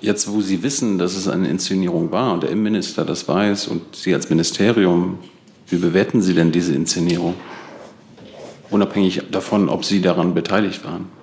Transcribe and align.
Jetzt, 0.00 0.30
wo 0.32 0.40
Sie 0.40 0.62
wissen, 0.62 0.98
dass 0.98 1.16
es 1.16 1.28
eine 1.28 1.48
Inszenierung 1.48 2.10
war 2.10 2.32
und 2.34 2.42
der 2.42 2.50
Innenminister 2.50 3.04
das 3.04 3.28
weiß 3.28 3.68
und 3.68 3.94
Sie 3.94 4.14
als 4.14 4.30
Ministerium, 4.30 5.18
wie 5.68 5.76
bewerten 5.76 6.22
Sie 6.22 6.34
denn 6.34 6.52
diese 6.52 6.74
Inszenierung? 6.74 7.34
Unabhängig 8.70 9.22
davon, 9.30 9.68
ob 9.68 9.84
Sie 9.84 10.00
daran 10.00 10.34
beteiligt 10.34 10.84
waren. 10.84 11.19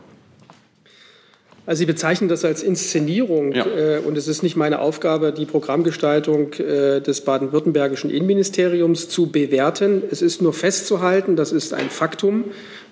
Also 1.67 1.79
Sie 1.79 1.85
bezeichnen 1.85 2.29
das 2.29 2.45
als 2.45 2.63
Inszenierung 2.63 3.51
ja. 3.51 3.65
äh, 3.65 3.99
und 3.99 4.17
es 4.17 4.29
ist 4.29 4.41
nicht 4.41 4.55
meine 4.55 4.79
Aufgabe, 4.79 5.33
die 5.33 5.45
Programmgestaltung 5.45 6.53
äh, 6.53 7.01
des 7.01 7.21
baden-württembergischen 7.21 8.09
Innenministeriums 8.09 9.09
zu 9.09 9.27
bewerten. 9.27 10.01
Es 10.09 10.21
ist 10.21 10.41
nur 10.41 10.53
festzuhalten, 10.53 11.35
das 11.35 11.51
ist 11.51 11.73
ein 11.73 11.89
Faktum, 11.89 12.45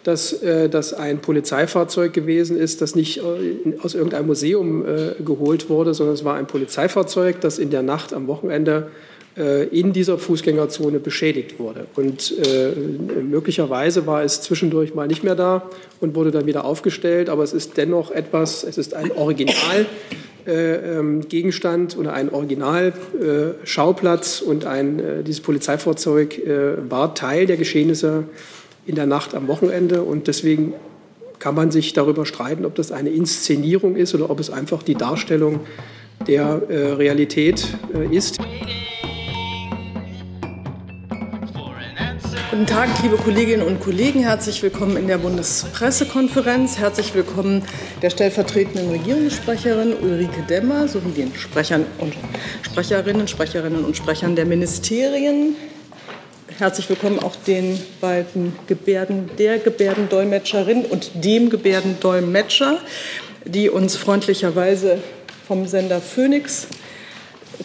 dass 0.04 0.33
äh, 0.43 0.68
das 0.68 0.93
ein 0.93 1.19
Polizeifahrzeug 1.19 2.11
gewesen 2.11 2.57
ist, 2.57 2.82
das 2.82 2.96
nicht 2.96 3.19
äh, 3.19 3.21
aus 3.82 3.96
irgendeinem 3.96 4.27
Museum 4.27 4.86
äh, 4.86 5.23
geholt 5.23 5.69
wurde, 5.69 5.93
sondern 5.93 6.14
es 6.14 6.25
war 6.25 6.36
ein 6.36 6.46
Polizeifahrzeug, 6.46 7.39
das 7.39 7.60
in 7.60 7.69
der 7.69 7.82
Nacht 7.82 8.14
am 8.14 8.28
Wochenende 8.28 8.87
in 9.36 9.92
dieser 9.92 10.18
Fußgängerzone 10.18 11.00
beschädigt 11.00 11.60
wurde. 11.60 11.88
Und 11.96 12.34
äh, 12.48 12.71
möglicherweise 13.21 14.08
war 14.08 14.24
es 14.24 14.39
zwischendurch 14.39 14.96
mal 14.96 15.08
nicht 15.08 15.25
mehr 15.25 15.36
da 15.36 15.70
und 16.00 16.16
wurde 16.16 16.32
dann 16.32 16.46
wieder 16.46 16.64
aufgestellt, 16.64 17.28
aber 17.28 17.44
es 17.44 17.52
ist 17.52 17.75
dennoch 17.75 18.11
etwas, 18.11 18.64
es 18.64 18.78
ist 18.78 18.94
ein 18.94 19.11
Original. 19.11 19.88
Äh, 20.48 21.00
ähm, 21.00 21.21
oder 21.98 22.14
ein 22.14 22.32
Originalschauplatz 22.32 24.42
äh, 24.42 24.46
und 24.46 24.66
ein, 24.66 25.00
äh, 25.00 25.24
dieses 25.24 25.42
Polizeifahrzeug 25.42 26.38
äh, 26.38 26.88
war 26.88 27.16
Teil 27.16 27.47
der 27.47 27.58
Geschehnisse 27.58 28.25
in 28.86 28.94
der 28.94 29.08
Nacht 29.08 29.33
am 29.33 29.47
Wochenende 29.47 30.04
und 30.04 30.28
deswegen 30.28 30.75
kann 31.39 31.56
man 31.56 31.72
sich 31.72 31.94
darüber 31.94 32.28
streiten, 32.28 32.64
ob 32.66 32.75
das 32.75 32.92
eine 32.92 33.09
Inszenierung 33.09 33.95
ist 33.95 34.14
oder 34.14 34.30
ob 34.30 34.39
es 34.39 34.52
einfach 34.52 34.83
die 34.83 34.94
Darstellung 34.94 35.61
der 36.28 36.61
Realität 36.70 37.67
ist. 38.11 38.38
Guten 42.56 42.67
Tag, 42.67 42.88
liebe 43.03 43.17
Kolleginnen 43.17 43.67
und 43.67 43.81
Kollegen. 43.81 44.22
Herzlich 44.22 44.64
willkommen 44.64 44.95
in 44.95 45.09
der 45.09 45.17
Bundespressekonferenz. 45.17 46.78
Herzlich 46.78 47.14
willkommen 47.14 47.66
der 48.02 48.09
stellvertretenden 48.09 48.92
Regierungssprecherin 48.92 49.94
Ulrike 50.02 50.42
Demmer 50.44 50.88
sowie 50.88 51.11
den 51.11 51.36
Sprechern 51.36 51.86
und 51.98 52.14
Sprecherinnen, 52.61 53.28
Sprecherinnen 53.28 53.83
und 53.83 53.98
Sprechern 53.98 54.38
der 54.38 54.45
Ministerien. 54.45 55.58
Herzlich 56.58 56.88
willkommen 56.88 57.20
auch 57.20 57.36
den 57.36 57.78
beiden 58.00 58.53
Gebärden, 58.67 59.30
der 59.38 59.59
Gebärdendolmetscherin 59.59 60.86
und 60.86 61.11
dem 61.14 61.50
Gebärdendolmetscher, 61.50 62.78
die 63.44 63.70
uns 63.70 63.98
freundlicherweise 63.98 65.00
vom 65.45 65.67
Sender 65.67 66.00
Phoenix 66.00 66.67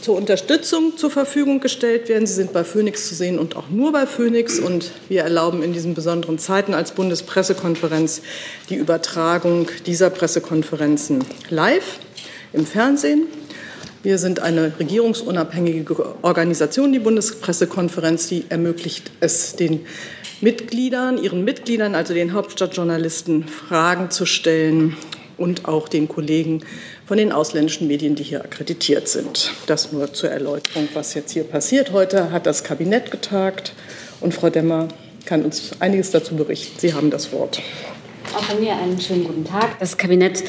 zur 0.01 0.17
Unterstützung 0.17 0.97
zur 0.97 1.11
Verfügung 1.11 1.61
gestellt 1.61 2.09
werden. 2.09 2.27
Sie 2.27 2.35
sind 2.35 2.53
bei 2.53 2.65
Phoenix 2.65 3.09
zu 3.09 3.15
sehen 3.15 3.39
und 3.39 3.57
auch 3.57 3.69
nur 3.71 3.93
bei 3.93 4.07
Phoenix. 4.07 4.59
Und 4.59 4.91
wir 5.09 5.23
erlauben 5.23 5.63
in 5.63 5.73
diesen 5.73 5.95
besonderen 5.95 6.39
Zeiten 6.39 6.75
als 6.75 6.93
Bundespressekonferenz 6.93 8.23
die 8.69 8.77
Übertragung 8.77 9.69
dieser 9.87 10.11
Pressekonferenzen 10.11 11.25
live 11.51 11.99
im 12.53 12.67
Fernsehen. 12.67 13.27
Wir 14.03 14.17
sind 14.17 14.41
eine 14.41 14.73
regierungsunabhängige 14.79 16.15
Organisation, 16.23 16.93
die 16.93 16.99
Bundespressekonferenz, 16.99 18.29
die 18.29 18.47
ermöglicht 18.49 19.11
es 19.21 19.57
den 19.57 19.81
Mitgliedern, 20.41 21.23
ihren 21.23 21.45
Mitgliedern, 21.45 21.95
also 21.95 22.15
den 22.15 22.33
Hauptstadtjournalisten, 22.33 23.47
Fragen 23.47 24.11
zu 24.11 24.25
stellen 24.25 24.97
und 25.37 25.67
auch 25.67 25.89
den 25.89 26.09
Kollegen 26.09 26.63
von 27.11 27.19
den 27.19 27.33
ausländischen 27.33 27.89
Medien, 27.89 28.15
die 28.15 28.23
hier 28.23 28.45
akkreditiert 28.45 29.09
sind. 29.09 29.53
Das 29.67 29.91
nur 29.91 30.13
zur 30.13 30.31
Erläuterung, 30.31 30.89
was 30.95 31.15
jetzt 31.15 31.33
hier 31.33 31.43
passiert. 31.43 31.91
Heute 31.91 32.31
hat 32.31 32.47
das 32.47 32.63
Kabinett 32.63 33.11
getagt 33.11 33.73
und 34.21 34.33
Frau 34.33 34.49
Demmer 34.49 34.87
kann 35.25 35.43
uns 35.43 35.73
einiges 35.81 36.13
dazu 36.13 36.37
berichten. 36.37 36.79
Sie 36.79 36.95
haben 36.95 37.11
das 37.11 37.33
Wort. 37.33 37.61
Auch 38.33 38.45
von 38.45 38.61
mir 38.61 38.77
einen 38.77 39.01
schönen 39.01 39.25
guten 39.25 39.45
Tag. 39.45 39.77
Das 39.81 39.97
Kabinett 39.97 40.45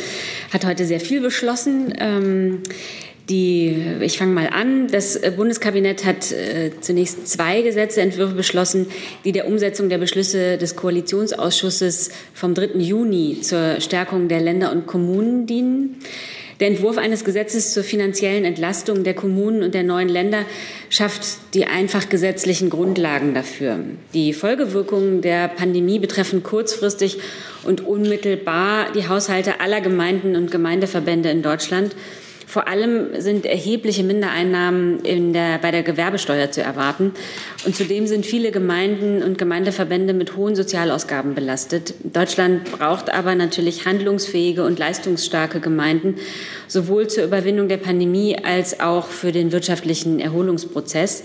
hat 0.54 0.64
heute 0.64 0.86
sehr 0.86 1.00
viel 1.00 1.20
beschlossen. 1.20 1.96
Ähm, 1.98 2.62
die, 3.28 3.76
ich 4.02 4.20
fange 4.20 4.34
mal 4.34 4.50
an. 4.50 4.88
Das 4.88 5.20
Bundeskabinett 5.36 6.06
hat 6.06 6.32
äh, 6.32 6.70
zunächst 6.80 7.28
zwei 7.28 7.64
Gesetzentwürfe 7.64 8.36
beschlossen, 8.36 8.86
die 9.26 9.32
der 9.32 9.48
Umsetzung 9.48 9.90
der 9.90 9.98
Beschlüsse 9.98 10.60
des 10.60 10.76
Koalitionsausschusses 10.76 12.12
vom 12.36 12.54
3. 12.54 12.78
Juni 12.78 13.40
zur 13.42 13.82
Stärkung 13.82 14.28
der 14.28 14.42
Länder 14.42 14.72
und 14.72 14.86
Kommunen 14.86 15.48
dienen. 15.48 15.98
Der 16.62 16.68
Entwurf 16.68 17.00
eines 17.00 17.26
Gesetzes 17.26 17.74
zur 17.74 17.84
finanziellen 17.84 18.46
Entlastung 18.46 19.04
der 19.04 19.16
Kommunen 19.16 19.64
und 19.64 19.74
der 19.74 19.82
neuen 19.82 20.08
Länder 20.08 20.46
schafft 20.92 21.40
die 21.56 21.66
einfach 21.66 22.08
gesetzlichen 22.08 22.70
Grundlagen 22.70 23.34
dafür. 23.34 23.80
Die 24.14 24.32
Folgewirkungen 24.32 25.24
der 25.24 25.48
Pandemie 25.48 25.98
betreffen 25.98 26.44
kurzfristig 26.44 27.18
und 27.64 27.82
unmittelbar 27.82 28.92
die 28.94 29.08
Haushalte 29.08 29.60
aller 29.60 29.82
Gemeinden 29.82 30.36
und 30.36 30.52
Gemeindeverbände 30.52 31.32
in 31.32 31.42
Deutschland. 31.42 31.96
Vor 32.52 32.68
allem 32.68 33.22
sind 33.22 33.46
erhebliche 33.46 34.04
Mindereinnahmen 34.04 35.00
in 35.06 35.32
der, 35.32 35.58
bei 35.60 35.72
der 35.72 35.84
Gewerbesteuer 35.84 36.52
zu 36.52 36.62
erwarten. 36.62 37.14
Und 37.66 37.78
zudem 37.78 38.08
sind 38.08 38.26
viele 38.26 38.52
Gemeinden 38.52 39.24
und 39.24 39.38
Gemeindeverbände 39.38 40.14
mit 40.14 40.36
hohen 40.36 40.58
Sozialausgaben 40.58 41.34
belastet. 41.34 41.94
Deutschland 42.04 42.70
braucht 42.70 43.10
aber 43.10 43.36
natürlich 43.36 43.86
handlungsfähige 43.86 44.66
und 44.66 44.80
leistungsstarke 44.80 45.62
Gemeinden, 45.62 46.16
sowohl 46.68 47.08
zur 47.08 47.24
Überwindung 47.24 47.70
der 47.70 47.78
Pandemie 47.78 48.36
als 48.44 48.82
auch 48.82 49.06
für 49.06 49.32
den 49.32 49.54
wirtschaftlichen 49.54 50.20
Erholungsprozess. 50.20 51.24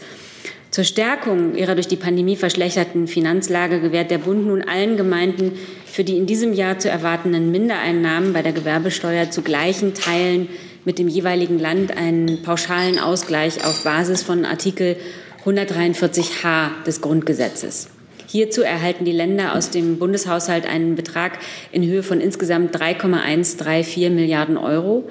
Zur 0.71 0.85
Stärkung 0.85 1.57
ihrer 1.57 1.75
durch 1.75 1.89
die 1.89 1.97
Pandemie 1.97 2.37
verschlechterten 2.37 3.09
Finanzlage 3.09 3.81
gewährt 3.81 4.13
der 4.13 4.19
Bund 4.19 4.47
nun 4.47 4.63
allen 4.63 4.97
Gemeinden 4.97 5.59
für 5.87 6.05
die 6.05 6.19
in 6.19 6.27
diesem 6.27 6.53
Jahr 6.53 6.79
zu 6.79 6.89
erwartenden 6.89 7.51
Mindereinnahmen 7.51 8.33
bei 8.33 8.43
der 8.43 8.53
Gewerbesteuer 8.53 9.33
zu 9.33 9.43
gleichen 9.43 9.93
Teilen 9.95 10.49
mit 10.87 11.01
dem 11.01 11.09
jeweiligen 11.09 11.59
Land 11.59 11.95
einen 11.95 12.43
pauschalen 12.43 13.01
Ausgleich 13.01 13.65
auf 13.65 13.83
Basis 13.83 14.23
von 14.23 14.45
Artikel 14.45 14.97
143h 15.45 16.85
des 16.87 17.01
Grundgesetzes. 17.01 17.89
Hierzu 18.29 18.63
erhalten 18.63 19.05
die 19.05 19.13
Länder 19.13 19.55
aus 19.55 19.71
dem 19.71 19.99
Bundeshaushalt 19.99 20.65
einen 20.65 20.95
Betrag 20.95 21.39
in 21.73 21.85
Höhe 21.85 22.05
von 22.05 22.21
insgesamt 22.21 22.79
3,134 22.79 24.11
Milliarden 24.11 24.57
Euro. 24.57 25.09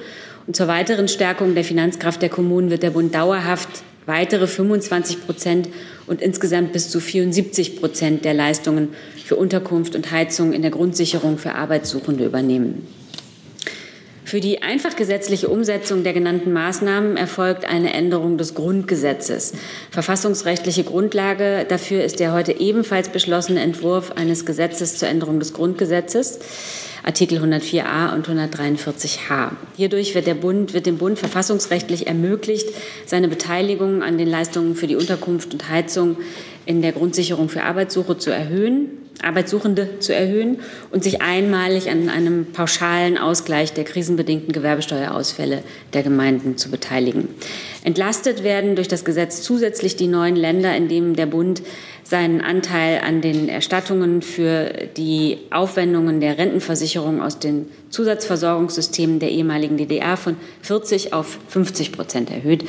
Und 0.48 0.56
zur 0.56 0.68
weiteren 0.68 1.10
Stärkung 1.10 1.56
der 1.56 1.64
Finanzkraft 1.66 2.22
der 2.22 2.30
Kommunen 2.30 2.70
wird 2.70 2.82
der 2.82 2.92
Bund 2.92 3.14
dauerhaft 3.14 3.70
weitere 4.06 4.48
25 4.48 5.26
Prozent 5.26 5.70
und 6.08 6.22
insgesamt 6.22 6.72
bis 6.72 6.90
zu 6.90 7.02
74 7.02 7.82
Prozent 7.82 8.24
der 8.24 8.34
Leistungen 8.34 8.90
für 9.26 9.36
Unterkunft 9.36 9.96
und 9.96 10.12
Heizung 10.12 10.54
in 10.54 10.62
der 10.62 10.72
Grundsicherung 10.72 11.38
für 11.38 11.56
Arbeitssuchende 11.56 12.26
übernehmen. 12.26 12.88
Für 14.26 14.40
die 14.40 14.64
einfach 14.64 14.96
gesetzliche 14.96 15.50
Umsetzung 15.50 16.04
der 16.04 16.14
genannten 16.14 16.52
Maßnahmen 16.52 17.16
erfolgt 17.16 17.64
eine 17.64 17.94
Änderung 17.94 18.40
des 18.40 18.56
Grundgesetzes. 18.56 19.54
Verfassungsrechtliche 19.92 20.84
Grundlage 20.84 21.64
dafür 21.70 22.04
ist 22.04 22.20
der 22.20 22.34
heute 22.34 22.60
ebenfalls 22.60 23.10
beschlossene 23.10 23.62
Entwurf 23.62 24.14
eines 24.14 24.48
Gesetzes 24.48 24.98
zur 24.98 25.10
Änderung 25.10 25.40
des 25.40 25.54
Grundgesetzes. 25.54 26.40
Artikel 27.04 27.38
104a 27.38 28.16
und 28.16 28.28
143h. 28.28 29.52
Hierdurch 29.78 30.16
wird, 30.16 30.26
der 30.26 30.34
Bund, 30.34 30.74
wird 30.74 30.88
dem 30.88 30.98
Bund 30.98 31.20
verfassungsrechtlich 31.20 32.08
ermöglicht, 32.08 32.68
seine 33.06 33.28
Beteiligung 33.28 34.02
an 34.02 34.18
den 34.18 34.28
Leistungen 34.28 34.76
für 34.76 34.88
die 34.88 34.96
Unterkunft 34.96 35.54
und 35.54 35.70
Heizung 35.70 36.18
in 36.66 36.82
der 36.82 36.94
Grundsicherung 36.94 37.48
für 37.48 37.62
Arbeitssuche 37.62 38.18
zu 38.18 38.32
erhöhen 38.32 39.05
Arbeitssuchende 39.22 40.00
zu 40.00 40.14
erhöhen 40.14 40.60
und 40.92 41.04
sich 41.04 41.22
einmalig 41.22 41.90
an 41.90 42.10
einem 42.10 42.48
pauschalen 42.52 43.18
Ausgleich 43.18 43.74
der 43.74 43.84
krisenbedingten 43.84 44.52
Gewerbesteuerausfälle 44.52 45.64
der 45.94 46.04
Gemeinden 46.04 46.58
zu 46.58 46.70
beteiligen. 46.70 47.30
Entlastet 47.84 48.44
werden 48.44 48.76
durch 48.76 48.88
das 48.88 49.06
Gesetz 49.06 49.42
zusätzlich 49.42 49.96
die 49.96 50.08
neuen 50.08 50.36
Länder, 50.36 50.76
in 50.76 50.88
denen 50.88 51.16
der 51.16 51.28
Bund 51.28 51.62
seinen 52.06 52.42
Anteil 52.42 53.02
an 53.04 53.22
den 53.22 53.50
Erstattungen 53.50 54.22
für 54.22 54.72
die 54.96 55.40
Aufwendungen 55.50 56.22
der 56.22 56.38
Rentenversicherung 56.38 57.22
aus 57.22 57.40
den 57.40 57.66
Zusatzversorgungssystemen 57.90 59.20
der 59.20 59.32
ehemaligen 59.32 59.76
DDR 59.76 60.16
von 60.16 60.38
40 60.62 61.14
auf 61.14 61.40
50 61.48 61.92
Prozent 61.92 62.30
erhöht. 62.30 62.64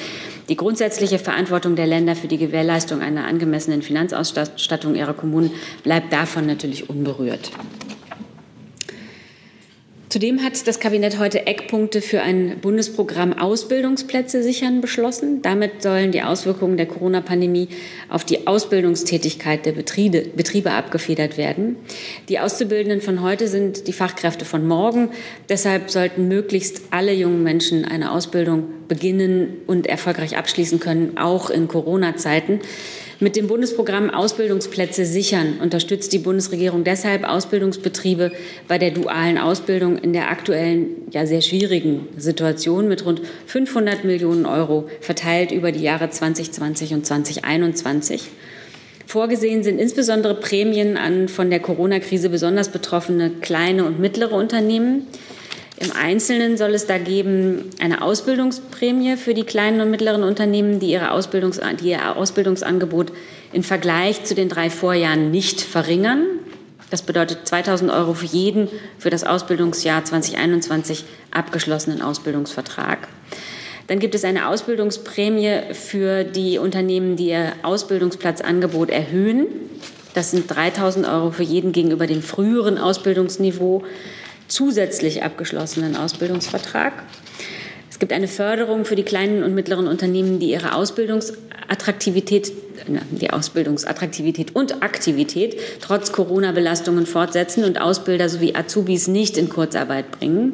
Die 0.49 0.57
grundsätzliche 0.57 1.19
Verantwortung 1.19 1.77
der 1.77 1.87
Länder 1.87 2.17
für 2.17 2.29
die 2.29 2.39
Gewährleistung 2.39 3.03
einer 3.03 3.27
angemessenen 3.27 3.83
Finanzausstattung 3.83 4.95
ihrer 4.95 5.15
Kommunen 5.15 5.51
bleibt 5.83 6.13
davon 6.13 6.47
natürlich 6.47 6.89
unberührt. 6.89 7.51
Zudem 10.17 10.43
hat 10.43 10.67
das 10.67 10.81
Kabinett 10.81 11.19
heute 11.19 11.47
Eckpunkte 11.47 12.01
für 12.01 12.23
ein 12.23 12.57
Bundesprogramm 12.63 13.35
Ausbildungsplätze 13.35 14.43
sichern 14.43 14.81
beschlossen. 14.81 15.43
Damit 15.43 15.83
sollen 15.83 16.11
die 16.11 16.23
Auswirkungen 16.23 16.79
der 16.79 16.87
Corona-Pandemie 16.87 17.69
auf 18.09 18.25
die 18.25 18.47
Ausbildungstätigkeit 18.47 19.67
der 19.67 19.73
Betriebe, 19.73 20.23
Betriebe 20.35 20.71
abgefedert 20.71 21.37
werden. 21.37 21.77
Die 22.31 22.39
Auszubildenden 22.39 23.03
von 23.03 23.21
heute 23.21 23.47
sind 23.47 23.89
die 23.89 23.93
Fachkräfte 23.93 24.47
von 24.47 24.67
morgen. 24.67 25.11
Deshalb 25.51 25.91
sollten 25.91 26.29
möglichst 26.29 26.85
alle 26.93 27.13
jungen 27.13 27.43
Menschen 27.43 27.85
eine 27.85 28.11
Ausbildung 28.11 28.69
beginnen 28.89 29.59
und 29.67 29.87
erfolgreich 29.87 30.39
abschließen 30.39 30.81
können, 30.81 31.19
auch 31.19 31.51
in 31.51 31.69
Corona-Zeiten. 31.69 32.61
Mit 33.19 33.35
dem 33.35 33.47
Bundesprogramm 33.47 34.11
Ausbildungsplätze 34.11 35.07
sichern 35.07 35.59
unterstützt 35.63 36.13
die 36.13 36.19
Bundesregierung 36.19 36.85
deshalb 36.85 37.25
Ausbildungsbetriebe 37.25 38.31
bei 38.69 38.77
der 38.77 38.91
dualen 38.91 39.39
Ausbildung 39.39 39.97
in 39.97 40.13
der 40.13 40.31
aktuellen, 40.31 40.89
ja 41.11 41.25
sehr 41.25 41.41
schwierigen 41.41 42.09
Situation 42.19 42.89
mit 42.89 43.07
rund 43.07 43.23
500 43.47 44.05
Millionen 44.05 44.45
Euro 44.45 44.91
verteilt 45.01 45.51
über 45.51 45.73
die 45.73 45.81
Jahre 45.81 46.11
2020 46.11 46.93
und 46.93 47.07
2021. 47.07 48.25
Vorgesehen 49.07 49.63
sind 49.63 49.79
insbesondere 49.79 50.35
Prämien 50.35 50.99
an 50.99 51.29
von 51.29 51.49
der 51.49 51.61
Corona-Krise 51.61 52.29
besonders 52.29 52.69
betroffene 52.69 53.31
kleine 53.41 53.87
und 53.87 53.99
mittlere 53.99 54.35
Unternehmen. 54.35 55.07
Im 55.79 55.93
Einzelnen 55.93 56.57
soll 56.57 56.75
es 56.75 56.87
da 56.87 56.97
geben 56.97 57.71
eine 57.81 58.01
Ausbildungsprämie 58.01 59.17
für 59.17 59.35
die 59.35 59.45
kleinen 59.45 59.83
und 59.83 59.91
mittleren 59.91 60.23
Unternehmen, 60.23 60.81
die, 60.81 60.91
ihre 60.91 61.11
Ausbildungs 61.11 61.61
die 61.81 61.91
ihr 61.91 62.17
Ausbildungsangebot 62.17 63.13
im 63.53 63.63
Vergleich 63.63 64.25
zu 64.25 64.35
den 64.35 64.49
drei 64.49 64.71
Vorjahren 64.71 65.31
nicht 65.31 65.61
verringern. 65.61 66.25
Das 66.91 67.03
bedeutet 67.03 67.47
2000 67.47 67.91
Euro 67.91 68.15
für 68.15 68.27
jeden 68.27 68.69
für 68.99 69.11
das 69.11 69.25
Ausbildungsjahr 69.25 70.05
2021 70.05 71.05
abgeschlossenen 71.31 72.01
Ausbildungsvertrag. 72.01 73.09
Dann 73.87 73.99
gibt 73.99 74.15
es 74.15 74.25
eine 74.25 74.49
Ausbildungsprämie 74.49 75.75
für 75.75 76.25
die 76.25 76.59
Unternehmen, 76.59 77.17
die 77.17 77.29
ihr 77.29 77.53
Ausbildungsplatzangebot 77.63 78.91
erhöhen. 78.91 79.47
Das 80.15 80.31
sind 80.31 80.47
3000 80.49 81.07
Euro 81.07 81.31
für 81.33 81.43
jeden 81.43 81.73
gegenüber 81.73 82.07
dem 82.07 82.23
früheren 82.23 82.79
Ausbildungsniveau 82.79 83.85
zusätzlich 84.49 85.23
abgeschlossenen 85.23 85.97
Ausbildungsvertrag. 85.97 86.93
Es 87.91 87.99
gibt 87.99 88.13
eine 88.13 88.29
Förderung 88.29 88.85
für 88.85 88.95
die 88.95 89.05
kleinen 89.05 89.43
und 89.43 89.55
mittleren 89.55 89.87
Unternehmen, 89.87 90.39
die 90.39 90.51
ihre 90.51 90.75
Ausbildungsattraktivität, 90.75 92.53
die 92.87 93.31
Ausbildungsattraktivität 93.31 94.55
und 94.55 94.83
Aktivität 94.83 95.59
trotz 95.81 96.13
Corona-Belastungen 96.13 97.07
fortsetzen 97.07 97.65
und 97.65 97.81
Ausbilder 97.81 98.29
sowie 98.29 98.55
Azubis 98.55 99.09
nicht 99.09 99.39
in 99.39 99.49
Kurzarbeit 99.49 100.11
bringen. 100.11 100.53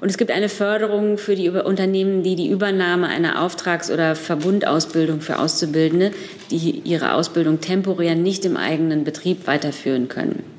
Und 0.00 0.10
es 0.10 0.18
gibt 0.18 0.30
eine 0.30 0.50
Förderung 0.50 1.16
für 1.16 1.34
die 1.34 1.48
Unternehmen, 1.48 2.22
die 2.22 2.36
die 2.36 2.50
Übernahme 2.50 3.08
einer 3.08 3.42
Auftrags- 3.42 3.90
oder 3.90 4.14
Verbundausbildung 4.14 5.22
für 5.22 5.38
Auszubildende, 5.38 6.12
die 6.50 6.82
ihre 6.84 7.14
Ausbildung 7.14 7.60
temporär 7.60 8.14
nicht 8.14 8.44
im 8.44 8.58
eigenen 8.58 9.04
Betrieb 9.04 9.46
weiterführen 9.46 10.08
können 10.08 10.57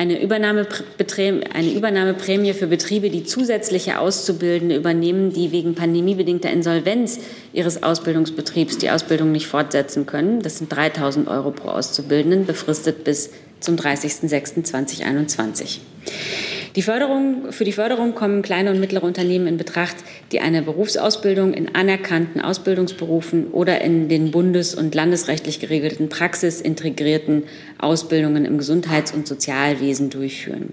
eine, 0.00 0.18
eine 1.54 1.72
Übernahmeprämie 1.72 2.54
für 2.54 2.66
Betriebe, 2.66 3.10
die 3.10 3.24
zusätzliche 3.24 3.98
Auszubildende 3.98 4.76
übernehmen, 4.76 5.32
die 5.32 5.52
wegen 5.52 5.74
pandemiebedingter 5.74 6.50
Insolvenz 6.50 7.20
ihres 7.52 7.82
Ausbildungsbetriebs 7.82 8.78
die 8.78 8.90
Ausbildung 8.90 9.30
nicht 9.30 9.46
fortsetzen 9.46 10.06
können. 10.06 10.40
Das 10.40 10.56
sind 10.56 10.72
3.000 10.72 11.28
Euro 11.28 11.50
pro 11.50 11.68
Auszubildenden, 11.68 12.46
befristet 12.46 13.04
bis 13.04 13.30
zum 13.60 13.76
30.06.2021. 13.76 15.80
Die 16.76 16.82
Förderung, 16.82 17.50
für 17.50 17.64
die 17.64 17.72
Förderung 17.72 18.14
kommen 18.14 18.42
kleine 18.42 18.70
und 18.70 18.78
mittlere 18.78 19.02
Unternehmen 19.02 19.48
in 19.48 19.56
Betracht, 19.56 19.96
die 20.30 20.40
eine 20.40 20.62
Berufsausbildung 20.62 21.52
in 21.52 21.74
anerkannten 21.74 22.40
Ausbildungsberufen 22.40 23.48
oder 23.48 23.80
in 23.80 24.08
den 24.08 24.30
bundes- 24.30 24.76
und 24.76 24.94
landesrechtlich 24.94 25.58
geregelten 25.58 26.08
praxisintegrierten 26.08 27.42
Ausbildungen 27.78 28.44
im 28.44 28.56
Gesundheits- 28.58 29.12
und 29.12 29.26
Sozialwesen 29.26 30.10
durchführen. 30.10 30.72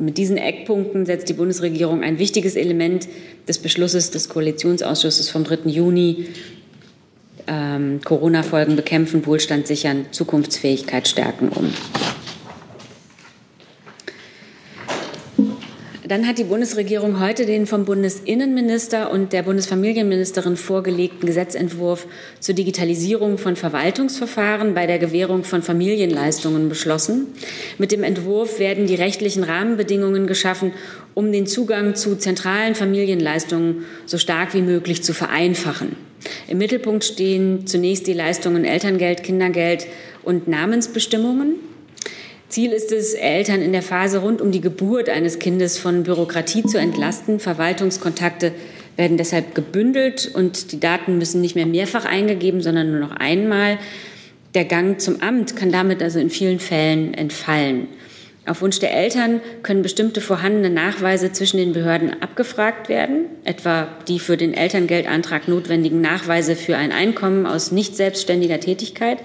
Und 0.00 0.06
mit 0.06 0.18
diesen 0.18 0.36
Eckpunkten 0.36 1.06
setzt 1.06 1.28
die 1.28 1.34
Bundesregierung 1.34 2.02
ein 2.02 2.18
wichtiges 2.18 2.56
Element 2.56 3.06
des 3.46 3.58
Beschlusses 3.58 4.10
des 4.10 4.28
Koalitionsausschusses 4.28 5.30
vom 5.30 5.44
3. 5.44 5.70
Juni 5.70 6.26
ähm, 7.46 8.00
Corona-Folgen 8.02 8.74
bekämpfen, 8.74 9.24
Wohlstand 9.26 9.68
sichern, 9.68 10.06
Zukunftsfähigkeit 10.10 11.06
stärken 11.06 11.50
um. 11.50 11.72
Dann 16.06 16.26
hat 16.26 16.36
die 16.36 16.44
Bundesregierung 16.44 17.18
heute 17.18 17.46
den 17.46 17.66
vom 17.66 17.86
Bundesinnenminister 17.86 19.10
und 19.10 19.32
der 19.32 19.42
Bundesfamilienministerin 19.42 20.58
vorgelegten 20.58 21.26
Gesetzentwurf 21.26 22.06
zur 22.40 22.54
Digitalisierung 22.54 23.38
von 23.38 23.56
Verwaltungsverfahren 23.56 24.74
bei 24.74 24.86
der 24.86 24.98
Gewährung 24.98 25.44
von 25.44 25.62
Familienleistungen 25.62 26.68
beschlossen. 26.68 27.28
Mit 27.78 27.90
dem 27.90 28.02
Entwurf 28.02 28.58
werden 28.58 28.86
die 28.86 28.96
rechtlichen 28.96 29.44
Rahmenbedingungen 29.44 30.26
geschaffen, 30.26 30.72
um 31.14 31.32
den 31.32 31.46
Zugang 31.46 31.94
zu 31.94 32.16
zentralen 32.16 32.74
Familienleistungen 32.74 33.86
so 34.04 34.18
stark 34.18 34.52
wie 34.52 34.60
möglich 34.60 35.02
zu 35.02 35.14
vereinfachen. 35.14 35.96
Im 36.48 36.58
Mittelpunkt 36.58 37.04
stehen 37.04 37.66
zunächst 37.66 38.06
die 38.06 38.12
Leistungen 38.12 38.66
Elterngeld, 38.66 39.22
Kindergeld 39.22 39.86
und 40.22 40.48
Namensbestimmungen. 40.48 41.54
Ziel 42.54 42.70
ist 42.70 42.92
es, 42.92 43.14
Eltern 43.14 43.62
in 43.62 43.72
der 43.72 43.82
Phase 43.82 44.18
rund 44.18 44.40
um 44.40 44.52
die 44.52 44.60
Geburt 44.60 45.08
eines 45.08 45.40
Kindes 45.40 45.76
von 45.76 46.04
Bürokratie 46.04 46.62
zu 46.62 46.78
entlasten. 46.78 47.40
Verwaltungskontakte 47.40 48.52
werden 48.96 49.16
deshalb 49.16 49.56
gebündelt 49.56 50.30
und 50.32 50.70
die 50.70 50.78
Daten 50.78 51.18
müssen 51.18 51.40
nicht 51.40 51.56
mehr 51.56 51.66
mehrfach 51.66 52.04
eingegeben, 52.04 52.62
sondern 52.62 52.92
nur 52.92 53.00
noch 53.00 53.16
einmal. 53.16 53.78
Der 54.54 54.66
Gang 54.66 55.00
zum 55.00 55.20
Amt 55.20 55.56
kann 55.56 55.72
damit 55.72 56.00
also 56.00 56.20
in 56.20 56.30
vielen 56.30 56.60
Fällen 56.60 57.12
entfallen. 57.12 57.88
Auf 58.46 58.62
Wunsch 58.62 58.78
der 58.78 58.94
Eltern 58.94 59.40
können 59.64 59.82
bestimmte 59.82 60.20
vorhandene 60.20 60.70
Nachweise 60.70 61.32
zwischen 61.32 61.56
den 61.56 61.72
Behörden 61.72 62.22
abgefragt 62.22 62.88
werden, 62.88 63.24
etwa 63.42 63.88
die 64.06 64.20
für 64.20 64.36
den 64.36 64.54
Elterngeldantrag 64.54 65.48
notwendigen 65.48 66.00
Nachweise 66.00 66.54
für 66.54 66.76
ein 66.76 66.92
Einkommen 66.92 67.46
aus 67.46 67.72
nicht 67.72 67.96
selbstständiger 67.96 68.60
Tätigkeit 68.60 69.18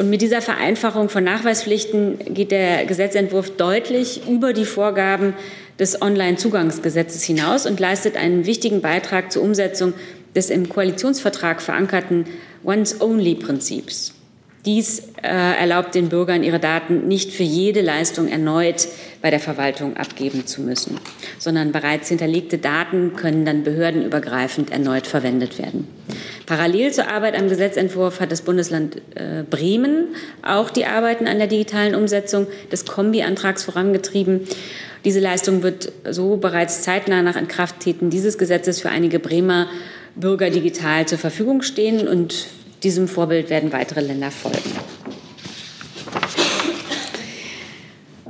und 0.00 0.08
mit 0.08 0.22
dieser 0.22 0.40
Vereinfachung 0.40 1.10
von 1.10 1.22
Nachweispflichten 1.24 2.32
geht 2.32 2.52
der 2.52 2.86
Gesetzentwurf 2.86 3.50
deutlich 3.58 4.26
über 4.26 4.54
die 4.54 4.64
Vorgaben 4.64 5.34
des 5.78 6.00
Onlinezugangsgesetzes 6.00 7.22
hinaus 7.22 7.66
und 7.66 7.78
leistet 7.78 8.16
einen 8.16 8.46
wichtigen 8.46 8.80
Beitrag 8.80 9.30
zur 9.30 9.42
Umsetzung 9.42 9.92
des 10.34 10.48
im 10.48 10.70
Koalitionsvertrag 10.70 11.60
verankerten 11.60 12.24
Once-Only-Prinzips. 12.64 14.14
Dies 14.66 15.00
äh, 15.22 15.28
erlaubt 15.28 15.94
den 15.94 16.10
Bürgern, 16.10 16.42
ihre 16.42 16.58
Daten 16.58 17.08
nicht 17.08 17.32
für 17.32 17.42
jede 17.42 17.80
Leistung 17.80 18.28
erneut 18.28 18.88
bei 19.22 19.30
der 19.30 19.40
Verwaltung 19.40 19.96
abgeben 19.96 20.46
zu 20.46 20.60
müssen, 20.60 20.98
sondern 21.38 21.72
bereits 21.72 22.08
hinterlegte 22.08 22.58
Daten 22.58 23.14
können 23.16 23.46
dann 23.46 23.64
behördenübergreifend 23.64 24.70
erneut 24.70 25.06
verwendet 25.06 25.58
werden. 25.58 25.88
Parallel 26.44 26.92
zur 26.92 27.08
Arbeit 27.08 27.38
am 27.38 27.48
Gesetzentwurf 27.48 28.20
hat 28.20 28.32
das 28.32 28.42
Bundesland 28.42 28.96
äh, 29.14 29.44
Bremen 29.48 30.08
auch 30.42 30.68
die 30.68 30.84
Arbeiten 30.84 31.26
an 31.26 31.38
der 31.38 31.46
digitalen 31.46 31.94
Umsetzung 31.94 32.46
des 32.70 32.84
Kombi-Antrags 32.84 33.64
vorangetrieben. 33.64 34.46
Diese 35.06 35.20
Leistung 35.20 35.62
wird 35.62 35.90
so 36.10 36.36
bereits 36.36 36.82
zeitnah 36.82 37.22
nach 37.22 37.36
Inkrafttreten 37.36 38.10
dieses 38.10 38.36
Gesetzes 38.36 38.80
für 38.80 38.90
einige 38.90 39.20
Bremer 39.20 39.68
Bürger 40.16 40.50
digital 40.50 41.06
zur 41.06 41.18
Verfügung 41.18 41.62
stehen 41.62 42.06
und 42.06 42.46
diesem 42.82 43.08
Vorbild 43.08 43.50
werden 43.50 43.72
weitere 43.72 44.00
Länder 44.00 44.30
folgen. 44.30 44.70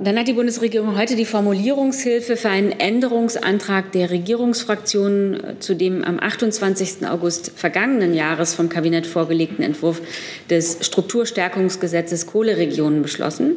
Dann 0.02 0.18
hat 0.18 0.28
die 0.28 0.32
Bundesregierung 0.32 0.96
heute 0.96 1.14
die 1.14 1.26
Formulierungshilfe 1.26 2.38
für 2.38 2.48
einen 2.48 2.72
Änderungsantrag 2.72 3.92
der 3.92 4.08
Regierungsfraktionen 4.08 5.44
äh, 5.44 5.58
zu 5.58 5.74
dem 5.74 6.02
am 6.02 6.18
28. 6.18 7.06
August 7.06 7.52
vergangenen 7.54 8.14
Jahres 8.14 8.54
vom 8.54 8.70
Kabinett 8.70 9.06
vorgelegten 9.06 9.62
Entwurf 9.62 10.00
des 10.48 10.78
Strukturstärkungsgesetzes 10.86 12.26
Kohleregionen 12.26 13.02
beschlossen. 13.02 13.56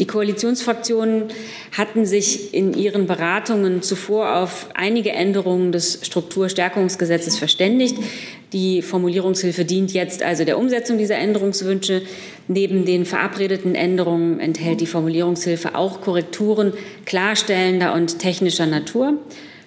Die 0.00 0.08
Koalitionsfraktionen 0.08 1.26
hatten 1.70 2.04
sich 2.04 2.52
in 2.52 2.74
ihren 2.74 3.06
Beratungen 3.06 3.80
zuvor 3.80 4.34
auf 4.38 4.66
einige 4.74 5.12
Änderungen 5.12 5.70
des 5.70 6.00
Strukturstärkungsgesetzes 6.02 7.38
verständigt. 7.38 7.96
Die 8.56 8.80
Formulierungshilfe 8.80 9.66
dient 9.66 9.92
jetzt 9.92 10.22
also 10.22 10.44
der 10.44 10.56
Umsetzung 10.56 10.96
dieser 10.96 11.16
Änderungswünsche. 11.16 12.00
Neben 12.48 12.86
den 12.86 13.04
verabredeten 13.04 13.74
Änderungen 13.74 14.40
enthält 14.40 14.80
die 14.80 14.86
Formulierungshilfe 14.86 15.74
auch 15.74 16.00
Korrekturen 16.00 16.72
klarstellender 17.04 17.92
und 17.92 18.18
technischer 18.18 18.64
Natur. 18.64 19.18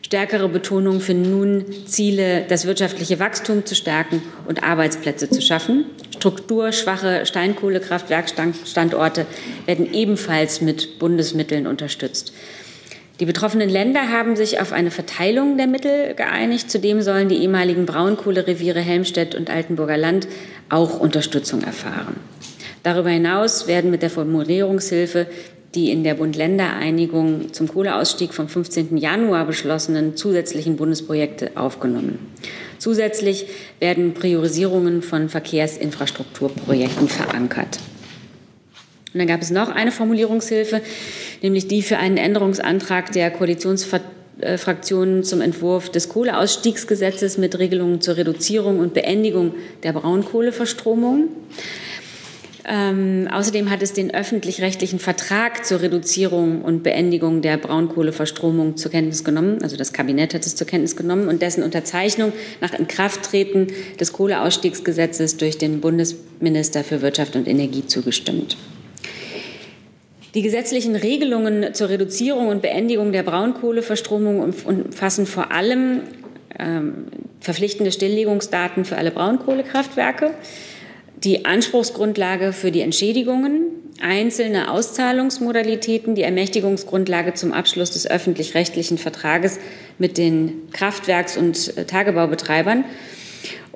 Stärkere 0.02 0.50
Betonung 0.50 1.02
für 1.02 1.14
nun 1.14 1.66
Ziele, 1.86 2.46
das 2.50 2.66
wirtschaftliche 2.66 3.20
Wachstum 3.20 3.64
zu 3.64 3.76
stärken 3.76 4.24
und 4.48 4.64
Arbeitsplätze 4.64 5.30
zu 5.30 5.40
schaffen. 5.40 5.86
Strukturschwache 6.16 7.28
Steinkohlekraftwerkstandorte 7.28 9.28
werden 9.68 9.94
ebenfalls 9.94 10.62
mit 10.62 10.98
Bundesmitteln 10.98 11.68
unterstützt. 11.68 12.34
Die 13.20 13.26
betroffenen 13.26 13.70
Länder 13.70 14.10
haben 14.10 14.36
sich 14.36 14.62
auf 14.62 14.72
eine 14.72 14.92
Verteilung 14.92 15.58
der 15.58 15.68
Mittel 15.68 16.14
geeinigt. 16.16 16.72
Zudem 16.72 17.02
sollen 17.02 17.28
die 17.28 17.38
ehemaligen 17.38 17.86
Braunkohlereviere 17.86 18.80
Helmstedt 18.80 19.36
und 19.36 19.50
Altenburger 19.50 19.98
Land 19.98 20.28
auch 20.70 21.00
Unterstützung 21.00 21.62
erfahren. 21.64 22.16
Darüber 22.84 23.10
hinaus 23.10 23.68
werden 23.68 23.92
mit 23.92 24.02
der 24.02 24.10
Formulierungshilfe 24.10 25.28
die 25.76 25.92
in 25.92 26.04
der 26.04 26.16
Bund-Länder-Einigung 26.16 27.54
zum 27.54 27.68
Kohleausstieg 27.68 28.34
vom 28.34 28.48
15. 28.48 28.98
Januar 28.98 29.46
beschlossenen 29.46 30.16
zusätzlichen 30.16 30.78
Bundesprojekte 30.78 31.52
aufgenommen. 31.56 32.20
Zusätzlich 32.80 33.46
werden 33.80 34.14
Priorisierungen 34.14 35.02
von 35.02 35.30
Verkehrsinfrastrukturprojekten 35.30 37.08
verankert. 37.08 37.80
Und 39.14 39.20
dann 39.20 39.28
gab 39.28 39.42
es 39.42 39.50
noch 39.50 39.70
eine 39.70 39.92
Formulierungshilfe, 39.92 40.82
nämlich 41.42 41.68
die 41.68 41.82
für 41.82 41.98
einen 41.98 42.18
Änderungsantrag 42.18 43.12
der 43.12 43.32
Koalitionsfraktionen 43.32 45.24
zum 45.24 45.42
Entwurf 45.42 45.90
des 45.90 46.10
Kohleausstiegsgesetzes 46.10 47.40
mit 47.40 47.58
Regelungen 47.58 48.02
zur 48.02 48.18
Reduzierung 48.18 48.78
und 48.80 48.94
Beendigung 48.94 49.56
der 49.82 49.94
Braunkohleverstromung. 49.94 51.30
Ähm, 52.72 53.28
außerdem 53.32 53.72
hat 53.72 53.82
es 53.82 53.94
den 53.94 54.14
öffentlich-rechtlichen 54.14 55.00
Vertrag 55.00 55.66
zur 55.66 55.82
Reduzierung 55.82 56.62
und 56.62 56.84
Beendigung 56.84 57.42
der 57.42 57.58
Braunkohleverstromung 57.58 58.78
zur 58.78 58.92
Kenntnis 58.92 59.24
genommen. 59.24 59.64
Also 59.64 59.76
das 59.76 59.92
Kabinett 59.92 60.36
hat 60.36 60.46
es 60.46 60.56
zur 60.56 60.68
Kenntnis 60.68 60.96
genommen 60.96 61.30
und 61.30 61.42
dessen 61.42 61.64
Unterzeichnung 61.64 62.32
nach 62.62 62.74
Inkrafttreten 62.74 63.68
des 64.00 64.14
Kohleausstiegsgesetzes 64.14 65.38
durch 65.38 65.58
den 65.58 65.82
Bundesminister 65.82 66.84
für 66.84 67.02
Wirtschaft 67.02 67.36
und 67.36 67.48
Energie 67.48 67.88
zugestimmt. 67.88 68.56
Die 70.36 70.42
gesetzlichen 70.44 70.96
Regelungen 70.96 71.74
zur 71.74 71.90
Reduzierung 71.90 72.48
und 72.48 72.62
Beendigung 72.62 73.12
der 73.12 73.24
Braunkohleverstromung 73.24 74.40
umfassen 74.40 75.26
vor 75.26 75.52
allem 75.52 76.02
ähm, 76.60 77.06
verpflichtende 77.40 77.92
Stilllegungsdaten 77.92 78.86
für 78.86 78.98
alle 78.98 79.12
Braunkohlekraftwerke, 79.12 80.32
die 81.24 81.46
Anspruchsgrundlage 81.46 82.54
für 82.54 82.72
die 82.72 82.82
Entschädigungen, 82.82 83.62
einzelne 84.02 84.72
Auszahlungsmodalitäten, 84.72 86.16
die 86.16 86.24
Ermächtigungsgrundlage 86.24 87.34
zum 87.34 87.52
Abschluss 87.52 87.92
des 87.92 88.10
öffentlich-rechtlichen 88.10 88.98
Vertrages 88.98 89.60
mit 89.98 90.18
den 90.18 90.70
Kraftwerks- 90.72 91.38
und 91.38 91.78
äh, 91.78 91.86
Tagebaubetreibern. 91.86 92.86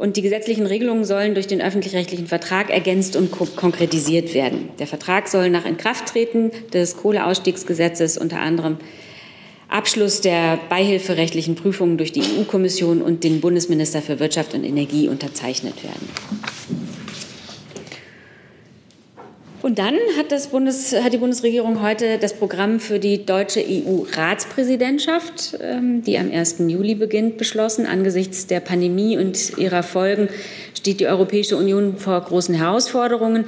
Und 0.04 0.18
die 0.18 0.22
gesetzlichen 0.22 0.66
Regelungen 0.66 1.06
sollen 1.06 1.34
durch 1.34 1.48
den 1.48 1.62
öffentlich-rechtlichen 1.62 2.28
Vertrag 2.28 2.70
ergänzt 2.70 3.16
und 3.16 3.32
konkretisiert 3.32 4.34
werden. 4.34 4.68
Der 4.78 4.86
Vertrag 4.86 5.30
soll 5.30 5.50
nach 5.50 5.66
Inkrafttreten 5.66 6.52
des 6.74 6.98
Kohleausstiegsgesetzes 6.98 8.18
unter 8.18 8.42
anderem 8.42 8.80
Abschluss 9.70 10.20
der 10.20 10.60
beihilferechtlichen 10.68 11.56
Prüfungen 11.56 11.98
durch 11.98 12.12
die 12.12 12.20
EU-Kommission 12.20 13.02
und 13.02 13.24
den 13.24 13.40
Bundesminister 13.40 14.02
für 14.02 14.20
Wirtschaft 14.20 14.54
und 14.54 14.66
Energie 14.66 15.08
unterzeichnet 15.08 15.82
werden. 15.86 16.10
Und 19.64 19.80
dann 19.80 19.96
hat, 20.18 20.34
das 20.34 20.48
Bundes, 20.48 20.94
hat 20.94 21.14
die 21.14 21.18
Bundesregierung 21.18 21.82
heute 21.82 22.18
das 22.18 22.34
Programm 22.34 22.82
für 22.82 23.00
die 23.00 23.26
deutsche 23.26 23.64
EU-Ratspräsidentschaft, 23.66 25.58
ähm, 25.62 26.04
die 26.04 26.18
am 26.18 26.30
1. 26.30 26.56
Juli 26.68 26.96
beginnt, 26.96 27.38
beschlossen. 27.38 27.86
Angesichts 27.86 28.46
der 28.46 28.60
Pandemie 28.60 29.18
und 29.18 29.58
ihrer 29.58 29.82
Folgen 29.82 30.28
steht 30.78 31.00
die 31.00 31.08
Europäische 31.08 31.56
Union 31.56 31.96
vor 31.96 32.20
großen 32.20 32.54
Herausforderungen. 32.54 33.46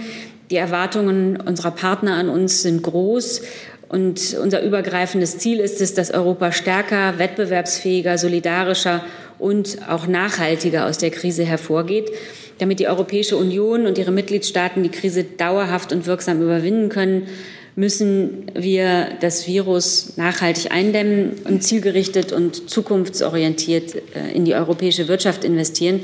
Die 0.52 0.56
Erwartungen 0.56 1.36
unserer 1.36 1.72
Partner 1.72 2.14
an 2.14 2.30
uns 2.30 2.62
sind 2.62 2.82
groß. 2.82 3.42
Und 3.90 4.36
unser 4.42 4.64
übergreifendes 4.64 5.38
Ziel 5.38 5.60
ist 5.60 5.82
es, 5.82 5.94
dass 5.94 6.12
Europa 6.12 6.52
stärker, 6.52 7.20
wettbewerbsfähiger, 7.20 8.18
solidarischer 8.18 9.04
und 9.38 9.78
auch 9.90 10.08
nachhaltiger 10.08 10.88
aus 10.88 10.98
der 10.98 11.12
Krise 11.12 11.44
hervorgeht. 11.44 12.12
Damit 12.58 12.80
die 12.80 12.88
Europäische 12.88 13.38
Union 13.38 13.86
und 13.86 13.98
ihre 13.98 14.12
Mitgliedstaaten 14.12 14.82
die 14.82 14.90
Krise 14.90 15.24
dauerhaft 15.24 15.92
und 15.92 16.06
wirksam 16.06 16.42
überwinden 16.42 16.90
können, 16.90 17.28
müssen 17.76 18.46
wir 18.54 19.10
das 19.20 19.48
Virus 19.48 20.16
nachhaltig 20.16 20.72
eindämmen 20.72 21.34
und 21.44 21.62
zielgerichtet 21.62 22.32
und 22.32 22.70
zukunftsorientiert 22.70 23.96
äh, 24.16 24.32
in 24.34 24.46
die 24.46 24.56
europäische 24.56 25.08
Wirtschaft 25.08 25.44
investieren, 25.44 26.00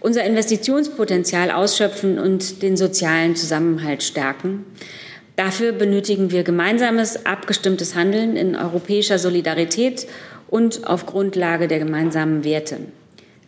unser 0.00 0.24
Investitionspotenzial 0.24 1.50
ausschöpfen 1.50 2.18
und 2.18 2.62
den 2.62 2.76
sozialen 2.76 3.36
Zusammenhalt 3.36 4.02
stärken. 4.02 4.64
Dafür 5.36 5.72
benötigen 5.72 6.30
wir 6.30 6.42
gemeinsames, 6.42 7.24
abgestimmtes 7.26 7.94
Handeln 7.94 8.36
in 8.36 8.56
europäischer 8.56 9.18
Solidarität 9.18 10.06
und 10.48 10.86
auf 10.86 11.06
Grundlage 11.06 11.68
der 11.68 11.78
gemeinsamen 11.78 12.44
Werte. 12.44 12.78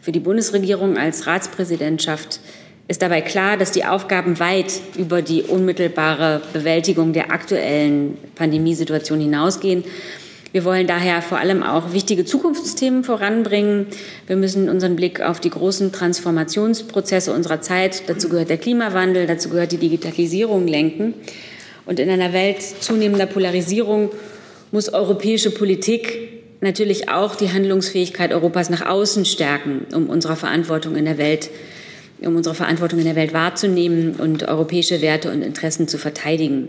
Für 0.01 0.13
die 0.13 0.21
Bundesregierung 0.21 0.97
als 0.97 1.27
Ratspräsidentschaft 1.27 2.41
ist 2.89 3.03
dabei 3.03 3.21
klar, 3.21 3.57
dass 3.57 3.71
die 3.71 3.85
Aufgaben 3.85 4.39
weit 4.41 4.81
über 4.99 5.23
die 5.23 5.43
unmittelbare 5.43 6.43
Bewältigung 6.53 7.13
der 7.13 7.31
aktuellen 7.31 8.19
Pandemiesituation 8.35 9.21
hinausgehen. 9.21 9.85
Wir 10.51 10.65
wollen 10.65 10.87
daher 10.87 11.23
vor 11.23 11.39
allem 11.39 11.63
auch 11.63 11.95
wichtige 11.95 12.27
Zukunftsthemen 12.27 13.05
voranbringen. 13.05 13.87
Wir 14.27 14.37
müssen 14.37 14.69
unseren 14.69 14.97
Blick 14.97 15.23
auf 15.23 15.41
die 15.41 15.49
großen 15.49 15.93
Transformationsprozesse 15.93 17.33
unserer 17.33 17.63
Zeit, 17.63 18.03
dazu 18.09 18.29
gehört 18.29 18.51
der 18.51 18.59
Klimawandel, 18.59 19.27
dazu 19.27 19.49
gehört 19.49 19.73
die 19.73 19.79
Digitalisierung, 19.79 20.67
lenken. 20.67 21.15
Und 21.87 21.99
in 21.99 22.09
einer 22.09 22.33
Welt 22.33 22.63
zunehmender 22.63 23.27
Polarisierung 23.27 24.11
muss 24.71 24.93
europäische 24.93 25.51
Politik 25.51 26.31
natürlich 26.61 27.09
auch 27.09 27.35
die 27.35 27.53
Handlungsfähigkeit 27.53 28.33
Europas 28.33 28.71
nach 28.71 28.87
außen 28.87 29.25
stärken, 29.25 29.87
um 29.95 30.09
unsere 30.09 30.37
Verantwortung 30.37 30.97
in 30.97 31.05
der 31.05 31.19
Welt 31.19 31.51
um 32.27 32.37
unsere 32.37 32.55
Verantwortung 32.55 33.01
in 33.01 33.05
der 33.05 33.17
Welt 33.17 33.33
wahrzunehmen 33.33 34.15
und 34.17 34.49
europäische 34.49 35.01
Werte 35.01 35.31
und 35.33 35.43
Interessen 35.43 35.89
zu 35.89 35.99
verteidigen. 35.99 36.69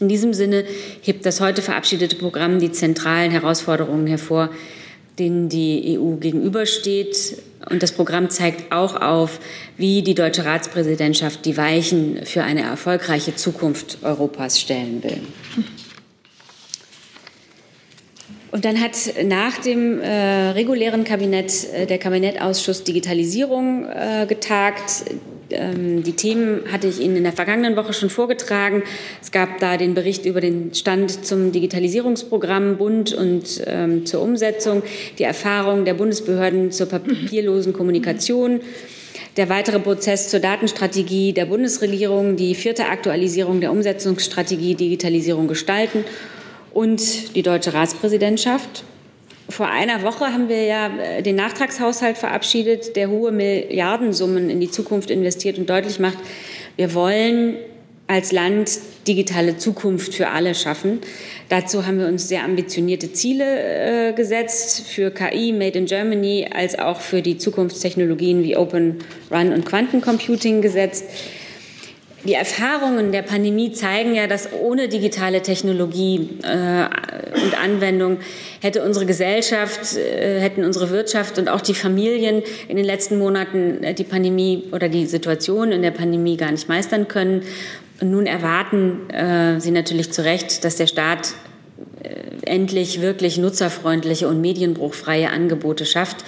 In 0.00 0.08
diesem 0.08 0.34
Sinne 0.34 0.64
hebt 1.00 1.26
das 1.26 1.40
heute 1.40 1.62
verabschiedete 1.62 2.16
Programm 2.16 2.58
die 2.58 2.72
zentralen 2.72 3.30
Herausforderungen 3.30 4.06
hervor, 4.06 4.50
denen 5.18 5.48
die 5.48 5.98
EU 5.98 6.16
gegenübersteht. 6.16 7.38
Und 7.70 7.82
das 7.82 7.92
Programm 7.92 8.30
zeigt 8.30 8.72
auch 8.72 9.00
auf, 9.00 9.38
wie 9.76 10.02
die 10.02 10.14
deutsche 10.14 10.44
Ratspräsidentschaft 10.44 11.44
die 11.44 11.56
Weichen 11.56 12.24
für 12.24 12.42
eine 12.42 12.62
erfolgreiche 12.62 13.36
Zukunft 13.36 13.98
Europas 14.02 14.60
stellen 14.60 15.02
will. 15.02 15.20
Und 18.52 18.66
dann 18.66 18.78
hat 18.80 18.92
nach 19.24 19.58
dem 19.58 19.98
äh, 20.00 20.50
regulären 20.50 21.04
Kabinett 21.04 21.72
äh, 21.72 21.86
der 21.86 21.96
Kabinettausschuss 21.96 22.84
Digitalisierung 22.84 23.86
äh, 23.86 24.26
getagt. 24.28 25.04
Ähm, 25.52 26.02
die 26.02 26.12
Themen 26.12 26.62
hatte 26.72 26.86
ich 26.86 27.00
Ihnen 27.00 27.16
in 27.16 27.22
der 27.24 27.32
vergangenen 27.32 27.76
Woche 27.76 27.92
schon 27.92 28.10
vorgetragen. 28.10 28.82
Es 29.20 29.30
gab 29.30 29.58
da 29.58 29.76
den 29.76 29.94
Bericht 29.94 30.26
über 30.26 30.40
den 30.40 30.74
Stand 30.74 31.24
zum 31.24 31.52
Digitalisierungsprogramm 31.52 32.76
Bund 32.76 33.12
und 33.12 33.62
ähm, 33.66 34.06
zur 34.06 34.22
Umsetzung, 34.22 34.82
die 35.18 35.24
Erfahrung 35.24 35.84
der 35.84 35.94
Bundesbehörden 35.94 36.70
zur 36.70 36.86
papierlosen 36.86 37.72
Kommunikation. 37.72 38.60
Der 39.36 39.48
weitere 39.48 39.78
Prozess 39.78 40.28
zur 40.28 40.40
Datenstrategie 40.40 41.32
der 41.32 41.46
Bundesregierung, 41.46 42.36
die 42.36 42.54
vierte 42.54 42.86
Aktualisierung 42.86 43.60
der 43.60 43.72
Umsetzungsstrategie 43.72 44.74
Digitalisierung 44.74 45.48
gestalten 45.48 46.04
und 46.72 47.34
die 47.34 47.42
deutsche 47.42 47.72
Ratspräsidentschaft. 47.72 48.84
Vor 49.52 49.68
einer 49.68 50.02
Woche 50.02 50.32
haben 50.32 50.48
wir 50.48 50.64
ja 50.64 50.86
äh, 50.96 51.22
den 51.22 51.36
Nachtragshaushalt 51.36 52.16
verabschiedet, 52.16 52.96
der 52.96 53.10
hohe 53.10 53.32
Milliardensummen 53.32 54.48
in 54.48 54.60
die 54.60 54.70
Zukunft 54.70 55.10
investiert 55.10 55.58
und 55.58 55.68
deutlich 55.68 55.98
macht, 55.98 56.16
wir 56.76 56.94
wollen 56.94 57.56
als 58.06 58.32
Land 58.32 58.78
digitale 59.06 59.58
Zukunft 59.58 60.14
für 60.14 60.28
alle 60.28 60.54
schaffen. 60.54 61.00
Dazu 61.50 61.86
haben 61.86 61.98
wir 61.98 62.06
uns 62.06 62.28
sehr 62.28 62.44
ambitionierte 62.44 63.12
Ziele 63.12 64.08
äh, 64.08 64.12
gesetzt 64.14 64.86
für 64.86 65.10
KI, 65.10 65.52
Made 65.52 65.78
in 65.78 65.84
Germany, 65.84 66.48
als 66.50 66.78
auch 66.78 67.02
für 67.02 67.20
die 67.20 67.36
Zukunftstechnologien 67.36 68.42
wie 68.42 68.56
Open 68.56 69.00
Run 69.30 69.52
und 69.52 69.66
Quantencomputing 69.66 70.62
gesetzt. 70.62 71.04
Die 72.24 72.34
Erfahrungen 72.34 73.10
der 73.10 73.22
Pandemie 73.22 73.72
zeigen 73.72 74.14
ja, 74.14 74.28
dass 74.28 74.52
ohne 74.52 74.88
digitale 74.88 75.42
Technologie 75.42 76.28
äh, 76.44 76.84
und 77.42 77.60
Anwendung 77.60 78.18
hätte 78.60 78.84
unsere 78.84 79.06
Gesellschaft, 79.06 79.96
äh, 79.96 80.38
hätten 80.38 80.64
unsere 80.64 80.90
Wirtschaft 80.90 81.38
und 81.38 81.48
auch 81.48 81.60
die 81.60 81.74
Familien 81.74 82.42
in 82.68 82.76
den 82.76 82.84
letzten 82.84 83.18
Monaten 83.18 83.82
äh, 83.82 83.92
die 83.92 84.04
Pandemie 84.04 84.68
oder 84.70 84.88
die 84.88 85.06
Situation 85.06 85.72
in 85.72 85.82
der 85.82 85.90
Pandemie 85.90 86.36
gar 86.36 86.52
nicht 86.52 86.68
meistern 86.68 87.08
können. 87.08 87.42
Und 88.00 88.12
nun 88.12 88.26
erwarten 88.26 89.10
äh, 89.10 89.60
sie 89.60 89.72
natürlich 89.72 90.12
zu 90.12 90.24
Recht, 90.24 90.64
dass 90.64 90.76
der 90.76 90.86
Staat 90.86 91.34
äh, 92.04 92.46
endlich 92.46 93.00
wirklich 93.00 93.36
nutzerfreundliche 93.36 94.28
und 94.28 94.40
medienbruchfreie 94.40 95.28
Angebote 95.28 95.86
schafft 95.86 96.18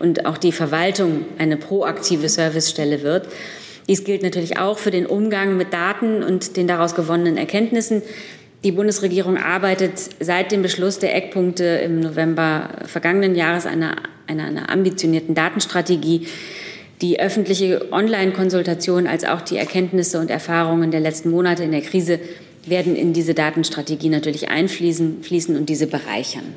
und 0.00 0.26
auch 0.26 0.38
die 0.38 0.52
Verwaltung 0.52 1.26
eine 1.38 1.56
proaktive 1.56 2.28
Servicestelle 2.28 3.02
wird. 3.02 3.28
Dies 3.88 4.04
gilt 4.04 4.22
natürlich 4.22 4.58
auch 4.58 4.78
für 4.78 4.90
den 4.90 5.06
Umgang 5.06 5.56
mit 5.56 5.72
Daten 5.72 6.22
und 6.22 6.56
den 6.56 6.66
daraus 6.66 6.94
gewonnenen 6.94 7.36
Erkenntnissen. 7.36 8.02
Die 8.64 8.72
Bundesregierung 8.72 9.36
arbeitet 9.36 9.92
seit 10.20 10.50
dem 10.50 10.62
Beschluss 10.62 10.98
der 10.98 11.14
Eckpunkte 11.14 11.64
im 11.64 12.00
November 12.00 12.70
vergangenen 12.86 13.34
Jahres 13.34 13.66
einer, 13.66 13.96
einer, 14.26 14.44
einer 14.44 14.70
ambitionierten 14.70 15.34
Datenstrategie. 15.34 16.26
Die 17.02 17.20
öffentliche 17.20 17.92
Online-Konsultation 17.92 19.06
als 19.06 19.24
auch 19.24 19.42
die 19.42 19.58
Erkenntnisse 19.58 20.18
und 20.18 20.30
Erfahrungen 20.30 20.90
der 20.90 21.00
letzten 21.00 21.30
Monate 21.30 21.62
in 21.62 21.72
der 21.72 21.82
Krise 21.82 22.20
werden 22.64 22.96
in 22.96 23.12
diese 23.12 23.34
Datenstrategie 23.34 24.08
natürlich 24.08 24.48
einfließen 24.48 25.22
fließen 25.22 25.56
und 25.56 25.68
diese 25.68 25.86
bereichern. 25.86 26.54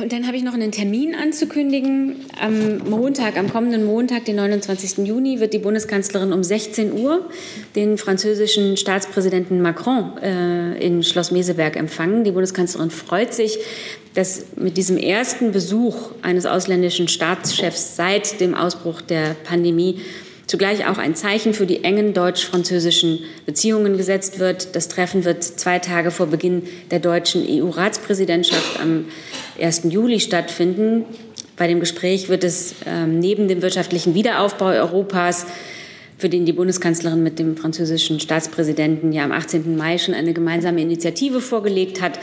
Und 0.00 0.12
dann 0.12 0.26
habe 0.26 0.36
ich 0.36 0.42
noch 0.42 0.54
einen 0.54 0.72
Termin 0.72 1.14
anzukündigen. 1.14 2.24
Am 2.40 2.78
Montag, 2.88 3.36
am 3.36 3.50
kommenden 3.50 3.84
Montag, 3.84 4.24
den 4.24 4.36
29. 4.36 5.06
Juni, 5.06 5.40
wird 5.40 5.52
die 5.52 5.58
Bundeskanzlerin 5.58 6.32
um 6.32 6.42
16 6.42 6.92
Uhr 6.92 7.28
den 7.76 7.98
französischen 7.98 8.78
Staatspräsidenten 8.78 9.60
Macron 9.60 10.16
äh, 10.22 10.78
in 10.78 11.02
Schloss 11.02 11.32
Meseberg 11.32 11.76
empfangen. 11.76 12.24
Die 12.24 12.30
Bundeskanzlerin 12.30 12.90
freut 12.90 13.34
sich, 13.34 13.58
dass 14.14 14.46
mit 14.56 14.78
diesem 14.78 14.96
ersten 14.96 15.52
Besuch 15.52 16.12
eines 16.22 16.46
ausländischen 16.46 17.06
Staatschefs 17.08 17.96
seit 17.96 18.40
dem 18.40 18.54
Ausbruch 18.54 19.02
der 19.02 19.36
Pandemie 19.44 20.00
zugleich 20.50 20.86
auch 20.88 20.98
ein 20.98 21.14
Zeichen 21.14 21.54
für 21.54 21.64
die 21.64 21.84
engen 21.84 22.12
deutsch-französischen 22.12 23.20
Beziehungen 23.46 23.96
gesetzt 23.96 24.40
wird. 24.40 24.74
Das 24.74 24.88
Treffen 24.88 25.24
wird 25.24 25.44
zwei 25.44 25.78
Tage 25.78 26.10
vor 26.10 26.26
Beginn 26.26 26.62
der 26.90 26.98
deutschen 26.98 27.46
EU-Ratspräsidentschaft 27.48 28.80
am 28.80 29.04
1. 29.60 29.82
Juli 29.90 30.20
stattfinden. 30.20 31.04
Bei 31.56 31.66
dem 31.66 31.80
Gespräch 31.80 32.28
wird 32.28 32.44
es 32.44 32.74
ähm, 32.86 33.18
neben 33.18 33.48
dem 33.48 33.62
wirtschaftlichen 33.62 34.14
Wiederaufbau 34.14 34.66
Europas 34.66 35.46
für 36.20 36.28
den 36.28 36.44
die 36.44 36.52
Bundeskanzlerin 36.52 37.22
mit 37.22 37.38
dem 37.38 37.56
französischen 37.56 38.20
Staatspräsidenten 38.20 39.12
ja 39.12 39.24
am 39.24 39.32
18. 39.32 39.76
Mai 39.76 39.98
schon 39.98 40.14
eine 40.14 40.34
gemeinsame 40.34 40.80
Initiative 40.82 41.40
vorgelegt 41.40 42.02
hat, 42.02 42.18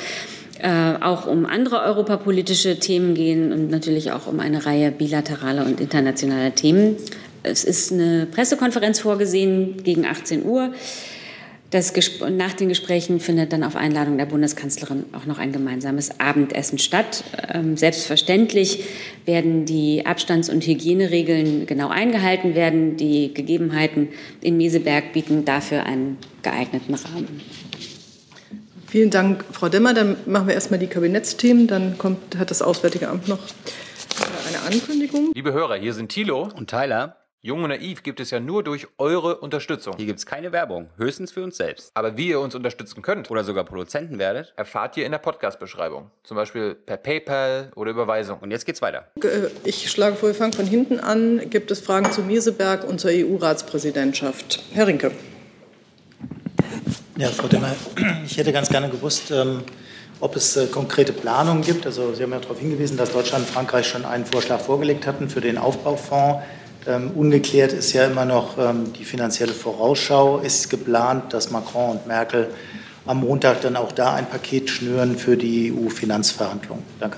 äh, 0.59 0.69
auch 1.01 1.25
um 1.27 1.45
andere 1.45 1.81
europapolitische 1.81 2.79
Themen 2.79 3.15
gehen 3.15 3.51
und 3.51 3.69
natürlich 3.71 4.11
auch 4.11 4.27
um 4.27 4.39
eine 4.39 4.65
Reihe 4.65 4.91
bilateraler 4.91 5.65
und 5.65 5.79
internationaler 5.79 6.53
Themen. 6.53 6.95
Es 7.43 7.63
ist 7.63 7.91
eine 7.91 8.27
Pressekonferenz 8.27 8.99
vorgesehen 8.99 9.83
gegen 9.83 10.05
18 10.05 10.45
Uhr. 10.45 10.73
Das 11.69 11.93
nach 12.29 12.53
den 12.53 12.69
Gesprächen 12.69 13.19
findet 13.19 13.51
dann 13.51 13.63
auf 13.63 13.75
Einladung 13.75 14.17
der 14.17 14.25
Bundeskanzlerin 14.25 15.03
auch 15.11 15.25
noch 15.25 15.37
ein 15.37 15.51
gemeinsames 15.51 16.17
Abendessen 16.19 16.79
statt. 16.79 17.25
Ähm, 17.53 17.75
selbstverständlich 17.75 18.85
werden 19.25 19.65
die 19.65 20.05
Abstands- 20.05 20.49
und 20.49 20.65
Hygieneregeln 20.65 21.65
genau 21.65 21.89
eingehalten 21.89 22.55
werden. 22.55 22.95
Die 22.95 23.33
Gegebenheiten 23.33 24.07
in 24.39 24.55
Meseberg 24.55 25.11
bieten 25.11 25.43
dafür 25.43 25.85
einen 25.85 26.17
geeigneten 26.41 26.93
Rahmen. 26.93 27.41
Vielen 28.87 29.09
Dank, 29.09 29.43
Frau 29.51 29.67
Demmer. 29.67 29.93
Dann 29.93 30.15
machen 30.25 30.47
wir 30.47 30.53
erstmal 30.53 30.79
die 30.79 30.87
Kabinettsthemen. 30.87 31.67
Dann 31.67 31.97
kommt, 31.97 32.37
hat 32.37 32.49
das 32.49 32.61
Auswärtige 32.61 33.09
Amt 33.09 33.27
noch 33.27 33.39
eine 34.47 34.73
Ankündigung. 34.73 35.31
Liebe 35.33 35.51
Hörer, 35.51 35.75
hier 35.75 35.93
sind 35.93 36.09
Thilo 36.09 36.47
und 36.55 36.69
Tyler. 36.69 37.17
Jung 37.41 37.61
und 37.61 37.69
Naiv 37.69 38.01
gibt 38.01 38.19
es 38.19 38.31
ja 38.31 38.39
nur 38.39 38.63
durch 38.63 38.87
eure 38.97 39.37
Unterstützung. 39.37 39.93
Hier 39.95 40.07
gibt 40.07 40.17
es 40.17 40.25
keine 40.25 40.51
Werbung, 40.51 40.89
höchstens 40.97 41.31
für 41.31 41.43
uns 41.43 41.55
selbst. 41.55 41.91
Aber 41.93 42.17
wie 42.17 42.29
ihr 42.29 42.39
uns 42.39 42.55
unterstützen 42.55 43.03
könnt 43.03 43.29
oder 43.29 43.43
sogar 43.43 43.63
Produzenten 43.63 44.17
werdet, 44.17 44.53
erfahrt 44.55 44.97
ihr 44.97 45.05
in 45.05 45.11
der 45.11 45.19
Podcast-Beschreibung. 45.19 46.09
Zum 46.23 46.35
Beispiel 46.35 46.73
per 46.73 46.97
PayPal 46.97 47.71
oder 47.75 47.91
Überweisung. 47.91 48.39
Und 48.39 48.49
jetzt 48.49 48.65
geht's 48.65 48.81
weiter. 48.81 49.11
Äh, 49.21 49.49
ich 49.63 49.91
schlage 49.91 50.15
vor, 50.15 50.29
wir 50.29 50.33
fangen 50.33 50.53
von 50.53 50.65
hinten 50.65 50.99
an. 50.99 51.47
Gibt 51.51 51.69
es 51.69 51.79
Fragen 51.79 52.11
zu 52.11 52.23
Mieseberg 52.23 52.83
und 52.83 52.99
zur 52.99 53.11
EU-Ratspräsidentschaft? 53.13 54.63
Herr 54.73 54.87
Rinke. 54.87 55.11
Ja, 57.17 57.27
Frau 57.29 57.47
Demmer, 57.47 57.75
ich 58.25 58.35
hätte 58.37 58.51
ganz 58.51 58.69
gerne 58.69 58.89
gewusst, 58.89 59.29
ähm, 59.29 59.61
ob 60.19 60.35
es 60.35 60.57
äh, 60.57 60.65
konkrete 60.65 61.13
Planungen 61.13 61.61
gibt. 61.61 61.85
Also 61.85 62.15
Sie 62.15 62.23
haben 62.23 62.31
ja 62.31 62.39
darauf 62.39 62.59
hingewiesen, 62.59 62.97
dass 62.97 63.13
Deutschland 63.13 63.45
und 63.45 63.53
Frankreich 63.53 63.87
schon 63.87 64.05
einen 64.05 64.25
Vorschlag 64.25 64.59
vorgelegt 64.59 65.05
hatten 65.05 65.29
für 65.29 65.41
den 65.41 65.59
Aufbaufonds. 65.59 66.41
Ähm, 66.87 67.11
ungeklärt 67.15 67.73
ist 67.73 67.91
ja 67.93 68.05
immer 68.05 68.23
noch 68.23 68.57
ähm, 68.57 68.93
die 68.93 69.03
finanzielle 69.03 69.53
Vorausschau. 69.53 70.39
Ist 70.39 70.69
geplant, 70.69 71.33
dass 71.33 71.51
Macron 71.51 71.97
und 71.97 72.07
Merkel 72.07 72.47
am 73.05 73.19
Montag 73.19 73.61
dann 73.61 73.75
auch 73.75 73.91
da 73.91 74.13
ein 74.13 74.25
Paket 74.25 74.69
schnüren 74.69 75.17
für 75.17 75.35
die 75.35 75.73
EU-Finanzverhandlungen? 75.73 76.83
Danke. 76.99 77.17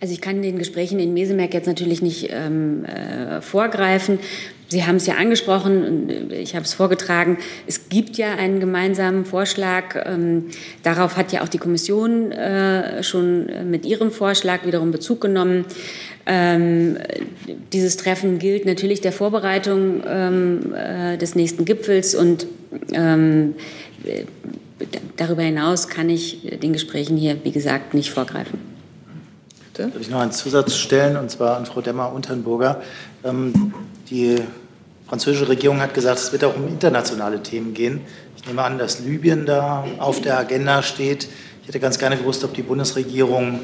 Also 0.00 0.12
ich 0.12 0.20
kann 0.20 0.42
den 0.42 0.58
Gesprächen 0.58 0.98
in 0.98 1.12
Mesemerk 1.12 1.54
jetzt 1.54 1.66
natürlich 1.66 2.02
nicht 2.02 2.28
ähm, 2.30 2.84
äh, 2.84 3.40
vorgreifen. 3.40 4.18
Sie 4.68 4.84
haben 4.84 4.96
es 4.96 5.06
ja 5.06 5.14
angesprochen 5.14 5.84
und 5.84 6.32
ich 6.32 6.54
habe 6.54 6.64
es 6.64 6.74
vorgetragen. 6.74 7.38
Es 7.66 7.88
gibt 7.88 8.16
ja 8.16 8.34
einen 8.34 8.58
gemeinsamen 8.58 9.24
Vorschlag. 9.24 9.94
Ähm, 10.04 10.46
darauf 10.82 11.16
hat 11.16 11.32
ja 11.32 11.42
auch 11.42 11.48
die 11.48 11.58
Kommission 11.58 12.32
äh, 12.32 13.02
schon 13.04 13.70
mit 13.70 13.86
ihrem 13.86 14.10
Vorschlag 14.10 14.66
wiederum 14.66 14.90
Bezug 14.90 15.20
genommen. 15.20 15.66
Ähm, 16.26 16.98
dieses 17.72 17.96
Treffen 17.96 18.40
gilt 18.40 18.66
natürlich 18.66 19.00
der 19.00 19.12
Vorbereitung 19.12 20.02
ähm, 20.06 20.74
äh, 20.74 21.16
des 21.16 21.36
nächsten 21.36 21.64
Gipfels 21.64 22.14
und 22.14 22.46
darüber 25.16 25.42
hinaus 25.42 25.88
kann 25.88 26.10
ich 26.10 26.58
den 26.62 26.72
Gesprächen 26.72 27.16
hier, 27.16 27.38
wie 27.44 27.50
gesagt, 27.50 27.94
nicht 27.94 28.10
vorgreifen. 28.10 28.58
Darf 29.74 29.90
ich 30.00 30.10
noch 30.10 30.20
einen 30.20 30.32
Zusatz 30.32 30.74
stellen, 30.74 31.16
und 31.16 31.30
zwar 31.30 31.56
an 31.56 31.66
Frau 31.66 31.80
Demmer 31.80 32.12
die 34.10 34.36
französische 35.08 35.48
Regierung 35.48 35.80
hat 35.80 35.94
gesagt, 35.94 36.18
es 36.18 36.32
wird 36.32 36.44
auch 36.44 36.56
um 36.56 36.68
internationale 36.68 37.42
Themen 37.42 37.74
gehen. 37.74 38.00
Ich 38.36 38.46
nehme 38.46 38.62
an, 38.62 38.78
dass 38.78 39.00
Libyen 39.00 39.46
da 39.46 39.84
auf 39.98 40.20
der 40.20 40.38
Agenda 40.38 40.82
steht. 40.82 41.28
Ich 41.62 41.68
hätte 41.68 41.80
ganz 41.80 41.98
gerne 41.98 42.16
gewusst, 42.16 42.44
ob 42.44 42.54
die 42.54 42.62
Bundesregierung 42.62 43.60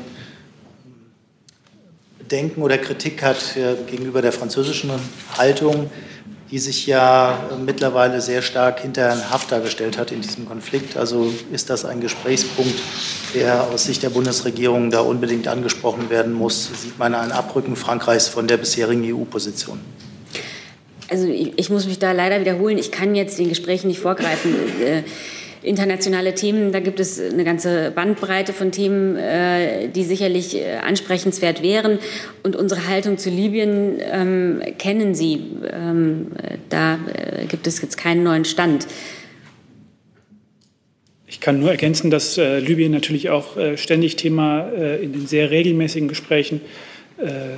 Bedenken 2.19 2.63
oder 2.63 2.79
Kritik 2.79 3.23
hat 3.23 3.57
äh, 3.59 3.75
gegenüber 3.91 4.23
der 4.23 4.33
französischen 4.33 4.91
Haltung, 5.37 5.91
die 6.51 6.59
sich 6.59 6.87
ja 6.87 7.51
mittlerweile 7.63 8.23
sehr 8.23 8.41
stark 8.41 8.81
hinter 8.81 9.03
Herrn 9.03 9.31
Haftar 9.31 9.61
gestellt 9.61 9.99
hat 9.99 10.13
in 10.13 10.23
diesem 10.23 10.49
Konflikt. 10.49 10.97
Also 10.97 11.31
ist 11.53 11.69
das 11.69 11.85
ein 11.85 12.01
Gesprächspunkt, 12.01 12.75
der 13.35 13.65
aus 13.65 13.85
Sicht 13.85 14.03
der 14.03 14.09
Bundesregierung 14.09 14.91
da 14.91 15.01
unbedingt 15.01 15.47
angesprochen 15.47 16.09
werden 16.09 16.33
muss? 16.33 16.71
Sieht 16.83 16.99
man 16.99 17.15
ein 17.15 17.33
Abrücken 17.33 17.77
Frankreichs 17.77 18.29
von 18.29 18.49
der 18.49 18.57
bisherigen 18.57 19.05
EU-Position? 19.15 19.79
Also 21.13 21.29
ich, 21.29 21.53
ich, 21.57 21.69
muss 21.69 21.87
mich 21.87 21.99
da 21.99 22.13
leider 22.13 22.41
wiederholen. 22.41 22.79
Ich 22.79 22.91
kann 22.91 23.15
jetzt 23.15 23.39
den 23.39 23.51
Gesprächen 23.51 23.89
nicht 23.89 24.01
vorgreifen. 24.01 24.55
Äh, 24.83 25.03
internationale 25.63 26.35
Themen, 26.35 26.73
da 26.73 26.81
gibt 26.81 27.01
es 27.01 27.21
eine 27.21 27.45
ganze 27.45 27.93
Bandbreite 27.95 28.55
von 28.55 28.73
Themen, 28.73 29.17
äh, 29.17 29.89
die 29.89 30.05
sicherlich 30.05 30.57
äh, 30.57 30.79
ansprechenswert 30.79 31.63
wären. 31.63 31.99
Und 32.43 32.57
unsere 32.57 32.89
Haltung 32.89 33.19
zu 33.19 33.29
Libyen 33.29 34.01
ähm, 34.01 34.63
kennen 34.79 35.15
Sie. 35.15 35.41
Ähm, 35.71 36.29
da 36.71 36.95
äh, 36.95 37.45
gibt 37.45 37.67
es 37.67 37.83
jetzt 37.83 37.99
keinen 37.99 38.23
neuen 38.23 38.47
Stand. 38.47 38.87
Ich 41.27 41.41
kann 41.41 41.61
nur 41.61 41.71
ergänzen, 41.71 42.11
dass 42.11 42.39
äh, 42.39 42.59
Libyen 42.59 42.91
natürlich 42.91 43.29
auch 43.29 43.59
äh, 43.59 43.77
ständig 43.77 44.17
Thema 44.17 44.71
in 44.71 45.13
den 45.13 45.27
sehr 45.27 45.51
regelmäßigen 45.51 46.09
Gesprächen 46.09 46.63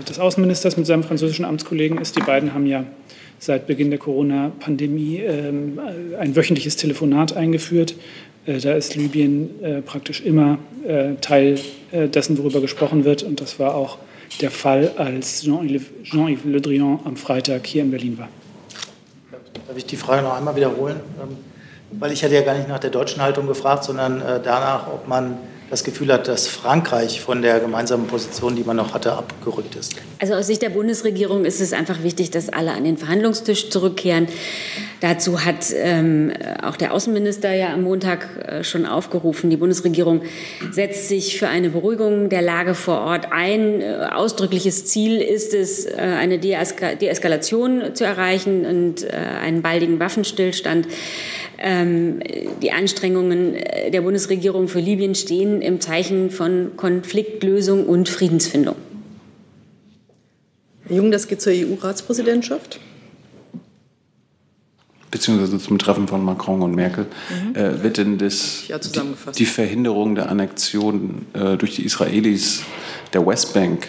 des 0.07 0.19
Außenministers 0.19 0.77
mit 0.77 0.85
seinem 0.85 1.05
französischen 1.05 1.47
Amtskollegen 1.47 1.97
ist. 1.97 2.17
Die 2.17 2.21
beiden 2.21 2.53
haben 2.53 2.67
ja 2.67 2.85
seit 3.45 3.67
Beginn 3.67 3.91
der 3.91 3.99
Corona-Pandemie 3.99 5.19
ähm, 5.19 5.79
ein 6.19 6.35
wöchentliches 6.35 6.77
Telefonat 6.77 7.37
eingeführt. 7.37 7.95
Äh, 8.47 8.59
da 8.59 8.73
ist 8.73 8.95
Libyen 8.95 9.63
äh, 9.63 9.83
praktisch 9.83 10.23
immer 10.23 10.59
äh, 10.87 11.15
Teil 11.21 11.59
dessen, 11.93 12.39
worüber 12.39 12.61
gesprochen 12.61 13.05
wird. 13.05 13.23
Und 13.23 13.41
das 13.41 13.61
war 13.61 13.75
auch 13.75 13.99
der 14.41 14.51
Fall, 14.51 14.93
als 14.97 15.43
Jean-Yves 15.43 15.87
Jean 16.03 16.37
Le 16.45 16.61
Drian 16.61 16.99
am 17.05 17.17
Freitag 17.17 17.67
hier 17.67 17.83
in 17.83 17.91
Berlin 17.91 18.19
war. 18.19 18.29
Darf 19.69 19.77
ich 19.77 19.87
die 19.87 19.97
Frage 19.97 20.23
noch 20.23 20.37
einmal 20.37 20.57
wiederholen? 20.57 20.97
Ähm, 21.23 21.37
weil 21.93 22.11
ich 22.11 22.25
hatte 22.25 22.35
ja 22.35 22.41
gar 22.41 22.57
nicht 22.57 22.69
nach 22.69 22.81
der 22.81 22.91
deutschen 22.91 23.23
Haltung 23.23 23.47
gefragt, 23.47 23.85
sondern 23.85 24.21
danach, 24.43 24.89
ob 24.93 25.07
man 25.07 25.37
das 25.71 25.85
Gefühl 25.85 26.13
hat, 26.13 26.29
dass 26.29 26.47
Frankreich 26.47 27.21
von 27.21 27.43
der 27.43 27.61
gemeinsamen 27.61 28.07
Position, 28.07 28.57
die 28.57 28.65
man 28.65 28.77
noch 28.77 28.95
hatte, 28.95 29.13
abgerückt 29.13 29.75
ist? 29.77 29.97
Also 30.19 30.35
aus 30.35 30.47
Sicht 30.47 30.63
der 30.63 30.71
Bundesregierung 30.71 31.45
ist 31.45 31.61
es 31.61 31.73
einfach 31.73 32.03
wichtig, 32.03 32.31
dass 32.31 32.49
alle 32.49 32.73
an 32.73 32.85
den 32.85 32.97
Verhandlungstisch 32.97 33.71
zurückkehren. 33.71 34.29
Dazu 35.01 35.45
hat 35.45 35.67
ähm, 35.75 36.33
auch 36.63 36.77
der 36.77 36.95
Außenminister 36.95 37.53
ja 37.53 37.75
am 37.75 37.83
Montag 37.83 38.27
äh, 38.47 38.65
schon 38.65 38.87
aufgerufen. 38.87 39.51
Die 39.51 39.57
Bundesregierung 39.57 40.23
setzt 40.71 41.09
sich 41.09 41.39
für 41.39 41.49
eine 41.49 41.71
Beruhigung 41.71 42.29
der 42.29 42.43
Lage 42.43 42.75
vor 42.75 43.01
Ort 43.01 43.33
ein. 43.33 43.81
Äh, 43.81 44.09
ausdrückliches 44.13 44.87
Ziel 44.87 45.21
ist 45.21 45.53
es, 45.53 45.85
äh, 45.85 45.97
eine 45.97 46.39
Deeskalation 46.39 47.95
zu 47.95 48.05
erreichen 48.05 48.65
und 48.65 49.03
äh, 49.03 49.11
einen 49.43 49.63
baldigen 49.63 50.01
Waffenstillstand. 50.01 50.87
Ähm, 51.67 52.21
die 52.61 52.73
Anstrengungen 52.73 53.55
äh, 53.55 53.91
der 53.91 54.03
Bundesregierung 54.03 54.69
für 54.69 54.81
Libyen 54.81 55.15
stehen 55.15 55.63
im 55.63 55.81
Zeichen 55.81 56.31
von 56.31 56.73
Konfliktlösung 56.77 57.87
und 57.87 58.11
Friedensfindung. 58.11 58.77
Herr 60.87 60.97
Jung, 60.97 61.11
das 61.11 61.27
geht 61.27 61.41
zur 61.41 61.55
EU-Ratspräsidentschaft. 61.55 62.81
beziehungsweise 65.11 65.59
zum 65.59 65.79
Treffen 65.79 66.07
von 66.07 66.23
Macron 66.23 66.61
und 66.61 66.75
Merkel. 66.75 67.07
Mhm. 67.31 67.57
Äh, 67.57 67.83
wird 67.83 67.97
denn 67.97 68.19
das, 68.19 68.69
ja, 68.69 68.79
die, 68.79 69.01
die, 69.39 69.47
Verhinderung 69.47 70.17
der 70.17 70.29
Annexion 70.29 71.25
äh, 71.33 71.57
durch 71.57 71.77
die 71.77 71.85
Israelis 71.87 72.63
der 73.15 73.27
Westbank 73.27 73.89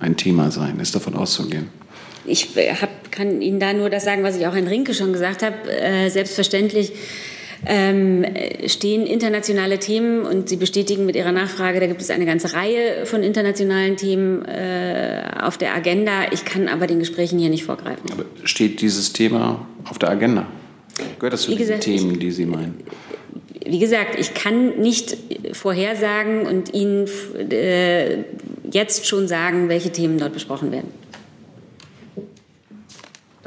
ein 0.00 0.18
Thema 0.18 0.50
sein? 0.50 0.80
Ist 0.80 0.94
davon 0.94 1.14
auszugehen? 1.14 1.68
Ich 2.26 2.48
hab, 2.80 3.12
kann 3.12 3.40
Ihnen 3.40 3.60
da 3.60 3.72
nur 3.72 3.90
das 3.90 4.04
sagen, 4.04 4.22
was 4.22 4.36
ich 4.36 4.46
auch 4.46 4.54
in 4.54 4.66
Rinke 4.66 4.94
schon 4.94 5.12
gesagt 5.12 5.42
habe. 5.42 5.70
Äh, 5.70 6.08
selbstverständlich 6.10 6.92
ähm, 7.64 8.24
stehen 8.66 9.06
internationale 9.06 9.78
Themen 9.78 10.22
und 10.22 10.48
Sie 10.48 10.56
bestätigen 10.56 11.06
mit 11.06 11.16
Ihrer 11.16 11.32
Nachfrage, 11.32 11.80
da 11.80 11.86
gibt 11.86 12.00
es 12.00 12.10
eine 12.10 12.26
ganze 12.26 12.52
Reihe 12.52 13.06
von 13.06 13.22
internationalen 13.22 13.96
Themen 13.96 14.44
äh, 14.44 15.22
auf 15.40 15.56
der 15.56 15.74
Agenda. 15.74 16.32
Ich 16.32 16.44
kann 16.44 16.68
aber 16.68 16.86
den 16.86 16.98
Gesprächen 16.98 17.38
hier 17.38 17.48
nicht 17.48 17.64
vorgreifen. 17.64 18.10
Aber 18.12 18.24
steht 18.44 18.80
dieses 18.80 19.12
Thema 19.12 19.66
auf 19.88 19.98
der 19.98 20.10
Agenda? 20.10 20.46
Gehört 21.18 21.32
das 21.32 21.42
zu 21.42 21.50
den 21.50 21.58
gesagt, 21.58 21.82
Themen, 21.82 22.18
die 22.18 22.30
Sie 22.30 22.46
meinen? 22.46 22.80
Wie 23.64 23.78
gesagt, 23.78 24.18
ich 24.18 24.34
kann 24.34 24.78
nicht 24.78 25.16
vorhersagen 25.52 26.46
und 26.46 26.72
Ihnen 26.72 27.08
äh, 27.50 28.18
jetzt 28.70 29.06
schon 29.06 29.26
sagen, 29.28 29.68
welche 29.68 29.90
Themen 29.90 30.18
dort 30.18 30.32
besprochen 30.32 30.70
werden. 30.70 30.88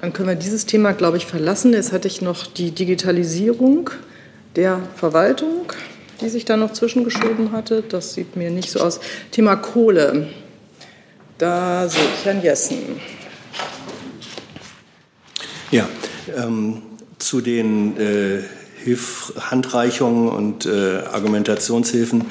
Dann 0.01 0.13
können 0.13 0.29
wir 0.29 0.35
dieses 0.35 0.65
Thema, 0.65 0.93
glaube 0.93 1.17
ich, 1.17 1.25
verlassen. 1.25 1.73
Jetzt 1.73 1.91
hatte 1.91 2.07
ich 2.07 2.21
noch 2.21 2.47
die 2.47 2.71
Digitalisierung 2.71 3.89
der 4.55 4.79
Verwaltung, 4.95 5.73
die 6.21 6.29
sich 6.29 6.45
da 6.45 6.55
noch 6.55 6.71
zwischengeschoben 6.71 7.51
hatte. 7.51 7.83
Das 7.87 8.13
sieht 8.13 8.35
mir 8.35 8.49
nicht 8.49 8.71
so 8.71 8.79
aus. 8.79 9.01
Thema 9.31 9.57
Kohle. 9.57 10.27
Da 11.37 11.89
sehe 11.89 12.03
ich 12.03 12.25
Herrn 12.25 12.41
Jessen. 12.41 12.99
Ja, 15.71 15.87
ähm, 16.35 16.81
zu 17.17 17.41
den 17.41 17.97
äh, 17.97 18.41
Hilf 18.83 19.33
Handreichungen 19.37 20.29
und 20.29 20.65
äh, 20.65 20.99
Argumentationshilfen 21.11 22.25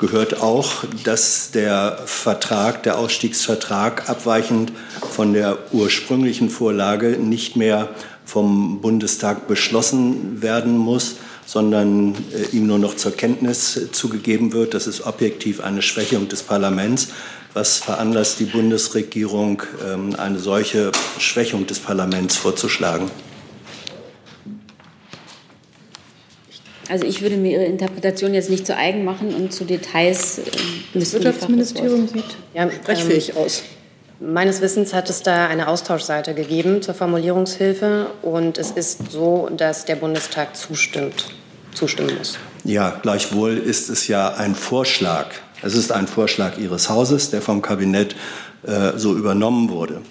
gehört 0.00 0.40
auch, 0.40 0.84
dass 1.04 1.50
der 1.52 2.00
Vertrag, 2.06 2.82
der 2.82 2.98
Ausstiegsvertrag 2.98 4.08
abweichend 4.08 4.72
von 5.12 5.32
der 5.32 5.58
ursprünglichen 5.72 6.50
Vorlage 6.50 7.18
nicht 7.18 7.56
mehr 7.56 7.90
vom 8.24 8.80
Bundestag 8.80 9.46
beschlossen 9.46 10.40
werden 10.42 10.76
muss, 10.76 11.16
sondern 11.46 12.14
äh, 12.32 12.56
ihm 12.56 12.66
nur 12.66 12.78
noch 12.78 12.94
zur 12.94 13.12
Kenntnis 13.12 13.88
zugegeben 13.92 14.52
wird. 14.52 14.74
Das 14.74 14.86
ist 14.86 15.04
objektiv 15.04 15.60
eine 15.60 15.82
Schwächung 15.82 16.28
des 16.28 16.42
Parlaments. 16.42 17.08
Was 17.54 17.78
veranlasst 17.78 18.38
die 18.38 18.44
Bundesregierung, 18.44 19.62
ähm, 19.84 20.14
eine 20.16 20.38
solche 20.38 20.92
Schwächung 21.18 21.66
des 21.66 21.80
Parlaments 21.80 22.36
vorzuschlagen? 22.36 23.10
Also 26.90 27.06
ich 27.06 27.22
würde 27.22 27.36
mir 27.36 27.52
Ihre 27.52 27.64
Interpretation 27.64 28.34
jetzt 28.34 28.50
nicht 28.50 28.66
zu 28.66 28.76
eigen 28.76 29.04
machen 29.04 29.32
und 29.32 29.52
zu 29.52 29.64
Details. 29.64 30.38
Äh, 30.38 30.42
das 30.92 31.12
Wirtschaftsministerium 31.12 32.08
sieht 32.08 32.24
ja, 32.52 32.68
sprechfähig 32.70 33.30
ähm, 33.30 33.44
aus. 33.44 33.62
Meines 34.18 34.60
Wissens 34.60 34.92
hat 34.92 35.08
es 35.08 35.22
da 35.22 35.46
eine 35.46 35.68
Austauschseite 35.68 36.34
gegeben 36.34 36.82
zur 36.82 36.94
Formulierungshilfe 36.94 38.08
und 38.22 38.58
es 38.58 38.72
ist 38.72 39.10
so, 39.10 39.48
dass 39.56 39.86
der 39.86 39.96
Bundestag 39.96 40.56
zustimmt, 40.56 41.28
zustimmen 41.72 42.18
muss. 42.18 42.38
Ja, 42.64 42.98
gleichwohl 43.00 43.56
ist 43.56 43.88
es 43.88 44.08
ja 44.08 44.34
ein 44.34 44.54
Vorschlag. 44.54 45.28
Es 45.62 45.74
ist 45.74 45.92
ein 45.92 46.06
Vorschlag 46.06 46.58
Ihres 46.58 46.90
Hauses, 46.90 47.30
der 47.30 47.40
vom 47.40 47.62
Kabinett 47.62 48.16
äh, 48.66 48.92
so 48.96 49.14
übernommen 49.14 49.70
wurde. 49.70 50.02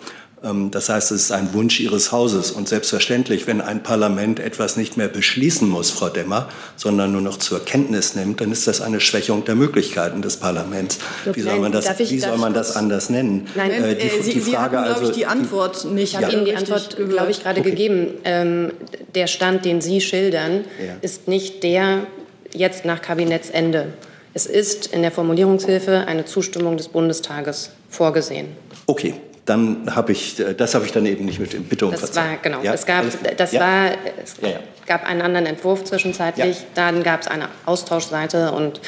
Ähm, 0.44 0.72
das 0.72 0.90
heißt, 0.90 1.12
es 1.12 1.24
ist 1.24 1.32
ein 1.32 1.54
Wunsch 1.54 1.80
Ihres 1.80 2.12
Hauses. 2.12 2.52
Und 2.52 2.68
selbstverständlich, 2.68 3.48
wenn 3.48 3.62
ein 3.62 3.84
Parlament 3.84 4.40
etwas 4.40 4.78
nicht 4.78 4.98
mehr 4.98 5.08
beschließen 5.08 5.68
muss, 5.68 5.92
Frau 5.92 6.10
Demmer, 6.10 6.50
sondern 6.76 7.12
nur 7.12 7.22
noch 7.22 7.38
zur 7.38 7.64
Kenntnis 7.64 8.16
nimmt, 8.16 8.42
dann 8.42 8.52
ist 8.52 8.68
das 8.68 8.82
eine 8.82 9.00
Schwächung 9.00 9.46
der 9.46 9.56
Möglichkeiten 9.56 10.22
des 10.22 10.38
Parlaments. 10.38 11.00
Wie 11.34 11.42
soll 11.42 11.60
man 11.60 11.72
das, 11.72 12.00
ich, 12.00 12.12
wie 12.12 12.20
soll 12.20 12.38
man 12.38 12.54
das 12.54 12.76
anders 12.76 13.10
nennen? 13.10 13.48
Nein, 13.56 13.72
äh, 13.72 13.96
die, 13.96 14.08
äh, 14.08 14.24
Sie, 14.24 14.34
die 14.34 14.40
Frage 14.40 14.78
Sie 14.78 14.78
haben, 14.78 14.94
also, 14.94 15.10
ich, 15.10 15.16
die 15.16 15.26
Antwort 15.26 15.86
nicht. 15.86 16.14
Ich 16.14 16.16
habe 16.16 16.32
ja. 16.32 16.38
Ihnen 16.38 16.46
die 16.46 16.56
Antwort, 16.56 16.96
glaube 16.96 17.32
ich, 17.32 17.44
gerade 17.44 17.60
okay. 17.60 17.70
gegeben. 17.70 18.08
Ähm, 18.24 18.72
der 19.16 19.28
Stand, 19.28 19.66
den 19.66 19.82
Sie 19.82 20.02
schildern, 20.02 20.66
ja. 20.80 20.96
ist 21.02 21.28
nicht 21.28 21.64
der 21.64 22.08
jetzt 22.54 22.86
nach 22.86 23.02
Kabinettsende. 23.02 23.94
Es 24.34 24.46
ist 24.46 24.88
in 24.88 25.02
der 25.02 25.12
Formulierungshilfe 25.12 26.06
eine 26.08 26.26
Zustimmung 26.26 26.78
des 26.78 26.88
Bundestages 26.88 27.72
vorgesehen. 27.90 28.48
Okay, 28.86 29.16
dann 29.50 29.96
habe 29.96 30.12
ich, 30.12 30.40
äh, 30.40 30.54
das 30.54 30.76
habe 30.76 30.86
ich 30.86 30.92
dann 30.92 31.06
eben 31.06 31.26
nicht 31.26 31.40
mit 31.40 31.54
in 31.54 31.64
Bitte 31.64 31.88
um 31.88 31.92
Das 31.92 32.16
war, 32.16 32.38
genau, 32.42 32.62
ja? 32.62 32.74
es 32.74 32.86
gab, 32.86 33.06
das 33.38 33.52
ja? 33.52 33.60
war, 33.60 33.92
es 34.24 34.36
ja, 34.42 34.60
gab 34.86 35.06
einen 35.06 35.22
anderen 35.22 35.48
Entwurf 35.48 35.84
zwischenzeitlich, 35.84 36.58
dann 36.76 37.04
gab 37.04 37.22
es 37.22 37.28
eine 37.28 37.50
Austauschseite 37.66 38.52
und 38.52 38.80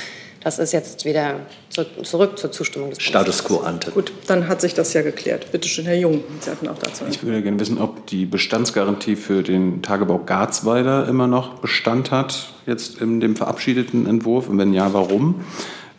das 0.44 0.58
ist 0.58 0.72
jetzt 0.72 1.06
wieder 1.06 1.36
zu, 1.70 1.84
zurück 2.04 2.38
zur 2.38 2.52
Zustimmung 2.52 2.90
des 2.90 3.02
Status 3.02 3.44
quo 3.44 3.60
ante. 3.60 3.92
Gut, 3.92 4.12
dann 4.26 4.48
hat 4.48 4.60
sich 4.60 4.74
das 4.74 4.94
ja 4.94 5.04
geklärt. 5.04 5.52
Bitte 5.52 5.68
schön, 5.68 5.86
Herr 5.86 5.96
Jung, 5.96 6.24
Sie 6.40 6.50
hatten 6.50 6.68
auch 6.68 6.80
dazu. 6.80 7.06
Ich 7.10 7.24
würde 7.24 7.44
gerne 7.44 7.60
wissen, 7.60 7.78
ob 7.78 8.08
die 8.08 8.26
Bestandsgarantie 8.26 9.16
für 9.16 9.44
den 9.44 9.84
Tagebau 9.84 10.20
Garzweiler 10.20 11.08
immer 11.08 11.28
noch 11.28 11.60
Bestand 11.60 12.10
hat, 12.10 12.50
jetzt 12.66 13.00
in 13.02 13.20
dem 13.20 13.36
verabschiedeten 13.36 14.08
Entwurf 14.08 14.50
und 14.50 14.58
wenn 14.58 14.74
ja, 14.74 14.94
warum? 14.94 15.44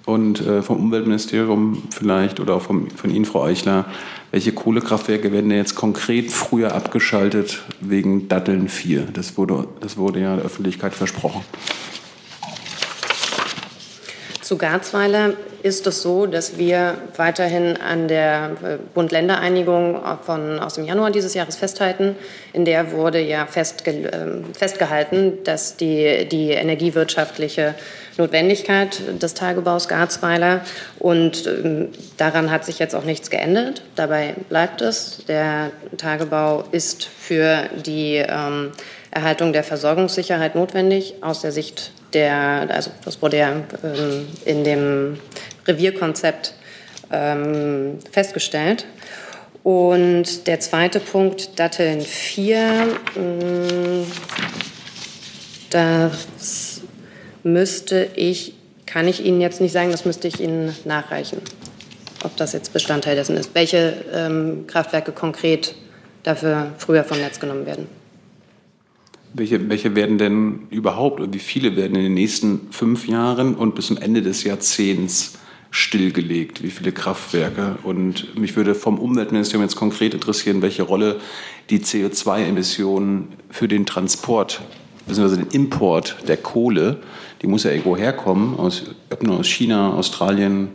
Und 0.04 0.40
äh, 0.40 0.62
vom 0.62 0.78
Umweltministerium 0.78 1.82
vielleicht 1.90 2.40
oder 2.40 2.54
auch 2.54 2.62
vom, 2.62 2.90
von 2.90 3.10
Ihnen, 3.10 3.24
Frau 3.24 3.44
Eichler, 3.44 3.84
welche 4.32 4.52
Kohlekraftwerke 4.52 5.30
werden 5.30 5.50
denn 5.50 5.58
jetzt 5.58 5.74
konkret 5.74 6.32
früher 6.32 6.74
abgeschaltet 6.74 7.62
wegen 7.80 8.28
Datteln 8.28 8.68
4? 8.68 9.08
Das 9.12 9.36
wurde, 9.36 9.68
das 9.80 9.96
wurde 9.96 10.20
ja 10.20 10.36
der 10.36 10.44
Öffentlichkeit 10.44 10.94
versprochen. 10.94 11.42
Zu 14.42 14.58
Garzweiler 14.58 15.34
ist 15.62 15.86
es 15.86 16.02
so, 16.02 16.26
dass 16.26 16.58
wir 16.58 16.98
weiterhin 17.16 17.76
an 17.76 18.08
der 18.08 18.50
äh, 18.64 18.76
Bund-Länder-Einigung 18.92 20.04
aus 20.04 20.74
dem 20.74 20.84
Januar 20.84 21.12
dieses 21.12 21.34
Jahres 21.34 21.54
festhalten. 21.54 22.16
In 22.52 22.64
der 22.64 22.90
wurde 22.90 23.20
ja 23.20 23.46
festge 23.46 23.92
ähm, 24.12 24.52
festgehalten, 24.52 25.44
dass 25.44 25.76
die, 25.76 26.28
die 26.28 26.50
energiewirtschaftliche 26.50 27.76
Notwendigkeit 28.18 29.00
des 29.22 29.34
Tagebaus 29.34 29.86
Garzweiler. 29.86 30.62
Und 30.98 31.46
ähm, 31.46 31.90
daran 32.16 32.50
hat 32.50 32.64
sich 32.64 32.80
jetzt 32.80 32.96
auch 32.96 33.04
nichts 33.04 33.30
geändert. 33.30 33.82
Dabei 33.94 34.34
bleibt 34.48 34.80
es. 34.80 35.24
Der 35.28 35.70
Tagebau 35.98 36.64
ist 36.72 37.04
für 37.04 37.68
die 37.86 38.16
ähm, 38.16 38.72
Erhaltung 39.12 39.52
der 39.52 39.62
Versorgungssicherheit 39.62 40.56
notwendig 40.56 41.14
aus 41.20 41.42
der 41.42 41.52
Sicht 41.52 41.92
der, 42.14 42.66
also 42.70 42.90
das 43.04 43.20
wurde 43.22 43.38
ja 43.38 43.52
ähm, 43.82 44.28
in 44.44 44.64
dem 44.64 45.18
Revierkonzept 45.66 46.54
ähm, 47.10 47.98
festgestellt. 48.10 48.86
Und 49.62 50.46
der 50.48 50.58
zweite 50.60 50.98
Punkt, 50.98 51.58
Datteln 51.58 52.00
4, 52.00 52.88
ähm, 53.16 54.06
das 55.70 56.80
müsste 57.44 58.08
ich, 58.16 58.54
kann 58.86 59.06
ich 59.06 59.24
Ihnen 59.24 59.40
jetzt 59.40 59.60
nicht 59.60 59.72
sagen, 59.72 59.90
das 59.92 60.04
müsste 60.04 60.28
ich 60.28 60.40
Ihnen 60.40 60.74
nachreichen, 60.84 61.40
ob 62.24 62.36
das 62.36 62.52
jetzt 62.52 62.72
Bestandteil 62.72 63.14
dessen 63.14 63.36
ist, 63.36 63.54
welche 63.54 63.94
ähm, 64.12 64.66
Kraftwerke 64.66 65.12
konkret 65.12 65.74
dafür 66.24 66.72
früher 66.78 67.04
vom 67.04 67.20
Netz 67.20 67.38
genommen 67.38 67.66
werden. 67.66 68.01
Welche, 69.34 69.68
welche 69.70 69.94
werden 69.94 70.18
denn 70.18 70.66
überhaupt 70.70 71.20
und 71.20 71.32
wie 71.32 71.38
viele 71.38 71.74
werden 71.76 71.96
in 71.96 72.02
den 72.02 72.14
nächsten 72.14 72.68
fünf 72.70 73.08
Jahren 73.08 73.54
und 73.54 73.74
bis 73.74 73.86
zum 73.86 73.96
Ende 73.96 74.20
des 74.20 74.44
Jahrzehnts 74.44 75.38
stillgelegt? 75.70 76.62
Wie 76.62 76.70
viele 76.70 76.92
Kraftwerke? 76.92 77.78
Und 77.82 78.38
mich 78.38 78.56
würde 78.56 78.74
vom 78.74 78.98
Umweltministerium 78.98 79.62
jetzt 79.62 79.76
konkret 79.76 80.12
interessieren, 80.12 80.60
welche 80.60 80.82
Rolle 80.82 81.18
die 81.70 81.78
CO2-Emissionen 81.78 83.28
für 83.48 83.68
den 83.68 83.86
Transport 83.86 84.60
bzw. 85.06 85.36
den 85.36 85.48
Import 85.48 86.16
der 86.28 86.36
Kohle, 86.36 86.98
die 87.40 87.46
muss 87.46 87.64
ja 87.64 87.70
irgendwo 87.70 87.96
herkommen, 87.96 88.58
aus, 88.58 88.84
aus 89.26 89.46
China, 89.46 89.94
Australien, 89.94 90.68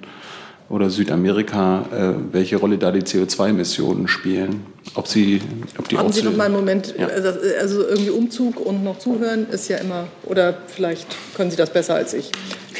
oder 0.69 0.89
Südamerika, 0.89 1.86
äh, 1.91 2.34
welche 2.34 2.58
Rolle 2.58 2.77
da 2.77 2.91
die 2.91 3.01
CO2-Emissionen 3.01 4.08
spielen. 4.08 4.65
Ob 4.95 5.08
sie, 5.08 5.41
ob 5.77 5.88
die 5.88 5.97
Haben 5.97 6.12
Sie 6.12 6.23
noch 6.23 6.36
mal 6.36 6.45
einen 6.45 6.56
Moment, 6.56 6.93
ja. 6.97 7.08
also, 7.08 7.30
also, 7.60 7.88
irgendwie 7.88 8.10
Umzug 8.10 8.60
und 8.60 8.84
noch 8.84 8.99
zuhören 8.99 9.47
ist 9.49 9.69
ja 9.69 9.77
immer, 9.77 10.08
oder 10.25 10.58
vielleicht 10.67 11.08
können 11.36 11.51
Sie 11.51 11.58
das 11.58 11.69
besser 11.69 11.95
als 11.95 12.13
ich. 12.13 12.32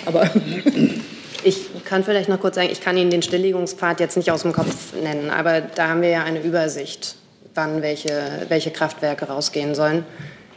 Aber 0.06 0.30
ich 1.44 1.68
kann 1.86 2.04
vielleicht 2.04 2.30
noch 2.30 2.40
kurz 2.40 2.56
sagen, 2.56 2.70
ich 2.72 2.82
kann 2.82 2.98
Ihnen 2.98 3.10
den 3.10 3.22
Stilllegungspfad 3.22 4.00
jetzt 4.00 4.18
nicht 4.18 4.32
aus 4.32 4.42
dem 4.42 4.54
Kopf 4.54 4.94
nennen, 5.02 5.30
aber 5.30 5.62
da 5.62 5.90
haben 5.90 6.02
wir 6.02 6.10
ja 6.10 6.24
eine 6.24 6.42
Übersicht, 6.42 7.16
wann 7.56 7.82
welche, 7.82 8.46
welche 8.50 8.72
Kraftwerke 8.72 9.26
rausgehen 9.26 9.76
sollen. 9.76 10.04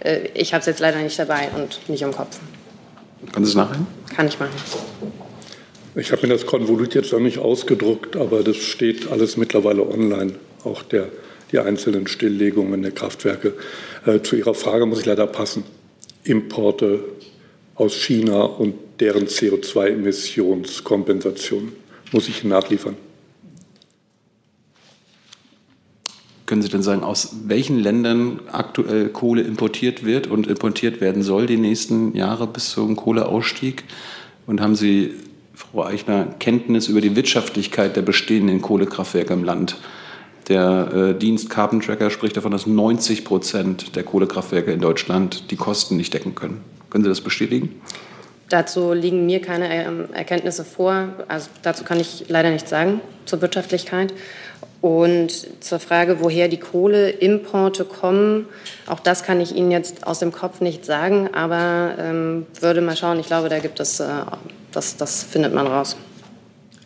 Äh, 0.00 0.28
ich 0.34 0.52
habe 0.52 0.60
es 0.60 0.66
jetzt 0.66 0.80
leider 0.80 0.98
nicht 0.98 1.18
dabei 1.18 1.48
und 1.56 1.88
nicht 1.88 2.02
im 2.02 2.12
Kopf. 2.12 2.38
Können 3.32 3.44
Sie 3.44 3.50
es 3.50 3.56
nachher? 3.56 3.78
Kann 4.16 4.26
ich 4.26 4.38
machen. 4.38 4.50
Ich 5.96 6.12
habe 6.12 6.26
mir 6.26 6.33
das 6.33 6.46
Konvolut 6.46 6.94
jetzt 6.94 7.12
noch 7.12 7.20
nicht 7.20 7.38
ausgedruckt, 7.38 8.16
aber 8.16 8.42
das 8.42 8.57
steht 8.57 9.11
alles 9.11 9.37
mittlerweile 9.37 9.88
online. 9.88 10.35
Auch 10.64 10.83
der 10.83 11.09
die 11.53 11.59
einzelnen 11.59 12.07
Stilllegungen 12.07 12.81
der 12.83 12.92
Kraftwerke. 12.92 13.53
Äh, 14.07 14.22
zu 14.22 14.37
Ihrer 14.37 14.55
Frage 14.55 14.87
muss 14.87 15.00
ich 15.00 15.07
leider 15.07 15.26
passen. 15.26 15.64
Importe 16.24 17.05
aus 17.74 17.94
China 17.94 18.42
und 18.42 18.74
deren 19.00 19.26
CO2-Emissionskompensation 19.26 21.72
muss 22.12 22.29
ich 22.29 22.44
nachliefern. 22.44 22.96
Können 26.46 26.62
Sie 26.62 26.68
denn 26.68 26.83
sagen, 26.83 27.03
aus 27.05 27.37
welchen 27.46 27.79
Ländern 27.79 28.40
aktuell 28.50 29.09
Kohle 29.09 29.42
importiert 29.42 30.05
wird 30.05 30.26
und 30.26 30.48
importiert 30.48 31.00
werden 31.00 31.22
soll 31.22 31.46
die 31.46 31.57
nächsten 31.57 32.16
Jahre 32.16 32.48
bis 32.48 32.70
zum 32.70 32.96
Kohleausstieg? 32.96 33.85
Und 34.46 34.61
haben 34.61 34.74
Sie, 34.74 35.14
Frau 35.60 35.84
Eichner, 35.84 36.26
Kenntnis 36.38 36.88
über 36.88 37.00
die 37.00 37.14
Wirtschaftlichkeit 37.14 37.94
der 37.94 38.02
bestehenden 38.02 38.62
Kohlekraftwerke 38.62 39.32
im 39.34 39.44
Land? 39.44 39.76
Der 40.48 40.92
äh, 40.92 41.18
Dienst 41.18 41.50
Carbon 41.50 41.80
Tracker 41.80 42.10
spricht 42.10 42.36
davon, 42.36 42.50
dass 42.50 42.66
90 42.66 43.24
Prozent 43.24 43.94
der 43.94 44.02
Kohlekraftwerke 44.02 44.72
in 44.72 44.80
Deutschland 44.80 45.50
die 45.50 45.56
Kosten 45.56 45.96
nicht 45.96 46.12
decken 46.14 46.34
können. 46.34 46.62
Können 46.88 47.04
Sie 47.04 47.10
das 47.10 47.20
bestätigen? 47.20 47.80
Dazu 48.48 48.92
liegen 48.92 49.26
mir 49.26 49.40
keine 49.40 49.72
ähm, 49.72 50.08
Erkenntnisse 50.12 50.64
vor. 50.64 51.10
Also 51.28 51.50
dazu 51.62 51.84
kann 51.84 52.00
ich 52.00 52.24
leider 52.28 52.50
nichts 52.50 52.68
sagen 52.68 53.00
zur 53.26 53.40
Wirtschaftlichkeit. 53.42 54.12
Und 54.80 55.62
zur 55.62 55.78
Frage, 55.78 56.20
woher 56.20 56.48
die 56.48 56.58
Kohleimporte 56.58 57.84
kommen, 57.84 58.46
auch 58.86 58.98
das 58.98 59.22
kann 59.22 59.40
ich 59.40 59.54
Ihnen 59.54 59.70
jetzt 59.70 60.06
aus 60.06 60.20
dem 60.20 60.32
Kopf 60.32 60.62
nicht 60.62 60.86
sagen, 60.86 61.28
aber 61.34 61.94
ähm, 61.98 62.46
würde 62.60 62.80
mal 62.80 62.96
schauen. 62.96 63.20
Ich 63.20 63.26
glaube, 63.26 63.50
da 63.50 63.58
gibt 63.58 63.78
es, 63.78 64.00
äh, 64.00 64.06
das, 64.72 64.96
das 64.96 65.22
findet 65.22 65.54
man 65.54 65.66
raus. 65.66 65.96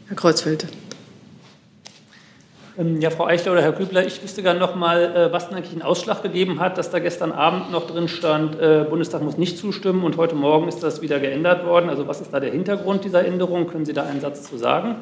Herr 0.09 0.17
Kreuzfeld. 0.17 0.67
Ähm, 2.77 3.01
ja, 3.01 3.11
Frau 3.11 3.27
Eichler 3.27 3.53
oder 3.53 3.63
Herr 3.63 3.73
Kübler, 3.73 4.05
ich 4.05 4.21
wüsste 4.23 4.43
gerne 4.43 4.59
noch 4.59 4.75
mal, 4.75 5.03
äh, 5.03 5.33
was 5.33 5.49
denn 5.49 5.57
eigentlich 5.57 5.73
einen 5.73 5.83
Ausschlag 5.83 6.23
gegeben 6.23 6.59
hat, 6.59 6.77
dass 6.77 6.91
da 6.91 6.99
gestern 6.99 7.31
Abend 7.31 7.71
noch 7.71 7.87
drin 7.87 8.09
stand, 8.09 8.61
äh, 8.61 8.85
Bundestag 8.89 9.23
muss 9.23 9.39
nicht 9.39 9.59
zustimmen 9.59 10.03
und 10.03 10.17
heute 10.17 10.35
Morgen 10.35 10.67
ist 10.67 10.83
das 10.83 11.01
wieder 11.01 11.21
geändert 11.21 11.65
worden. 11.65 11.89
Also 11.89 12.09
was 12.09 12.21
ist 12.21 12.33
da 12.33 12.41
der 12.41 12.51
Hintergrund 12.51 13.05
dieser 13.05 13.25
Änderung? 13.25 13.69
Können 13.69 13.85
Sie 13.85 13.93
da 13.93 14.03
einen 14.03 14.21
Satz 14.21 14.43
zu 14.43 14.59
sagen? 14.59 14.97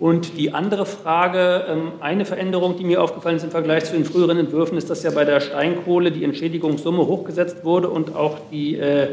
Und 0.00 0.38
die 0.38 0.54
andere 0.54 0.86
Frage, 0.86 1.66
ähm, 1.68 1.92
eine 2.00 2.24
Veränderung, 2.24 2.76
die 2.76 2.84
mir 2.84 3.02
aufgefallen 3.02 3.36
ist 3.36 3.44
im 3.44 3.50
Vergleich 3.50 3.84
zu 3.84 3.92
den 3.92 4.04
früheren 4.04 4.38
Entwürfen, 4.38 4.76
ist, 4.76 4.90
dass 4.90 5.02
ja 5.04 5.10
bei 5.10 5.24
der 5.24 5.40
Steinkohle 5.40 6.10
die 6.10 6.24
Entschädigungssumme 6.24 7.06
hochgesetzt 7.06 7.64
wurde 7.64 7.90
und 7.90 8.16
auch 8.16 8.38
die, 8.50 8.76
äh, 8.76 9.08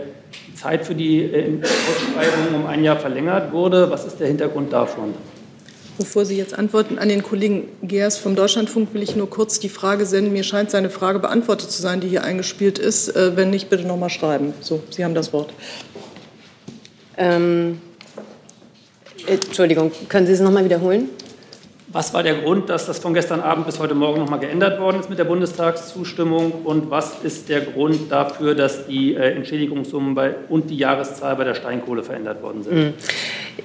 die 0.48 0.56
Zeit 0.56 0.86
für 0.86 0.96
die 0.96 1.22
äh, 1.22 1.60
Ausschreibung 1.62 2.62
um 2.62 2.66
ein 2.66 2.84
Jahr 2.84 2.98
verlängert 2.98 3.52
wurde. 3.52 3.90
Was 3.90 4.06
ist 4.06 4.20
der 4.20 4.28
Hintergrund 4.28 4.74
davon? 4.74 5.14
Bevor 5.98 6.26
Sie 6.26 6.36
jetzt 6.36 6.54
antworten, 6.54 7.00
an 7.00 7.08
den 7.08 7.24
Kollegen 7.24 7.70
Geers 7.82 8.18
vom 8.18 8.36
Deutschlandfunk 8.36 8.94
will 8.94 9.02
ich 9.02 9.16
nur 9.16 9.30
kurz 9.30 9.60
die 9.60 9.70
Frage 9.70 10.06
senden. 10.06 10.34
Mir 10.34 10.44
scheint 10.44 10.70
seine 10.70 10.90
Frage 10.90 11.20
beantwortet 11.20 11.72
zu 11.72 11.82
sein, 11.82 12.02
die 12.02 12.10
hier 12.10 12.24
eingespielt 12.24 12.80
ist. 12.80 13.16
Äh, 13.16 13.38
wenn 13.38 13.50
nicht, 13.50 13.70
bitte 13.70 13.84
noch 13.88 13.98
mal 13.98 14.10
schreiben. 14.10 14.54
So, 14.60 14.84
Sie 14.90 15.06
haben 15.06 15.16
das 15.16 15.32
Wort. 15.32 15.54
Ähm, 17.18 17.80
Entschuldigung, 19.26 19.92
können 20.10 20.28
Sie 20.28 20.34
es 20.34 20.42
noch 20.42 20.52
mal 20.52 20.66
wiederholen? 20.66 21.10
Was 21.96 22.14
war 22.14 22.24
der 22.24 22.34
Grund, 22.42 22.70
dass 22.70 22.88
das 22.88 23.00
von 23.00 23.14
gestern 23.14 23.40
Abend 23.40 23.66
bis 23.66 23.80
heute 23.80 23.96
Morgen 23.96 24.20
noch 24.20 24.30
mal 24.30 24.36
geändert 24.36 24.82
worden 24.82 25.00
ist 25.00 25.10
mit 25.10 25.18
der 25.18 25.24
Bundestagszustimmung? 25.24 26.52
Und 26.66 26.92
was 26.92 27.24
ist 27.24 27.48
der 27.48 27.62
Grund 27.62 28.12
dafür, 28.12 28.54
dass 28.54 28.86
die 28.86 29.16
äh, 29.16 29.32
Entschädigungssummen 29.32 30.14
bei, 30.14 30.36
und 30.50 30.70
die 30.70 30.76
Jahreszahl 30.76 31.38
bei 31.38 31.46
der 31.46 31.56
Steinkohle 31.56 32.04
verändert 32.04 32.44
worden 32.44 32.64
sind? 32.64 32.76
Mhm. 32.76 32.94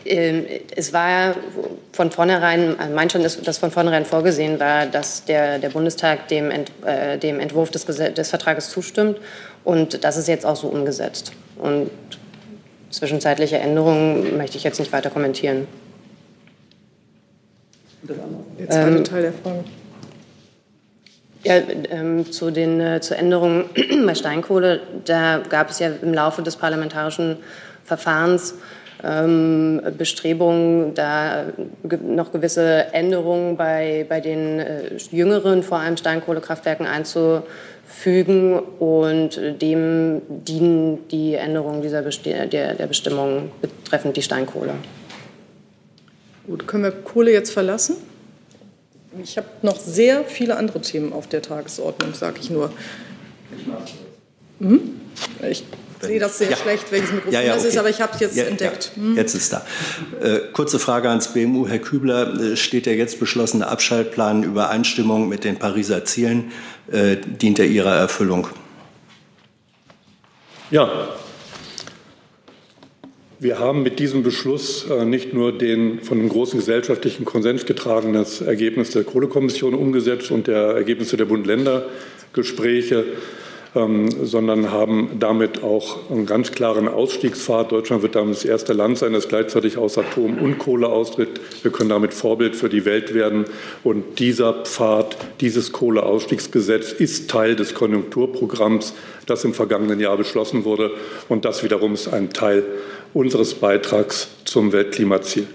Ähm, 0.04 0.46
es 0.76 0.92
war 0.92 1.34
von 1.90 2.12
vornherein, 2.12 2.76
mein 2.94 3.10
schon, 3.10 3.24
dass 3.24 3.58
von 3.58 3.72
vornherein 3.72 4.04
vorgesehen 4.04 4.60
war, 4.60 4.86
dass 4.86 5.24
der, 5.24 5.58
der 5.58 5.70
Bundestag 5.70 6.28
dem, 6.28 6.52
Ent, 6.52 6.70
äh, 6.86 7.18
dem 7.18 7.40
Entwurf 7.40 7.72
des, 7.72 7.84
des 7.84 8.30
Vertrages 8.30 8.70
zustimmt. 8.70 9.18
Und 9.64 10.04
das 10.04 10.16
ist 10.16 10.28
jetzt 10.28 10.46
auch 10.46 10.54
so 10.54 10.68
umgesetzt. 10.68 11.32
Und 11.58 11.90
zwischenzeitliche 12.90 13.58
Änderungen 13.58 14.36
möchte 14.36 14.56
ich 14.56 14.62
jetzt 14.62 14.78
nicht 14.78 14.92
weiter 14.92 15.10
kommentieren. 15.10 15.66
Der 18.02 18.68
zweite 18.68 18.96
ähm, 18.96 19.04
Teil 19.04 19.22
der 19.22 19.32
Frage. 19.32 19.64
Ja, 21.42 21.54
ähm, 21.90 22.30
zu 22.30 22.50
den 22.50 22.80
äh, 22.80 23.00
zur 23.00 23.16
Änderungen 23.16 23.64
bei 24.06 24.14
Steinkohle, 24.14 24.80
da 25.06 25.38
gab 25.48 25.70
es 25.70 25.78
ja 25.78 25.88
im 26.02 26.12
Laufe 26.12 26.42
des 26.42 26.56
parlamentarischen 26.56 27.38
Verfahrens 27.84 28.54
ähm, 29.02 29.80
Bestrebungen, 29.96 30.94
da 30.94 31.46
noch 32.02 32.32
gewisse 32.32 32.92
Änderungen 32.92 33.56
bei, 33.56 34.04
bei 34.08 34.20
den 34.20 34.58
äh, 34.58 34.96
jüngeren, 35.10 35.62
vor 35.62 35.78
allem 35.78 35.96
Steinkohlekraftwerken 35.96 36.86
einzufügen. 36.86 38.58
Und 38.78 39.40
dem 39.62 40.20
dienen 40.28 41.08
die 41.08 41.34
Änderungen 41.34 41.82
dieser 41.82 42.02
Besti 42.02 42.34
der, 42.48 42.74
der 42.74 42.86
Bestimmungen 42.86 43.50
betreffend 43.62 44.16
die 44.16 44.22
Steinkohle. 44.22 44.74
Gut, 46.50 46.66
können 46.66 46.82
wir 46.82 46.90
Kohle 46.90 47.30
jetzt 47.30 47.52
verlassen? 47.52 47.94
Ich 49.22 49.36
habe 49.36 49.46
noch 49.62 49.78
sehr 49.78 50.24
viele 50.24 50.56
andere 50.56 50.80
Themen 50.80 51.12
auf 51.12 51.28
der 51.28 51.42
Tagesordnung, 51.42 52.12
sage 52.12 52.40
ich 52.40 52.50
nur. 52.50 52.72
Hm? 54.58 54.80
Ich 55.48 55.62
sehe 56.00 56.18
das 56.18 56.38
sehr 56.38 56.50
ja. 56.50 56.56
schlecht, 56.56 56.90
welches 56.90 57.12
Mikrofon 57.12 57.32
ja, 57.32 57.40
ja, 57.40 57.52
okay. 57.52 57.62
das 57.62 57.72
ist, 57.72 57.78
aber 57.78 57.88
ich 57.88 58.00
habe 58.00 58.14
es 58.14 58.20
jetzt 58.20 58.36
entdeckt. 58.36 58.90
Hm? 58.96 59.16
Jetzt 59.16 59.36
ist 59.36 59.52
da. 59.52 59.64
Äh, 60.20 60.40
kurze 60.52 60.80
Frage 60.80 61.08
ans 61.08 61.28
BMU. 61.28 61.68
Herr 61.68 61.78
Kübler, 61.78 62.34
äh, 62.40 62.56
steht 62.56 62.86
der 62.86 62.96
jetzt 62.96 63.20
beschlossene 63.20 63.68
Abschaltplan 63.68 64.42
in 64.42 64.50
Übereinstimmung 64.50 65.28
mit 65.28 65.44
den 65.44 65.56
Pariser 65.56 66.04
Zielen? 66.04 66.50
Äh, 66.90 67.16
dient 67.16 67.60
er 67.60 67.66
Ihrer 67.66 67.94
Erfüllung? 67.94 68.48
Ja, 70.72 71.14
wir 73.40 73.58
haben 73.58 73.82
mit 73.82 73.98
diesem 73.98 74.22
Beschluss 74.22 74.86
äh, 74.90 75.06
nicht 75.06 75.32
nur 75.32 75.50
den 75.56 76.00
von 76.00 76.18
einem 76.18 76.28
großen 76.28 76.58
gesellschaftlichen 76.58 77.24
Konsens 77.24 77.64
getragenes 77.64 78.42
Ergebnis 78.42 78.90
der 78.90 79.02
Kohlekommission 79.02 79.72
umgesetzt 79.72 80.30
und 80.30 80.46
der 80.46 80.74
Ergebnisse 80.74 81.16
der 81.16 81.24
Bund-Länder-Gespräche, 81.24 83.06
ähm, 83.74 84.10
sondern 84.26 84.70
haben 84.70 85.12
damit 85.20 85.62
auch 85.62 86.10
einen 86.10 86.26
ganz 86.26 86.52
klaren 86.52 86.86
Ausstiegspfad. 86.86 87.72
Deutschland 87.72 88.02
wird 88.02 88.14
damit 88.14 88.34
das 88.34 88.44
erste 88.44 88.74
Land 88.74 88.98
sein, 88.98 89.14
das 89.14 89.28
gleichzeitig 89.28 89.78
aus 89.78 89.96
Atom 89.96 90.36
und 90.36 90.58
Kohle 90.58 90.88
austritt. 90.88 91.40
Wir 91.62 91.70
können 91.70 91.88
damit 91.88 92.12
Vorbild 92.12 92.56
für 92.56 92.68
die 92.68 92.84
Welt 92.84 93.14
werden. 93.14 93.46
Und 93.82 94.18
dieser 94.18 94.52
Pfad, 94.64 95.16
dieses 95.40 95.72
Kohleausstiegsgesetz 95.72 96.92
ist 96.92 97.30
Teil 97.30 97.56
des 97.56 97.72
Konjunkturprogramms, 97.72 98.92
das 99.24 99.44
im 99.44 99.54
vergangenen 99.54 99.98
Jahr 99.98 100.18
beschlossen 100.18 100.64
wurde. 100.64 100.90
Und 101.30 101.46
das 101.46 101.62
wiederum 101.64 101.94
ist 101.94 102.08
ein 102.12 102.34
Teil 102.34 102.64
unseres 103.14 103.54
Beitrags 103.54 104.28
zum 104.44 104.72
Weltklimaziel. 104.72 105.46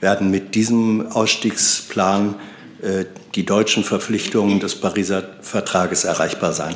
Werden 0.00 0.30
mit 0.30 0.54
diesem 0.54 1.06
Ausstiegsplan 1.06 2.34
äh, 2.82 3.04
die 3.34 3.46
deutschen 3.46 3.84
Verpflichtungen 3.84 4.60
des 4.60 4.74
Pariser 4.74 5.22
Vertrages 5.40 6.04
erreichbar 6.04 6.52
sein? 6.52 6.74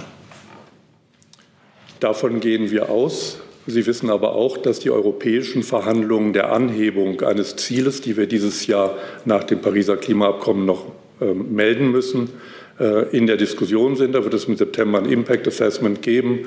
Davon 2.00 2.40
gehen 2.40 2.70
wir 2.70 2.90
aus. 2.90 3.40
Sie 3.66 3.84
wissen 3.84 4.10
aber 4.10 4.36
auch, 4.36 4.58
dass 4.58 4.78
die 4.78 4.90
europäischen 4.90 5.64
Verhandlungen 5.64 6.32
der 6.32 6.52
Anhebung 6.52 7.20
eines 7.22 7.56
Zieles, 7.56 8.00
die 8.00 8.16
wir 8.16 8.26
dieses 8.26 8.66
Jahr 8.68 8.96
nach 9.24 9.42
dem 9.42 9.60
Pariser 9.60 9.96
Klimaabkommen 9.96 10.64
noch 10.64 10.92
äh, 11.20 11.34
melden 11.34 11.90
müssen, 11.90 12.30
äh, 12.78 13.08
in 13.16 13.26
der 13.26 13.36
Diskussion 13.36 13.96
sind. 13.96 14.12
Da 14.14 14.22
wird 14.22 14.34
es 14.34 14.44
im 14.44 14.56
September 14.56 14.98
ein 14.98 15.06
Impact 15.06 15.48
Assessment 15.48 16.00
geben. 16.02 16.46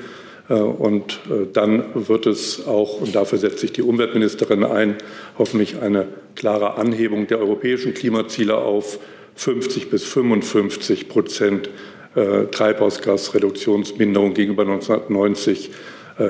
Äh, 0.50 0.54
und 0.54 1.20
äh, 1.30 1.46
dann 1.50 1.84
wird 1.94 2.26
es 2.26 2.66
auch, 2.66 3.00
und 3.00 3.14
dafür 3.14 3.38
setzt 3.38 3.60
sich 3.60 3.72
die 3.72 3.82
Umweltministerin 3.82 4.64
ein, 4.64 4.96
hoffentlich 5.38 5.80
eine 5.80 6.08
klare 6.34 6.74
Anhebung 6.74 7.26
der 7.26 7.38
europäischen 7.38 7.94
Klimaziele 7.94 8.56
auf 8.56 8.98
50 9.36 9.88
bis 9.88 10.04
55 10.04 11.08
Prozent 11.08 11.70
äh, 12.14 12.46
Treibhausgasreduktionsminderung 12.46 14.34
gegenüber 14.34 14.62
1990 14.62 15.70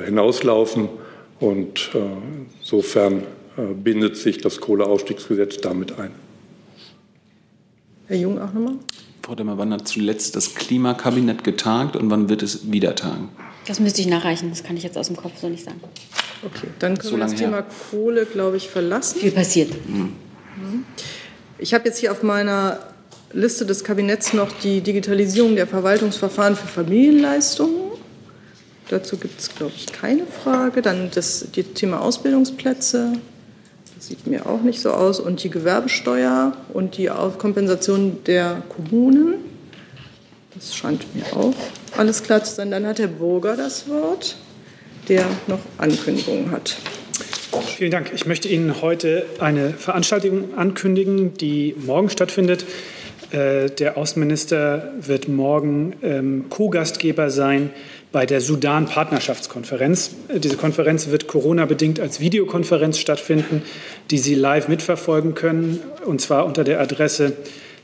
hinauslaufen. 0.05 0.87
Und 1.41 1.89
insofern 2.61 3.23
bindet 3.83 4.15
sich 4.15 4.37
das 4.37 4.61
Kohleausstiegsgesetz 4.61 5.57
damit 5.57 5.99
ein. 5.99 6.11
Herr 8.07 8.15
Jung 8.15 8.39
auch 8.39 8.53
nochmal. 8.53 8.75
Frau 9.21 9.35
Demmer, 9.35 9.57
wann 9.57 9.73
hat 9.73 9.85
zuletzt 9.85 10.37
das 10.37 10.55
Klimakabinett 10.55 11.43
getagt 11.43 11.97
und 11.97 12.09
wann 12.09 12.29
wird 12.29 12.41
es 12.41 12.71
wieder 12.71 12.95
tagen? 12.95 13.27
Das 13.71 13.79
müsste 13.79 14.01
ich 14.01 14.07
nachreichen, 14.07 14.49
das 14.49 14.63
kann 14.63 14.75
ich 14.75 14.83
jetzt 14.83 14.97
aus 14.97 15.07
dem 15.07 15.15
Kopf 15.15 15.39
so 15.39 15.47
nicht 15.47 15.63
sagen. 15.63 15.79
Okay, 16.43 16.67
dann 16.79 16.97
können 16.97 17.09
so 17.09 17.17
wir 17.17 17.23
das 17.23 17.35
Thema 17.35 17.57
her. 17.57 17.65
Kohle, 17.89 18.25
glaube 18.25 18.57
ich, 18.57 18.67
verlassen. 18.67 19.21
Viel 19.21 19.31
passiert. 19.31 19.71
Mhm. 19.87 20.11
Ich 21.57 21.73
habe 21.73 21.85
jetzt 21.85 21.99
hier 21.99 22.11
auf 22.11 22.21
meiner 22.21 22.79
Liste 23.31 23.65
des 23.65 23.85
Kabinetts 23.85 24.33
noch 24.33 24.51
die 24.51 24.81
Digitalisierung 24.81 25.55
der 25.55 25.67
Verwaltungsverfahren 25.67 26.57
für 26.57 26.67
Familienleistungen. 26.67 27.93
Dazu 28.89 29.15
gibt 29.15 29.39
es, 29.39 29.55
glaube 29.55 29.71
ich, 29.77 29.85
keine 29.89 30.25
Frage. 30.25 30.81
Dann 30.81 31.09
das 31.09 31.47
die 31.55 31.63
Thema 31.63 32.01
Ausbildungsplätze. 32.01 33.13
Das 33.95 34.07
sieht 34.07 34.27
mir 34.27 34.47
auch 34.47 34.63
nicht 34.63 34.81
so 34.81 34.91
aus. 34.91 35.21
Und 35.21 35.45
die 35.45 35.49
Gewerbesteuer 35.49 36.57
und 36.73 36.97
die 36.97 37.09
Kompensation 37.37 38.21
der 38.25 38.63
Kommunen. 38.67 39.35
Das 40.55 40.75
scheint 40.75 41.05
mir 41.15 41.23
auch 41.37 41.55
alles 41.97 42.23
klar 42.23 42.43
zu 42.43 42.55
sein. 42.55 42.71
Dann 42.71 42.85
hat 42.85 42.99
Herr 42.99 43.07
Burger 43.07 43.55
das 43.55 43.87
Wort, 43.87 44.37
der 45.07 45.25
noch 45.47 45.59
Ankündigungen 45.77 46.51
hat. 46.51 46.77
Vielen 47.77 47.91
Dank. 47.91 48.11
Ich 48.13 48.25
möchte 48.25 48.47
Ihnen 48.47 48.81
heute 48.81 49.25
eine 49.39 49.71
Veranstaltung 49.71 50.57
ankündigen, 50.57 51.33
die 51.33 51.75
morgen 51.77 52.09
stattfindet. 52.09 52.65
Äh, 53.31 53.69
der 53.69 53.97
Außenminister 53.97 54.93
wird 54.99 55.27
morgen 55.27 55.95
ähm, 56.01 56.45
Co-Gastgeber 56.49 57.29
sein 57.29 57.69
bei 58.11 58.25
der 58.25 58.41
Sudan-Partnerschaftskonferenz. 58.41 60.11
Äh, 60.27 60.39
diese 60.39 60.57
Konferenz 60.57 61.09
wird 61.09 61.27
Corona-bedingt 61.27 61.99
als 61.99 62.19
Videokonferenz 62.19 62.99
stattfinden, 62.99 63.63
die 64.11 64.17
Sie 64.17 64.35
live 64.35 64.67
mitverfolgen 64.67 65.33
können, 65.33 65.79
und 66.05 66.21
zwar 66.21 66.45
unter 66.45 66.63
der 66.63 66.79
Adresse 66.79 67.33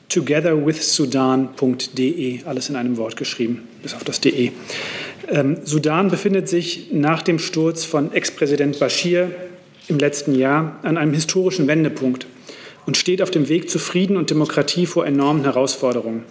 togetherwithsudan.de, 0.09 2.39
alles 2.45 2.69
in 2.69 2.75
einem 2.75 2.97
Wort 2.97 3.17
geschrieben, 3.17 3.67
bis 3.83 3.93
auf 3.93 4.03
das 4.03 4.21
DE. 4.21 4.51
Ähm, 5.29 5.57
Sudan 5.63 6.09
befindet 6.09 6.47
sich 6.47 6.87
nach 6.91 7.21
dem 7.21 7.39
Sturz 7.39 7.83
von 7.83 8.13
Ex-Präsident 8.13 8.79
Bashir 8.79 9.31
im 9.87 9.99
letzten 9.99 10.35
Jahr 10.35 10.79
an 10.83 10.97
einem 10.97 11.13
historischen 11.13 11.67
Wendepunkt 11.67 12.27
und 12.85 12.97
steht 12.97 13.21
auf 13.21 13.31
dem 13.31 13.49
Weg 13.49 13.69
zu 13.69 13.79
Frieden 13.79 14.15
und 14.15 14.29
Demokratie 14.29 14.85
vor 14.85 15.05
enormen 15.05 15.43
Herausforderungen. 15.43 16.23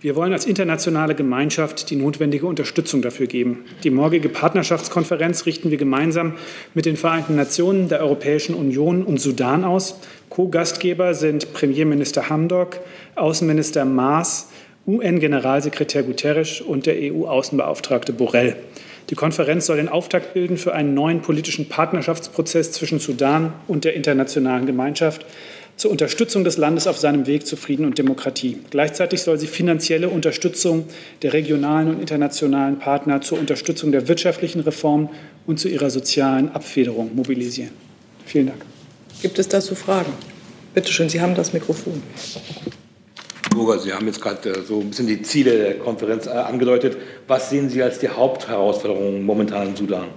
Wir 0.00 0.14
wollen 0.14 0.32
als 0.32 0.46
internationale 0.46 1.16
Gemeinschaft 1.16 1.90
die 1.90 1.96
notwendige 1.96 2.46
Unterstützung 2.46 3.02
dafür 3.02 3.26
geben. 3.26 3.64
Die 3.82 3.90
morgige 3.90 4.28
Partnerschaftskonferenz 4.28 5.44
richten 5.44 5.72
wir 5.72 5.76
gemeinsam 5.76 6.34
mit 6.72 6.86
den 6.86 6.96
Vereinten 6.96 7.34
Nationen, 7.34 7.88
der 7.88 7.98
Europäischen 8.00 8.54
Union 8.54 9.02
und 9.02 9.20
Sudan 9.20 9.64
aus. 9.64 9.98
Co-Gastgeber 10.28 11.14
sind 11.14 11.52
Premierminister 11.52 12.28
Hamdok, 12.28 12.78
Außenminister 13.16 13.84
Maas, 13.84 14.50
UN-Generalsekretär 14.86 16.04
Guterres 16.04 16.60
und 16.60 16.86
der 16.86 16.94
EU-Außenbeauftragte 17.12 18.12
Borrell. 18.12 18.54
Die 19.10 19.16
Konferenz 19.16 19.66
soll 19.66 19.78
den 19.78 19.88
Auftakt 19.88 20.32
bilden 20.32 20.58
für 20.58 20.74
einen 20.74 20.94
neuen 20.94 21.22
politischen 21.22 21.68
Partnerschaftsprozess 21.68 22.70
zwischen 22.70 23.00
Sudan 23.00 23.52
und 23.66 23.84
der 23.84 23.94
internationalen 23.94 24.66
Gemeinschaft 24.66 25.26
zur 25.78 25.92
Unterstützung 25.92 26.42
des 26.42 26.56
Landes 26.56 26.88
auf 26.88 26.98
seinem 26.98 27.26
Weg 27.26 27.46
zu 27.46 27.56
Frieden 27.56 27.86
und 27.86 27.98
Demokratie. 27.98 28.58
Gleichzeitig 28.70 29.22
soll 29.22 29.38
sie 29.38 29.46
finanzielle 29.46 30.08
Unterstützung 30.08 30.84
der 31.22 31.32
regionalen 31.32 31.88
und 31.88 32.00
internationalen 32.00 32.80
Partner 32.80 33.20
zur 33.20 33.38
Unterstützung 33.38 33.92
der 33.92 34.08
wirtschaftlichen 34.08 34.60
Reform 34.60 35.08
und 35.46 35.60
zu 35.60 35.68
ihrer 35.68 35.88
sozialen 35.88 36.50
Abfederung 36.50 37.14
mobilisieren. 37.14 37.70
Vielen 38.26 38.48
Dank. 38.48 38.60
Gibt 39.22 39.38
es 39.38 39.48
dazu 39.48 39.76
Fragen? 39.76 40.12
Bitte 40.74 40.92
schön, 40.92 41.08
Sie 41.08 41.20
haben 41.20 41.36
das 41.36 41.52
Mikrofon. 41.52 42.02
Burger, 43.50 43.78
Sie 43.78 43.92
haben 43.92 44.06
jetzt 44.06 44.20
gerade 44.20 44.50
äh, 44.50 44.62
so 44.62 44.80
ein 44.80 44.90
bisschen 44.90 45.06
die 45.06 45.22
Ziele 45.22 45.56
der 45.58 45.78
Konferenz 45.78 46.26
äh, 46.26 46.30
angedeutet. 46.30 46.96
Was 47.26 47.50
sehen 47.50 47.70
Sie 47.70 47.82
als 47.82 48.00
die 48.00 48.08
Hauptherausforderungen 48.08 49.24
momentan 49.24 49.68
im 49.68 49.76
Sudan? 49.76 50.08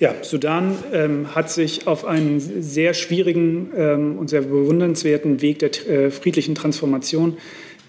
Ja, 0.00 0.14
Sudan 0.22 0.78
ähm, 0.94 1.34
hat 1.34 1.50
sich 1.50 1.86
auf 1.86 2.06
einen 2.06 2.40
sehr 2.40 2.94
schwierigen 2.94 3.70
ähm, 3.76 4.16
und 4.16 4.30
sehr 4.30 4.40
bewundernswerten 4.40 5.42
Weg 5.42 5.58
der 5.58 5.70
äh, 5.88 6.10
friedlichen 6.10 6.54
Transformation 6.54 7.36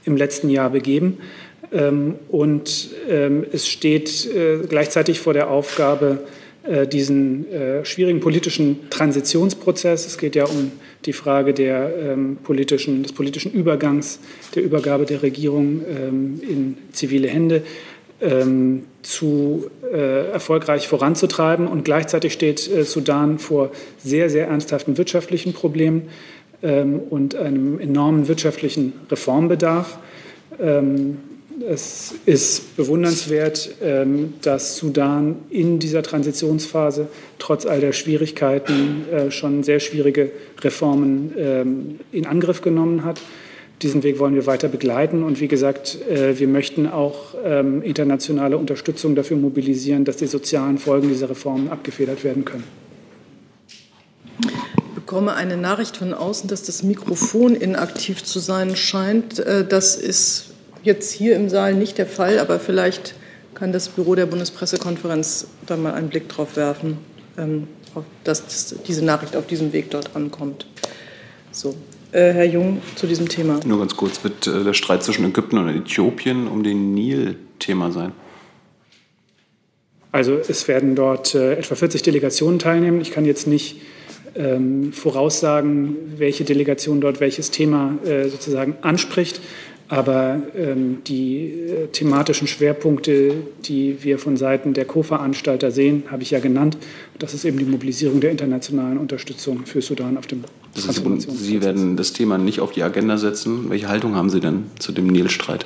im 0.03 0.17
letzten 0.17 0.49
Jahr 0.49 0.71
begeben. 0.71 1.19
Ähm, 1.71 2.15
und 2.27 2.89
ähm, 3.09 3.45
es 3.53 3.69
steht 3.69 4.25
äh, 4.25 4.57
gleichzeitig 4.67 5.21
vor 5.21 5.31
der 5.31 5.49
Aufgabe, 5.49 6.19
äh, 6.63 6.85
diesen 6.85 7.49
äh, 7.49 7.85
schwierigen 7.85 8.19
politischen 8.19 8.89
Transitionsprozess. 8.89 10.05
Es 10.05 10.17
geht 10.17 10.35
ja 10.35 10.43
um 10.43 10.73
die 11.05 11.13
Frage 11.13 11.53
der, 11.53 11.93
ähm, 11.97 12.37
politischen, 12.43 13.03
des 13.03 13.13
politischen 13.13 13.53
Übergangs, 13.53 14.19
der 14.53 14.63
Übergabe 14.63 15.05
der 15.05 15.23
Regierung 15.23 15.81
ähm, 15.89 16.41
in 16.47 16.77
zivile 16.91 17.29
Hände 17.29 17.63
ähm, 18.21 18.83
zu 19.01 19.69
äh, 19.91 20.31
erfolgreich 20.31 20.87
voranzutreiben. 20.87 21.67
Und 21.67 21.85
gleichzeitig 21.85 22.33
steht 22.33 22.69
äh, 22.69 22.83
Sudan 22.83 23.39
vor 23.39 23.71
sehr, 23.97 24.29
sehr 24.29 24.47
ernsthaften 24.47 24.97
wirtschaftlichen 24.97 25.53
Problemen 25.53 26.09
ähm, 26.63 26.99
und 27.09 27.35
einem 27.35 27.79
enormen 27.79 28.27
wirtschaftlichen 28.27 28.93
Reformbedarf. 29.09 29.97
Ähm, 30.59 31.17
es 31.69 32.15
ist 32.25 32.75
bewundernswert, 32.75 33.75
ähm, 33.81 34.33
dass 34.41 34.77
Sudan 34.77 35.35
in 35.49 35.79
dieser 35.79 36.01
Transitionsphase 36.01 37.07
trotz 37.39 37.65
all 37.65 37.81
der 37.81 37.91
Schwierigkeiten 37.91 39.05
äh, 39.11 39.31
schon 39.31 39.63
sehr 39.63 39.79
schwierige 39.79 40.31
Reformen 40.61 41.33
ähm, 41.37 41.99
in 42.11 42.25
Angriff 42.25 42.61
genommen 42.61 43.03
hat. 43.03 43.21
Diesen 43.81 44.03
Weg 44.03 44.19
wollen 44.19 44.35
wir 44.35 44.45
weiter 44.45 44.67
begleiten. 44.67 45.23
Und 45.23 45.39
wie 45.39 45.47
gesagt, 45.47 45.97
äh, 46.07 46.37
wir 46.37 46.47
möchten 46.47 46.87
auch 46.87 47.35
ähm, 47.43 47.81
internationale 47.81 48.57
Unterstützung 48.57 49.15
dafür 49.15 49.37
mobilisieren, 49.37 50.05
dass 50.05 50.17
die 50.17 50.27
sozialen 50.27 50.77
Folgen 50.77 51.07
dieser 51.07 51.29
Reformen 51.29 51.69
abgefedert 51.69 52.23
werden 52.23 52.45
können. 52.45 52.63
Ich 54.39 54.93
bekomme 54.93 55.33
eine 55.33 55.57
Nachricht 55.57 55.97
von 55.97 56.13
außen, 56.13 56.47
dass 56.47 56.63
das 56.63 56.83
Mikrofon 56.83 57.55
inaktiv 57.55 58.23
zu 58.23 58.39
sein 58.39 58.75
scheint. 58.75 59.39
Äh, 59.39 59.65
das 59.65 59.95
ist 59.95 60.51
jetzt 60.83 61.11
hier 61.11 61.35
im 61.35 61.49
Saal 61.49 61.73
nicht 61.73 61.97
der 61.97 62.05
Fall, 62.05 62.37
aber 62.37 62.59
vielleicht 62.59 63.15
kann 63.55 63.71
das 63.71 63.89
Büro 63.89 64.15
der 64.15 64.27
Bundespressekonferenz 64.27 65.47
da 65.65 65.75
mal 65.75 65.93
einen 65.93 66.09
Blick 66.09 66.29
drauf 66.29 66.55
werfen, 66.55 66.97
ähm, 67.37 67.67
dass 68.23 68.75
diese 68.87 69.03
Nachricht 69.03 69.35
auf 69.35 69.47
diesem 69.47 69.73
Weg 69.73 69.89
dort 69.89 70.15
ankommt. 70.15 70.67
So, 71.51 71.75
äh, 72.11 72.31
Herr 72.33 72.45
Jung, 72.45 72.81
zu 72.95 73.07
diesem 73.07 73.27
Thema. 73.29 73.59
Nur 73.65 73.79
ganz 73.79 73.95
kurz, 73.95 74.23
wird 74.23 74.47
äh, 74.47 74.63
der 74.63 74.73
Streit 74.73 75.03
zwischen 75.03 75.25
Ägypten 75.25 75.57
und 75.57 75.69
Äthiopien 75.69 76.47
um 76.47 76.63
den 76.63 76.93
Nil 76.93 77.37
Thema 77.59 77.91
sein? 77.91 78.11
Also 80.11 80.33
es 80.35 80.67
werden 80.67 80.95
dort 80.95 81.35
äh, 81.35 81.53
etwa 81.53 81.75
40 81.75 82.01
Delegationen 82.01 82.59
teilnehmen. 82.59 82.99
Ich 83.01 83.11
kann 83.11 83.23
jetzt 83.23 83.47
nicht 83.47 83.81
ähm, 84.35 84.91
voraussagen, 84.93 85.95
welche 86.17 86.43
Delegation 86.43 87.01
dort 87.01 87.19
welches 87.19 87.51
Thema 87.51 87.97
äh, 88.05 88.27
sozusagen 88.29 88.75
anspricht. 88.81 89.41
Aber 89.91 90.41
ähm, 90.55 90.99
die 91.05 91.47
äh, 91.47 91.87
thematischen 91.87 92.47
Schwerpunkte, 92.47 93.33
die 93.65 94.01
wir 94.01 94.19
von 94.19 94.37
Seiten 94.37 94.73
der 94.73 94.85
Co-Veranstalter 94.85 95.69
sehen, 95.69 96.03
habe 96.09 96.23
ich 96.23 96.31
ja 96.31 96.39
genannt. 96.39 96.77
Das 97.19 97.33
ist 97.33 97.43
eben 97.43 97.57
die 97.57 97.65
Mobilisierung 97.65 98.21
der 98.21 98.31
internationalen 98.31 98.97
Unterstützung 98.97 99.65
für 99.65 99.81
Sudan 99.81 100.17
auf 100.17 100.27
dem 100.27 100.45
das 100.73 100.87
heißt, 100.87 101.03
Sie 101.27 101.61
werden 101.61 101.97
das 101.97 102.13
Thema 102.13 102.37
nicht 102.37 102.61
auf 102.61 102.71
die 102.71 102.83
Agenda 102.83 103.17
setzen. 103.17 103.69
Welche 103.69 103.89
Haltung 103.89 104.15
haben 104.15 104.29
Sie 104.29 104.39
denn 104.39 104.63
zu 104.79 104.93
dem 104.93 105.07
Nilstreit? 105.07 105.65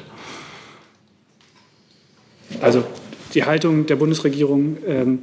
Also 2.62 2.84
die 3.36 3.44
Haltung 3.44 3.86
der 3.86 3.98
Bundesregierung 3.98 4.78
ähm, 4.88 5.20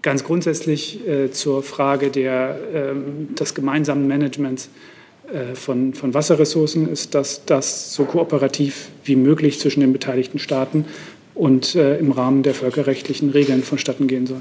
ganz 0.00 0.22
grundsätzlich 0.22 1.04
äh, 1.08 1.32
zur 1.32 1.64
Frage 1.64 2.12
der, 2.12 2.56
ähm, 2.72 3.34
des 3.34 3.56
gemeinsamen 3.56 4.06
Managements 4.06 4.68
von, 5.54 5.94
von 5.94 6.14
Wasserressourcen 6.14 6.88
ist, 6.88 7.14
dass 7.14 7.44
das 7.44 7.94
so 7.94 8.04
kooperativ 8.04 8.90
wie 9.04 9.16
möglich 9.16 9.58
zwischen 9.58 9.80
den 9.80 9.92
beteiligten 9.92 10.38
Staaten 10.38 10.84
und 11.34 11.74
äh, 11.74 11.98
im 11.98 12.12
Rahmen 12.12 12.42
der 12.42 12.54
völkerrechtlichen 12.54 13.30
Regeln 13.30 13.62
vonstatten 13.62 14.06
gehen 14.06 14.26
soll. 14.26 14.40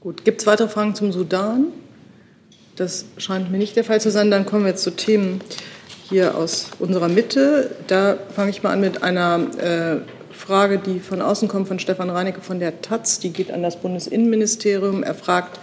Gut, 0.00 0.24
gibt 0.24 0.40
es 0.40 0.46
weitere 0.46 0.68
Fragen 0.68 0.94
zum 0.94 1.12
Sudan? 1.12 1.66
Das 2.76 3.04
scheint 3.16 3.50
mir 3.50 3.58
nicht 3.58 3.76
der 3.76 3.84
Fall 3.84 4.00
zu 4.00 4.10
sein. 4.10 4.30
Dann 4.30 4.46
kommen 4.46 4.64
wir 4.64 4.76
zu 4.76 4.92
Themen 4.92 5.40
hier 6.08 6.36
aus 6.36 6.70
unserer 6.78 7.08
Mitte. 7.08 7.72
Da 7.88 8.16
fange 8.34 8.50
ich 8.50 8.62
mal 8.62 8.72
an 8.72 8.80
mit 8.80 9.02
einer 9.02 9.40
äh, 9.58 9.96
Frage, 10.32 10.78
die 10.78 11.00
von 11.00 11.20
außen 11.20 11.48
kommt, 11.48 11.66
von 11.66 11.78
Stefan 11.80 12.10
Reinecke 12.10 12.40
von 12.40 12.60
der 12.60 12.80
Taz. 12.80 13.18
Die 13.18 13.30
geht 13.30 13.50
an 13.50 13.62
das 13.62 13.80
Bundesinnenministerium. 13.80 15.02
Er 15.02 15.14
fragt, 15.14 15.58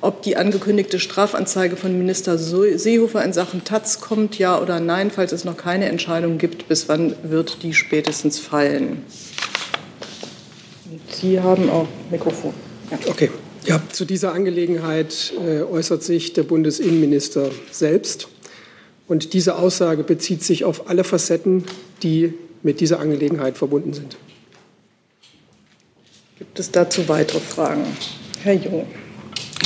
ob 0.00 0.22
die 0.22 0.36
angekündigte 0.36 0.98
Strafanzeige 1.00 1.76
von 1.76 1.96
Minister 1.98 2.38
Seehofer 2.38 3.24
in 3.24 3.32
Sachen 3.32 3.64
Taz 3.64 4.00
kommt, 4.00 4.38
ja 4.38 4.60
oder 4.60 4.80
nein. 4.80 5.10
Falls 5.10 5.32
es 5.32 5.44
noch 5.44 5.56
keine 5.56 5.86
Entscheidung 5.86 6.38
gibt, 6.38 6.68
bis 6.68 6.88
wann 6.88 7.14
wird 7.22 7.62
die 7.62 7.74
spätestens 7.74 8.38
fallen? 8.38 9.02
Sie 11.10 11.40
haben 11.40 11.68
auch 11.68 11.88
Mikrofon. 12.10 12.54
Ja. 12.90 12.98
Okay. 13.08 13.30
Ja, 13.64 13.82
zu 13.92 14.04
dieser 14.04 14.32
Angelegenheit 14.32 15.32
äh, 15.44 15.62
äußert 15.62 16.02
sich 16.02 16.32
der 16.32 16.44
Bundesinnenminister 16.44 17.50
selbst. 17.70 18.28
Und 19.08 19.32
diese 19.32 19.56
Aussage 19.56 20.04
bezieht 20.04 20.42
sich 20.42 20.64
auf 20.64 20.88
alle 20.88 21.04
Facetten, 21.04 21.64
die 22.02 22.34
mit 22.62 22.80
dieser 22.80 23.00
Angelegenheit 23.00 23.58
verbunden 23.58 23.92
sind. 23.92 24.16
Gibt 26.38 26.58
es 26.58 26.70
dazu 26.70 27.08
weitere 27.08 27.40
Fragen? 27.40 27.84
Herr 28.42 28.54
Jung. 28.54 28.86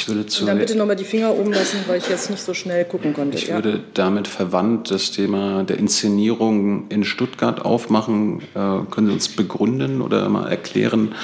Ich 0.02 0.08
würde 0.08 0.26
zu 0.26 0.42
Und 0.42 0.48
dann 0.48 0.58
bitte 0.58 0.76
nochmal 0.76 0.96
die 0.96 1.04
Finger 1.04 1.32
oben 1.32 1.52
lassen, 1.52 1.78
weil 1.86 1.98
ich 1.98 2.08
jetzt 2.08 2.28
nicht 2.28 2.42
so 2.42 2.54
schnell 2.54 2.84
gucken 2.84 3.14
konnte. 3.14 3.38
Ich 3.38 3.46
ja. 3.46 3.54
würde 3.54 3.84
damit 3.94 4.26
verwandt 4.26 4.90
das 4.90 5.12
Thema 5.12 5.62
der 5.62 5.78
Inszenierung 5.78 6.88
in 6.88 7.04
Stuttgart 7.04 7.64
aufmachen. 7.64 8.40
Äh, 8.54 8.84
können 8.90 9.06
Sie 9.06 9.12
uns 9.12 9.28
begründen 9.28 10.02
oder 10.02 10.28
mal 10.28 10.48
erklären, 10.48 11.14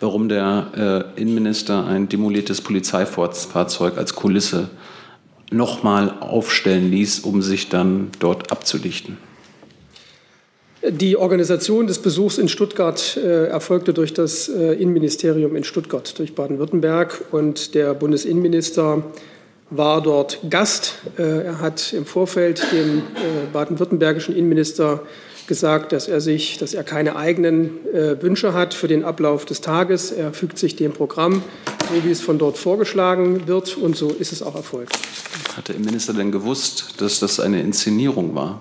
warum 0.00 0.28
der 0.28 1.14
äh, 1.16 1.20
Innenminister 1.20 1.86
ein 1.86 2.10
demoliertes 2.10 2.60
Polizeifahrzeug 2.60 3.96
als 3.96 4.14
Kulisse 4.14 4.68
nochmal 5.50 6.12
aufstellen 6.20 6.90
ließ, 6.90 7.20
um 7.20 7.40
sich 7.40 7.70
dann 7.70 8.10
dort 8.18 8.52
abzulichten? 8.52 9.16
Die 10.82 11.16
Organisation 11.16 11.86
des 11.86 11.98
Besuchs 11.98 12.38
in 12.38 12.48
Stuttgart 12.48 13.16
äh, 13.16 13.46
erfolgte 13.46 13.94
durch 13.94 14.12
das 14.12 14.48
äh, 14.48 14.74
Innenministerium 14.74 15.56
in 15.56 15.64
Stuttgart, 15.64 16.18
durch 16.18 16.34
Baden-Württemberg. 16.34 17.24
Und 17.32 17.74
der 17.74 17.94
Bundesinnenminister 17.94 19.02
war 19.70 20.02
dort 20.02 20.38
Gast. 20.50 20.96
Äh, 21.18 21.44
er 21.44 21.60
hat 21.60 21.92
im 21.92 22.04
Vorfeld 22.04 22.62
dem 22.72 22.98
äh, 22.98 23.02
baden-württembergischen 23.52 24.36
Innenminister 24.36 25.02
gesagt, 25.46 25.92
dass 25.92 26.08
er 26.08 26.20
sich, 26.20 26.58
dass 26.58 26.74
er 26.74 26.84
keine 26.84 27.16
eigenen 27.16 27.86
äh, 27.92 28.20
Wünsche 28.20 28.52
hat 28.52 28.74
für 28.74 28.88
den 28.88 29.04
Ablauf 29.04 29.44
des 29.44 29.62
Tages. 29.62 30.12
Er 30.12 30.32
fügt 30.32 30.58
sich 30.58 30.76
dem 30.76 30.92
Programm, 30.92 31.42
so 31.88 32.04
wie 32.04 32.10
es 32.10 32.20
von 32.20 32.38
dort 32.38 32.58
vorgeschlagen 32.58 33.46
wird, 33.46 33.76
und 33.76 33.96
so 33.96 34.10
ist 34.10 34.32
es 34.32 34.42
auch 34.42 34.54
erfolgt. 34.54 34.98
Hat 35.56 35.68
der 35.68 35.76
Innenminister 35.76 36.12
denn 36.12 36.32
gewusst, 36.32 36.94
dass 36.98 37.18
das 37.18 37.40
eine 37.40 37.60
Inszenierung 37.62 38.34
war? 38.34 38.60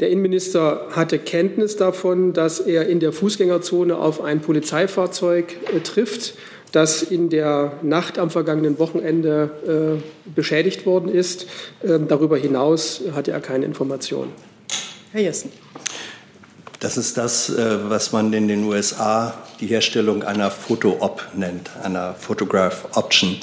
Der 0.00 0.10
Innenminister 0.10 0.88
hatte 0.90 1.18
Kenntnis 1.18 1.76
davon, 1.76 2.32
dass 2.32 2.58
er 2.60 2.88
in 2.88 2.98
der 2.98 3.12
Fußgängerzone 3.12 3.96
auf 3.96 4.20
ein 4.20 4.40
Polizeifahrzeug 4.40 5.56
äh, 5.72 5.80
trifft, 5.80 6.34
das 6.72 7.02
in 7.02 7.30
der 7.30 7.74
Nacht 7.82 8.18
am 8.18 8.30
vergangenen 8.30 8.78
Wochenende 8.80 10.00
äh, 10.02 10.30
beschädigt 10.34 10.86
worden 10.86 11.08
ist. 11.08 11.46
Äh, 11.82 12.00
darüber 12.08 12.36
hinaus 12.36 13.02
hatte 13.14 13.30
er 13.30 13.40
keine 13.40 13.64
Informationen. 13.64 14.32
Herr 15.12 15.22
Jessen. 15.22 15.52
Das 16.80 16.96
ist 16.96 17.16
das, 17.16 17.48
äh, 17.50 17.88
was 17.88 18.10
man 18.10 18.32
in 18.32 18.48
den 18.48 18.64
USA 18.64 19.38
die 19.60 19.68
Herstellung 19.68 20.24
einer 20.24 20.50
Foto-Op 20.50 21.22
nennt, 21.36 21.70
einer 21.82 22.14
Photograph 22.14 22.88
Option. 22.96 23.38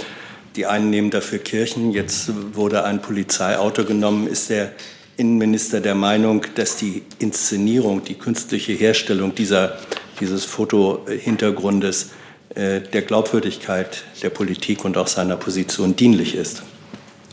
Die 0.58 0.66
einen 0.66 0.90
nehmen 0.90 1.12
dafür 1.12 1.40
Kirchen. 1.40 1.92
Jetzt 1.92 2.30
wurde 2.54 2.84
ein 2.84 3.02
Polizeiauto 3.02 3.86
genommen. 3.86 4.28
Ist 4.28 4.50
der 4.50 4.74
Innenminister 5.22 5.82
der 5.82 5.94
Meinung, 5.94 6.42
dass 6.56 6.78
die 6.78 7.04
Inszenierung, 7.20 8.04
die 8.04 8.16
künstliche 8.16 8.74
Herstellung 8.74 9.36
dieser, 9.36 9.78
dieses 10.20 10.46
Fotohintergrundes 10.46 12.10
äh, 12.56 12.82
der 12.82 13.04
Glaubwürdigkeit 13.04 14.04
der 14.24 14.32
Politik 14.32 14.84
und 14.84 14.98
auch 14.98 15.06
seiner 15.06 15.38
Position 15.38 15.96
dienlich 15.96 16.34
ist 16.36 16.64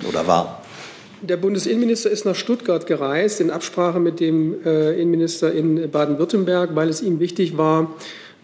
oder 0.06 0.26
war? 0.26 0.62
Der 1.22 1.38
Bundesinnenminister 1.38 2.10
ist 2.10 2.26
nach 2.26 2.36
Stuttgart 2.36 2.86
gereist 2.86 3.40
in 3.40 3.50
Absprache 3.50 4.00
mit 4.00 4.20
dem 4.20 4.54
äh, 4.66 4.92
Innenminister 4.92 5.50
in 5.50 5.90
Baden-Württemberg, 5.90 6.76
weil 6.76 6.90
es 6.90 7.00
ihm 7.00 7.20
wichtig 7.20 7.56
war, 7.56 7.94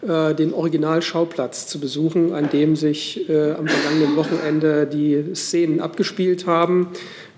äh, 0.06 0.34
den 0.34 0.52
Originalschauplatz 0.52 1.66
zu 1.66 1.80
besuchen, 1.80 2.34
an 2.34 2.50
dem 2.50 2.76
sich 2.76 3.28
äh, 3.28 3.52
am 3.52 3.68
vergangenen 3.68 4.16
Wochenende 4.16 4.86
die 4.86 5.34
Szenen 5.34 5.80
abgespielt 5.80 6.46
haben. 6.46 6.88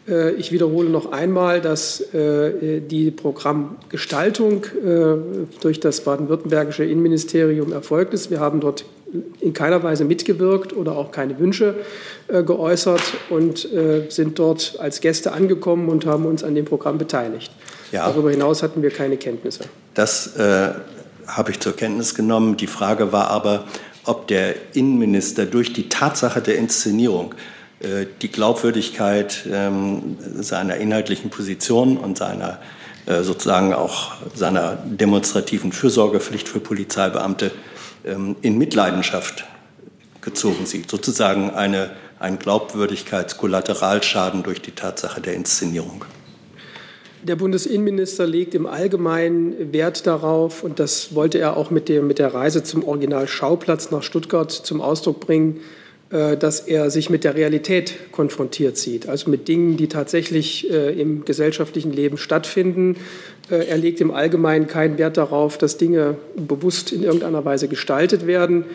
Äh, 0.09 0.33
ich 0.33 0.53
wiederhole 0.53 0.89
noch 0.89 1.13
einmal, 1.13 1.61
dass 1.61 2.01
äh, 2.15 2.81
die 2.81 3.11
Programmgestaltung 3.11 4.65
äh, 4.65 5.17
durch 5.61 5.81
das 5.81 6.03
baden-württembergische 6.03 6.85
Innenministerium 6.85 7.73
erfolgt 7.73 8.15
ist. 8.15 8.31
Wir 8.31 8.41
haben 8.41 8.61
dort 8.61 8.85
in 9.41 9.53
keiner 9.53 9.83
Weise 9.83 10.05
mitgewirkt 10.05 10.73
oder 10.73 10.97
auch 10.97 11.13
keine 11.13 11.39
Wünsche 11.39 11.77
geäußert 12.29 13.01
und 13.31 13.69
sind 14.09 14.39
dort 14.39 14.77
als 14.81 15.01
Gäste 15.01 15.33
angekommen 15.33 15.89
und 15.89 16.07
haben 16.07 16.27
uns 16.27 16.43
an 16.43 16.57
dem 16.57 16.65
Programm 16.65 16.99
beteiligt. 16.99 17.53
Ja. 17.93 18.09
Darüber 18.09 18.33
hinaus 18.33 18.65
hatten 18.65 18.83
wir 18.83 18.91
keine 18.91 19.17
Kenntnisse. 19.17 19.65
Das 19.95 20.37
äh, 20.37 20.73
habe 21.27 21.51
ich 21.53 21.61
zur 21.61 21.75
Kenntnis 21.77 22.17
genommen. 22.17 22.57
Die 22.57 22.67
Frage 22.67 23.13
war 23.13 23.31
aber, 23.31 23.65
ob 24.05 24.27
der 24.27 24.55
Innenminister 24.75 25.47
durch 25.47 25.73
die 25.73 25.89
Tatsache 25.89 26.43
der 26.43 26.57
Inszenierung 26.57 27.35
die 27.81 28.29
Glaubwürdigkeit 28.29 29.47
ähm, 29.53 30.17
seiner 30.41 30.77
inhaltlichen 30.77 31.29
Position 31.29 31.99
und 31.99 32.17
seiner 32.17 32.59
äh, 33.07 33.23
sozusagen 33.23 33.73
auch 33.73 34.13
seiner 34.35 34.77
demonstrativen 34.85 35.71
Fürsorgepflicht 35.71 36.49
für 36.49 36.59
Polizeibeamte 36.59 37.53
ähm, 38.05 38.35
in 38.43 38.59
Mitleidenschaft 38.59 39.45
gezogen 40.23 40.67
sieht. 40.67 40.91
Sozusagen 40.91 41.51
eine, 41.51 41.91
ein 42.19 42.41
Glaubwürdigkeitskollateralschaden 42.41 44.43
durch 44.43 44.61
die 44.61 44.73
Tatsache 44.73 45.21
der 45.21 45.35
Inszenierung. 45.35 46.05
Der 47.23 47.37
Bundesinnenminister 47.37 48.27
legt 48.27 48.57
im 48.57 48.67
Allgemeinen 48.67 49.73
Wert 49.73 50.05
darauf, 50.07 50.65
und 50.65 50.81
das 50.81 51.15
wollte 51.15 51.39
er 51.39 51.57
auch 51.57 51.71
mit 51.71 51.89
der, 51.89 52.03
mit 52.03 52.19
der 52.19 52.35
Reise 52.35 52.65
zum 52.65 52.83
Originalschauplatz 52.83 53.93
nach 53.93 54.03
Stuttgart 54.03 54.51
zum 54.51 54.81
Ausdruck 54.81 55.21
bringen, 55.21 55.59
äh, 55.59 55.61
dass 56.11 56.61
er 56.61 56.91
sich 56.91 57.11
mit 57.11 57.25
der 57.25 57.35
Realität 57.35 58.13
konfrontiert 58.13 58.77
sieht, 58.77 59.09
also 59.09 59.29
mit 59.29 59.49
Dingen, 59.49 59.77
die 59.77 59.89
tatsächlich 59.89 60.71
äh, 60.71 60.93
im 61.01 61.25
gesellschaftlichen 61.25 61.93
Leben 61.93 62.17
stattfinden. 62.17 62.97
Äh, 63.51 63.67
er 63.67 63.77
legt 63.77 64.01
im 64.01 64.13
Allgemeinen 64.13 64.69
keinen 64.69 64.99
Wert 64.99 65.17
darauf, 65.17 65.59
dass 65.59 65.79
Dinge 65.79 66.17
bewusst 66.37 66.93
in 66.93 67.03
irgendeiner 67.03 67.45
Weise 67.45 67.67
gestaltet 67.67 68.25
werden. 68.27 68.67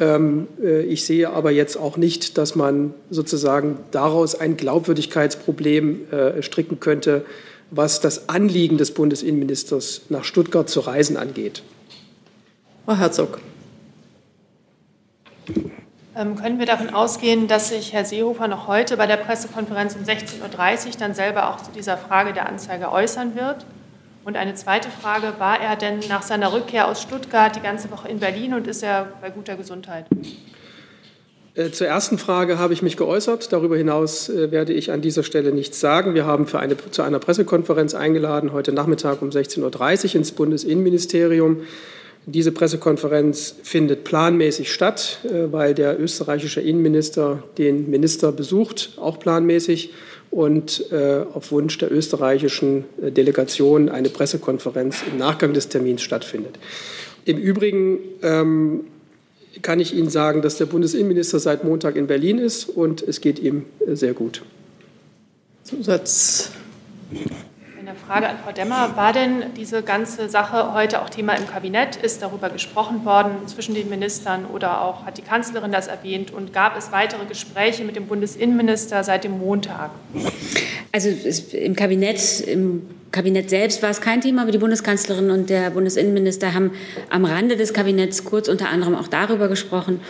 Ähm, 0.00 0.48
ich 0.88 1.04
sehe 1.04 1.30
aber 1.30 1.52
jetzt 1.52 1.76
auch 1.76 1.96
nicht, 1.96 2.36
dass 2.36 2.56
man 2.56 2.94
sozusagen 3.10 3.76
daraus 3.92 4.34
ein 4.34 4.56
Glaubwürdigkeitsproblem 4.56 6.00
stricken 6.40 6.80
könnte, 6.80 7.24
was 7.70 8.00
das 8.00 8.28
Anliegen 8.28 8.78
des 8.78 8.92
Bundesinnenministers 8.92 10.02
nach 10.08 10.24
Stuttgart 10.24 10.68
zu 10.68 10.80
reisen 10.80 11.16
angeht. 11.16 11.62
Frau 12.86 12.96
Herzog. 12.96 13.38
Ähm, 16.14 16.36
können 16.36 16.58
wir 16.58 16.66
davon 16.66 16.90
ausgehen, 16.90 17.48
dass 17.48 17.70
sich 17.70 17.94
Herr 17.94 18.04
Seehofer 18.04 18.46
noch 18.46 18.68
heute 18.68 18.98
bei 18.98 19.06
der 19.06 19.16
Pressekonferenz 19.16 19.96
um 19.96 20.02
16.30 20.02 20.86
Uhr 20.86 20.92
dann 20.98 21.14
selber 21.14 21.48
auch 21.48 21.62
zu 21.62 21.70
dieser 21.72 21.96
Frage 21.96 22.34
der 22.34 22.46
Anzeige 22.48 22.92
äußern 22.92 23.34
wird? 23.34 23.64
Und 24.24 24.36
eine 24.36 24.54
zweite 24.54 24.88
Frage, 24.90 25.34
war 25.38 25.60
er 25.60 25.74
denn 25.74 26.00
nach 26.08 26.22
seiner 26.22 26.52
Rückkehr 26.52 26.86
aus 26.86 27.00
Stuttgart 27.00 27.56
die 27.56 27.60
ganze 27.60 27.90
Woche 27.90 28.08
in 28.08 28.20
Berlin 28.20 28.52
und 28.52 28.66
ist 28.66 28.82
er 28.82 29.08
bei 29.22 29.30
guter 29.30 29.56
Gesundheit? 29.56 30.06
Äh, 31.54 31.70
zur 31.70 31.86
ersten 31.86 32.18
Frage 32.18 32.58
habe 32.58 32.74
ich 32.74 32.82
mich 32.82 32.98
geäußert. 32.98 33.50
Darüber 33.50 33.78
hinaus 33.78 34.28
äh, 34.28 34.50
werde 34.50 34.74
ich 34.74 34.92
an 34.92 35.00
dieser 35.00 35.22
Stelle 35.22 35.50
nichts 35.50 35.80
sagen. 35.80 36.14
Wir 36.14 36.26
haben 36.26 36.46
für 36.46 36.58
eine, 36.60 36.76
zu 36.90 37.02
einer 37.02 37.20
Pressekonferenz 37.20 37.94
eingeladen, 37.94 38.52
heute 38.52 38.72
Nachmittag 38.72 39.22
um 39.22 39.30
16.30 39.30 40.10
Uhr 40.10 40.14
ins 40.16 40.32
Bundesinnenministerium. 40.32 41.62
Diese 42.26 42.52
Pressekonferenz 42.52 43.56
findet 43.64 44.04
planmäßig 44.04 44.72
statt, 44.72 45.18
äh, 45.24 45.50
weil 45.52 45.74
der 45.74 46.00
österreichische 46.00 46.60
Innenminister 46.60 47.42
den 47.58 47.90
Minister 47.90 48.30
besucht, 48.30 48.92
auch 48.96 49.18
planmäßig, 49.18 49.92
und 50.30 50.90
äh, 50.90 51.26
auf 51.34 51.52
Wunsch 51.52 51.76
der 51.76 51.92
österreichischen 51.92 52.86
äh, 53.02 53.10
Delegation 53.10 53.90
eine 53.90 54.08
Pressekonferenz 54.08 55.02
im 55.10 55.18
Nachgang 55.18 55.52
des 55.52 55.68
Termins 55.68 56.00
stattfindet. 56.00 56.58
Im 57.26 57.36
Übrigen 57.36 57.98
ähm, 58.22 58.84
kann 59.60 59.78
ich 59.78 59.94
Ihnen 59.94 60.08
sagen, 60.08 60.40
dass 60.40 60.56
der 60.56 60.64
Bundesinnenminister 60.64 61.38
seit 61.38 61.64
Montag 61.64 61.96
in 61.96 62.06
Berlin 62.06 62.38
ist 62.38 62.64
und 62.64 63.02
es 63.02 63.20
geht 63.20 63.38
ihm 63.40 63.66
sehr 63.86 64.14
gut. 64.14 64.42
Zusatz. 65.64 66.50
Eine 67.92 68.00
Frage 68.00 68.26
an 68.26 68.38
Frau 68.42 68.52
Demmer. 68.52 68.96
War 68.96 69.12
denn 69.12 69.52
diese 69.54 69.82
ganze 69.82 70.30
Sache 70.30 70.72
heute 70.72 71.02
auch 71.02 71.10
Thema 71.10 71.34
im 71.34 71.46
Kabinett? 71.46 71.96
Ist 71.96 72.22
darüber 72.22 72.48
gesprochen 72.48 73.04
worden 73.04 73.46
zwischen 73.48 73.74
den 73.74 73.90
Ministern 73.90 74.46
oder 74.46 74.80
auch 74.80 75.04
hat 75.04 75.18
die 75.18 75.22
Kanzlerin 75.22 75.72
das 75.72 75.88
erwähnt? 75.88 76.30
Und 76.30 76.54
gab 76.54 76.74
es 76.78 76.90
weitere 76.90 77.26
Gespräche 77.26 77.84
mit 77.84 77.94
dem 77.94 78.06
Bundesinnenminister 78.06 79.04
seit 79.04 79.24
dem 79.24 79.38
Montag? 79.38 79.90
Also 80.90 81.10
im 81.54 81.76
Kabinett, 81.76 82.40
im 82.40 82.88
Kabinett 83.12 83.50
selbst 83.50 83.82
war 83.82 83.90
es 83.90 84.00
kein 84.00 84.22
Thema, 84.22 84.42
aber 84.42 84.52
die 84.52 84.58
Bundeskanzlerin 84.58 85.30
und 85.30 85.50
der 85.50 85.70
Bundesinnenminister 85.70 86.54
haben 86.54 86.72
am 87.10 87.26
Rande 87.26 87.56
des 87.56 87.74
Kabinetts 87.74 88.24
kurz 88.24 88.48
unter 88.48 88.70
anderem 88.70 88.94
auch 88.94 89.06
darüber 89.06 89.48
gesprochen. 89.48 90.00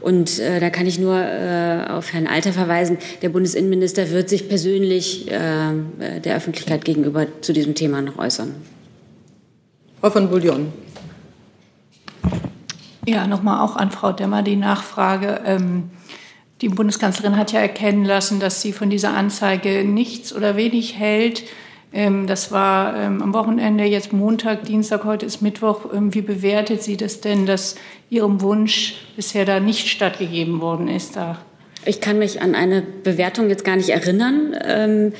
Und 0.00 0.38
äh, 0.38 0.58
da 0.58 0.70
kann 0.70 0.86
ich 0.86 0.98
nur 0.98 1.18
äh, 1.18 1.84
auf 1.88 2.12
Herrn 2.12 2.26
Alter 2.26 2.52
verweisen. 2.52 2.98
Der 3.22 3.28
Bundesinnenminister 3.28 4.10
wird 4.10 4.28
sich 4.28 4.48
persönlich 4.48 5.30
äh, 5.30 6.20
der 6.24 6.36
Öffentlichkeit 6.36 6.84
gegenüber 6.84 7.26
zu 7.42 7.52
diesem 7.52 7.74
Thema 7.74 8.00
noch 8.00 8.18
äußern. 8.18 8.54
Frau 10.00 10.10
von 10.10 10.30
Bouillon. 10.30 10.72
Ja, 13.06 13.26
nochmal 13.26 13.64
auch 13.64 13.76
an 13.76 13.90
Frau 13.90 14.12
Demmer 14.12 14.42
die 14.42 14.56
Nachfrage. 14.56 15.40
Ähm, 15.44 15.90
die 16.60 16.68
Bundeskanzlerin 16.68 17.36
hat 17.36 17.52
ja 17.52 17.60
erkennen 17.60 18.04
lassen, 18.04 18.40
dass 18.40 18.62
sie 18.62 18.72
von 18.72 18.88
dieser 18.88 19.14
Anzeige 19.14 19.84
nichts 19.84 20.34
oder 20.34 20.56
wenig 20.56 20.98
hält. 20.98 21.44
Ähm, 21.96 22.26
das 22.26 22.52
war 22.52 22.94
ähm, 22.94 23.22
am 23.22 23.32
Wochenende, 23.32 23.84
jetzt 23.84 24.12
Montag, 24.12 24.64
Dienstag, 24.64 25.04
heute 25.04 25.24
ist 25.24 25.40
Mittwoch. 25.40 25.86
Ähm, 25.94 26.12
wie 26.12 26.20
bewertet 26.20 26.82
sie 26.82 26.98
das 26.98 27.22
denn, 27.22 27.46
dass 27.46 27.74
Ihrem 28.10 28.42
Wunsch 28.42 28.96
bisher 29.16 29.46
da 29.46 29.60
nicht 29.60 29.88
stattgegeben 29.88 30.60
worden 30.60 30.88
ist? 30.88 31.16
Da 31.16 31.38
ich 31.86 32.02
kann 32.02 32.18
mich 32.18 32.42
an 32.42 32.54
eine 32.54 32.82
Bewertung 32.82 33.48
jetzt 33.48 33.64
gar 33.64 33.76
nicht 33.76 33.88
erinnern. 33.88 34.54
Ähm, 34.62 35.12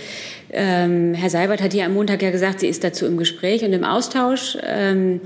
ähm, 0.51 1.15
Herr 1.15 1.31
Seibert 1.31 1.63
hat 1.63 1.73
ja 1.73 1.87
am 1.87 1.95
Montag 1.95 2.21
ja 2.21 2.31
gesagt, 2.31 2.61
sie 2.61 2.69
ist 2.69 2.85
dazu 2.85 3.07
im 3.07 3.17
Gespräch 3.17 3.65
und 3.65 3.73
im 3.73 3.85
Austausch. 3.85 4.59
Ähm, 4.63 5.23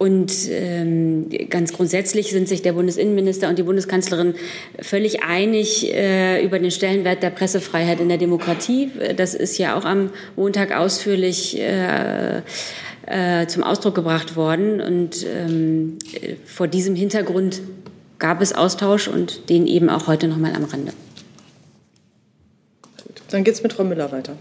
und 0.00 0.48
ähm, 0.48 1.28
ganz 1.50 1.74
grundsätzlich 1.74 2.30
sind 2.30 2.48
sich 2.48 2.62
der 2.62 2.72
Bundesinnenminister 2.72 3.50
und 3.50 3.58
die 3.58 3.62
Bundeskanzlerin 3.64 4.34
völlig 4.80 5.22
einig 5.22 5.92
äh, 5.92 6.42
über 6.42 6.58
den 6.58 6.70
Stellenwert 6.70 7.22
der 7.22 7.28
Pressefreiheit 7.28 8.00
in 8.00 8.08
der 8.08 8.16
Demokratie. 8.16 8.90
Das 9.14 9.34
ist 9.34 9.58
ja 9.58 9.76
auch 9.76 9.84
am 9.84 10.08
Montag 10.36 10.74
ausführlich 10.74 11.60
äh, 11.60 12.38
äh, 13.04 13.46
zum 13.46 13.62
Ausdruck 13.62 13.94
gebracht 13.94 14.36
worden. 14.36 14.80
Und 14.80 15.26
ähm, 15.26 15.98
vor 16.46 16.66
diesem 16.66 16.94
Hintergrund 16.94 17.60
gab 18.18 18.40
es 18.40 18.54
Austausch 18.54 19.06
und 19.06 19.50
den 19.50 19.66
eben 19.66 19.90
auch 19.90 20.06
heute 20.06 20.28
noch 20.28 20.38
mal 20.38 20.54
am 20.54 20.64
Rande. 20.64 20.94
Dann 23.28 23.44
geht 23.44 23.52
es 23.52 23.62
mit 23.62 23.74
Frau 23.74 23.84
Müller 23.84 24.10
weiter. 24.12 24.38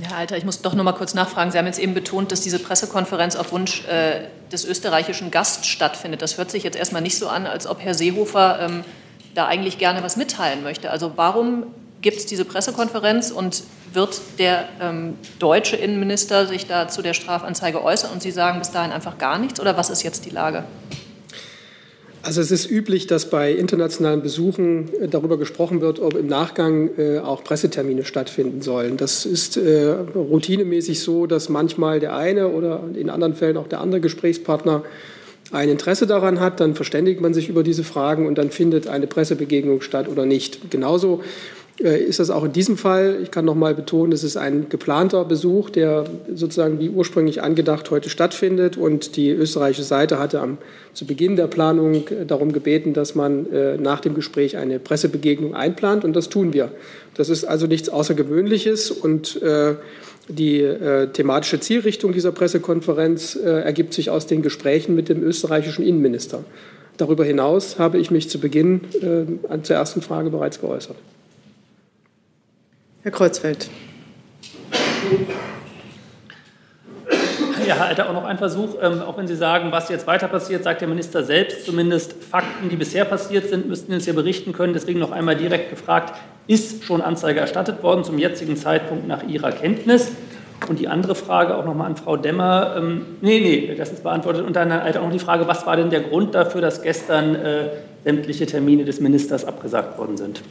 Herr 0.00 0.18
Alter, 0.18 0.36
ich 0.36 0.44
muss 0.44 0.62
doch 0.62 0.74
noch 0.74 0.84
mal 0.84 0.92
kurz 0.92 1.14
nachfragen. 1.14 1.50
Sie 1.50 1.58
haben 1.58 1.66
jetzt 1.66 1.78
eben 1.78 1.94
betont, 1.94 2.30
dass 2.30 2.40
diese 2.40 2.58
Pressekonferenz 2.58 3.36
auf 3.36 3.52
Wunsch 3.52 3.84
äh, 3.86 4.28
des 4.52 4.64
österreichischen 4.64 5.30
Gasts 5.30 5.66
stattfindet. 5.66 6.22
Das 6.22 6.38
hört 6.38 6.50
sich 6.50 6.62
jetzt 6.62 6.76
erstmal 6.76 7.02
nicht 7.02 7.18
so 7.18 7.28
an, 7.28 7.46
als 7.46 7.66
ob 7.66 7.80
Herr 7.80 7.94
Seehofer 7.94 8.60
ähm, 8.60 8.84
da 9.34 9.46
eigentlich 9.46 9.78
gerne 9.78 10.02
was 10.02 10.16
mitteilen 10.16 10.62
möchte. 10.62 10.90
Also 10.90 11.12
warum 11.16 11.64
gibt 12.02 12.18
es 12.18 12.26
diese 12.26 12.44
Pressekonferenz 12.44 13.30
und 13.30 13.64
wird 13.92 14.20
der 14.38 14.68
ähm, 14.80 15.18
deutsche 15.38 15.76
Innenminister 15.76 16.46
sich 16.46 16.66
da 16.66 16.88
zu 16.88 17.02
der 17.02 17.14
Strafanzeige 17.14 17.82
äußern 17.82 18.12
und 18.12 18.22
Sie 18.22 18.30
sagen 18.30 18.58
bis 18.58 18.70
dahin 18.70 18.92
einfach 18.92 19.18
gar 19.18 19.38
nichts? 19.38 19.60
Oder 19.60 19.76
was 19.76 19.90
ist 19.90 20.02
jetzt 20.02 20.24
die 20.24 20.30
Lage? 20.30 20.64
Also 22.26 22.40
es 22.40 22.50
ist 22.50 22.68
üblich, 22.68 23.06
dass 23.06 23.30
bei 23.30 23.52
internationalen 23.52 24.20
Besuchen 24.20 24.92
äh, 25.00 25.06
darüber 25.06 25.38
gesprochen 25.38 25.80
wird, 25.80 26.00
ob 26.00 26.16
im 26.16 26.26
Nachgang 26.26 26.90
äh, 26.98 27.20
auch 27.20 27.44
Pressetermine 27.44 28.04
stattfinden 28.04 28.62
sollen. 28.62 28.96
Das 28.96 29.24
ist 29.24 29.56
äh, 29.56 29.92
routinemäßig 30.12 30.98
so, 30.98 31.26
dass 31.26 31.48
manchmal 31.48 32.00
der 32.00 32.16
eine 32.16 32.48
oder 32.48 32.82
in 32.96 33.10
anderen 33.10 33.36
Fällen 33.36 33.56
auch 33.56 33.68
der 33.68 33.80
andere 33.80 34.00
Gesprächspartner 34.00 34.82
ein 35.52 35.68
Interesse 35.68 36.08
daran 36.08 36.40
hat, 36.40 36.58
dann 36.58 36.74
verständigt 36.74 37.20
man 37.20 37.32
sich 37.32 37.48
über 37.48 37.62
diese 37.62 37.84
Fragen 37.84 38.26
und 38.26 38.38
dann 38.38 38.50
findet 38.50 38.88
eine 38.88 39.06
Pressebegegnung 39.06 39.80
statt 39.80 40.08
oder 40.08 40.26
nicht. 40.26 40.72
Genauso 40.72 41.22
ist 41.78 42.20
das 42.20 42.30
auch 42.30 42.44
in 42.44 42.52
diesem 42.52 42.78
Fall. 42.78 43.18
Ich 43.22 43.30
kann 43.30 43.44
noch 43.44 43.54
mal 43.54 43.74
betonen, 43.74 44.12
es 44.12 44.24
ist 44.24 44.36
ein 44.38 44.68
geplanter 44.70 45.24
Besuch, 45.24 45.68
der 45.68 46.04
sozusagen 46.34 46.80
wie 46.80 46.88
ursprünglich 46.88 47.42
angedacht 47.42 47.90
heute 47.90 48.08
stattfindet. 48.08 48.78
Und 48.78 49.16
die 49.16 49.30
österreichische 49.30 49.82
Seite 49.82 50.18
hatte 50.18 50.40
am, 50.40 50.56
zu 50.94 51.04
Beginn 51.06 51.36
der 51.36 51.48
Planung 51.48 52.08
äh, 52.08 52.24
darum 52.26 52.52
gebeten, 52.52 52.94
dass 52.94 53.14
man 53.14 53.52
äh, 53.52 53.76
nach 53.76 54.00
dem 54.00 54.14
Gespräch 54.14 54.56
eine 54.56 54.78
Pressebegegnung 54.78 55.54
einplant. 55.54 56.04
Und 56.04 56.16
das 56.16 56.30
tun 56.30 56.54
wir. 56.54 56.70
Das 57.14 57.28
ist 57.28 57.44
also 57.44 57.66
nichts 57.66 57.90
Außergewöhnliches. 57.90 58.90
Und 58.90 59.42
äh, 59.42 59.74
die 60.28 60.60
äh, 60.60 61.08
thematische 61.08 61.60
Zielrichtung 61.60 62.12
dieser 62.12 62.32
Pressekonferenz 62.32 63.36
äh, 63.36 63.48
ergibt 63.48 63.92
sich 63.92 64.08
aus 64.08 64.26
den 64.26 64.40
Gesprächen 64.40 64.94
mit 64.94 65.10
dem 65.10 65.22
österreichischen 65.22 65.84
Innenminister. 65.84 66.42
Darüber 66.96 67.26
hinaus 67.26 67.78
habe 67.78 67.98
ich 67.98 68.10
mich 68.10 68.30
zu 68.30 68.40
Beginn 68.40 68.80
zur 69.62 69.76
ersten 69.76 70.00
Frage 70.00 70.30
bereits 70.30 70.62
geäußert. 70.62 70.96
Herr 73.06 73.12
Kreuzfeld. 73.12 73.70
Ja, 77.64 77.76
Alter, 77.76 78.10
auch 78.10 78.12
noch 78.12 78.24
ein 78.24 78.36
Versuch. 78.36 78.70
Ähm, 78.82 79.00
auch 79.00 79.16
wenn 79.16 79.28
Sie 79.28 79.36
sagen, 79.36 79.70
was 79.70 79.88
jetzt 79.90 80.08
weiter 80.08 80.26
passiert, 80.26 80.64
sagt 80.64 80.80
der 80.80 80.88
Minister 80.88 81.22
selbst, 81.22 81.66
zumindest 81.66 82.14
Fakten, 82.14 82.68
die 82.68 82.74
bisher 82.74 83.04
passiert 83.04 83.48
sind, 83.48 83.68
müssten 83.68 83.92
uns 83.92 84.06
ja 84.06 84.12
berichten 84.12 84.52
können. 84.52 84.72
Deswegen 84.72 84.98
noch 84.98 85.12
einmal 85.12 85.36
direkt 85.36 85.70
gefragt, 85.70 86.14
ist 86.48 86.82
schon 86.82 87.00
Anzeige 87.00 87.38
erstattet 87.38 87.80
worden 87.84 88.02
zum 88.02 88.18
jetzigen 88.18 88.56
Zeitpunkt 88.56 89.06
nach 89.06 89.22
Ihrer 89.22 89.52
Kenntnis? 89.52 90.10
Und 90.68 90.80
die 90.80 90.88
andere 90.88 91.14
Frage 91.14 91.54
auch 91.54 91.64
noch 91.64 91.74
mal 91.76 91.86
an 91.86 91.94
Frau 91.94 92.16
Demmer. 92.16 92.74
Ähm, 92.76 93.06
nee, 93.20 93.38
nee, 93.38 93.74
das 93.76 93.92
ist 93.92 94.02
beantwortet. 94.02 94.44
Und 94.44 94.56
dann 94.56 94.72
halt 94.72 94.96
auch 94.96 95.04
noch 95.04 95.12
die 95.12 95.20
Frage, 95.20 95.46
was 95.46 95.64
war 95.64 95.76
denn 95.76 95.90
der 95.90 96.00
Grund 96.00 96.34
dafür, 96.34 96.60
dass 96.60 96.82
gestern 96.82 97.36
äh, 97.36 97.68
sämtliche 98.02 98.46
Termine 98.46 98.84
des 98.84 99.00
Ministers 99.00 99.44
abgesagt 99.44 99.96
worden 99.96 100.16
sind? 100.16 100.42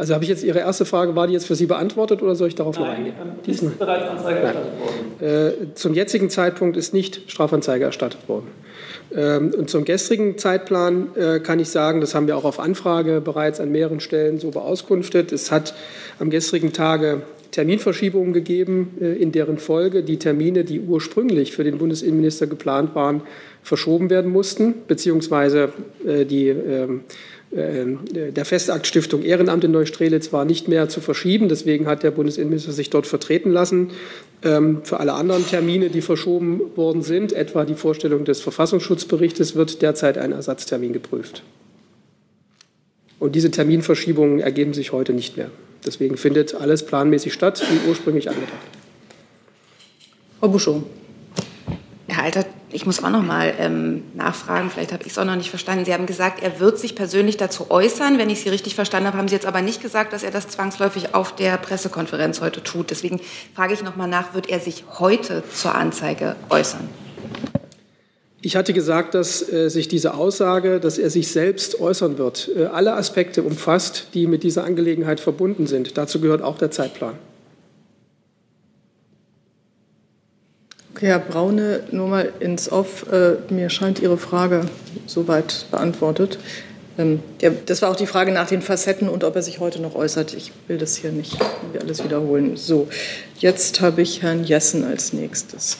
Also 0.00 0.14
habe 0.14 0.24
ich 0.24 0.30
jetzt 0.30 0.42
Ihre 0.42 0.60
erste 0.60 0.86
Frage, 0.86 1.14
war 1.14 1.26
die 1.26 1.34
jetzt 1.34 1.46
für 1.46 1.54
Sie 1.54 1.66
beantwortet 1.66 2.22
oder 2.22 2.34
soll 2.34 2.48
ich 2.48 2.54
darauf 2.54 2.78
Nein, 2.78 2.86
noch 2.86 2.96
eingehen? 2.96 3.14
Ähm, 3.20 3.52
ist 3.52 3.78
bereits 3.78 4.08
Anzeige 4.08 4.38
erstattet 4.38 4.72
worden? 4.80 5.66
Äh, 5.70 5.74
zum 5.74 5.92
jetzigen 5.92 6.30
Zeitpunkt 6.30 6.78
ist 6.78 6.94
nicht 6.94 7.30
Strafanzeige 7.30 7.84
erstattet 7.84 8.26
worden. 8.26 8.46
Ähm, 9.14 9.52
und 9.54 9.68
zum 9.68 9.84
gestrigen 9.84 10.38
Zeitplan 10.38 11.14
äh, 11.16 11.40
kann 11.40 11.60
ich 11.60 11.68
sagen, 11.68 12.00
das 12.00 12.14
haben 12.14 12.26
wir 12.28 12.38
auch 12.38 12.44
auf 12.44 12.60
Anfrage 12.60 13.20
bereits 13.20 13.60
an 13.60 13.72
mehreren 13.72 14.00
Stellen 14.00 14.38
so 14.38 14.50
beauskunftet. 14.50 15.32
Es 15.32 15.52
hat 15.52 15.74
am 16.18 16.30
gestrigen 16.30 16.72
Tage 16.72 17.20
Terminverschiebungen 17.50 18.32
gegeben, 18.32 18.96
äh, 19.02 19.20
in 19.20 19.32
deren 19.32 19.58
Folge 19.58 20.02
die 20.02 20.18
Termine, 20.18 20.64
die 20.64 20.80
ursprünglich 20.80 21.52
für 21.52 21.64
den 21.64 21.76
Bundesinnenminister 21.76 22.46
geplant 22.46 22.94
waren, 22.94 23.20
verschoben 23.62 24.08
werden 24.08 24.30
mussten, 24.30 24.74
beziehungsweise 24.88 25.74
äh, 26.06 26.24
die 26.24 26.48
ähm, 26.48 27.00
äh, 27.00 27.12
der 27.52 28.44
Festaktstiftung 28.44 29.22
Ehrenamt 29.22 29.64
in 29.64 29.72
Neustrelitz 29.72 30.32
war 30.32 30.44
nicht 30.44 30.68
mehr 30.68 30.88
zu 30.88 31.00
verschieben. 31.00 31.48
Deswegen 31.48 31.86
hat 31.86 32.04
der 32.04 32.12
Bundesinnenminister 32.12 32.70
sich 32.70 32.90
dort 32.90 33.08
vertreten 33.08 33.50
lassen. 33.50 33.90
Ähm, 34.42 34.82
für 34.84 35.00
alle 35.00 35.14
anderen 35.14 35.44
Termine, 35.46 35.90
die 35.90 36.00
verschoben 36.00 36.60
worden 36.76 37.02
sind, 37.02 37.32
etwa 37.32 37.64
die 37.64 37.74
Vorstellung 37.74 38.24
des 38.24 38.40
Verfassungsschutzberichtes, 38.40 39.56
wird 39.56 39.82
derzeit 39.82 40.16
ein 40.16 40.30
Ersatztermin 40.30 40.92
geprüft. 40.92 41.42
Und 43.18 43.34
diese 43.34 43.50
Terminverschiebungen 43.50 44.38
ergeben 44.38 44.72
sich 44.72 44.92
heute 44.92 45.12
nicht 45.12 45.36
mehr. 45.36 45.50
Deswegen 45.84 46.16
findet 46.16 46.54
alles 46.54 46.84
planmäßig 46.84 47.32
statt, 47.32 47.62
wie 47.68 47.88
ursprünglich 47.88 48.28
angedacht. 48.28 48.52
Frau 50.38 50.48
Buschow. 50.48 50.82
Herr 52.06 52.24
Alter, 52.24 52.46
ich 52.72 52.86
muss 52.86 53.02
auch 53.02 53.10
noch 53.10 53.22
mal 53.22 53.52
ähm, 53.58 54.02
nachfragen, 54.14 54.70
vielleicht 54.70 54.92
habe 54.92 55.02
ich 55.04 55.12
es 55.12 55.18
auch 55.18 55.24
noch 55.24 55.36
nicht 55.36 55.50
verstanden. 55.50 55.84
Sie 55.84 55.92
haben 55.92 56.06
gesagt, 56.06 56.42
er 56.42 56.60
wird 56.60 56.78
sich 56.78 56.94
persönlich 56.94 57.36
dazu 57.36 57.70
äußern. 57.70 58.18
Wenn 58.18 58.30
ich 58.30 58.40
Sie 58.40 58.48
richtig 58.48 58.74
verstanden 58.74 59.08
habe, 59.08 59.18
haben 59.18 59.28
Sie 59.28 59.34
jetzt 59.34 59.46
aber 59.46 59.62
nicht 59.62 59.82
gesagt, 59.82 60.12
dass 60.12 60.22
er 60.22 60.30
das 60.30 60.48
zwangsläufig 60.48 61.14
auf 61.14 61.34
der 61.34 61.56
Pressekonferenz 61.56 62.40
heute 62.40 62.62
tut. 62.62 62.90
Deswegen 62.90 63.20
frage 63.54 63.74
ich 63.74 63.82
noch 63.82 63.96
mal 63.96 64.06
nach, 64.06 64.34
wird 64.34 64.48
er 64.48 64.60
sich 64.60 64.84
heute 64.98 65.42
zur 65.52 65.74
Anzeige 65.74 66.36
äußern? 66.48 66.88
Ich 68.42 68.56
hatte 68.56 68.72
gesagt, 68.72 69.14
dass 69.14 69.46
äh, 69.52 69.68
sich 69.68 69.88
diese 69.88 70.14
Aussage, 70.14 70.80
dass 70.80 70.96
er 70.96 71.10
sich 71.10 71.28
selbst 71.28 71.78
äußern 71.78 72.16
wird, 72.16 72.50
äh, 72.56 72.66
alle 72.66 72.94
Aspekte 72.94 73.42
umfasst, 73.42 74.08
die 74.14 74.26
mit 74.26 74.42
dieser 74.42 74.64
Angelegenheit 74.64 75.20
verbunden 75.20 75.66
sind. 75.66 75.98
Dazu 75.98 76.20
gehört 76.20 76.40
auch 76.40 76.56
der 76.56 76.70
Zeitplan. 76.70 77.14
Herr 81.00 81.18
Braune, 81.18 81.80
nur 81.92 82.08
mal 82.08 82.32
ins 82.40 82.70
Off. 82.70 83.06
Äh, 83.10 83.36
mir 83.52 83.70
scheint 83.70 84.00
Ihre 84.00 84.18
Frage 84.18 84.66
soweit 85.06 85.64
beantwortet. 85.70 86.38
Ähm, 86.98 87.20
das 87.64 87.80
war 87.80 87.90
auch 87.90 87.96
die 87.96 88.06
Frage 88.06 88.32
nach 88.32 88.46
den 88.46 88.60
Facetten 88.60 89.08
und 89.08 89.24
ob 89.24 89.34
er 89.34 89.42
sich 89.42 89.60
heute 89.60 89.80
noch 89.80 89.94
äußert. 89.94 90.34
Ich 90.34 90.52
will 90.68 90.76
das 90.76 90.96
hier 90.96 91.10
nicht 91.10 91.38
alles 91.80 92.04
wiederholen. 92.04 92.56
So, 92.56 92.88
jetzt 93.38 93.80
habe 93.80 94.02
ich 94.02 94.20
Herrn 94.20 94.44
Jessen 94.44 94.84
als 94.84 95.14
nächstes. 95.14 95.78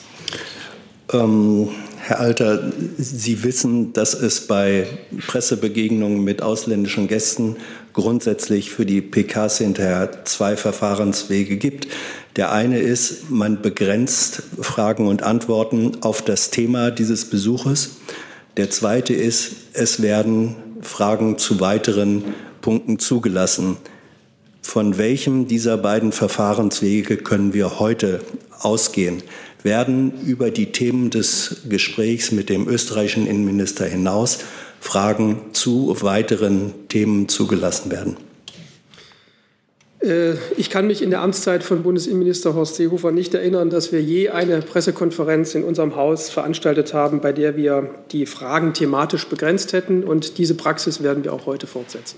Ähm, 1.13 1.69
Herr 1.99 2.19
Alter, 2.19 2.71
Sie 2.97 3.43
wissen, 3.43 3.93
dass 3.93 4.15
es 4.15 4.47
bei 4.47 4.87
Pressebegegnungen 5.27 6.23
mit 6.23 6.41
ausländischen 6.41 7.07
Gästen 7.07 7.57
grundsätzlich 7.93 8.71
für 8.71 8.85
die 8.85 9.01
PKs 9.01 9.59
hinterher 9.59 10.25
zwei 10.25 10.55
Verfahrenswege 10.55 11.57
gibt. 11.57 11.87
Der 12.35 12.51
eine 12.51 12.79
ist, 12.79 13.29
man 13.29 13.61
begrenzt 13.61 14.43
Fragen 14.61 15.07
und 15.07 15.23
Antworten 15.23 15.97
auf 16.01 16.21
das 16.21 16.49
Thema 16.49 16.91
dieses 16.91 17.25
Besuches. 17.25 17.97
Der 18.57 18.69
zweite 18.69 19.13
ist, 19.13 19.51
es 19.73 20.01
werden 20.01 20.55
Fragen 20.81 21.37
zu 21.37 21.59
weiteren 21.59 22.23
Punkten 22.61 22.99
zugelassen. 22.99 23.77
Von 24.61 24.97
welchem 24.97 25.47
dieser 25.47 25.77
beiden 25.77 26.11
Verfahrenswege 26.11 27.17
können 27.17 27.53
wir 27.53 27.79
heute 27.79 28.21
ausgehen? 28.59 29.23
Werden 29.63 30.13
über 30.25 30.51
die 30.51 30.71
Themen 30.71 31.09
des 31.09 31.63
Gesprächs 31.67 32.31
mit 32.31 32.49
dem 32.49 32.67
österreichischen 32.67 33.27
Innenminister 33.27 33.85
hinaus 33.85 34.39
Fragen 34.81 35.53
zu 35.53 35.95
weiteren 36.01 36.73
Themen 36.89 37.29
zugelassen 37.29 37.91
werden? 37.91 38.17
Äh, 40.01 40.33
ich 40.57 40.69
kann 40.69 40.87
mich 40.87 41.01
in 41.01 41.11
der 41.11 41.21
Amtszeit 41.21 41.63
von 41.63 41.83
Bundesinnenminister 41.83 42.55
Horst 42.55 42.75
Seehofer 42.75 43.11
nicht 43.11 43.33
erinnern, 43.33 43.69
dass 43.69 43.91
wir 43.91 44.01
je 44.01 44.29
eine 44.29 44.61
Pressekonferenz 44.61 45.55
in 45.55 45.63
unserem 45.63 45.95
Haus 45.95 46.29
veranstaltet 46.29 46.93
haben, 46.93 47.21
bei 47.21 47.31
der 47.31 47.55
wir 47.55 47.89
die 48.11 48.25
Fragen 48.25 48.73
thematisch 48.73 49.27
begrenzt 49.27 49.71
hätten. 49.71 50.03
Und 50.03 50.39
diese 50.39 50.55
Praxis 50.55 51.01
werden 51.03 51.23
wir 51.23 51.31
auch 51.31 51.45
heute 51.45 51.67
fortsetzen. 51.67 52.17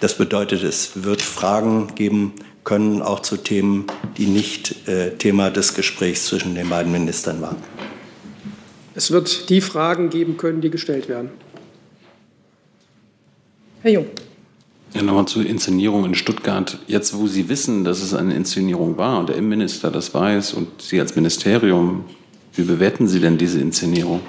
Das 0.00 0.14
bedeutet, 0.18 0.62
es 0.62 1.04
wird 1.04 1.22
Fragen 1.22 1.94
geben 1.94 2.34
können, 2.64 3.02
auch 3.02 3.20
zu 3.20 3.38
Themen, 3.38 3.86
die 4.18 4.26
nicht 4.26 4.88
äh, 4.88 5.12
Thema 5.16 5.50
des 5.50 5.74
Gesprächs 5.74 6.26
zwischen 6.26 6.54
den 6.54 6.68
beiden 6.68 6.92
Ministern 6.92 7.40
waren. 7.40 7.56
Es 8.94 9.10
wird 9.10 9.48
die 9.48 9.62
Fragen 9.62 10.10
geben 10.10 10.36
können, 10.36 10.60
die 10.60 10.70
gestellt 10.70 11.08
werden. 11.08 11.30
Herr 13.82 13.90
Jung. 13.90 14.06
Ja, 14.94 15.02
nochmal 15.02 15.26
zur 15.26 15.44
Inszenierung 15.44 16.04
in 16.04 16.14
Stuttgart. 16.14 16.78
Jetzt, 16.86 17.18
wo 17.18 17.26
Sie 17.26 17.48
wissen, 17.48 17.82
dass 17.82 18.00
es 18.00 18.14
eine 18.14 18.32
Inszenierung 18.34 18.96
war 18.96 19.18
und 19.18 19.28
der 19.28 19.36
Innenminister 19.36 19.90
das 19.90 20.14
weiß 20.14 20.54
und 20.54 20.80
Sie 20.80 21.00
als 21.00 21.16
Ministerium, 21.16 22.04
wie 22.54 22.62
bewerten 22.62 23.08
Sie 23.08 23.18
denn 23.18 23.38
diese 23.38 23.60
Inszenierung? 23.60 24.20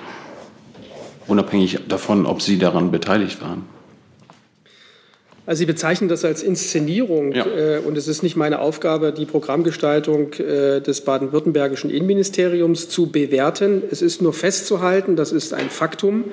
Unabhängig 1.27 1.81
davon, 1.87 2.25
ob 2.25 2.41
Sie 2.41 2.57
daran 2.57 2.89
beteiligt 2.89 3.43
waren. 3.43 3.65
Also 5.45 5.59
Sie 5.59 5.65
bezeichnen 5.65 6.07
das 6.07 6.23
als 6.23 6.41
Inszenierung 6.41 7.33
ja. 7.33 7.45
äh, 7.45 7.79
und 7.79 7.97
es 7.97 8.07
ist 8.07 8.23
nicht 8.23 8.37
meine 8.37 8.59
Aufgabe, 8.59 9.11
die 9.11 9.25
Programmgestaltung 9.25 10.31
äh, 10.33 10.79
des 10.79 11.01
baden-württembergischen 11.01 11.89
Innenministeriums 11.89 12.87
zu 12.87 13.07
bewerten. 13.07 13.83
Es 13.91 14.01
ist 14.01 14.21
nur 14.21 14.31
festzuhalten, 14.31 15.17
das 15.17 15.33
ist 15.33 15.53
ein 15.53 15.69
Faktum, 15.69 16.25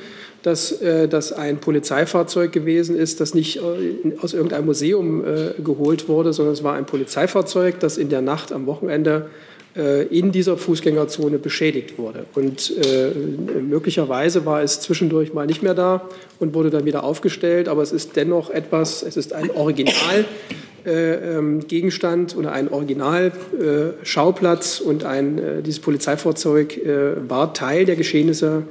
dass 0.43 0.81
äh, 0.81 1.09
das 1.09 1.33
ein 1.33 1.59
Polizeifahrzeug 1.59 2.53
gewesen 2.53 2.95
ist, 2.97 3.21
das 3.21 3.35
nicht 3.35 3.57
äh, 3.57 4.17
aus 4.21 4.33
irgendeinem 4.33 4.67
Museum 4.67 5.25
äh, 5.25 5.61
geholt 5.61 6.09
wurde, 6.09 6.33
sondern 6.33 6.55
es 6.55 6.63
war 6.63 6.75
ein 6.75 6.87
Polizeifahrzeug, 6.87 7.81
das 7.81 7.99
in 7.99 8.11
der 8.11 8.23
Nacht 8.23 8.53
am 8.53 8.67
Wochenende 8.67 9.27
in 9.75 10.33
dieser 10.33 10.57
Fußgängerzone 10.57 11.39
beschädigt 11.39 11.97
wurde. 11.97 12.25
Und 12.35 12.77
äh, 12.77 13.13
möglicherweise 13.61 14.45
war 14.45 14.63
es 14.63 14.81
zwischendurch 14.81 15.33
mal 15.33 15.47
nicht 15.47 15.63
mehr 15.63 15.75
da 15.75 16.09
und 16.41 16.55
wurde 16.55 16.71
dann 16.71 16.87
wieder 16.87 17.05
aufgestellt, 17.05 17.69
aber 17.69 17.83
es 17.83 17.93
ist 17.93 18.17
dennoch 18.17 18.51
etwas, 18.51 19.05
es 19.05 19.17
ist 19.17 19.33
ein 19.33 19.49
Original. 19.53 20.25
Äh, 20.85 21.37
ähm, 21.37 21.61
oder 22.37 22.53
ein 22.53 22.73
Originalschauplatz 22.73 24.81
äh, 24.81 24.85
und 24.85 25.05
ein, 25.05 25.39
äh, 25.39 25.63
dieses 25.63 25.81
Polizeifahrzeug 25.81 26.79
äh, 26.79 27.29
war 27.29 27.53
Teil 27.53 27.85
der 27.85 27.97
Geschehnisse 27.97 28.63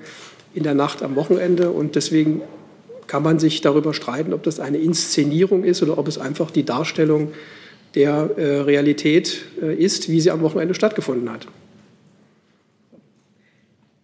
in 0.56 0.64
der 0.64 0.74
Nacht 0.74 1.04
am 1.04 1.16
Wochenende 1.16 1.70
und 1.70 1.96
deswegen 1.96 2.42
kann 3.06 3.22
man 3.22 3.38
sich 3.38 3.62
darüber 3.62 3.94
streiten, 3.94 4.34
ob 4.34 4.42
das 4.42 4.60
eine 4.60 4.80
Inszenierung 4.80 5.64
ist 5.64 5.84
oder 5.84 6.00
ob 6.00 6.08
es 6.08 6.18
einfach 6.18 6.50
die 6.50 6.66
Darstellung 6.66 7.28
ist 7.28 7.36
der 7.96 8.30
äh, 8.38 8.62
Realität 8.62 9.46
äh, 9.62 9.74
ist, 9.74 10.10
wie 10.10 10.22
sie 10.22 10.32
am 10.32 10.42
Wochenende 10.42 10.74
stattgefunden 10.74 11.32
hat. 11.32 11.48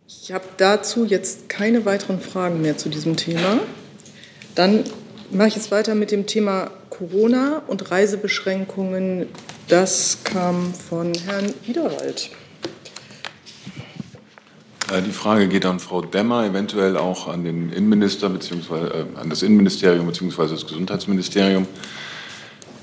Ich 0.07 0.31
habe 0.31 0.45
dazu 0.57 1.05
jetzt 1.05 1.49
keine 1.49 1.85
weiteren 1.85 2.19
Fragen 2.19 2.61
mehr 2.61 2.77
zu 2.77 2.89
diesem 2.89 3.15
Thema. 3.15 3.59
Dann 4.55 4.83
mache 5.29 5.49
ich 5.49 5.55
jetzt 5.55 5.71
weiter 5.71 5.93
mit 5.93 6.11
dem 6.11 6.25
Thema 6.25 6.71
Corona 6.89 7.61
und 7.67 7.91
Reisebeschränkungen. 7.91 9.27
Das 9.67 10.19
kam 10.23 10.73
von 10.73 11.13
Herrn 11.13 11.53
Wiederwald. 11.65 12.31
Äh, 14.91 15.01
die 15.01 15.11
Frage 15.11 15.47
geht 15.47 15.65
an 15.65 15.79
Frau 15.79 16.01
Demmer, 16.01 16.45
eventuell 16.45 16.97
auch 16.97 17.27
an 17.27 17.43
den 17.43 17.71
Innenminister 17.71 18.29
beziehungsweise 18.29 18.87
äh, 18.87 19.19
an 19.19 19.29
das 19.29 19.41
Innenministerium 19.41 20.07
bzw. 20.07 20.47
das 20.49 20.65
Gesundheitsministerium. 20.65 21.67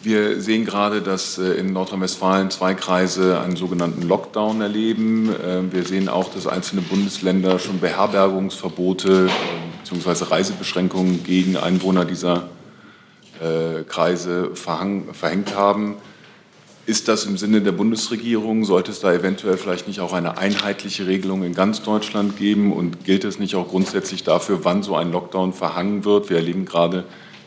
Wir 0.03 0.41
sehen 0.41 0.65
gerade, 0.65 1.01
dass 1.01 1.39
äh, 1.39 1.53
in 1.53 1.73
Nordrhein-Westfalen 1.73 2.51
zwei 2.51 2.75
Kreise 2.75 3.41
einen 3.41 3.55
sogenannten 3.55 4.03
Lockdown 4.03 4.61
erleben. 4.61 5.33
Ähm, 5.47 5.73
wir 5.73 5.85
sehen 5.85 6.09
auch, 6.09 6.35
dass 6.35 6.49
einzelne 6.49 6.83
Bundesländer 6.83 7.61
schon 7.61 7.79
Beherbergungsverbote 7.79 9.29
ähm, 9.29 9.99
bzw. 10.01 10.25
Reisebeschränkungen 10.25 11.23
gegen 11.23 11.57
Einwohner 11.57 12.05
dieser 12.05 12.49
äh, 13.41 13.85
Kreise 13.85 14.51
verhängt 14.57 15.55
haben. 15.55 15.95
Ist 16.85 17.07
das 17.07 17.25
im 17.25 17.37
Sinne 17.39 17.61
der 17.61 17.71
Bundesregierung? 17.71 18.65
Sollte 18.65 18.91
es 18.91 18.99
da 18.99 19.13
eventuell 19.13 19.57
vielleicht 19.57 19.87
nicht 19.87 20.01
auch 20.01 20.13
eine 20.13 20.37
einheitliche 20.37 21.07
Regelung 21.07 21.45
in 21.45 21.55
ganz 21.55 21.81
Deutschland 21.81 22.37
geben? 22.37 22.73
Und 22.73 23.05
gilt 23.05 23.23
es 23.23 23.39
nicht 23.39 23.55
auch 23.55 23.69
grundsätzlich 23.69 24.25
dafür, 24.25 24.65
wann 24.65 24.83
so 24.83 24.97
ein 24.97 25.13
Lockdown 25.13 25.53
verhangen 25.53 26.05
wird? 26.05 26.29
Wir 26.29 26.39
erleben 26.39 26.65
gerade, 26.65 27.05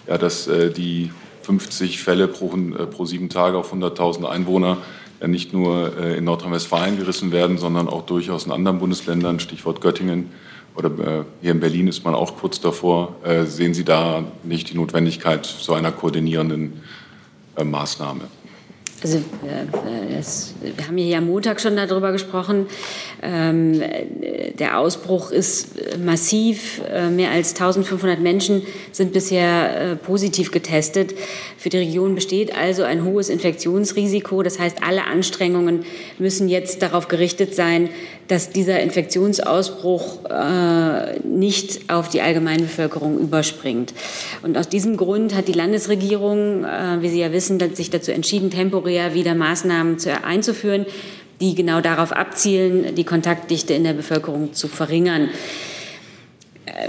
ja, 0.08 0.18
dass 0.18 0.48
äh, 0.48 0.72
die 0.72 1.12
50 1.46 2.02
Fälle 2.02 2.28
pro, 2.28 2.52
äh, 2.56 2.88
pro 2.88 3.06
sieben 3.06 3.30
Tage 3.30 3.58
auf 3.58 3.72
100.000 3.72 4.26
Einwohner 4.26 4.78
ja 5.22 5.28
nicht 5.28 5.54
nur 5.54 5.98
äh, 5.98 6.18
in 6.18 6.24
Nordrhein-Westfalen 6.24 6.98
gerissen 6.98 7.32
werden, 7.32 7.58
sondern 7.58 7.88
auch 7.88 8.06
durchaus 8.06 8.46
in 8.46 8.52
anderen 8.52 8.80
Bundesländern, 8.80 9.40
Stichwort 9.40 9.80
Göttingen 9.80 10.32
oder 10.76 10.90
äh, 10.90 11.24
hier 11.42 11.52
in 11.52 11.60
Berlin 11.60 11.88
ist 11.88 12.04
man 12.04 12.16
auch 12.16 12.36
kurz 12.38 12.60
davor. 12.60 13.16
Sehen 13.46 13.74
Sie 13.74 13.86
da 13.86 14.26
nicht 14.44 14.70
die 14.70 14.76
Notwendigkeit 14.76 15.46
so 15.46 15.74
einer 15.74 15.92
koordinierenden 15.92 16.82
Maßnahme? 17.64 18.26
Also 19.02 19.18
äh, 19.18 20.16
das, 20.16 20.54
wir 20.62 20.88
haben 20.88 20.98
hier 20.98 21.18
am 21.18 21.28
Montag 21.28 21.60
schon 21.60 21.76
darüber 21.76 22.12
gesprochen. 22.12 22.68
Ähm, 23.22 23.82
der 24.58 24.80
Ausbruch 24.80 25.32
ist 25.32 25.70
massiv. 26.04 26.82
Äh, 26.92 27.10
mehr 27.10 27.32
als 27.32 27.50
1500 27.52 28.20
Menschen 28.20 28.64
sind 28.92 29.14
bisher 29.14 29.92
äh, 29.92 29.96
positiv 29.96 30.52
getestet. 30.52 31.14
Für 31.58 31.70
die 31.70 31.78
Region 31.78 32.16
besteht 32.16 32.56
also 32.56 32.84
ein 32.84 33.04
hohes 33.04 33.30
Infektionsrisiko. 33.30 34.44
Das 34.44 34.60
heißt, 34.60 34.78
alle 34.82 35.06
Anstrengungen 35.06 35.86
müssen 36.18 36.48
jetzt 36.48 36.82
darauf 36.82 37.08
gerichtet 37.08 37.54
sein, 37.54 37.90
dass 38.28 38.50
dieser 38.50 38.80
Infektionsausbruch 38.80 40.26
äh, 40.26 41.20
nicht 41.20 41.92
auf 41.92 42.10
die 42.10 42.22
allgemeine 42.22 42.64
Bevölkerung 42.64 43.20
überspringt. 43.20 43.94
Und 44.42 44.58
aus 44.58 44.68
diesem 44.68 44.98
Grund 44.98 45.36
hat 45.36 45.48
die 45.48 45.54
Landesregierung, 45.54 46.64
äh, 46.64 47.02
wie 47.02 47.10
Sie 47.10 47.20
ja 47.20 47.32
wissen, 47.32 47.60
sich 47.76 47.92
dazu 47.92 48.12
entschieden, 48.12 48.50
temporär 48.50 48.95
wieder 49.14 49.36
Maßnahmen 49.36 50.00
zu, 50.00 50.24
einzuführen, 50.24 50.86
die 51.42 51.56
genau 51.56 51.82
darauf 51.82 52.12
abzielen, 52.12 52.96
die 52.96 53.04
Kontaktdichte 53.04 53.74
in 53.74 53.84
der 53.84 53.94
Bevölkerung 53.94 54.54
zu 54.54 54.68
verringern. 54.68 55.30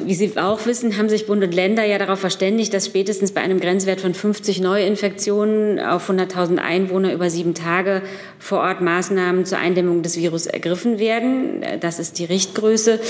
Wie 0.05 0.15
Sie 0.15 0.39
auch 0.39 0.65
wissen, 0.65 0.97
haben 0.97 1.11
sich 1.11 1.27
Bund 1.27 1.45
und 1.45 1.55
Länder 1.55 1.85
ja 1.85 1.99
darauf 1.99 2.19
verständigt, 2.19 2.73
dass 2.73 2.87
spätestens 2.87 3.33
bei 3.33 3.43
einem 3.43 3.61
Grenzwert 3.61 4.01
von 4.01 4.15
50 4.15 4.61
Neuinfektionen 4.61 5.79
auf 5.79 6.09
100.000 6.09 6.57
Einwohner 6.57 7.13
über 7.13 7.29
sieben 7.29 7.53
Tage 7.53 8.01
vor 8.39 8.61
Ort 8.61 8.81
Maßnahmen 8.81 9.45
zur 9.45 9.59
Eindämmung 9.59 10.03
des 10.03 10.17
Virus 10.17 10.47
ergriffen 10.47 10.99
werden. 10.99 11.63
Das 11.81 11.99
ist 11.99 12.19
die 12.19 12.25
Richtgröße. 12.25 13.01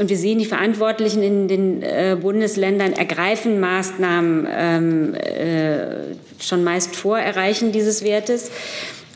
Und 0.00 0.08
wir 0.08 0.16
sehen, 0.16 0.40
die 0.40 0.46
Verantwortlichen 0.46 1.22
in 1.22 1.46
den 1.46 1.82
äh, 1.82 2.16
Bundesländern 2.20 2.94
ergreifen 2.94 3.60
Maßnahmen 3.60 4.48
ähm, 4.50 5.14
äh, 5.14 6.14
schon 6.40 6.64
meist 6.64 6.96
vor 6.96 7.18
Erreichen 7.18 7.70
dieses 7.70 8.02
Wertes 8.02 8.50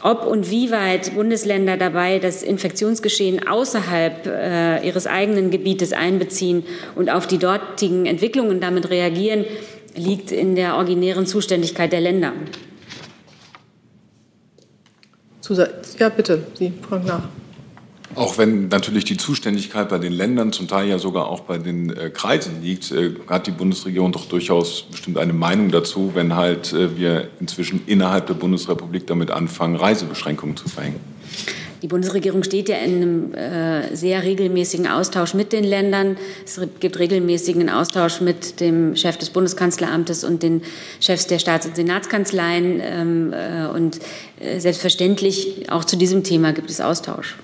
ob 0.07 0.25
und 0.25 0.53
wie 0.53 0.71
weit 0.71 1.17
Bundesländer 1.17 1.77
dabei 1.77 2.21
das 2.21 2.45
Infektionsgeschehen 2.45 3.49
außerhalb 3.49 4.27
äh, 4.27 4.87
ihres 4.87 5.09
eigenen 5.09 5.51
Gebietes 5.51 5.93
einbeziehen 5.93 6.63
und 6.95 7.11
auf 7.11 7.27
die 7.27 7.39
dortigen 7.39 8.07
Entwicklungen 8.07 8.61
damit 8.61 8.89
reagieren, 8.89 9.45
liegt 9.97 10.31
in 10.31 10.55
der 10.55 10.77
originären 10.77 11.27
Zuständigkeit 11.27 11.93
der 11.93 12.03
Länder. 12.03 12.35
Ja, 15.99 16.09
bitte, 16.09 16.47
Sie 16.55 16.73
fragen 16.89 17.07
nach. 17.07 17.25
Auch 18.15 18.39
wenn 18.39 18.69
natürlich 18.69 19.05
die 19.05 19.17
Zuständigkeit 19.17 19.89
bei 19.89 19.99
den 19.99 20.13
Ländern, 20.13 20.53
zum 20.53 20.69
Teil 20.69 20.89
ja 20.89 20.99
sogar 20.99 21.29
auch 21.29 21.41
bei 21.41 21.59
den 21.59 21.95
äh, 21.95 22.11
Kreisen 22.11 22.63
liegt, 22.63 22.93
äh, 22.93 23.15
hat 23.27 23.47
die 23.47 23.51
Bundesregierung 23.51 24.13
doch 24.13 24.27
durchaus 24.27 24.83
bestimmt 24.91 25.19
eine 25.19 25.33
Meinung 25.33 25.71
dazu, 25.71 26.13
wenn 26.15 26.35
halt 26.35 26.73
äh, 26.73 26.97
wir 26.97 27.29
inzwischen 27.41 27.83
innerhalb 27.87 28.27
der 28.27 28.35
Bundesrepublik 28.35 29.07
damit 29.07 29.31
anfangen, 29.31 29.77
Reisebeschränkungen 29.77 30.57
zu 30.57 30.69
verhängen. 30.69 31.01
Die 31.83 31.89
Bundesregierung 31.89 32.43
steht 32.43 32.69
ja 32.69 32.77
in 32.79 32.97
einem 32.97 33.35
äh, 33.35 33.95
sehr 33.95 34.23
regelmäßigen 34.23 34.87
Austausch 34.87 35.35
mit 35.35 35.53
den 35.53 35.65
Ländern. 35.65 36.17
Es 36.45 36.59
gibt 36.81 36.99
regelmäßigen 36.99 37.69
Austausch 37.69 38.21
mit 38.21 38.61
dem 38.61 38.97
Chef 38.97 39.19
des 39.19 39.31
Bundeskanzleramtes 39.31 40.25
und 40.25 40.43
den 40.43 40.63
Chefs 41.01 41.27
der 41.27 41.39
Staats- 41.39 41.67
und 41.67 41.77
Senatskanzleien. 41.77 42.81
Ähm, 42.83 43.33
äh, 43.33 43.67
und 43.67 43.99
äh, 44.41 44.59
selbstverständlich 44.59 45.71
auch 45.71 45.85
zu 45.85 45.97
diesem 45.97 46.25
Thema 46.25 46.53
gibt 46.53 46.71
es 46.71 46.81
Austausch. 46.81 47.37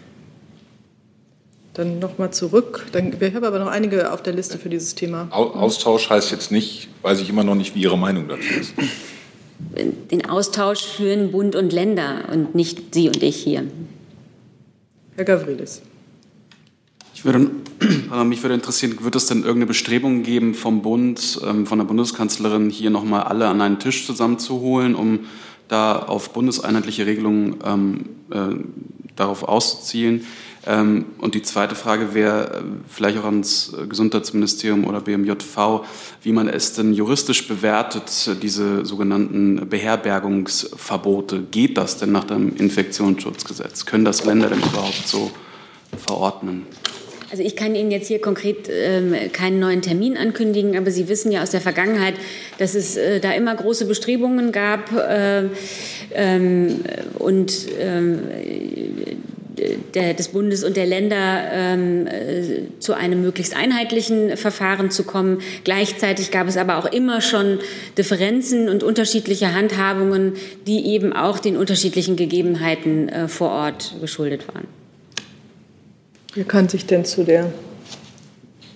Dann 1.74 1.98
nochmal 1.98 2.32
zurück. 2.32 2.86
Dann, 2.92 3.18
wir 3.18 3.32
haben 3.32 3.44
aber 3.44 3.58
noch 3.58 3.68
einige 3.68 4.12
auf 4.12 4.22
der 4.22 4.34
Liste 4.34 4.58
für 4.58 4.68
dieses 4.68 4.94
Thema. 4.94 5.28
Austausch 5.30 6.10
heißt 6.10 6.30
jetzt 6.30 6.52
nicht, 6.52 6.88
weiß 7.00 7.20
ich 7.20 7.30
immer 7.30 7.44
noch 7.44 7.54
nicht, 7.54 7.74
wie 7.74 7.82
Ihre 7.82 7.96
Meinung 7.96 8.28
dazu 8.28 8.42
ist. 8.60 8.74
Den 10.10 10.28
Austausch 10.28 10.84
führen 10.84 11.32
Bund 11.32 11.56
und 11.56 11.72
Länder 11.72 12.24
und 12.30 12.54
nicht 12.54 12.94
Sie 12.94 13.08
und 13.08 13.22
ich 13.22 13.36
hier. 13.36 13.64
Herr 15.16 15.24
Gavrilis. 15.24 15.82
Ich 17.14 17.24
würde, 17.24 17.50
mich 18.24 18.42
würde 18.42 18.54
interessieren, 18.54 18.96
wird 19.00 19.16
es 19.16 19.26
denn 19.26 19.38
irgendeine 19.38 19.66
Bestrebung 19.66 20.24
geben 20.24 20.54
vom 20.54 20.82
Bund, 20.82 21.40
ähm, 21.46 21.66
von 21.66 21.78
der 21.78 21.86
Bundeskanzlerin, 21.86 22.68
hier 22.68 22.90
nochmal 22.90 23.22
alle 23.22 23.48
an 23.48 23.60
einen 23.60 23.78
Tisch 23.78 24.06
zusammenzuholen, 24.06 24.94
um 24.94 25.20
da 25.68 25.96
auf 25.96 26.30
bundeseinheitliche 26.30 27.06
Regelungen 27.06 27.56
ähm, 27.64 28.08
äh, 28.30 28.56
darauf 29.16 29.44
auszuzielen? 29.44 30.26
Ähm, 30.66 31.06
und 31.18 31.34
die 31.34 31.42
zweite 31.42 31.74
Frage 31.74 32.14
wäre 32.14 32.58
äh, 32.58 32.62
vielleicht 32.88 33.18
auch 33.18 33.24
ans 33.24 33.72
Gesundheitsministerium 33.88 34.84
oder 34.84 35.00
BMJV, 35.00 35.84
wie 36.22 36.32
man 36.32 36.48
es 36.48 36.74
denn 36.74 36.92
juristisch 36.92 37.48
bewertet, 37.48 38.30
diese 38.42 38.84
sogenannten 38.86 39.68
Beherbergungsverbote. 39.68 41.42
Geht 41.50 41.76
das 41.76 41.96
denn 41.96 42.12
nach 42.12 42.24
dem 42.24 42.54
Infektionsschutzgesetz? 42.56 43.86
Können 43.86 44.04
das 44.04 44.24
Länder 44.24 44.48
denn 44.48 44.60
überhaupt 44.60 45.06
so 45.06 45.32
verordnen? 45.96 46.66
Also 47.32 47.42
ich 47.42 47.56
kann 47.56 47.74
Ihnen 47.74 47.90
jetzt 47.90 48.08
hier 48.08 48.20
konkret 48.20 48.68
ähm, 48.70 49.14
keinen 49.32 49.58
neuen 49.58 49.80
Termin 49.80 50.18
ankündigen, 50.18 50.76
aber 50.76 50.90
Sie 50.90 51.08
wissen 51.08 51.32
ja 51.32 51.42
aus 51.42 51.50
der 51.50 51.62
Vergangenheit, 51.62 52.12
dass 52.58 52.74
es 52.74 52.98
äh, 52.98 53.20
da 53.20 53.32
immer 53.32 53.54
große 53.54 53.86
Bestrebungen 53.86 54.52
gab 54.52 54.92
äh, 54.92 55.44
ähm, 56.12 56.82
und 57.18 57.70
äh, 57.70 59.16
der, 59.94 60.14
des 60.14 60.28
Bundes 60.28 60.64
und 60.64 60.76
der 60.76 60.86
Länder 60.86 61.42
ähm, 61.53 62.07
äh, 62.07 62.62
zu 62.78 62.94
einem 62.94 63.22
möglichst 63.22 63.57
einheitlichen 63.57 64.36
Verfahren 64.36 64.90
zu 64.90 65.05
kommen. 65.05 65.40
Gleichzeitig 65.64 66.30
gab 66.30 66.48
es 66.48 66.57
aber 66.57 66.78
auch 66.78 66.86
immer 66.86 67.20
schon 67.20 67.59
Differenzen 67.98 68.68
und 68.68 68.82
unterschiedliche 68.82 69.55
Handhabungen, 69.55 70.34
die 70.66 70.86
eben 70.86 71.12
auch 71.12 71.38
den 71.38 71.57
unterschiedlichen 71.57 72.16
Gegebenheiten 72.16 73.09
äh, 73.09 73.28
vor 73.28 73.50
Ort 73.50 73.94
geschuldet 74.00 74.48
waren. 74.48 74.66
Wer 76.34 76.44
kann 76.44 76.68
sich 76.68 76.86
denn 76.86 77.05
zu 77.05 77.24
der 77.24 77.53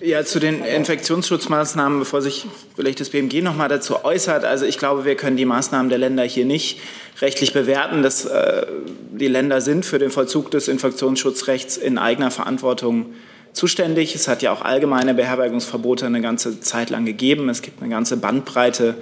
ja, 0.01 0.23
zu 0.23 0.39
den 0.39 0.63
Infektionsschutzmaßnahmen, 0.63 1.99
bevor 1.99 2.21
sich 2.21 2.45
vielleicht 2.75 2.99
das 2.99 3.09
BMG 3.09 3.41
noch 3.41 3.55
mal 3.55 3.67
dazu 3.67 4.03
äußert. 4.03 4.45
Also 4.45 4.65
ich 4.65 4.77
glaube, 4.77 5.05
wir 5.05 5.15
können 5.15 5.37
die 5.37 5.45
Maßnahmen 5.45 5.89
der 5.89 5.97
Länder 5.97 6.23
hier 6.23 6.45
nicht 6.45 6.79
rechtlich 7.21 7.53
bewerten. 7.53 8.03
Dass, 8.03 8.25
äh, 8.25 8.65
die 9.11 9.27
Länder 9.27 9.61
sind 9.61 9.85
für 9.85 9.99
den 9.99 10.11
Vollzug 10.11 10.51
des 10.51 10.67
Infektionsschutzrechts 10.67 11.77
in 11.77 11.97
eigener 11.97 12.31
Verantwortung 12.31 13.07
zuständig. 13.53 14.13
Es 14.13 14.27
hat 14.27 14.41
ja 14.41 14.51
auch 14.51 14.61
allgemeine 14.61 15.13
Beherbergungsverbote 15.15 16.05
eine 16.05 16.21
ganze 16.21 16.59
Zeit 16.59 16.89
lang 16.89 17.05
gegeben. 17.05 17.49
Es 17.49 17.61
gibt 17.61 17.81
eine 17.81 17.89
ganze 17.89 18.17
Bandbreite 18.17 18.95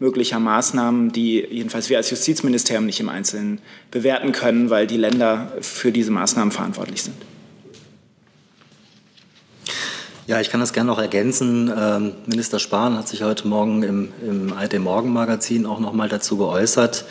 möglicher 0.00 0.40
Maßnahmen, 0.40 1.12
die 1.12 1.46
jedenfalls 1.48 1.90
wir 1.90 1.98
als 1.98 2.10
Justizministerium 2.10 2.86
nicht 2.86 3.00
im 3.00 3.08
Einzelnen 3.08 3.60
bewerten 3.90 4.32
können, 4.32 4.70
weil 4.70 4.86
die 4.86 4.96
Länder 4.96 5.52
für 5.60 5.92
diese 5.92 6.10
Maßnahmen 6.10 6.50
verantwortlich 6.50 7.02
sind. 7.02 7.29
Ja, 10.30 10.40
ich 10.40 10.48
kann 10.48 10.60
das 10.60 10.72
gerne 10.72 10.86
noch 10.86 11.00
ergänzen. 11.00 11.72
Ähm, 11.76 12.12
Minister 12.26 12.60
Spahn 12.60 12.96
hat 12.96 13.08
sich 13.08 13.24
heute 13.24 13.48
Morgen 13.48 13.82
im, 13.82 14.12
im 14.24 14.52
ARD 14.52 14.78
Morgenmagazin 14.78 15.66
auch 15.66 15.80
noch 15.80 15.92
mal 15.92 16.08
dazu 16.08 16.36
geäußert 16.36 17.04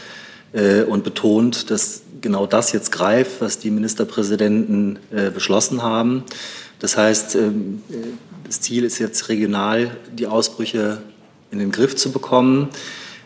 äh, 0.53 0.83
und 0.83 1.03
betont, 1.03 1.69
dass 1.69 2.03
genau 2.21 2.45
das 2.45 2.71
jetzt 2.71 2.93
greift, 2.93 3.41
was 3.41 3.59
die 3.59 3.71
Ministerpräsidenten 3.71 4.99
äh, 5.11 5.31
beschlossen 5.31 5.83
haben. 5.83 6.23
Das 6.79 6.95
heißt, 6.95 7.35
ähm, 7.35 7.83
das 8.45 8.61
Ziel 8.61 8.85
ist 8.85 8.99
jetzt 8.99 9.27
regional, 9.27 9.97
die 10.13 10.27
Ausbrüche 10.27 10.99
in 11.51 11.59
den 11.59 11.73
Griff 11.73 11.97
zu 11.97 12.13
bekommen. 12.13 12.69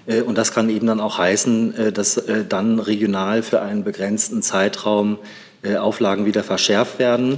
Äh, 0.08 0.22
und 0.22 0.39
das 0.39 0.52
kann 0.52 0.72
eben 0.72 0.88
dann 0.88 1.02
auch 1.02 1.20
heißen, 1.20 1.76
äh, 1.76 1.91
dass 1.91 2.18
äh, 2.18 2.44
dann 2.50 2.80
regional 2.80 3.44
für 3.44 3.62
einen 3.62 3.84
begrenzten 3.84 4.41
Zeitraum 4.41 5.20
äh, 5.62 5.76
Auflagen 5.76 6.26
wieder 6.26 6.44
verschärft 6.44 6.98
werden. 6.98 7.38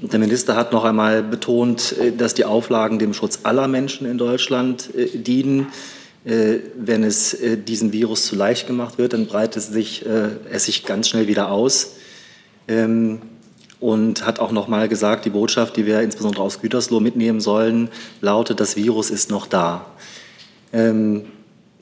Der 0.00 0.20
Minister 0.20 0.54
hat 0.54 0.72
noch 0.72 0.84
einmal 0.84 1.24
betont, 1.24 1.96
äh, 1.98 2.12
dass 2.12 2.34
die 2.34 2.44
Auflagen 2.44 3.00
dem 3.00 3.14
Schutz 3.14 3.40
aller 3.42 3.66
Menschen 3.66 4.06
in 4.06 4.16
Deutschland 4.16 4.94
äh, 4.94 5.18
dienen. 5.18 5.66
Äh, 6.24 6.58
wenn 6.76 7.02
es 7.02 7.36
diesem 7.66 7.92
Virus 7.92 8.26
zu 8.26 8.36
leicht 8.36 8.66
gemacht 8.68 8.98
wird, 8.98 9.12
dann 9.12 9.26
breitet 9.26 9.56
es 9.56 9.68
sich, 9.68 10.04
es 10.50 10.64
sich 10.64 10.84
ganz 10.84 11.08
schnell 11.08 11.26
wieder 11.26 11.50
aus. 11.50 11.94
Ähm, 12.66 13.22
und 13.80 14.26
hat 14.26 14.40
auch 14.40 14.50
noch 14.50 14.66
mal 14.66 14.88
gesagt, 14.88 15.24
die 15.24 15.30
Botschaft, 15.30 15.76
die 15.76 15.86
wir 15.86 16.00
insbesondere 16.00 16.42
aus 16.42 16.60
Gütersloh 16.60 16.98
mitnehmen 16.98 17.40
sollen, 17.40 17.88
lautet, 18.20 18.58
das 18.58 18.74
Virus 18.76 19.10
ist 19.10 19.30
noch 19.30 19.46
da. 19.46 19.86
Ähm, 20.72 21.26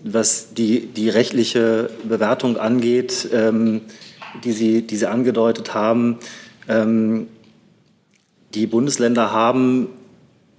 was 0.04 0.52
die, 0.52 0.86
die 0.86 1.08
rechtliche 1.08 1.90
Bewertung 2.04 2.58
angeht, 2.58 3.28
ähm, 3.32 3.80
die, 4.44 4.52
Sie, 4.52 4.82
die 4.82 4.96
Sie 4.96 5.06
angedeutet 5.06 5.74
haben, 5.74 6.18
die 8.55 8.66
Bundesländer 8.66 9.32
haben 9.32 9.88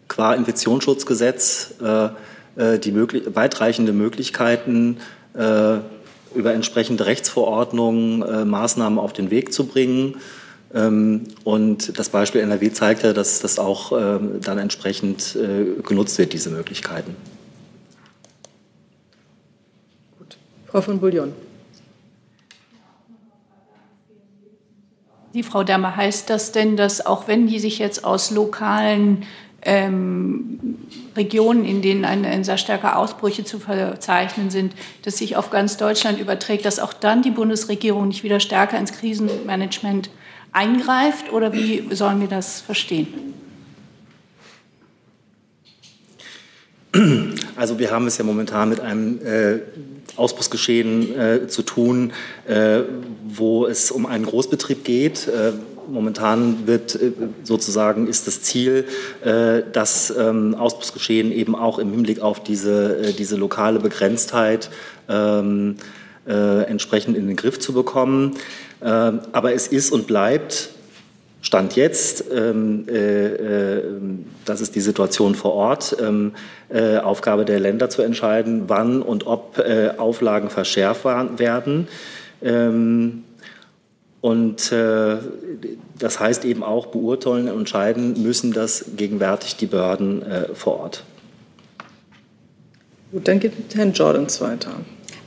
qua 0.07 0.33
Infektionsschutzgesetz 0.33 1.75
äh, 1.81 2.09
äh, 2.57 2.79
die 2.79 2.91
möglich 2.91 3.23
weitreichende 3.33 3.93
Möglichkeiten, 3.93 4.97
äh, 5.33 5.77
über 6.35 6.53
entsprechende 6.53 7.05
Rechtsverordnungen 7.05 8.21
äh, 8.21 8.45
Maßnahmen 8.45 8.99
auf 8.99 9.13
den 9.13 9.31
Weg 9.31 9.53
zu 9.53 9.65
bringen. 9.65 10.15
Ähm, 10.73 11.23
und 11.43 11.97
das 11.97 12.09
Beispiel 12.09 12.41
NRW 12.41 12.71
zeigt 12.71 13.03
ja, 13.03 13.13
dass 13.13 13.39
das 13.39 13.59
auch 13.59 13.91
ähm, 13.91 14.41
dann 14.41 14.57
entsprechend 14.57 15.35
äh, 15.35 15.81
genutzt 15.81 16.17
wird, 16.17 16.33
diese 16.33 16.49
Möglichkeiten. 16.49 17.15
Gut. 20.17 20.37
Frau 20.67 20.81
von 20.81 20.99
Bullion. 20.99 21.33
Die 25.37 25.43
Frau 25.43 25.63
Därmer, 25.63 25.95
heißt 25.95 26.31
das 26.31 26.51
denn, 26.51 26.77
dass 26.77 27.05
auch 27.05 27.27
wenn 27.27 27.45
die 27.45 27.59
sich 27.59 27.77
jetzt 27.77 28.03
aus 28.03 28.31
lokalen 28.31 29.23
ähm, 29.61 30.79
Regionen, 31.15 31.63
in 31.63 31.83
denen 31.83 32.05
eine, 32.05 32.27
eine 32.27 32.43
sehr 32.43 32.57
starke 32.57 32.95
Ausbrüche 32.95 33.43
zu 33.43 33.59
verzeichnen 33.59 34.49
sind, 34.49 34.73
dass 35.03 35.19
sich 35.19 35.35
auf 35.35 35.51
ganz 35.51 35.77
Deutschland 35.77 36.19
überträgt, 36.19 36.65
dass 36.65 36.79
auch 36.79 36.91
dann 36.91 37.21
die 37.21 37.29
Bundesregierung 37.29 38.07
nicht 38.07 38.23
wieder 38.23 38.39
stärker 38.39 38.79
ins 38.79 38.93
Krisenmanagement 38.93 40.09
eingreift? 40.53 41.31
Oder 41.31 41.53
wie 41.53 41.87
sollen 41.91 42.19
wir 42.19 42.27
das 42.27 42.59
verstehen? 42.59 43.35
Also 47.55 47.77
wir 47.77 47.91
haben 47.91 48.07
es 48.07 48.17
ja 48.17 48.23
momentan 48.23 48.69
mit 48.69 48.79
einem 48.79 49.19
äh, 49.23 49.59
Ausbruchsgeschehen 50.17 51.19
äh, 51.19 51.47
zu 51.47 51.61
tun, 51.63 52.13
äh, 52.47 52.81
wo 53.25 53.65
es 53.65 53.91
um 53.91 54.05
einen 54.05 54.25
Großbetrieb 54.25 54.83
geht. 54.83 55.27
Äh, 55.27 55.53
momentan 55.89 56.67
wird 56.67 56.95
äh, 56.95 57.11
sozusagen 57.43 58.07
ist 58.07 58.27
das 58.27 58.41
Ziel, 58.41 58.85
äh, 59.23 59.61
das 59.71 60.13
ähm, 60.17 60.55
Ausbruchsgeschehen 60.55 61.31
eben 61.31 61.55
auch 61.55 61.79
im 61.79 61.91
Hinblick 61.91 62.21
auf 62.21 62.43
diese, 62.43 63.13
diese 63.17 63.35
lokale 63.35 63.79
Begrenztheit 63.79 64.69
ähm, 65.09 65.77
entsprechend 66.25 67.15
in 67.15 67.25
den 67.27 67.37
Griff 67.37 67.57
zu 67.57 67.71
bekommen. 67.71 68.33
Aber 68.81 69.53
es 69.53 69.67
ist 69.67 69.93
und 69.93 70.07
bleibt 70.07 70.71
Stand 71.41 71.75
jetzt, 71.75 72.25
ähm, 72.33 72.85
äh, 72.89 73.75
äh, 73.75 73.83
das 74.45 74.59
ist 74.59 74.75
die 74.75 74.81
Situation 74.81 75.35
vor 75.35 75.53
Ort, 75.53 75.95
ähm, 76.01 76.33
äh, 76.69 76.97
Aufgabe 76.97 77.45
der 77.45 77.59
Länder 77.59 77.89
zu 77.89 78.01
entscheiden, 78.01 78.63
wann 78.67 79.01
und 79.01 79.27
ob 79.27 79.57
äh, 79.59 79.91
Auflagen 79.97 80.49
verschärft 80.49 81.05
werden. 81.05 81.87
Ähm, 82.41 83.23
und 84.19 84.71
äh, 84.71 85.17
das 85.99 86.19
heißt 86.19 86.43
eben 86.43 86.63
auch, 86.63 86.87
beurteilen 86.87 87.49
und 87.49 87.59
entscheiden 87.59 88.21
müssen 88.21 88.51
das 88.51 88.85
gegenwärtig 88.97 89.55
die 89.55 89.67
Behörden 89.67 90.23
äh, 90.23 90.55
vor 90.55 90.79
Ort. 90.79 91.03
Gut, 93.11 93.27
dann 93.27 93.39
geht 93.39 93.53
Herrn 93.73 93.93
Jordans 93.93 94.41
weiter. 94.41 94.71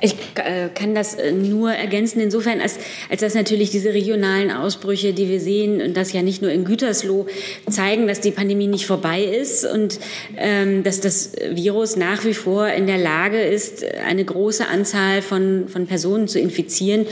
Ich 0.03 0.15
äh, 0.37 0.69
kann 0.75 0.95
das 0.95 1.15
äh, 1.15 1.31
nur 1.31 1.73
ergänzen, 1.73 2.21
insofern, 2.21 2.61
als, 2.61 2.79
als 3.11 3.21
dass 3.21 3.35
natürlich 3.35 3.71
diese 3.71 3.93
regionalen 3.93 4.51
Ausbrüche, 4.51 5.13
die 5.13 5.29
wir 5.29 5.41
sehen, 5.41 5.83
und 5.83 5.97
das 5.97 6.13
ja 6.13 6.23
nicht 6.23 6.41
nur 6.41 6.51
in 6.51 6.65
Gütersloh, 6.65 7.27
zeigen, 7.69 8.07
dass 8.07 8.21
die 8.21 8.31
Pandemie 8.31 8.67
nicht 8.67 8.87
vorbei 8.87 9.23
ist 9.23 9.67
und 9.67 10.01
ähm, 10.39 10.83
dass 10.85 11.01
das 11.01 11.33
Virus 11.51 11.97
nach 11.97 12.25
wie 12.25 12.33
vor 12.33 12.69
in 12.69 12.87
der 12.87 12.97
Lage 12.97 13.43
ist, 13.43 13.85
eine 13.85 14.25
große 14.25 14.67
Anzahl 14.67 15.21
von, 15.21 15.69
von 15.69 15.87
Personen 15.87 16.29
zu 16.29 16.39
infizieren. 16.39 17.03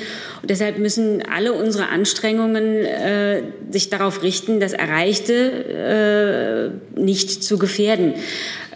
Und 0.40 0.50
deshalb 0.50 0.78
müssen 0.78 1.22
alle 1.30 1.52
unsere 1.52 1.88
Anstrengungen 1.88 2.86
äh, 2.86 3.42
sich 3.70 3.90
darauf 3.90 4.22
richten, 4.22 4.60
das 4.60 4.72
Erreichte 4.72 6.72
äh, 6.96 7.00
nicht 7.00 7.44
zu 7.44 7.58
gefährden. 7.58 8.14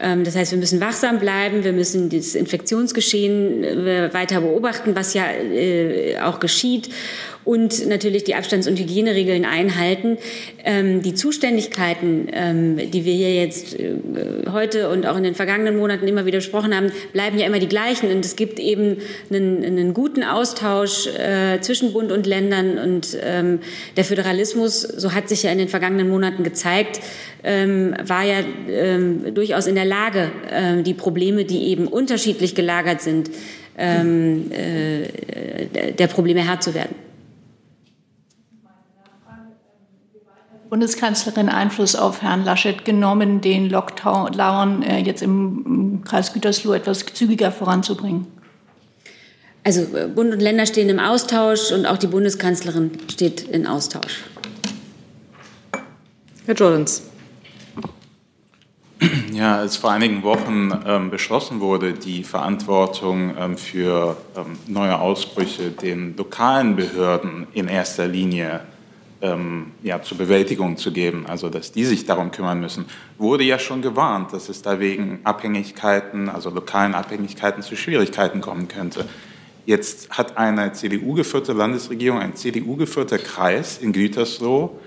Ähm, 0.03 0.25
das 0.25 0.35
heißt, 0.37 0.51
wir 0.51 0.59
müssen 0.59 0.81
wachsam 0.81 1.19
bleiben, 1.21 1.65
wir 1.65 1.73
müssen 1.73 2.11
das 2.11 2.35
Infektionsgeschehen 2.35 3.63
äh, 3.63 4.13
weiter 4.13 4.41
beobachten, 4.41 4.97
was 4.97 5.15
ja 5.15 5.31
äh, 5.31 6.19
auch 6.19 6.41
geschieht 6.41 6.91
und 7.45 7.89
natürlich 7.89 8.25
die 8.25 8.35
Abstands- 8.35 8.69
und 8.69 8.79
Hygieneregeln 8.79 9.45
einhalten. 9.45 10.19
Ähm, 10.65 11.03
die 11.03 11.15
Zuständigkeiten, 11.15 12.29
ähm, 12.33 12.91
die 12.91 13.05
wir 13.05 13.15
hier 13.15 13.35
jetzt 13.35 13.79
äh, 13.79 13.95
heute 14.51 14.89
und 14.89 15.07
auch 15.07 15.17
in 15.17 15.25
den 15.25 15.35
vergangenen 15.35 15.77
Monaten 15.77 16.07
immer 16.07 16.25
wieder 16.25 16.39
besprochen 16.39 16.75
haben, 16.75 16.93
bleiben 17.13 17.39
ja 17.39 17.47
immer 17.47 17.59
die 17.59 17.69
gleichen. 17.69 18.11
Und 18.11 18.25
es 18.25 18.37
gibt 18.37 18.61
eben 18.61 18.99
einen, 19.31 19.65
einen 19.65 19.95
guten 19.95 20.23
Austausch 20.23 21.09
äh, 21.09 21.61
zwischen 21.61 21.93
Bund 21.93 22.13
und 22.13 22.27
Ländern. 22.27 22.79
Und 22.79 23.17
ähm, 23.23 23.61
der 23.97 24.05
Föderalismus, 24.05 24.83
so 24.83 25.13
hat 25.13 25.29
sich 25.29 25.43
ja 25.43 25.51
in 25.51 25.59
den 25.59 25.69
vergangenen 25.69 26.09
Monaten 26.09 26.45
gezeigt, 26.45 27.01
ähm, 27.45 27.95
war 28.05 28.25
ja 28.25 28.39
ähm, 28.69 29.35
durchaus 29.35 29.67
in 29.67 29.75
der 29.75 29.85
Lage, 29.85 30.31
äh, 30.51 30.83
die 30.83 30.95
Probleme, 30.95 31.45
die 31.45 31.69
eben 31.69 31.89
unterschiedlich 31.89 32.55
gelagert 32.55 33.01
sind, 33.01 33.31
ähm, 33.77 34.51
äh, 34.53 35.93
der 35.93 36.07
Probleme 36.07 36.47
Herr 36.47 36.61
zu 36.61 36.75
werden. 36.75 37.12
Bundeskanzlerin 40.73 41.51
Einfluss 41.51 41.95
auf 41.95 42.23
Herrn 42.23 42.47
Laschet 42.47 42.87
genommen, 42.87 43.43
den 43.43 43.69
Lockdown 43.69 44.83
äh, 44.83 45.01
jetzt 45.01 45.21
im 45.21 46.01
Kreis 46.03 46.33
Gütersloh 46.33 46.73
etwas 46.73 47.05
zügiger 47.05 47.53
voranzubringen? 47.53 48.27
Also 49.65 49.83
äh, 49.95 50.09
Bund 50.09 50.33
und 50.33 50.41
Länder 50.41 50.65
stehen 50.65 50.89
im 50.89 50.99
Austausch 50.99 51.73
und 51.73 51.85
auch 51.85 51.99
die 51.99 52.07
Bundeskanzlerin 52.07 52.93
steht 53.11 53.43
in 53.43 53.67
Austausch. 53.67 54.25
Herr 56.47 56.55
Jordans. 56.55 57.03
Ja, 59.31 59.59
als 59.59 59.77
vor 59.77 59.91
einigen 59.91 60.23
Wochen 60.23 60.71
ähm, 60.87 61.11
beschlossen 61.11 61.61
wurde, 61.61 61.93
die 61.93 62.25
Verantwortung 62.25 63.35
ähm, 63.39 63.59
für 63.59 64.17
ähm, 64.35 64.59
neue 64.69 64.99
Ausbrüche 64.99 65.71
den 65.71 66.17
lokalen 66.17 66.77
Behörden 66.77 67.47
in 67.53 67.69
erster 67.69 68.09
Linie 68.09 68.63
ähm, 69.23 69.73
ja, 69.83 70.03
zur 70.03 70.19
Bewältigung 70.19 70.77
zu 70.77 70.93
geben, 70.93 71.25
also 71.27 71.49
dass 71.49 71.73
die 71.73 71.85
sich 71.85 72.05
darum 72.05 72.31
kümmern 72.31 72.61
müssen, 72.61 72.85
wurde 73.19 73.45
ja 73.45 73.59
schon 73.59 73.81
gewarnt, 73.81 74.33
dass 74.33 74.49
es 74.49 74.63
da 74.63 74.81
wegen 74.81 75.21
Abhängigkeiten, 75.25 76.29
also 76.29 76.51
lokalen 76.51 76.95
Abhängigkeiten 76.95 77.63
zu 77.63 77.77
Schwierigkeiten 77.77 78.41
kommen 78.41 78.69
könnte. 78.69 79.09
Jetzt 79.65 80.11
hat 80.11 80.37
eine 80.37 80.73
CDU-geführte 80.73 81.53
Landesregierung, 81.53 82.19
ein 82.19 82.35
CDU-geführter 82.35 83.19
Kreis 83.19 83.79
in 83.79 83.93
Gütersloh 83.93 84.79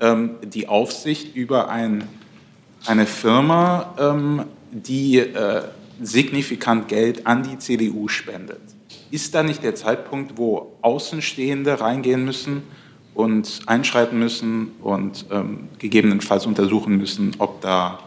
ähm, 0.00 0.36
die 0.42 0.68
Aufsicht 0.68 1.36
über 1.36 1.68
ein 1.68 2.08
eine 2.86 3.06
Firma, 3.06 3.94
ähm, 3.98 4.44
die 4.70 5.18
äh, 5.18 5.62
signifikant 6.02 6.88
Geld 6.88 7.26
an 7.26 7.42
die 7.42 7.58
CDU 7.58 8.08
spendet. 8.08 8.60
Ist 9.10 9.34
da 9.34 9.42
nicht 9.42 9.62
der 9.62 9.74
Zeitpunkt, 9.74 10.36
wo 10.36 10.76
Außenstehende 10.82 11.80
reingehen 11.80 12.24
müssen 12.24 12.62
und 13.14 13.60
einschreiten 13.66 14.18
müssen 14.18 14.72
und 14.82 15.26
ähm, 15.30 15.68
gegebenenfalls 15.78 16.46
untersuchen 16.46 16.96
müssen, 16.96 17.32
ob 17.38 17.60
da 17.60 17.98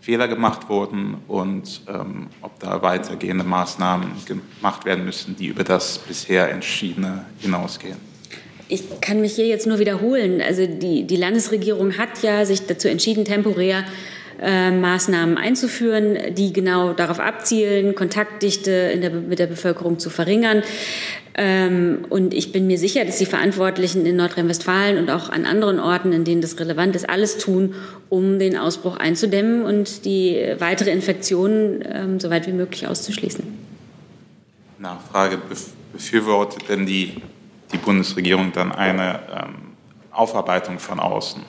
Fehler 0.00 0.28
gemacht 0.28 0.68
wurden 0.68 1.16
und 1.28 1.80
ähm, 1.88 2.26
ob 2.42 2.58
da 2.60 2.82
weitergehende 2.82 3.44
Maßnahmen 3.44 4.10
gemacht 4.26 4.84
werden 4.84 5.04
müssen, 5.04 5.34
die 5.36 5.46
über 5.46 5.64
das 5.64 5.98
bisher 5.98 6.50
Entschiedene 6.50 7.24
hinausgehen? 7.38 7.96
Ich 8.68 9.00
kann 9.00 9.20
mich 9.20 9.34
hier 9.34 9.46
jetzt 9.46 9.66
nur 9.66 9.78
wiederholen. 9.78 10.42
Also 10.42 10.66
die, 10.66 11.06
die 11.06 11.16
Landesregierung 11.16 11.96
hat 11.96 12.22
ja 12.22 12.44
sich 12.44 12.66
dazu 12.66 12.88
entschieden, 12.88 13.24
temporär 13.24 13.84
äh, 14.40 14.70
Maßnahmen 14.70 15.36
einzuführen, 15.36 16.34
die 16.34 16.52
genau 16.52 16.92
darauf 16.92 17.20
abzielen, 17.20 17.94
Kontaktdichte 17.94 18.96
der, 18.98 19.10
mit 19.10 19.38
der 19.38 19.46
Bevölkerung 19.46 19.98
zu 19.98 20.10
verringern. 20.10 20.62
Ähm, 21.36 22.06
und 22.10 22.32
ich 22.32 22.52
bin 22.52 22.66
mir 22.66 22.78
sicher, 22.78 23.04
dass 23.04 23.18
die 23.18 23.26
Verantwortlichen 23.26 24.06
in 24.06 24.16
Nordrhein-Westfalen 24.16 24.98
und 24.98 25.10
auch 25.10 25.30
an 25.30 25.46
anderen 25.46 25.80
Orten, 25.80 26.12
in 26.12 26.24
denen 26.24 26.40
das 26.40 26.58
relevant 26.60 26.94
ist, 26.94 27.08
alles 27.08 27.38
tun, 27.38 27.74
um 28.08 28.38
den 28.38 28.56
Ausbruch 28.56 28.96
einzudämmen 28.96 29.64
und 29.64 30.04
die 30.04 30.54
weitere 30.58 30.90
Infektion 30.90 31.82
ähm, 31.84 32.20
so 32.20 32.30
weit 32.30 32.46
wie 32.46 32.52
möglich 32.52 32.86
auszuschließen. 32.86 33.42
Nachfrage, 34.78 35.38
befürwortet 35.92 36.68
denn 36.68 36.86
die, 36.86 37.14
die 37.72 37.78
Bundesregierung 37.78 38.52
dann 38.52 38.70
eine 38.70 39.20
ähm, 39.32 39.54
Aufarbeitung 40.12 40.78
von 40.78 41.00
außen? 41.00 41.42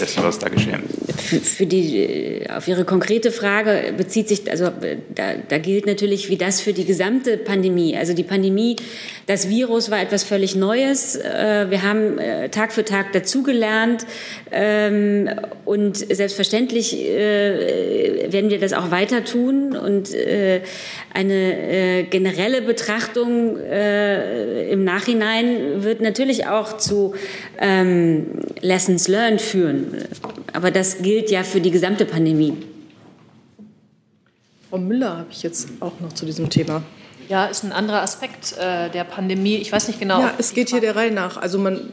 Dessen, 0.00 0.22
was 0.22 0.38
da 0.38 0.48
geschehen 0.48 0.82
ist. 0.84 0.98
Für 1.46 1.66
die, 1.66 2.42
auf 2.54 2.68
Ihre 2.68 2.84
konkrete 2.84 3.30
Frage 3.32 3.92
bezieht 3.96 4.28
sich, 4.28 4.50
also 4.50 4.70
da, 5.14 5.34
da 5.48 5.58
gilt 5.58 5.86
natürlich 5.86 6.28
wie 6.28 6.36
das 6.36 6.60
für 6.60 6.72
die 6.72 6.84
gesamte 6.84 7.36
Pandemie. 7.36 7.96
Also 7.96 8.14
die 8.14 8.22
Pandemie, 8.22 8.76
das 9.26 9.48
Virus 9.48 9.90
war 9.90 10.00
etwas 10.00 10.24
völlig 10.24 10.56
Neues. 10.56 11.16
Äh, 11.16 11.66
wir 11.70 11.82
haben 11.82 12.18
äh, 12.18 12.48
Tag 12.48 12.72
für 12.72 12.84
Tag 12.84 13.12
dazugelernt 13.12 14.06
ähm, 14.50 15.28
und 15.64 15.96
selbstverständlich 15.96 16.96
äh, 16.96 18.32
werden 18.32 18.50
wir 18.50 18.58
das 18.58 18.72
auch 18.72 18.90
weiter 18.90 19.24
tun 19.24 19.76
und 19.76 20.14
eine 21.12 22.04
generelle 22.10 22.62
Betrachtung 22.62 23.56
im 23.58 24.84
Nachhinein 24.84 25.82
wird 25.82 26.00
natürlich 26.00 26.46
auch 26.46 26.76
zu 26.78 27.14
ähm, 27.60 28.26
Lessons 28.60 29.08
learned 29.08 29.40
führen. 29.40 29.87
Aber 30.52 30.70
das 30.70 30.98
gilt 30.98 31.30
ja 31.30 31.42
für 31.42 31.60
die 31.60 31.70
gesamte 31.70 32.04
Pandemie. 32.04 32.54
Frau 34.70 34.78
Müller 34.78 35.18
habe 35.18 35.28
ich 35.30 35.42
jetzt 35.42 35.68
auch 35.80 35.98
noch 36.00 36.12
zu 36.12 36.26
diesem 36.26 36.50
Thema. 36.50 36.82
Ja, 37.28 37.46
ist 37.46 37.62
ein 37.62 37.72
anderer 37.72 38.02
Aspekt 38.02 38.56
äh, 38.58 38.90
der 38.90 39.04
Pandemie. 39.04 39.56
Ich 39.56 39.70
weiß 39.70 39.88
nicht 39.88 40.00
genau. 40.00 40.20
Ja, 40.20 40.34
es 40.38 40.54
geht 40.54 40.70
hier 40.70 40.80
der 40.80 40.96
Reihe 40.96 41.10
nach. 41.10 41.36
Also 41.36 41.58
man, 41.58 41.90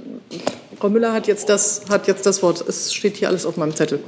Frau 0.79 0.89
Müller 0.89 1.13
hat 1.13 1.27
jetzt, 1.27 1.49
das, 1.49 1.83
hat 1.89 2.07
jetzt 2.07 2.25
das 2.25 2.41
Wort. 2.41 2.61
Es 2.67 2.93
steht 2.93 3.17
hier 3.17 3.27
alles 3.27 3.45
auf 3.45 3.57
meinem 3.57 3.75
Zettel. 3.75 3.99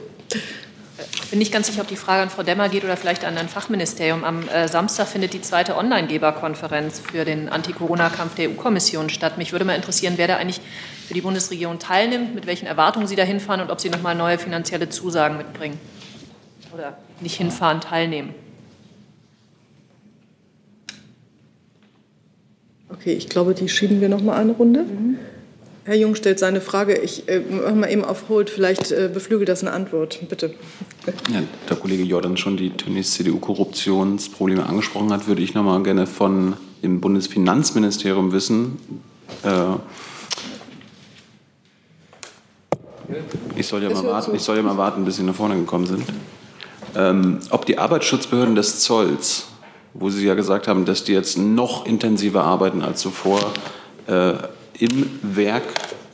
Ich 1.00 1.32
bin 1.32 1.40
nicht 1.40 1.52
ganz 1.52 1.68
sicher, 1.68 1.82
ob 1.82 1.88
die 1.88 1.98
Frage 1.98 2.24
an 2.24 2.30
Frau 2.30 2.44
Demmer 2.44 2.70
geht 2.70 2.86
oder 2.86 2.96
vielleicht 2.96 3.26
an 3.26 3.38
ein 3.38 3.50
Fachministerium. 3.50 4.24
Am 4.24 4.48
äh, 4.48 4.68
Samstag 4.70 5.08
findet 5.08 5.34
die 5.34 5.42
zweite 5.42 5.76
Online-Geberkonferenz 5.76 7.02
für 7.02 7.26
den 7.26 7.50
Anti-Corona-Kampf 7.50 8.36
der 8.36 8.50
EU-Kommission 8.50 9.10
statt. 9.10 9.38
Mich 9.38 9.52
würde 9.52 9.66
mal 9.66 9.76
interessieren, 9.76 10.14
wer 10.16 10.28
da 10.28 10.38
eigentlich 10.38 10.62
für 11.08 11.14
die 11.14 11.22
Bundesregierung 11.22 11.80
teilnimmt, 11.80 12.36
mit 12.36 12.48
welchen 12.48 12.66
Erwartungen 12.66 13.08
Sie 13.08 13.16
da 13.16 13.24
hinfahren 13.24 13.62
und 13.62 13.72
ob 13.72 13.80
Sie 13.80 13.90
nochmal 13.90 14.14
neue 14.14 14.38
finanzielle 14.38 14.90
Zusagen 14.90 15.38
mitbringen. 15.38 15.80
Oder 16.74 16.98
nicht 17.22 17.38
hinfahren, 17.38 17.80
teilnehmen. 17.80 18.34
Okay, 22.90 23.14
ich 23.14 23.30
glaube, 23.30 23.54
die 23.54 23.70
schieben 23.70 24.02
wir 24.02 24.10
noch 24.10 24.22
mal 24.22 24.38
eine 24.38 24.52
Runde. 24.52 24.84
Mhm. 24.84 25.18
Herr 25.86 25.96
Jung 25.96 26.16
stellt 26.16 26.40
seine 26.40 26.60
Frage. 26.60 26.98
Ich 26.98 27.30
äh, 27.30 27.40
mache 27.40 27.76
mal 27.76 27.90
eben 27.90 28.04
auf 28.04 28.28
Hold. 28.28 28.50
Vielleicht 28.50 28.92
äh, 28.92 29.10
beflügelt 29.14 29.48
das 29.48 29.62
eine 29.62 29.72
Antwort. 29.72 30.20
Bitte. 30.28 30.54
Ja, 31.34 31.42
der 31.70 31.78
Kollege 31.78 32.04
Jordan 32.04 32.36
schon 32.36 32.58
die 32.58 32.70
Tönnies 32.72 33.14
CDU-Korruptionsprobleme 33.14 34.66
angesprochen 34.66 35.14
hat, 35.14 35.26
würde 35.26 35.42
ich 35.42 35.54
noch 35.54 35.64
mal 35.64 35.82
gerne 35.82 36.06
von 36.06 36.58
dem 36.84 37.00
Bundesfinanzministerium 37.00 38.34
wissen. 38.34 38.78
Äh, 39.44 39.78
ich 43.56 43.68
soll 43.68 43.84
ja 43.84 43.90
mal 43.90 44.04
warten, 44.04 44.36
ich 44.36 44.42
soll 44.42 44.58
ja 44.58 44.64
mal 44.64 44.78
warten, 44.78 45.06
bis 45.06 45.18
Sie 45.18 45.24
nach 45.24 45.36
vorne 45.36 45.56
gekommen 45.56 45.86
sind. 45.86 46.04
Ähm, 46.96 47.40
ob 47.50 47.66
die 47.66 47.78
Arbeitsschutzbehörden 47.78 48.56
des 48.56 48.80
Zolls, 48.80 49.48
wo 49.94 50.10
Sie 50.10 50.26
ja 50.26 50.36
gesagt 50.36 50.68
haben, 50.68 50.86
dass 50.86 51.04
die 51.04 51.14
jetzt 51.14 51.38
noch 51.38 51.86
intensiver 51.86 52.44
arbeiten 52.44 52.82
als 52.82 53.02
zuvor, 53.02 53.40
äh, 54.08 54.34
im 54.80 55.20
Werk 55.22 55.64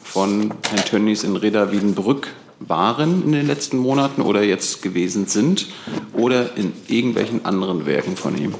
von 0.01 0.53
Herrn 0.69 0.85
Tönnies 0.85 1.23
in 1.23 1.35
Reda 1.35 1.71
Wiedenbrück 1.71 2.27
waren 2.59 3.23
in 3.23 3.31
den 3.33 3.47
letzten 3.47 3.77
Monaten 3.77 4.21
oder 4.21 4.43
jetzt 4.43 4.81
gewesen 4.81 5.27
sind 5.27 5.67
oder 6.13 6.55
in 6.55 6.73
irgendwelchen 6.87 7.45
anderen 7.45 7.85
Werken 7.85 8.15
von 8.15 8.37
ihm? 8.37 8.53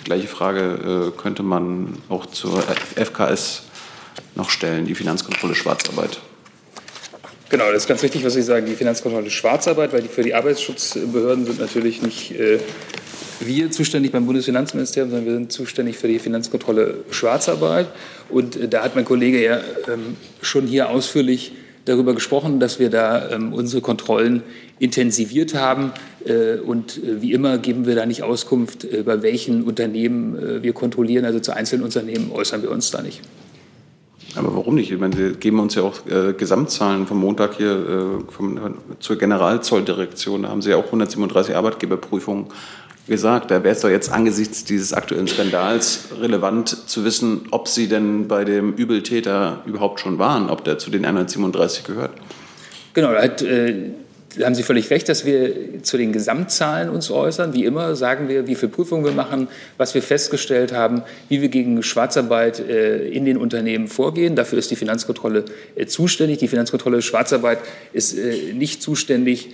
Die 0.00 0.04
gleiche 0.04 0.28
Frage 0.28 1.12
äh, 1.14 1.20
könnte 1.20 1.42
man 1.42 1.98
auch 2.08 2.26
zur 2.26 2.62
FKS 2.94 3.65
noch 4.36 4.50
stellen, 4.50 4.86
die 4.86 4.94
Finanzkontrolle 4.94 5.54
Schwarzarbeit. 5.54 6.20
Genau, 7.48 7.70
das 7.72 7.82
ist 7.82 7.88
ganz 7.88 8.02
richtig, 8.02 8.24
was 8.24 8.34
Sie 8.34 8.42
sagen, 8.42 8.66
die 8.66 8.74
Finanzkontrolle 8.74 9.30
Schwarzarbeit, 9.30 9.92
weil 9.92 10.02
die 10.02 10.08
für 10.08 10.22
die 10.22 10.34
Arbeitsschutzbehörden 10.34 11.46
sind 11.46 11.60
natürlich 11.60 12.02
nicht 12.02 12.32
äh, 12.32 12.58
wir 13.40 13.70
zuständig 13.70 14.12
beim 14.12 14.26
Bundesfinanzministerium, 14.26 15.10
sondern 15.10 15.26
wir 15.26 15.34
sind 15.34 15.52
zuständig 15.52 15.98
für 15.98 16.08
die 16.08 16.18
Finanzkontrolle 16.18 17.04
Schwarzarbeit. 17.10 17.88
Und 18.28 18.56
äh, 18.56 18.68
da 18.68 18.82
hat 18.82 18.94
mein 18.94 19.04
Kollege 19.04 19.42
ja 19.42 19.60
ähm, 19.88 20.16
schon 20.40 20.66
hier 20.66 20.88
ausführlich 20.90 21.52
darüber 21.84 22.14
gesprochen, 22.14 22.58
dass 22.58 22.78
wir 22.78 22.90
da 22.90 23.30
ähm, 23.30 23.52
unsere 23.52 23.80
Kontrollen 23.80 24.42
intensiviert 24.78 25.54
haben. 25.54 25.92
Äh, 26.24 26.56
und 26.56 26.98
äh, 26.98 27.22
wie 27.22 27.32
immer 27.32 27.58
geben 27.58 27.86
wir 27.86 27.94
da 27.94 28.06
nicht 28.06 28.22
Auskunft, 28.22 28.84
äh, 28.84 29.02
bei 29.02 29.22
welchen 29.22 29.62
Unternehmen 29.62 30.36
äh, 30.36 30.62
wir 30.62 30.72
kontrollieren. 30.72 31.24
Also 31.24 31.40
zu 31.40 31.54
einzelnen 31.54 31.84
Unternehmen 31.84 32.32
äußern 32.32 32.62
wir 32.62 32.70
uns 32.70 32.90
da 32.90 33.02
nicht. 33.02 33.20
Aber 34.36 34.54
warum 34.54 34.74
nicht? 34.74 34.90
Ich 34.90 34.98
meine, 34.98 35.16
Sie 35.16 35.32
geben 35.34 35.58
uns 35.60 35.74
ja 35.74 35.82
auch 35.82 35.94
äh, 36.06 36.32
Gesamtzahlen 36.32 37.06
vom 37.06 37.18
Montag 37.18 37.56
hier 37.56 37.72
äh, 37.72 38.32
vom, 38.32 38.58
zur 39.00 39.16
Generalzolldirektion. 39.16 40.42
Da 40.42 40.48
haben 40.50 40.62
Sie 40.62 40.70
ja 40.70 40.76
auch 40.76 40.86
137 40.86 41.56
Arbeitgeberprüfungen 41.56 42.46
gesagt, 43.06 43.50
da 43.50 43.62
wäre 43.62 43.74
es 43.74 43.80
doch 43.80 43.88
jetzt 43.88 44.10
angesichts 44.10 44.64
dieses 44.64 44.92
aktuellen 44.92 45.28
Skandals 45.28 46.08
relevant 46.20 46.68
zu 46.68 47.04
wissen, 47.04 47.46
ob 47.50 47.68
Sie 47.68 47.88
denn 47.88 48.28
bei 48.28 48.44
dem 48.44 48.74
Übeltäter 48.74 49.62
überhaupt 49.64 50.00
schon 50.00 50.18
waren, 50.18 50.50
ob 50.50 50.64
der 50.64 50.78
zu 50.78 50.90
den 50.90 51.04
137 51.04 51.84
gehört. 51.84 52.10
Genau, 52.94 53.12
da, 53.12 53.22
hat, 53.22 53.42
äh, 53.42 53.90
haben 54.44 54.54
Sie 54.54 54.62
völlig 54.62 54.90
recht, 54.90 55.08
dass 55.08 55.24
wir 55.24 55.82
zu 55.82 55.96
den 55.96 56.12
Gesamtzahlen 56.12 56.90
uns 56.90 57.10
äußern. 57.10 57.54
Wie 57.54 57.64
immer 57.64 57.96
sagen 57.96 58.28
wir, 58.28 58.46
wie 58.46 58.54
viele 58.54 58.70
Prüfungen 58.70 59.04
wir 59.04 59.12
machen, 59.12 59.48
was 59.78 59.94
wir 59.94 60.02
festgestellt 60.02 60.72
haben, 60.72 61.02
wie 61.28 61.40
wir 61.42 61.48
gegen 61.48 61.82
Schwarzarbeit 61.82 62.60
äh, 62.60 63.08
in 63.08 63.24
den 63.24 63.36
Unternehmen 63.36 63.88
vorgehen. 63.88 64.36
Dafür 64.36 64.58
ist 64.58 64.70
die 64.70 64.76
Finanzkontrolle 64.76 65.44
äh, 65.74 65.86
zuständig. 65.86 66.38
Die 66.38 66.48
Finanzkontrolle 66.48 67.02
Schwarzarbeit 67.02 67.58
ist 67.92 68.16
äh, 68.18 68.52
nicht 68.52 68.82
zuständig 68.82 69.50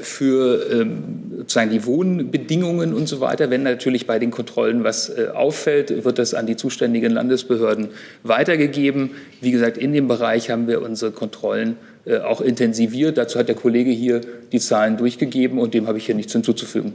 für 0.00 0.70
ähm, 0.72 1.32
sozusagen 1.36 1.70
die 1.70 1.84
Wohnbedingungen 1.84 2.94
und 2.94 3.06
so 3.06 3.20
weiter. 3.20 3.50
Wenn 3.50 3.62
natürlich 3.62 4.06
bei 4.06 4.18
den 4.18 4.30
Kontrollen 4.30 4.84
was 4.84 5.14
auffällt, 5.14 6.02
wird 6.02 6.18
das 6.18 6.32
an 6.32 6.46
die 6.46 6.56
zuständigen 6.56 7.12
Landesbehörden 7.12 7.88
weitergegeben. 8.22 9.10
Wie 9.42 9.50
gesagt, 9.50 9.76
in 9.76 9.92
dem 9.92 10.08
Bereich 10.08 10.48
haben 10.48 10.66
wir 10.66 10.80
unsere 10.80 11.10
Kontrollen 11.10 11.76
auch 12.18 12.40
intensiviert. 12.40 13.18
Dazu 13.18 13.38
hat 13.38 13.48
der 13.48 13.56
Kollege 13.56 13.90
hier 13.90 14.20
die 14.52 14.60
Zahlen 14.60 14.96
durchgegeben 14.96 15.58
und 15.58 15.74
dem 15.74 15.86
habe 15.86 15.98
ich 15.98 16.06
hier 16.06 16.14
nichts 16.14 16.32
hinzuzufügen. 16.32 16.92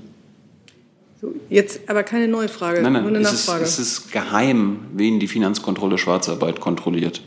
So, 1.21 1.33
jetzt 1.49 1.81
aber 1.87 2.03
keine 2.03 2.27
neue 2.27 2.49
Frage, 2.49 2.81
nein, 2.81 2.93
nein, 2.93 3.01
nur 3.03 3.11
eine 3.11 3.21
ist 3.21 3.31
Nachfrage. 3.31 3.63
Es, 3.63 3.79
ist 3.79 3.99
es 3.99 4.11
geheim, 4.11 4.79
wen 4.93 5.19
die 5.19 5.27
Finanzkontrolle 5.27 5.97
Schwarzarbeit 5.97 6.59
kontrolliert? 6.59 7.21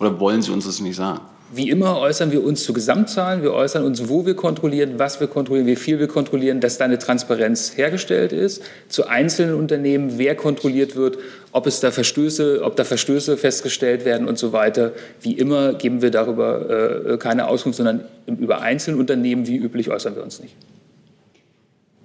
Oder 0.00 0.18
wollen 0.18 0.42
Sie 0.42 0.50
uns 0.50 0.64
das 0.64 0.80
nicht 0.80 0.96
sagen? 0.96 1.20
Wie 1.50 1.70
immer 1.70 1.98
äußern 1.98 2.30
wir 2.30 2.44
uns 2.44 2.64
zu 2.64 2.72
Gesamtzahlen, 2.72 3.42
wir 3.42 3.52
äußern 3.52 3.84
uns, 3.84 4.08
wo 4.08 4.26
wir 4.26 4.34
kontrollieren, 4.34 4.98
was 4.98 5.18
wir 5.18 5.28
kontrollieren, 5.28 5.66
wie 5.66 5.76
viel 5.76 5.98
wir 5.98 6.08
kontrollieren, 6.08 6.60
dass 6.60 6.76
da 6.76 6.84
eine 6.84 6.98
Transparenz 6.98 7.76
hergestellt 7.76 8.32
ist. 8.32 8.62
Zu 8.88 9.06
einzelnen 9.06 9.54
Unternehmen, 9.54 10.18
wer 10.18 10.34
kontrolliert 10.34 10.94
wird, 10.94 11.18
ob 11.52 11.66
es 11.66 11.80
da 11.80 11.90
Verstöße, 11.90 12.60
ob 12.62 12.76
da 12.76 12.84
Verstöße 12.84 13.36
festgestellt 13.38 14.04
werden 14.04 14.28
und 14.28 14.38
so 14.38 14.52
weiter. 14.52 14.92
Wie 15.22 15.32
immer 15.32 15.72
geben 15.72 16.02
wir 16.02 16.10
darüber 16.10 17.06
äh, 17.06 17.16
keine 17.16 17.48
Auskunft, 17.48 17.78
sondern 17.78 18.02
über 18.26 18.60
einzelne 18.60 18.98
Unternehmen 18.98 19.46
wie 19.46 19.56
üblich 19.56 19.90
äußern 19.90 20.16
wir 20.16 20.22
uns 20.22 20.40
nicht. 20.40 20.54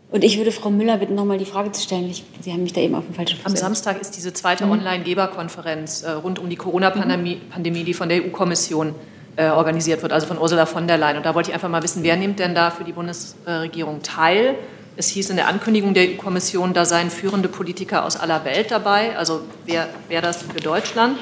Und 0.09 0.23
ich 0.23 0.37
würde 0.37 0.51
Frau 0.51 0.69
Müller 0.69 0.97
bitten, 0.97 1.15
noch 1.15 1.25
mal 1.25 1.39
die 1.39 1.45
Frage 1.45 1.71
zu 1.71 1.81
stellen. 1.81 2.07
Ich, 2.09 2.23
Sie 2.41 2.53
haben 2.53 2.61
mich 2.61 2.71
da 2.71 2.81
eben 2.81 2.93
auf 2.93 3.03
den 3.03 3.15
falschen 3.15 3.37
Fuß 3.37 3.45
Am 3.47 3.55
Samstag 3.55 3.99
ist 3.99 4.11
diese 4.15 4.31
zweite 4.31 4.65
Mhm. 4.65 4.73
Online-Geberkonferenz 4.73 6.03
äh, 6.03 6.11
rund 6.11 6.37
um 6.37 6.49
die 6.49 6.55
Corona-Pandemie, 6.55 7.41
Pandemie, 7.49 7.83
die 7.83 7.95
von 7.95 8.09
der 8.09 8.23
EU-Kommission 8.23 8.93
äh, 9.35 9.49
organisiert 9.49 10.01
wird, 10.01 10.13
also 10.13 10.27
von 10.27 10.37
Ursula 10.37 10.65
von 10.65 10.87
der 10.87 10.97
Leyen. 10.97 11.17
Und 11.17 11.25
da 11.25 11.33
wollte 11.35 11.49
ich 11.49 11.53
einfach 11.53 11.69
mal 11.69 11.83
wissen, 11.83 12.03
wer 12.03 12.15
nimmt 12.15 12.39
denn 12.39 12.53
da 12.55 12.71
für 12.71 12.83
die 12.83 12.93
Bundesregierung 12.93 14.01
teil? 14.01 14.55
Es 14.95 15.07
hieß 15.07 15.31
in 15.31 15.37
der 15.37 15.47
Ankündigung 15.47 15.93
der 15.93 16.09
EU-Kommission, 16.09 16.73
da 16.73 16.85
seien 16.85 17.09
führende 17.09 17.49
Politiker 17.49 18.05
aus 18.05 18.15
aller 18.15 18.45
Welt 18.45 18.69
dabei. 18.69 19.17
Also 19.17 19.41
wer 19.65 19.87
wäre 20.07 20.21
das 20.21 20.43
für 20.43 20.59
Deutschland? 20.59 21.17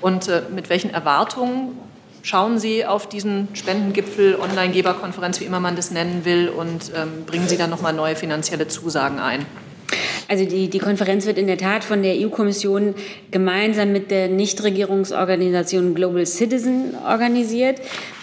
Und 0.00 0.28
äh, 0.28 0.42
mit 0.54 0.70
welchen 0.70 0.90
Erwartungen 0.90 1.78
schauen 2.22 2.58
Sie 2.58 2.86
auf 2.86 3.08
diesen 3.08 3.48
Spendengipfel, 3.54 4.36
Online-Geberkonferenz, 4.36 5.40
wie 5.40 5.44
immer 5.44 5.60
man 5.60 5.76
das 5.76 5.90
nennen 5.90 6.24
will, 6.24 6.48
und 6.48 6.92
ähm, 6.96 7.24
bringen 7.26 7.48
Sie 7.48 7.56
dann 7.56 7.70
nochmal 7.70 7.92
neue 7.92 8.16
finanzielle 8.16 8.68
Zusagen 8.68 9.18
ein? 9.18 9.44
Also 10.30 10.44
die, 10.44 10.68
die 10.68 10.78
Konferenz 10.78 11.26
wird 11.26 11.38
in 11.38 11.48
der 11.48 11.58
Tat 11.58 11.82
von 11.82 12.04
der 12.04 12.14
EU-Kommission 12.14 12.94
gemeinsam 13.32 13.90
mit 13.90 14.12
der 14.12 14.28
Nichtregierungsorganisation 14.28 15.92
Global 15.92 16.24
Citizen 16.24 16.94
organisiert 17.04 17.80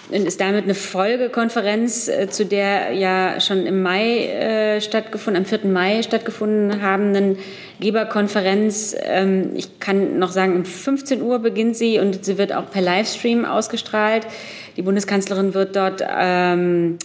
und 0.08 0.26
ist 0.26 0.40
damit 0.40 0.64
eine 0.64 0.74
Folgekonferenz, 0.74 2.08
äh, 2.08 2.30
zu 2.30 2.46
der 2.46 2.92
ja 2.92 3.38
schon 3.42 3.66
im 3.66 3.82
Mai 3.82 4.24
äh, 4.24 4.80
stattgefunden, 4.80 5.42
am 5.42 5.46
4. 5.46 5.70
Mai 5.70 6.02
stattgefunden 6.02 6.80
habenden 6.80 7.36
Geberkonferenz. 7.78 8.96
Ähm, 9.02 9.50
ich 9.54 9.78
kann 9.78 10.18
noch 10.18 10.32
sagen, 10.32 10.56
um 10.56 10.64
15 10.64 11.20
Uhr 11.20 11.40
beginnt 11.40 11.76
sie 11.76 11.98
und 11.98 12.24
sie 12.24 12.38
wird 12.38 12.54
auch 12.54 12.70
per 12.70 12.80
Livestream 12.80 13.44
ausgestrahlt. 13.44 14.26
Die 14.78 14.82
Bundeskanzlerin 14.82 15.52
wird 15.52 15.76
dort 15.76 16.02
ähm, 16.08 16.96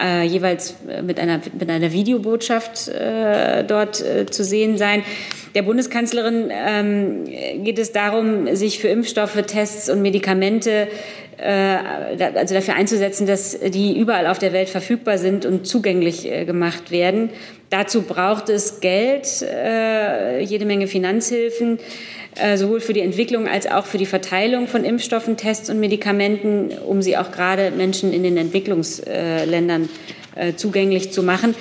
äh, 0.00 0.24
jeweils 0.24 0.76
mit 1.02 1.20
einer, 1.20 1.40
mit 1.58 1.70
einer 1.70 1.92
Videobotschaft 1.92 2.88
äh, 2.88 3.64
dort 3.64 4.00
äh, 4.00 4.26
zu 4.26 4.44
sehen 4.44 4.76
sein. 4.76 5.04
Der 5.54 5.62
Bundeskanzlerin 5.62 6.50
ähm, 6.50 7.24
geht 7.62 7.78
es 7.78 7.92
darum, 7.92 8.54
sich 8.56 8.80
für 8.80 8.88
Impfstoffe, 8.88 9.40
Tests 9.46 9.88
und 9.88 10.02
Medikamente 10.02 10.88
äh, 11.36 11.76
also 12.34 12.54
dafür 12.54 12.74
einzusetzen, 12.74 13.26
dass 13.26 13.58
die 13.58 13.98
überall 13.98 14.26
auf 14.26 14.38
der 14.38 14.52
Welt 14.52 14.68
verfügbar 14.68 15.18
sind 15.18 15.46
und 15.46 15.66
zugänglich 15.66 16.30
äh, 16.30 16.44
gemacht 16.44 16.90
werden. 16.90 17.30
Dazu 17.70 18.02
braucht 18.02 18.48
es 18.48 18.80
Geld, 18.80 19.42
äh, 19.42 20.40
jede 20.40 20.64
Menge 20.64 20.86
Finanzhilfen, 20.86 21.78
äh, 21.78 21.80
sowohl 22.56 22.80
für 22.80 22.92
die 22.92 23.00
Entwicklung 23.00 23.46
als 23.48 23.66
auch 23.66 23.86
für 23.86 23.98
die 23.98 24.06
Verteilung 24.06 24.66
von 24.66 24.84
Impfstoffen, 24.84 25.36
Tests 25.36 25.70
und 25.70 25.80
Medikamenten, 25.80 26.70
um 26.86 27.00
sie 27.02 27.16
auch 27.16 27.30
gerade 27.32 27.70
Menschen 27.70 28.12
in 28.12 28.22
den 28.22 28.36
Entwicklungsländern 28.36 29.88
äh, 30.36 30.54
zugänglich 30.54 31.12
zu 31.12 31.22
machen. 31.22 31.54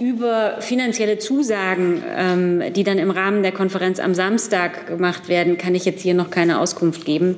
Über 0.00 0.56
finanzielle 0.60 1.18
Zusagen, 1.18 2.02
ähm, 2.16 2.62
die 2.72 2.84
dann 2.84 2.98
im 2.98 3.10
Rahmen 3.10 3.42
der 3.42 3.52
Konferenz 3.52 3.98
am 4.00 4.14
Samstag 4.14 4.86
gemacht 4.86 5.28
werden, 5.28 5.58
kann 5.58 5.74
ich 5.74 5.84
jetzt 5.84 6.02
hier 6.02 6.14
noch 6.14 6.30
keine 6.30 6.60
Auskunft 6.60 7.04
geben. 7.04 7.36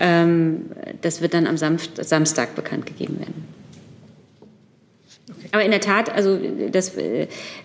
Ähm, 0.00 0.66
Das 1.02 1.20
wird 1.22 1.32
dann 1.32 1.46
am 1.46 1.56
Samst- 1.56 2.02
Samstag 2.04 2.54
bekannt 2.54 2.86
gegeben 2.86 3.18
werden. 3.20 3.55
Aber 5.52 5.64
in 5.64 5.70
der 5.70 5.80
Tat, 5.80 6.10
also, 6.10 6.38
das, 6.70 6.92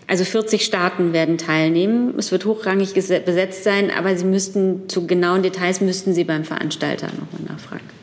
also 0.08 0.24
40 0.24 0.64
Staaten 0.66 1.14
werden 1.14 1.38
teilnehmen. 1.38 2.14
Es 2.18 2.32
wird 2.32 2.46
hochrangig 2.46 2.94
besetzt 2.94 3.64
sein, 3.64 3.92
aber 3.92 4.16
Sie 4.16 4.26
müssten 4.26 4.90
zu 4.90 5.08
genauen 5.08 5.44
Details 5.44 5.82
müssten 5.82 6.14
Sie 6.14 6.24
beim 6.24 6.44
Veranstalter 6.44 7.08
nochmal 7.08 7.50
nachfragen. 7.50 8.01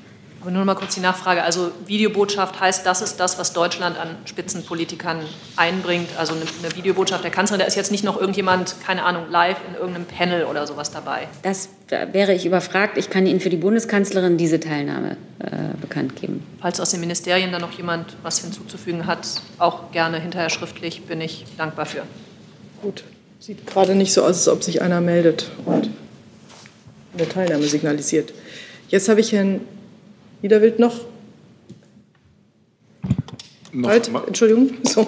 Aber 0.49 0.55
nur 0.55 0.65
noch 0.65 0.73
mal 0.73 0.81
kurz 0.81 0.95
die 0.95 1.01
Nachfrage. 1.01 1.43
Also 1.43 1.73
Videobotschaft 1.85 2.59
heißt, 2.59 2.87
das 2.87 3.03
ist 3.03 3.21
das, 3.21 3.39
was 3.39 3.53
Deutschland 3.53 3.99
an 3.99 4.17
Spitzenpolitikern 4.25 5.21
einbringt. 5.57 6.09
Also 6.17 6.33
eine, 6.33 6.45
eine 6.63 6.75
Videobotschaft 6.75 7.23
der 7.23 7.31
Kanzlerin. 7.31 7.61
Da 7.61 7.67
ist 7.67 7.75
jetzt 7.75 7.93
nicht 7.93 8.03
noch 8.03 8.19
irgendjemand, 8.19 8.77
keine 8.83 9.03
Ahnung, 9.03 9.25
live 9.29 9.59
in 9.69 9.75
irgendeinem 9.75 10.07
Panel 10.07 10.45
oder 10.47 10.67
sowas 10.67 10.91
dabei. 10.91 11.29
Das 11.43 11.69
da 11.89 12.15
wäre 12.15 12.33
ich 12.33 12.47
überfragt. 12.47 12.97
Ich 12.97 13.11
kann 13.11 13.27
Ihnen 13.27 13.41
für 13.41 13.51
die 13.51 13.59
Bundeskanzlerin 13.59 14.39
diese 14.39 14.59
Teilnahme 14.59 15.19
äh, 15.41 15.77
bekannt 15.79 16.17
geben. 16.17 16.43
Falls 16.63 16.81
aus 16.81 16.93
den 16.93 17.01
Ministerien 17.01 17.53
da 17.53 17.59
noch 17.59 17.73
jemand 17.73 18.17
was 18.23 18.39
hinzuzufügen 18.39 19.07
hat, 19.07 19.29
auch 19.59 19.93
gerne 19.93 20.19
hinterher 20.19 20.49
schriftlich, 20.49 21.03
bin 21.03 21.21
ich 21.21 21.45
dankbar 21.59 21.85
für. 21.85 22.05
Gut. 22.81 23.05
Sieht 23.39 23.67
gerade 23.67 23.95
nicht 23.95 24.15
so 24.15 24.23
aus, 24.23 24.29
als 24.29 24.49
ob 24.49 24.65
sich 24.65 24.81
einer 24.81 25.03
meldet 25.03 25.51
und 25.67 25.91
eine 27.13 27.29
Teilnahme 27.29 27.65
signalisiert. 27.65 28.33
Jetzt 28.89 29.11
habe 29.11 29.21
ich 29.21 29.33
Herrn 29.33 29.61
Niederwild 30.43 30.79
noch. 30.79 30.95
Noch 33.73 33.89
mal- 34.11 34.25
Entschuldigung. 34.27 34.71
So. 34.85 35.07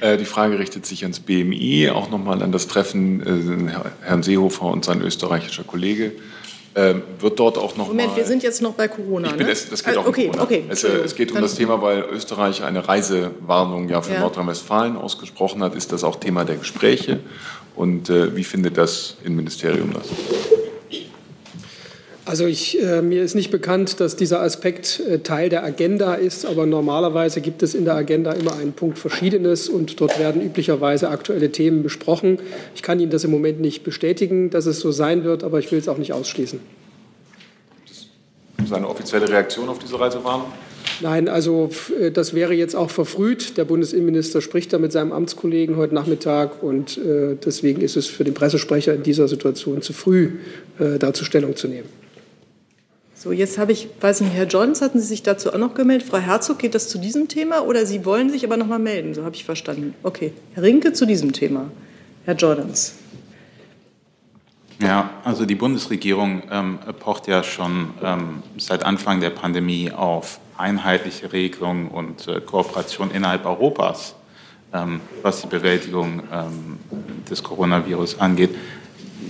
Äh, 0.00 0.16
Die 0.18 0.24
Frage 0.24 0.58
richtet 0.58 0.84
sich 0.84 1.02
ans 1.04 1.20
BMI, 1.20 1.90
auch 1.90 2.10
nochmal 2.10 2.42
an 2.42 2.52
das 2.52 2.66
Treffen 2.68 3.20
äh, 3.68 3.70
Herr- 3.70 3.92
Herrn 4.02 4.22
Seehofer 4.22 4.66
und 4.66 4.84
sein 4.84 5.00
österreichischer 5.00 5.64
Kollege. 5.64 6.12
Ähm, 6.74 7.02
Wird 7.20 7.38
dort 7.40 7.56
auch 7.56 7.74
noch 7.78 7.88
Moment, 7.88 8.10
mal, 8.10 8.16
wir 8.18 8.26
sind 8.26 8.42
jetzt 8.42 8.60
noch 8.60 8.74
bei 8.74 8.86
Corona. 8.88 9.28
ich 9.28 9.34
bin 9.36 9.46
ne? 9.46 9.52
es, 9.52 9.70
das 9.70 9.82
geht 9.82 9.96
Ah, 9.96 10.00
auch 10.00 10.04
um 10.04 10.10
okay, 10.10 10.26
Corona. 10.26 10.42
okay. 10.42 10.64
Es, 10.68 10.84
äh, 10.84 10.88
es 10.88 11.14
geht 11.14 11.30
um 11.30 11.36
Dann- 11.36 11.44
das 11.44 11.54
Thema, 11.54 11.80
weil 11.80 12.04
Österreich 12.12 12.62
eine 12.62 12.86
Reisewarnung 12.86 13.88
ja 13.88 14.02
für 14.02 14.12
Ja. 14.12 14.20
Nordrhein-Westfalen 14.20 14.96
ausgesprochen 14.96 15.62
hat. 15.62 15.74
Ist 15.74 15.92
das 15.92 16.04
auch 16.04 16.16
Thema 16.16 16.44
der 16.44 16.56
Gespräche? 16.56 17.20
Und 17.74 18.10
äh, 18.10 18.36
wie 18.36 18.44
findet 18.44 18.76
das 18.76 19.16
Innenministerium 19.24 19.92
das? 19.94 20.08
Also 22.26 22.44
ich, 22.44 22.82
äh, 22.82 23.02
mir 23.02 23.22
ist 23.22 23.36
nicht 23.36 23.52
bekannt, 23.52 24.00
dass 24.00 24.16
dieser 24.16 24.42
Aspekt 24.42 24.98
äh, 24.98 25.20
Teil 25.20 25.48
der 25.48 25.62
Agenda 25.62 26.14
ist, 26.14 26.44
aber 26.44 26.66
normalerweise 26.66 27.40
gibt 27.40 27.62
es 27.62 27.72
in 27.72 27.84
der 27.84 27.94
Agenda 27.94 28.32
immer 28.32 28.56
einen 28.56 28.72
Punkt 28.72 28.98
Verschiedenes 28.98 29.68
und 29.68 30.00
dort 30.00 30.18
werden 30.18 30.42
üblicherweise 30.42 31.08
aktuelle 31.08 31.52
Themen 31.52 31.84
besprochen. 31.84 32.40
Ich 32.74 32.82
kann 32.82 32.98
Ihnen 32.98 33.12
das 33.12 33.22
im 33.22 33.30
Moment 33.30 33.60
nicht 33.60 33.84
bestätigen, 33.84 34.50
dass 34.50 34.66
es 34.66 34.80
so 34.80 34.90
sein 34.90 35.22
wird, 35.22 35.44
aber 35.44 35.60
ich 35.60 35.70
will 35.70 35.78
es 35.78 35.86
auch 35.86 35.98
nicht 35.98 36.12
ausschließen. 36.12 36.58
Seine 38.68 38.88
offizielle 38.88 39.28
Reaktion 39.28 39.68
auf 39.68 39.78
diese 39.78 39.98
Reisewarnung? 40.00 40.48
Nein, 41.02 41.28
also 41.28 41.70
äh, 42.00 42.10
das 42.10 42.34
wäre 42.34 42.54
jetzt 42.54 42.74
auch 42.74 42.90
verfrüht. 42.90 43.56
Der 43.56 43.64
Bundesinnenminister 43.64 44.40
spricht 44.40 44.72
da 44.72 44.78
mit 44.80 44.90
seinem 44.90 45.12
Amtskollegen 45.12 45.76
heute 45.76 45.94
Nachmittag 45.94 46.60
und 46.60 46.98
äh, 46.98 47.36
deswegen 47.36 47.82
ist 47.82 47.96
es 47.96 48.08
für 48.08 48.24
den 48.24 48.34
Pressesprecher 48.34 48.94
in 48.94 49.04
dieser 49.04 49.28
Situation 49.28 49.80
zu 49.80 49.92
früh, 49.92 50.38
äh, 50.80 50.98
dazu 50.98 51.24
Stellung 51.24 51.54
zu 51.54 51.68
nehmen. 51.68 52.05
So, 53.26 53.32
jetzt 53.32 53.58
habe 53.58 53.72
ich, 53.72 53.88
weiß 54.00 54.20
nicht, 54.20 54.34
Herr 54.34 54.46
Johns, 54.46 54.80
hatten 54.80 55.00
Sie 55.00 55.06
sich 55.08 55.24
dazu 55.24 55.52
auch 55.52 55.58
noch 55.58 55.74
gemeldet? 55.74 56.06
Frau 56.06 56.18
Herzog, 56.18 56.60
geht 56.60 56.76
das 56.76 56.88
zu 56.88 56.96
diesem 56.96 57.26
Thema 57.26 57.62
oder 57.66 57.84
Sie 57.84 58.04
wollen 58.04 58.30
sich 58.30 58.44
aber 58.44 58.56
noch 58.56 58.68
mal 58.68 58.78
melden? 58.78 59.14
So 59.14 59.24
habe 59.24 59.34
ich 59.34 59.44
verstanden. 59.44 59.96
Okay, 60.04 60.32
Herr 60.54 60.62
Rinke 60.62 60.92
zu 60.92 61.06
diesem 61.06 61.32
Thema. 61.32 61.72
Herr 62.24 62.36
Jordans. 62.36 62.94
Ja, 64.80 65.10
also 65.24 65.44
die 65.44 65.56
Bundesregierung 65.56 66.44
ähm, 66.52 66.78
pocht 67.00 67.26
ja 67.26 67.42
schon 67.42 67.90
ähm, 68.00 68.44
seit 68.58 68.84
Anfang 68.84 69.18
der 69.18 69.30
Pandemie 69.30 69.90
auf 69.90 70.38
einheitliche 70.56 71.32
Regelungen 71.32 71.88
und 71.88 72.28
äh, 72.28 72.40
Kooperation 72.40 73.10
innerhalb 73.10 73.44
Europas, 73.44 74.14
ähm, 74.72 75.00
was 75.22 75.40
die 75.40 75.48
Bewältigung 75.48 76.22
ähm, 76.32 76.78
des 77.28 77.42
Coronavirus 77.42 78.20
angeht. 78.20 78.54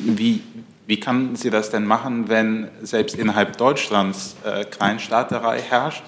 Wie, 0.04 0.42
wie 0.86 1.00
kann 1.00 1.34
sie 1.36 1.50
das 1.50 1.70
denn 1.70 1.84
machen, 1.84 2.28
wenn 2.28 2.68
selbst 2.82 3.16
innerhalb 3.16 3.56
Deutschlands 3.56 4.36
äh, 4.44 4.64
Kleinstaaterei 4.64 5.60
herrscht 5.60 6.04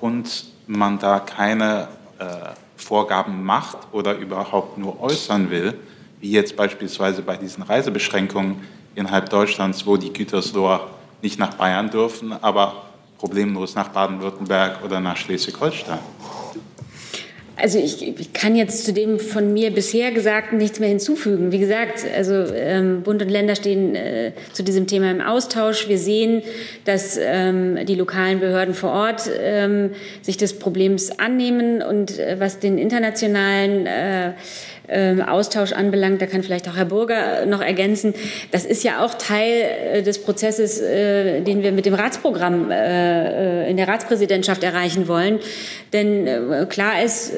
und 0.00 0.44
man 0.66 0.98
da 0.98 1.20
keine 1.20 1.88
äh, 2.18 2.24
Vorgaben 2.76 3.44
macht 3.44 3.78
oder 3.92 4.16
überhaupt 4.16 4.78
nur 4.78 5.00
äußern 5.00 5.50
will, 5.50 5.74
wie 6.20 6.30
jetzt 6.30 6.56
beispielsweise 6.56 7.22
bei 7.22 7.36
diesen 7.36 7.62
Reisebeschränkungen 7.62 8.56
innerhalb 8.94 9.30
Deutschlands, 9.30 9.86
wo 9.86 9.96
die 9.96 10.12
Gütersloher 10.12 10.88
nicht 11.22 11.38
nach 11.38 11.54
Bayern 11.54 11.90
dürfen, 11.90 12.32
aber 12.32 12.84
problemlos 13.18 13.74
nach 13.74 13.88
Baden-Württemberg 13.88 14.82
oder 14.84 15.00
nach 15.00 15.16
Schleswig-Holstein. 15.16 15.98
Also 17.60 17.78
ich, 17.78 18.06
ich, 18.18 18.32
kann 18.32 18.56
jetzt 18.56 18.84
zu 18.84 18.92
dem 18.92 19.18
von 19.18 19.52
mir 19.52 19.70
bisher 19.70 20.12
Gesagten 20.12 20.58
nichts 20.58 20.80
mehr 20.80 20.88
hinzufügen. 20.88 21.52
Wie 21.52 21.58
gesagt, 21.58 22.04
also 22.16 22.32
ähm, 22.54 23.02
Bund 23.02 23.22
und 23.22 23.28
Länder 23.28 23.54
stehen 23.54 23.94
äh, 23.94 24.32
zu 24.52 24.62
diesem 24.62 24.86
Thema 24.86 25.10
im 25.10 25.20
Austausch. 25.20 25.88
Wir 25.88 25.98
sehen, 25.98 26.42
dass 26.84 27.18
ähm, 27.20 27.84
die 27.86 27.94
lokalen 27.94 28.40
Behörden 28.40 28.74
vor 28.74 28.92
Ort 28.92 29.30
ähm, 29.40 29.90
sich 30.22 30.36
des 30.36 30.58
Problems 30.58 31.18
annehmen 31.18 31.82
und 31.82 32.18
äh, 32.18 32.36
was 32.38 32.58
den 32.58 32.78
internationalen 32.78 33.86
äh, 33.86 34.32
ähm, 34.90 35.22
Austausch 35.22 35.72
anbelangt, 35.72 36.20
da 36.20 36.26
kann 36.26 36.42
vielleicht 36.42 36.68
auch 36.68 36.76
Herr 36.76 36.84
Burger 36.84 37.46
noch 37.46 37.60
ergänzen, 37.60 38.14
das 38.50 38.64
ist 38.64 38.82
ja 38.82 39.04
auch 39.04 39.14
Teil 39.14 39.62
äh, 39.94 40.02
des 40.02 40.22
Prozesses, 40.22 40.80
äh, 40.80 41.40
den 41.42 41.62
wir 41.62 41.72
mit 41.72 41.86
dem 41.86 41.94
Ratsprogramm 41.94 42.70
äh, 42.70 43.70
in 43.70 43.76
der 43.76 43.88
Ratspräsidentschaft 43.88 44.62
erreichen 44.62 45.08
wollen. 45.08 45.38
Denn 45.92 46.28
klar 46.68 47.02
ist 47.02 47.32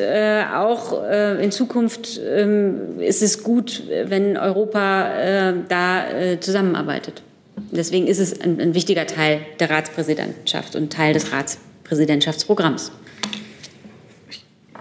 auch 0.54 1.02
in 1.40 1.50
Zukunft 1.50 2.20
ähm, 2.20 3.00
ist 3.00 3.22
es 3.22 3.42
gut, 3.42 3.82
wenn 4.04 4.36
Europa 4.36 5.54
da 5.68 6.04
zusammenarbeitet. 6.40 7.22
Deswegen 7.70 8.06
ist 8.06 8.18
es 8.18 8.40
ein 8.40 8.74
wichtiger 8.74 9.06
Teil 9.06 9.40
der 9.60 9.70
Ratspräsidentschaft 9.70 10.76
und 10.76 10.92
Teil 10.92 11.14
des 11.14 11.32
Ratspräsidentschaftsprogramms 11.32 12.92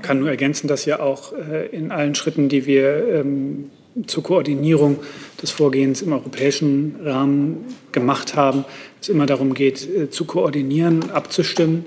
kann 0.01 0.19
nur 0.19 0.29
ergänzen, 0.29 0.67
dass 0.67 0.85
ja 0.85 0.99
auch 0.99 1.33
äh, 1.33 1.67
in 1.67 1.91
allen 1.91 2.15
Schritten, 2.15 2.49
die 2.49 2.65
wir 2.65 3.07
ähm, 3.07 3.69
zur 4.07 4.23
Koordinierung 4.23 4.99
des 5.41 5.51
Vorgehens 5.51 6.01
im 6.01 6.13
europäischen 6.13 6.95
Rahmen 7.03 7.65
gemacht 7.91 8.35
haben, 8.35 8.65
es 9.01 9.09
immer 9.09 9.25
darum 9.25 9.53
geht, 9.53 9.87
äh, 9.87 10.09
zu 10.09 10.25
koordinieren, 10.25 11.09
abzustimmen. 11.11 11.85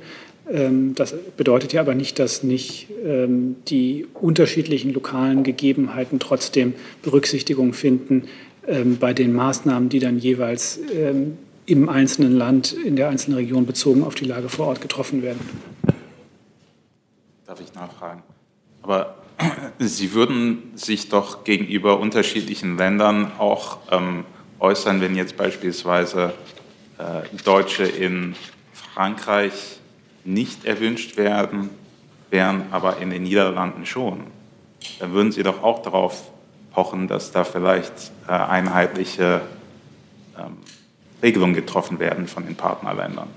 Ähm, 0.51 0.95
das 0.95 1.15
bedeutet 1.37 1.73
ja 1.73 1.81
aber 1.81 1.95
nicht, 1.95 2.19
dass 2.19 2.43
nicht 2.43 2.89
ähm, 3.05 3.57
die 3.69 4.07
unterschiedlichen 4.15 4.93
lokalen 4.93 5.43
Gegebenheiten 5.43 6.19
trotzdem 6.19 6.75
Berücksichtigung 7.03 7.73
finden 7.73 8.25
bei 8.99 9.13
den 9.13 9.35
Maßnahmen, 9.35 9.91
die 9.91 9.99
dann 9.99 10.19
jeweils 10.19 10.81
im 11.67 11.89
einzelnen 11.91 12.33
Land, 12.33 12.73
in 12.73 12.97
der 12.97 13.11
einzelnen 13.11 13.37
Region 13.37 13.67
bezogen 13.67 14.03
auf 14.03 14.15
die 14.15 14.25
Lage 14.25 14.49
vor 14.49 14.69
Ort 14.69 14.81
getroffen 14.81 15.23
werden 15.23 15.41
darf 17.47 17.61
ich 17.61 17.75
nachfragen. 17.75 18.23
Aber 18.83 19.17
Sie 19.79 20.13
würden 20.13 20.73
sich 20.77 21.09
doch 21.09 21.45
gegenüber 21.45 21.99
unterschiedlichen 21.99 22.77
Ländern 22.77 23.33
auch 23.39 23.79
ähm, 23.91 24.25
äußern, 24.61 25.01
wenn 25.01 25.15
jetzt 25.15 25.37
beispielsweise 25.37 26.33
äh, 26.99 27.23
Deutsche 27.45 27.85
in 27.85 28.35
Frankreich 28.73 29.79
nicht 30.25 30.65
erwünscht 30.65 31.17
werden, 31.17 31.71
wären 32.31 32.67
aber 32.71 32.99
in 32.99 33.11
den 33.11 33.25
Niederlanden 33.25 33.85
schon. 33.85 34.25
Dann 34.99 35.13
würden 35.13 35.33
Sie 35.33 35.43
doch 35.43 35.63
auch 35.63 35.83
darauf 35.83 36.31
pochen, 36.73 37.09
dass 37.09 37.31
da 37.31 37.45
vielleicht 37.45 38.13
äh, 38.27 38.33
einheitliche 38.33 39.43
ähm, 40.39 40.59
Regelungen 41.23 41.55
getroffen 41.55 41.99
werden 41.99 42.27
von 42.27 42.45
den 42.45 42.57
Partnerländern. 42.57 43.29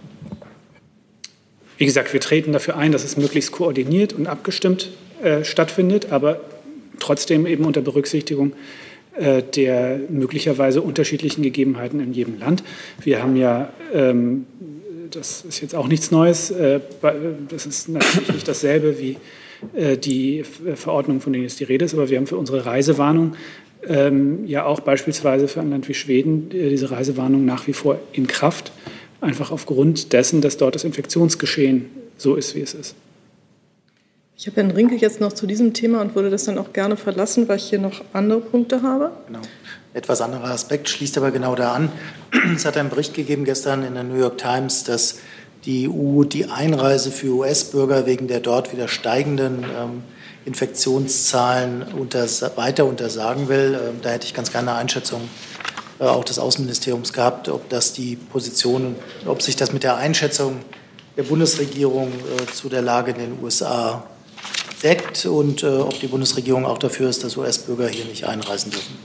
Wie 1.77 1.85
gesagt, 1.85 2.11
wir 2.13 2.19
treten 2.19 2.51
dafür 2.51 2.75
ein, 2.75 2.91
dass 2.91 3.03
es 3.03 3.17
möglichst 3.17 3.51
koordiniert 3.51 4.13
und 4.13 4.27
abgestimmt 4.27 4.89
äh, 5.23 5.43
stattfindet, 5.43 6.11
aber 6.11 6.39
trotzdem 6.99 7.45
eben 7.45 7.65
unter 7.65 7.81
Berücksichtigung 7.81 8.53
äh, 9.15 9.43
der 9.43 9.99
möglicherweise 10.09 10.81
unterschiedlichen 10.81 11.43
Gegebenheiten 11.43 11.99
in 11.99 12.13
jedem 12.13 12.39
Land. 12.39 12.63
Wir 13.01 13.21
haben 13.21 13.35
ja, 13.35 13.71
ähm, 13.93 14.45
das 15.11 15.45
ist 15.45 15.61
jetzt 15.61 15.75
auch 15.75 15.87
nichts 15.87 16.11
Neues, 16.11 16.51
äh, 16.51 16.79
das 17.49 17.65
ist 17.65 17.89
natürlich 17.89 18.33
nicht 18.33 18.47
dasselbe 18.47 18.99
wie 18.99 19.17
äh, 19.75 19.97
die 19.97 20.43
Verordnung, 20.75 21.21
von 21.21 21.33
denen 21.33 21.43
jetzt 21.43 21.59
die 21.59 21.63
Rede 21.63 21.85
ist, 21.85 21.93
aber 21.93 22.09
wir 22.09 22.17
haben 22.17 22.27
für 22.27 22.37
unsere 22.37 22.65
Reisewarnung 22.65 23.35
ähm, 23.87 24.45
ja 24.47 24.65
auch 24.65 24.79
beispielsweise 24.79 25.47
für 25.47 25.61
ein 25.61 25.69
Land 25.69 25.87
wie 25.87 25.93
Schweden 25.93 26.49
äh, 26.51 26.69
diese 26.69 26.91
Reisewarnung 26.91 27.45
nach 27.45 27.67
wie 27.67 27.73
vor 27.73 27.99
in 28.13 28.27
Kraft 28.27 28.71
einfach 29.27 29.51
aufgrund 29.51 30.13
dessen, 30.13 30.41
dass 30.41 30.57
dort 30.57 30.75
das 30.75 30.83
Infektionsgeschehen 30.83 31.89
so 32.17 32.35
ist, 32.35 32.55
wie 32.55 32.61
es 32.61 32.73
ist. 32.73 32.95
Ich 34.39 34.45
habe 34.45 34.61
Herrn 34.61 34.71
Rinke 34.71 34.95
jetzt 34.95 35.19
noch 35.19 35.33
zu 35.33 35.47
diesem 35.47 35.73
Thema 35.73 35.99
und 35.99 36.13
würde 36.13 36.29
das 36.29 36.45
dann 36.45 36.59
auch 36.59 36.71
gerne 36.71 36.95
verlassen, 36.95 37.47
weil 37.47 37.57
ich 37.57 37.69
hier 37.69 37.79
noch 37.79 38.03
andere 38.13 38.39
Punkte 38.39 38.83
habe. 38.83 39.11
Genau. 39.25 39.39
Etwas 39.93 40.21
anderer 40.21 40.51
Aspekt 40.51 40.89
schließt 40.89 41.17
aber 41.17 41.31
genau 41.31 41.55
da 41.55 41.73
an. 41.73 41.91
Es 42.55 42.63
hat 42.65 42.77
einen 42.77 42.89
Bericht 42.89 43.15
gegeben 43.15 43.45
gestern 43.45 43.83
in 43.83 43.95
der 43.95 44.03
New 44.03 44.17
York 44.17 44.37
Times, 44.37 44.83
dass 44.83 45.17
die 45.65 45.89
EU 45.89 46.23
die 46.23 46.45
Einreise 46.45 47.09
für 47.09 47.29
US-Bürger 47.29 48.05
wegen 48.05 48.27
der 48.27 48.39
dort 48.39 48.71
wieder 48.71 48.87
steigenden 48.87 49.63
ähm, 49.63 50.03
Infektionszahlen 50.45 51.83
unter, 51.97 52.25
weiter 52.55 52.85
untersagen 52.85 53.49
will. 53.49 53.73
Ähm, 53.73 53.95
da 54.03 54.09
hätte 54.09 54.27
ich 54.27 54.35
ganz 54.35 54.51
gerne 54.51 54.71
eine 54.71 54.79
Einschätzung 54.79 55.21
äh, 55.21 55.56
auch 55.99 56.23
des 56.23 56.39
Außenministeriums 56.39 57.13
gehabt, 57.13 57.49
ob 57.49 57.69
das 57.69 57.93
die 57.93 58.15
Position, 58.15 58.95
ob 59.25 59.41
sich 59.41 59.55
das 59.55 59.73
mit 59.73 59.83
der 59.83 59.97
Einschätzung 59.97 60.59
der 61.15 61.23
Bundesregierung 61.23 62.11
äh, 62.11 62.51
zu 62.53 62.69
der 62.69 62.81
Lage 62.81 63.11
in 63.11 63.17
den 63.17 63.43
USA 63.43 64.03
deckt 64.83 65.25
und 65.25 65.63
äh, 65.63 65.67
ob 65.67 65.99
die 65.99 66.07
Bundesregierung 66.07 66.65
auch 66.65 66.77
dafür 66.77 67.09
ist, 67.09 67.23
dass 67.23 67.37
US-Bürger 67.37 67.87
hier 67.87 68.05
nicht 68.05 68.25
einreisen 68.25 68.71
dürfen. 68.71 68.95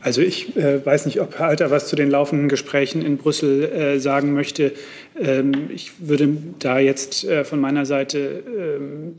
Also 0.00 0.20
ich 0.20 0.56
äh, 0.56 0.84
weiß 0.84 1.06
nicht, 1.06 1.20
ob 1.20 1.38
Herr 1.38 1.46
Alter 1.46 1.70
was 1.70 1.86
zu 1.86 1.94
den 1.94 2.10
laufenden 2.10 2.48
Gesprächen 2.48 3.02
in 3.02 3.18
Brüssel 3.18 3.62
äh, 3.62 4.00
sagen 4.00 4.34
möchte. 4.34 4.72
Ähm, 5.18 5.70
ich 5.72 5.92
würde 6.00 6.28
da 6.58 6.80
jetzt 6.80 7.24
äh, 7.24 7.44
von 7.44 7.60
meiner 7.60 7.86
Seite 7.86 8.42
ähm, 8.48 9.14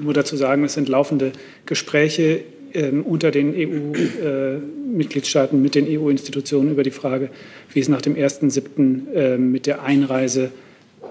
nur 0.00 0.12
dazu 0.12 0.36
sagen, 0.36 0.64
es 0.64 0.74
sind 0.74 0.88
laufende 0.88 1.30
Gespräche 1.66 2.40
ähm, 2.74 3.02
unter 3.02 3.30
den 3.30 3.54
EU-Mitgliedstaaten 3.54 5.60
mit 5.60 5.74
den 5.74 5.86
EU-Institutionen 5.88 6.72
über 6.72 6.82
die 6.82 6.90
Frage, 6.90 7.30
wie 7.72 7.80
es 7.80 7.88
nach 7.88 8.02
dem 8.02 8.14
1.7. 8.14 9.12
Äh, 9.12 9.38
mit 9.38 9.66
der 9.66 9.82
Einreise 9.82 10.50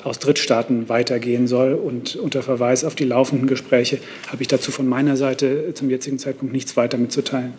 aus 0.04 0.20
Drittstaaten 0.20 0.90
weitergehen 0.90 1.48
soll. 1.48 1.74
Und 1.74 2.16
unter 2.16 2.42
Verweis 2.42 2.84
auf 2.84 2.96
die 2.96 3.06
laufenden 3.06 3.48
Gespräche 3.48 4.00
habe 4.28 4.42
ich 4.42 4.48
dazu 4.48 4.72
von 4.72 4.88
meiner 4.88 5.18
Seite 5.18 5.74
zum 5.74 5.90
jetzigen 5.90 6.20
Zeitpunkt 6.20 6.54
nichts 6.54 6.78
weiter 6.78 6.98
mitzuteilen. 6.98 7.54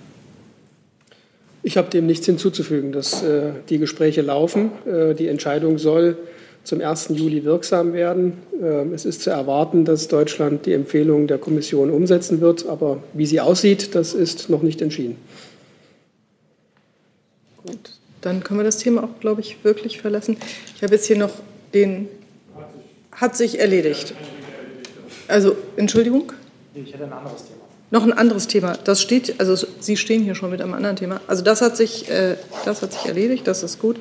Ich 1.63 1.77
habe 1.77 1.91
dem 1.91 2.07
nichts 2.07 2.27
hinzuzufügen, 2.27 2.91
dass 2.91 3.23
äh, 3.23 3.53
die 3.69 3.79
Gespräche 3.79 4.23
laufen. 4.23 4.73
Äh, 4.85 5.15
die 5.15 5.29
Entscheidung 5.29 5.79
soll 5.79 6.17
zum 6.65 6.81
1. 6.81 7.09
Juli 7.11 7.45
wirksam 7.45 7.93
werden. 7.93 8.35
Ähm, 8.61 8.95
es 8.95 9.05
ist 9.05 9.23
zu 9.23 9.31
erwarten, 9.31 9.85
dass 9.85 10.09
Deutschland 10.09 10.67
die 10.67 10.73
Empfehlungen 10.73 11.27
der 11.27 11.39
Kommission 11.39 11.91
umsetzen 11.91 12.41
wird, 12.41 12.67
aber 12.67 13.03
wie 13.13 13.27
sie 13.27 13.41
aussieht, 13.41 13.95
das 13.95 14.15
ist 14.15 14.49
noch 14.49 14.63
nicht 14.63 14.81
entschieden. 14.81 15.17
Gut, 17.67 17.93
dann 18.21 18.43
können 18.43 18.61
wir 18.61 18.65
das 18.65 18.79
Thema 18.79 19.05
auch, 19.05 19.21
glaube 19.21 19.41
ich, 19.41 19.65
wirklich 19.65 20.01
verlassen. 20.01 20.37
Ich 20.77 20.83
habe 20.83 20.95
jetzt 20.95 21.07
hier 21.07 21.19
noch 21.19 21.33
den. 21.75 22.09
Hat 23.13 23.37
sich 23.37 23.61
erledigt. 23.61 24.15
Also, 25.29 25.55
Entschuldigung? 25.77 26.33
Ich 26.75 26.95
hätte 26.95 27.05
ein 27.05 27.13
anderes 27.13 27.45
Thema. 27.45 27.63
Noch 27.93 28.05
ein 28.05 28.13
anderes 28.15 28.49
Thema. 28.49 28.79
Das 28.85 29.03
steht, 29.03 29.39
also 29.39 29.67
Sie 29.81 29.99
stehen 29.99 30.23
hier 30.23 30.35
schon 30.35 30.51
mit 30.51 30.63
einem 30.63 30.73
anderen 30.73 30.97
Thema. 30.97 31.21
Also 31.27 31.45
das 31.45 31.61
hat 31.61 31.77
sich, 31.77 32.09
äh, 32.09 32.37
das 32.65 32.81
hat 32.81 32.95
sich 32.95 33.05
erledigt, 33.05 33.47
das 33.47 33.63
ist 33.63 33.79
gut. 33.79 33.99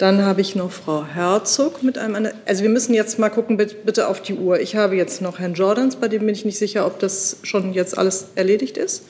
Dann 0.00 0.24
habe 0.24 0.40
ich 0.40 0.56
noch 0.56 0.70
Frau 0.70 1.04
Herzog 1.04 1.82
mit 1.82 1.98
einem 1.98 2.14
anderen. 2.14 2.38
Also 2.46 2.62
wir 2.62 2.70
müssen 2.70 2.94
jetzt 2.94 3.18
mal 3.18 3.28
gucken, 3.28 3.58
bitte 3.58 4.08
auf 4.08 4.22
die 4.22 4.32
Uhr. 4.32 4.58
Ich 4.58 4.74
habe 4.74 4.96
jetzt 4.96 5.20
noch 5.20 5.38
Herrn 5.38 5.52
Jordans, 5.52 5.96
bei 5.96 6.08
dem 6.08 6.20
bin 6.20 6.30
ich 6.30 6.46
nicht 6.46 6.56
sicher, 6.56 6.86
ob 6.86 6.98
das 7.00 7.36
schon 7.42 7.74
jetzt 7.74 7.98
alles 7.98 8.28
erledigt 8.34 8.78
ist. 8.78 9.04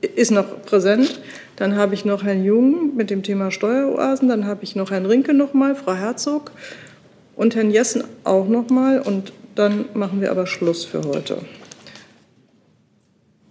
Ist 0.00 0.30
noch 0.30 0.62
präsent. 0.62 1.20
Dann 1.56 1.76
habe 1.76 1.92
ich 1.92 2.06
noch 2.06 2.24
Herrn 2.24 2.42
Jung 2.42 2.96
mit 2.96 3.10
dem 3.10 3.22
Thema 3.22 3.50
Steueroasen. 3.50 4.30
Dann 4.30 4.46
habe 4.46 4.64
ich 4.64 4.76
noch 4.76 4.90
Herrn 4.90 5.04
Rinke 5.04 5.34
noch 5.34 5.52
mal, 5.52 5.74
Frau 5.74 5.92
Herzog 5.92 6.50
und 7.36 7.54
Herrn 7.54 7.70
Jessen 7.70 8.04
auch 8.24 8.48
noch 8.48 8.70
mal. 8.70 8.98
Und 8.98 9.34
dann 9.54 9.84
machen 9.92 10.22
wir 10.22 10.30
aber 10.30 10.46
Schluss 10.46 10.86
für 10.86 11.02
heute. 11.02 11.36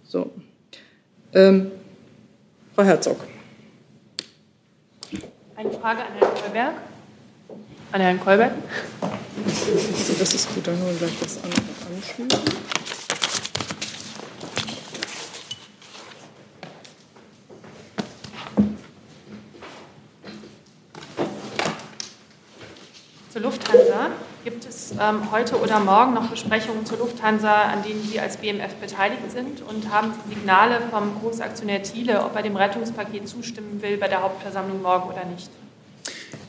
So. 0.02 0.32
Ähm, 1.32 1.70
Frau 2.74 2.82
Herzog. 2.82 3.18
Eine 5.58 5.72
Frage 5.72 6.02
an 6.02 6.12
Herrn 6.16 6.34
Kolberg. 6.40 6.74
An 7.90 8.00
Herrn 8.00 8.20
Kolberg. 8.20 8.52
Das 9.44 10.32
ist 10.32 10.54
gut, 10.54 10.64
dann 10.64 10.80
holen 10.80 11.00
wir 11.00 11.08
gleich 11.08 11.18
das 11.20 11.42
andere 11.42 11.60
anschließen. 11.96 12.28
Zur 23.32 23.42
Lufthansa. 23.42 24.10
Gibt 24.48 24.64
es 24.66 24.94
ähm, 24.98 25.30
heute 25.30 25.56
oder 25.56 25.78
morgen 25.78 26.14
noch 26.14 26.30
Besprechungen 26.30 26.86
zur 26.86 26.96
Lufthansa, 26.96 27.64
an 27.64 27.82
denen 27.82 28.02
Sie 28.02 28.18
als 28.18 28.38
BMF 28.38 28.76
beteiligt 28.80 29.30
sind? 29.30 29.60
Und 29.68 29.92
haben 29.92 30.14
Sie 30.14 30.34
Signale 30.34 30.80
vom 30.90 31.20
Großaktionär 31.20 31.82
Thiele, 31.82 32.24
ob 32.24 32.34
er 32.34 32.42
dem 32.42 32.56
Rettungspaket 32.56 33.28
zustimmen 33.28 33.82
will 33.82 33.98
bei 33.98 34.08
der 34.08 34.22
Hauptversammlung 34.22 34.80
morgen 34.80 35.10
oder 35.10 35.26
nicht? 35.26 35.50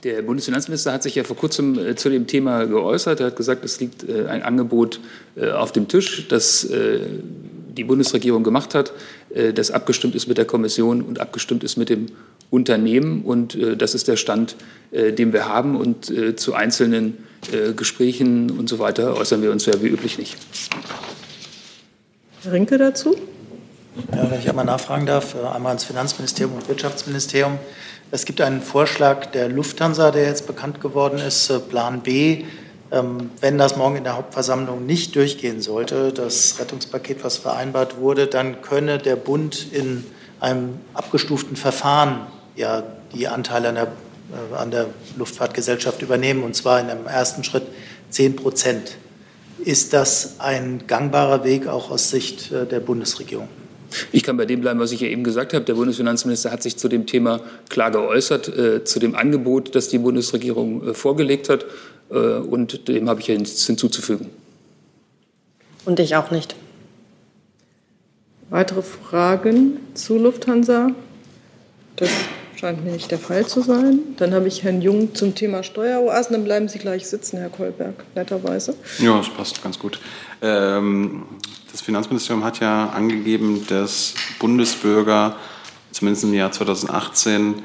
der 0.06 0.22
Bundesfinanzminister 0.22 0.94
hat 0.94 1.04
sich 1.04 1.16
ja 1.16 1.26
vor 1.26 1.36
kurzem 1.36 1.78
äh, 1.78 1.96
zu 1.96 2.10
dem 2.10 2.26
Thema 2.26 2.64
geäußert. 2.64 3.20
Er 3.20 3.28
hat 3.28 3.36
gesagt, 3.36 3.66
es 3.66 3.82
liegt 3.82 4.08
äh, 4.08 4.28
ein 4.28 4.44
Angebot 4.44 5.02
äh, 5.36 5.52
auf 5.52 5.74
dem 5.74 5.90
Tisch, 5.90 6.26
das 6.30 6.70
die 6.70 7.84
Bundesregierung 7.84 8.44
gemacht 8.44 8.76
hat, 8.76 8.94
das 9.30 9.72
abgestimmt 9.72 10.16
ist 10.16 10.28
mit 10.28 10.38
der 10.38 10.46
Kommission 10.46 11.02
und 11.02 11.20
abgestimmt 11.20 11.64
ist 11.64 11.78
mit 11.78 11.90
dem 11.90 12.08
Unternehmen. 12.50 13.24
Und 13.24 13.58
das 13.78 13.94
ist 13.94 14.08
der 14.08 14.18
Stand, 14.18 14.56
den 14.92 15.32
wir 15.32 15.48
haben. 15.48 15.78
Und 15.78 16.12
zu 16.38 16.56
einzelnen 16.56 17.18
Gesprächen 17.76 18.52
und 18.52 18.70
so 18.70 18.80
weiter 18.80 19.16
äußern 19.18 19.42
wir 19.42 19.52
uns 19.52 19.66
ja 19.66 19.82
wie 19.82 19.88
üblich 19.88 20.18
nicht. 20.18 20.38
Herr 22.44 22.52
Rinke 22.52 22.78
dazu? 22.78 23.16
Ja, 24.16 24.30
wenn 24.30 24.40
ich 24.40 24.50
einmal 24.50 24.66
nachfragen 24.66 25.06
darf, 25.06 25.36
einmal 25.36 25.72
ans 25.72 25.84
Finanzministerium 25.84 26.56
und 26.56 26.68
Wirtschaftsministerium. 26.70 27.60
Es 28.12 28.26
gibt 28.26 28.42
einen 28.42 28.62
Vorschlag 28.62 29.28
der 29.28 29.50
Lufthansa, 29.50 30.12
der 30.12 30.26
jetzt 30.26 30.48
bekannt 30.48 30.82
geworden 30.82 31.20
ist, 31.20 31.50
äh, 31.50 31.60
Plan 31.60 32.02
B. 32.02 32.46
Ähm, 32.92 33.30
wenn 33.40 33.60
das 33.60 33.76
morgen 33.76 33.98
in 33.98 34.04
der 34.04 34.18
Hauptversammlung 34.18 34.86
nicht 34.86 35.16
durchgehen 35.16 35.62
sollte, 35.62 36.12
das 36.12 36.60
Rettungspaket, 36.60 37.24
was 37.24 37.38
vereinbart 37.38 37.98
wurde, 37.98 38.26
dann 38.26 38.62
könne 38.64 38.98
der 38.98 39.16
Bund 39.16 39.68
in 39.72 40.06
einem 40.40 40.80
abgestuften 40.96 41.56
Verfahren 41.56 42.26
ja 42.56 42.82
die 43.14 43.28
Anteile 43.28 43.70
an 43.70 43.76
der, 43.76 43.84
äh, 43.84 43.88
an 44.56 44.72
der 44.72 44.88
Luftfahrtgesellschaft 45.18 46.02
übernehmen, 46.02 46.44
und 46.44 46.56
zwar 46.56 46.80
in 46.80 46.90
einem 46.90 47.08
ersten 47.08 47.44
Schritt 47.44 47.64
10 48.10 48.36
Prozent. 48.36 48.98
Ist 49.64 49.94
das 49.94 50.40
ein 50.40 50.84
gangbarer 50.88 51.44
Weg 51.44 51.68
auch 51.68 51.92
aus 51.92 52.10
Sicht 52.10 52.52
äh, 52.52 52.66
der 52.66 52.80
Bundesregierung? 52.80 53.50
Ich 54.12 54.24
kann 54.24 54.38
bei 54.38 54.46
dem 54.46 54.62
bleiben, 54.62 54.80
was 54.80 54.92
ich 54.92 55.02
ja 55.02 55.08
eben 55.08 55.24
gesagt 55.24 55.54
habe. 55.54 55.66
Der 55.66 55.74
Bundesfinanzminister 55.74 56.52
hat 56.52 56.64
sich 56.64 56.78
zu 56.78 56.88
dem 56.88 57.06
Thema 57.06 57.42
klar 57.70 57.92
geäußert, 57.92 58.48
äh, 58.48 58.84
zu 58.84 59.00
dem 59.00 59.16
Angebot, 59.16 59.76
das 59.76 59.90
die 59.90 59.98
Bundesregierung 59.98 60.90
äh, 60.90 60.94
vorgelegt 60.94 61.50
hat. 61.50 61.66
Äh, 62.10 62.16
und 62.16 62.88
dem 62.88 63.10
habe 63.10 63.20
ich 63.20 63.28
ja 63.28 63.38
nichts 63.38 63.66
hinzuzufügen. 63.66 64.30
Und 65.86 66.00
ich 66.00 66.16
auch 66.16 66.32
nicht. 66.32 66.56
Weitere 68.50 68.82
Fragen 68.82 69.78
zu 69.94 70.18
Lufthansa? 70.18 70.92
Das 71.96 72.10
scheint 72.60 72.84
mir 72.84 72.92
nicht 72.92 73.10
der 73.10 73.20
Fall 73.20 73.48
zu 73.48 73.62
sein. 73.62 74.00
Dann 74.18 74.34
habe 74.34 74.50
ich 74.50 74.64
Herrn 74.64 74.82
Jung 74.82 75.16
zum 75.16 75.34
Thema 75.34 75.64
Steueroasen. 75.64 76.34
Dann 76.34 76.44
bleiben 76.44 76.68
Sie 76.68 76.78
gleich 76.78 77.08
sitzen, 77.08 77.38
Herr 77.38 77.50
Kolberg, 77.50 78.04
netterweise. 78.16 78.76
Ja, 79.00 79.18
das 79.18 79.30
passt 79.30 79.64
ganz 79.64 79.80
gut. 79.80 80.02
Ähm, 80.42 81.24
das 81.72 81.80
Finanzministerium 81.80 82.44
hat 82.44 82.60
ja 82.60 82.90
angegeben, 82.90 83.66
dass 83.70 84.14
Bundesbürger 84.40 85.38
zumindest 85.92 86.26
im 86.26 86.34
Jahr 86.34 86.52
2018 86.52 87.56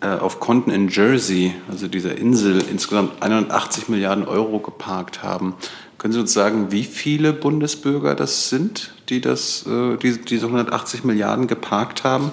äh, 0.00 0.06
auf 0.06 0.40
Konten 0.40 0.70
in 0.70 0.88
Jersey, 0.88 1.52
also 1.70 1.86
dieser 1.86 2.16
Insel, 2.16 2.64
insgesamt 2.70 3.22
180 3.22 3.90
Milliarden 3.90 4.26
Euro 4.26 4.58
geparkt 4.58 5.22
haben. 5.22 5.54
Können 5.98 6.14
Sie 6.14 6.20
uns 6.20 6.32
sagen, 6.32 6.72
wie 6.72 6.84
viele 6.84 7.34
Bundesbürger 7.34 8.14
das 8.14 8.48
sind, 8.48 8.94
die 9.10 9.20
das, 9.20 9.66
äh, 9.66 9.98
diese, 9.98 10.20
diese 10.20 10.46
180 10.46 11.04
Milliarden 11.04 11.46
geparkt 11.46 12.04
haben? 12.04 12.32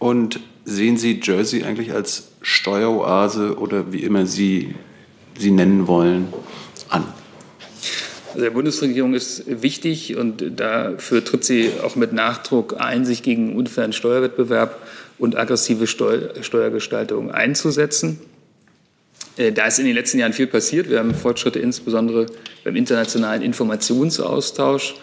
Und 0.00 0.40
sehen 0.68 0.96
Sie 0.96 1.20
Jersey 1.22 1.64
eigentlich 1.64 1.92
als 1.92 2.28
Steueroase 2.42 3.58
oder 3.58 3.92
wie 3.92 4.02
immer 4.02 4.26
Sie 4.26 4.74
sie 5.36 5.50
nennen 5.50 5.86
wollen 5.86 6.28
an? 6.88 7.04
Also 8.28 8.40
der 8.40 8.50
Bundesregierung 8.50 9.14
ist 9.14 9.44
wichtig 9.46 10.16
und 10.16 10.60
dafür 10.60 11.24
tritt 11.24 11.44
sie 11.44 11.70
auch 11.82 11.96
mit 11.96 12.12
Nachdruck 12.12 12.76
ein, 12.78 13.04
sich 13.04 13.22
gegen 13.22 13.56
unfairen 13.56 13.92
Steuerwettbewerb 13.92 14.80
und 15.18 15.36
aggressive 15.36 15.86
Steuergestaltung 15.86 17.30
einzusetzen. 17.30 18.20
Äh, 19.36 19.52
da 19.52 19.66
ist 19.66 19.78
in 19.78 19.86
den 19.86 19.94
letzten 19.94 20.18
Jahren 20.18 20.34
viel 20.34 20.46
passiert. 20.46 20.90
Wir 20.90 20.98
haben 20.98 21.14
Fortschritte 21.14 21.58
insbesondere 21.58 22.26
beim 22.64 22.76
internationalen 22.76 23.42
Informationsaustausch 23.42 24.96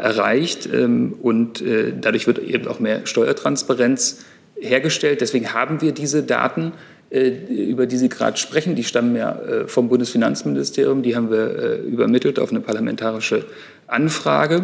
erreicht 0.00 0.68
ähm, 0.72 1.14
und 1.20 1.60
äh, 1.60 1.92
dadurch 2.00 2.26
wird 2.26 2.38
eben 2.38 2.66
auch 2.68 2.80
mehr 2.80 3.06
Steuertransparenz 3.06 4.24
hergestellt. 4.62 5.20
Deswegen 5.20 5.52
haben 5.52 5.80
wir 5.80 5.92
diese 5.92 6.22
Daten 6.22 6.72
äh, 7.12 7.28
über 7.28 7.86
die 7.86 7.98
Sie 7.98 8.08
gerade 8.08 8.38
sprechen, 8.38 8.74
die 8.74 8.84
stammen 8.84 9.14
ja 9.16 9.38
äh, 9.38 9.68
vom 9.68 9.90
Bundesfinanzministerium, 9.90 11.02
die 11.02 11.14
haben 11.14 11.30
wir 11.30 11.58
äh, 11.58 11.76
übermittelt 11.80 12.38
auf 12.38 12.50
eine 12.50 12.60
parlamentarische 12.60 13.44
Anfrage. 13.86 14.62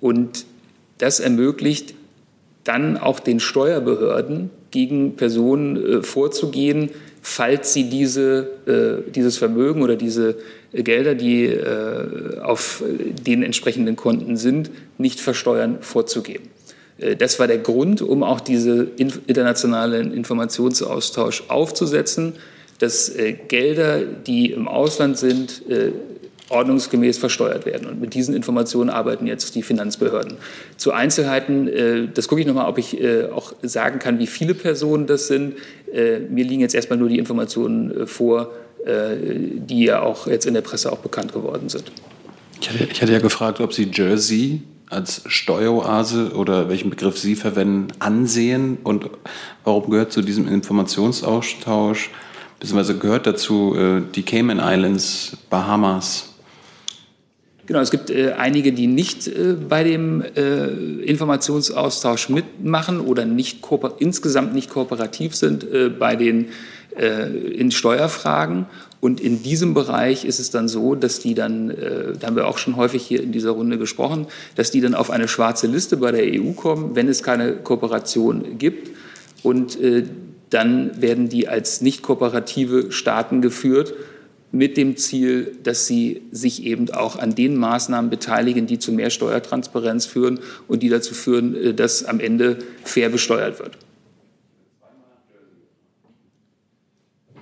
Und 0.00 0.44
das 0.98 1.20
ermöglicht 1.20 1.94
dann 2.64 2.96
auch 2.96 3.20
den 3.20 3.38
Steuerbehörden 3.38 4.50
gegen 4.72 5.14
Personen 5.14 6.02
vorzugehen, 6.02 6.90
falls 7.22 7.72
sie 7.72 7.88
diese, 7.88 8.48
dieses 9.14 9.38
Vermögen 9.38 9.82
oder 9.82 9.94
diese 9.94 10.36
Gelder, 10.72 11.14
die 11.14 11.56
auf 12.42 12.82
den 13.24 13.44
entsprechenden 13.44 13.94
Konten 13.94 14.36
sind, 14.36 14.72
nicht 14.98 15.20
versteuern, 15.20 15.78
vorzugeben. 15.80 16.48
Äh, 17.00 17.16
das 17.16 17.38
war 17.38 17.46
der 17.46 17.58
Grund, 17.58 18.02
um 18.02 18.22
auch 18.22 18.40
diesen 18.40 18.94
internationalen 18.96 20.12
Informationsaustausch 20.12 21.44
aufzusetzen, 21.48 22.34
dass 22.78 23.08
äh, 23.08 23.32
Gelder, 23.32 24.02
die 24.02 24.52
im 24.52 24.68
Ausland 24.68 25.18
sind, 25.18 25.62
äh, 25.68 25.92
ordnungsgemäß 26.48 27.18
versteuert 27.18 27.64
werden. 27.64 27.86
Und 27.86 28.00
mit 28.00 28.14
diesen 28.14 28.34
Informationen 28.34 28.90
arbeiten 28.90 29.26
jetzt 29.28 29.54
die 29.54 29.62
Finanzbehörden. 29.62 30.36
Zu 30.76 30.90
Einzelheiten, 30.90 32.10
das 32.12 32.26
gucke 32.26 32.40
ich 32.40 32.46
nochmal, 32.48 32.68
ob 32.68 32.76
ich 32.76 32.98
auch 33.32 33.52
sagen 33.62 34.00
kann, 34.00 34.18
wie 34.18 34.26
viele 34.26 34.54
Personen 34.54 35.06
das 35.06 35.28
sind. 35.28 35.54
Mir 35.94 36.44
liegen 36.44 36.60
jetzt 36.60 36.74
erstmal 36.74 36.98
nur 36.98 37.08
die 37.08 37.18
Informationen 37.18 38.04
vor, 38.08 38.50
die 38.84 39.84
ja 39.84 40.02
auch 40.02 40.26
jetzt 40.26 40.44
in 40.44 40.54
der 40.54 40.62
Presse 40.62 40.90
auch 40.90 40.98
bekannt 40.98 41.32
geworden 41.32 41.68
sind. 41.68 41.84
Ich 42.60 42.68
hatte, 42.68 42.88
ich 42.90 43.00
hatte 43.00 43.12
ja 43.12 43.20
gefragt, 43.20 43.60
ob 43.60 43.72
Sie 43.72 43.88
Jersey 43.92 44.60
als 44.90 45.22
Steueroase 45.26 46.32
oder 46.34 46.68
welchen 46.68 46.90
Begriff 46.90 47.16
Sie 47.16 47.36
verwenden, 47.36 47.88
ansehen 48.00 48.78
und 48.82 49.08
warum 49.64 49.90
gehört 49.90 50.12
zu 50.12 50.20
diesem 50.20 50.48
Informationsaustausch, 50.48 52.10
beziehungsweise 52.58 52.98
gehört 52.98 53.26
dazu 53.26 53.74
äh, 53.76 54.02
die 54.14 54.24
Cayman 54.24 54.58
Islands, 54.58 55.36
Bahamas? 55.48 56.34
Genau, 57.66 57.78
es 57.78 57.92
gibt 57.92 58.10
äh, 58.10 58.32
einige, 58.32 58.72
die 58.72 58.88
nicht 58.88 59.28
äh, 59.28 59.52
bei 59.52 59.84
dem 59.84 60.22
äh, 60.22 60.66
Informationsaustausch 60.66 62.28
mitmachen 62.28 62.98
oder 62.98 63.24
nicht 63.24 63.64
insgesamt 64.00 64.54
nicht 64.54 64.70
kooperativ 64.70 65.36
sind 65.36 65.62
äh, 65.62 65.88
bei 65.88 66.16
den 66.16 66.48
äh, 66.98 67.28
in 67.28 67.70
Steuerfragen. 67.70 68.66
Und 69.00 69.20
in 69.20 69.42
diesem 69.42 69.72
Bereich 69.72 70.24
ist 70.24 70.40
es 70.40 70.50
dann 70.50 70.68
so, 70.68 70.94
dass 70.94 71.20
die 71.20 71.34
dann, 71.34 71.70
äh, 71.70 72.12
da 72.18 72.26
haben 72.26 72.36
wir 72.36 72.46
auch 72.46 72.58
schon 72.58 72.76
häufig 72.76 73.02
hier 73.02 73.22
in 73.22 73.32
dieser 73.32 73.52
Runde 73.52 73.78
gesprochen, 73.78 74.26
dass 74.56 74.70
die 74.70 74.82
dann 74.82 74.94
auf 74.94 75.10
eine 75.10 75.26
schwarze 75.26 75.66
Liste 75.66 75.96
bei 75.96 76.12
der 76.12 76.24
EU 76.24 76.52
kommen, 76.52 76.94
wenn 76.94 77.08
es 77.08 77.22
keine 77.22 77.54
Kooperation 77.54 78.58
gibt. 78.58 78.90
Und 79.42 79.80
äh, 79.80 80.04
dann 80.50 81.00
werden 81.00 81.28
die 81.28 81.48
als 81.48 81.80
nicht 81.80 82.02
kooperative 82.02 82.92
Staaten 82.92 83.40
geführt 83.40 83.94
mit 84.52 84.76
dem 84.76 84.96
Ziel, 84.96 85.56
dass 85.62 85.86
sie 85.86 86.22
sich 86.32 86.64
eben 86.64 86.90
auch 86.90 87.16
an 87.16 87.34
den 87.34 87.56
Maßnahmen 87.56 88.10
beteiligen, 88.10 88.66
die 88.66 88.78
zu 88.78 88.92
mehr 88.92 89.10
Steuertransparenz 89.10 90.06
führen 90.06 90.40
und 90.66 90.82
die 90.82 90.88
dazu 90.88 91.14
führen, 91.14 91.54
äh, 91.54 91.74
dass 91.74 92.04
am 92.04 92.20
Ende 92.20 92.58
fair 92.84 93.08
besteuert 93.08 93.60
wird. 93.60 93.78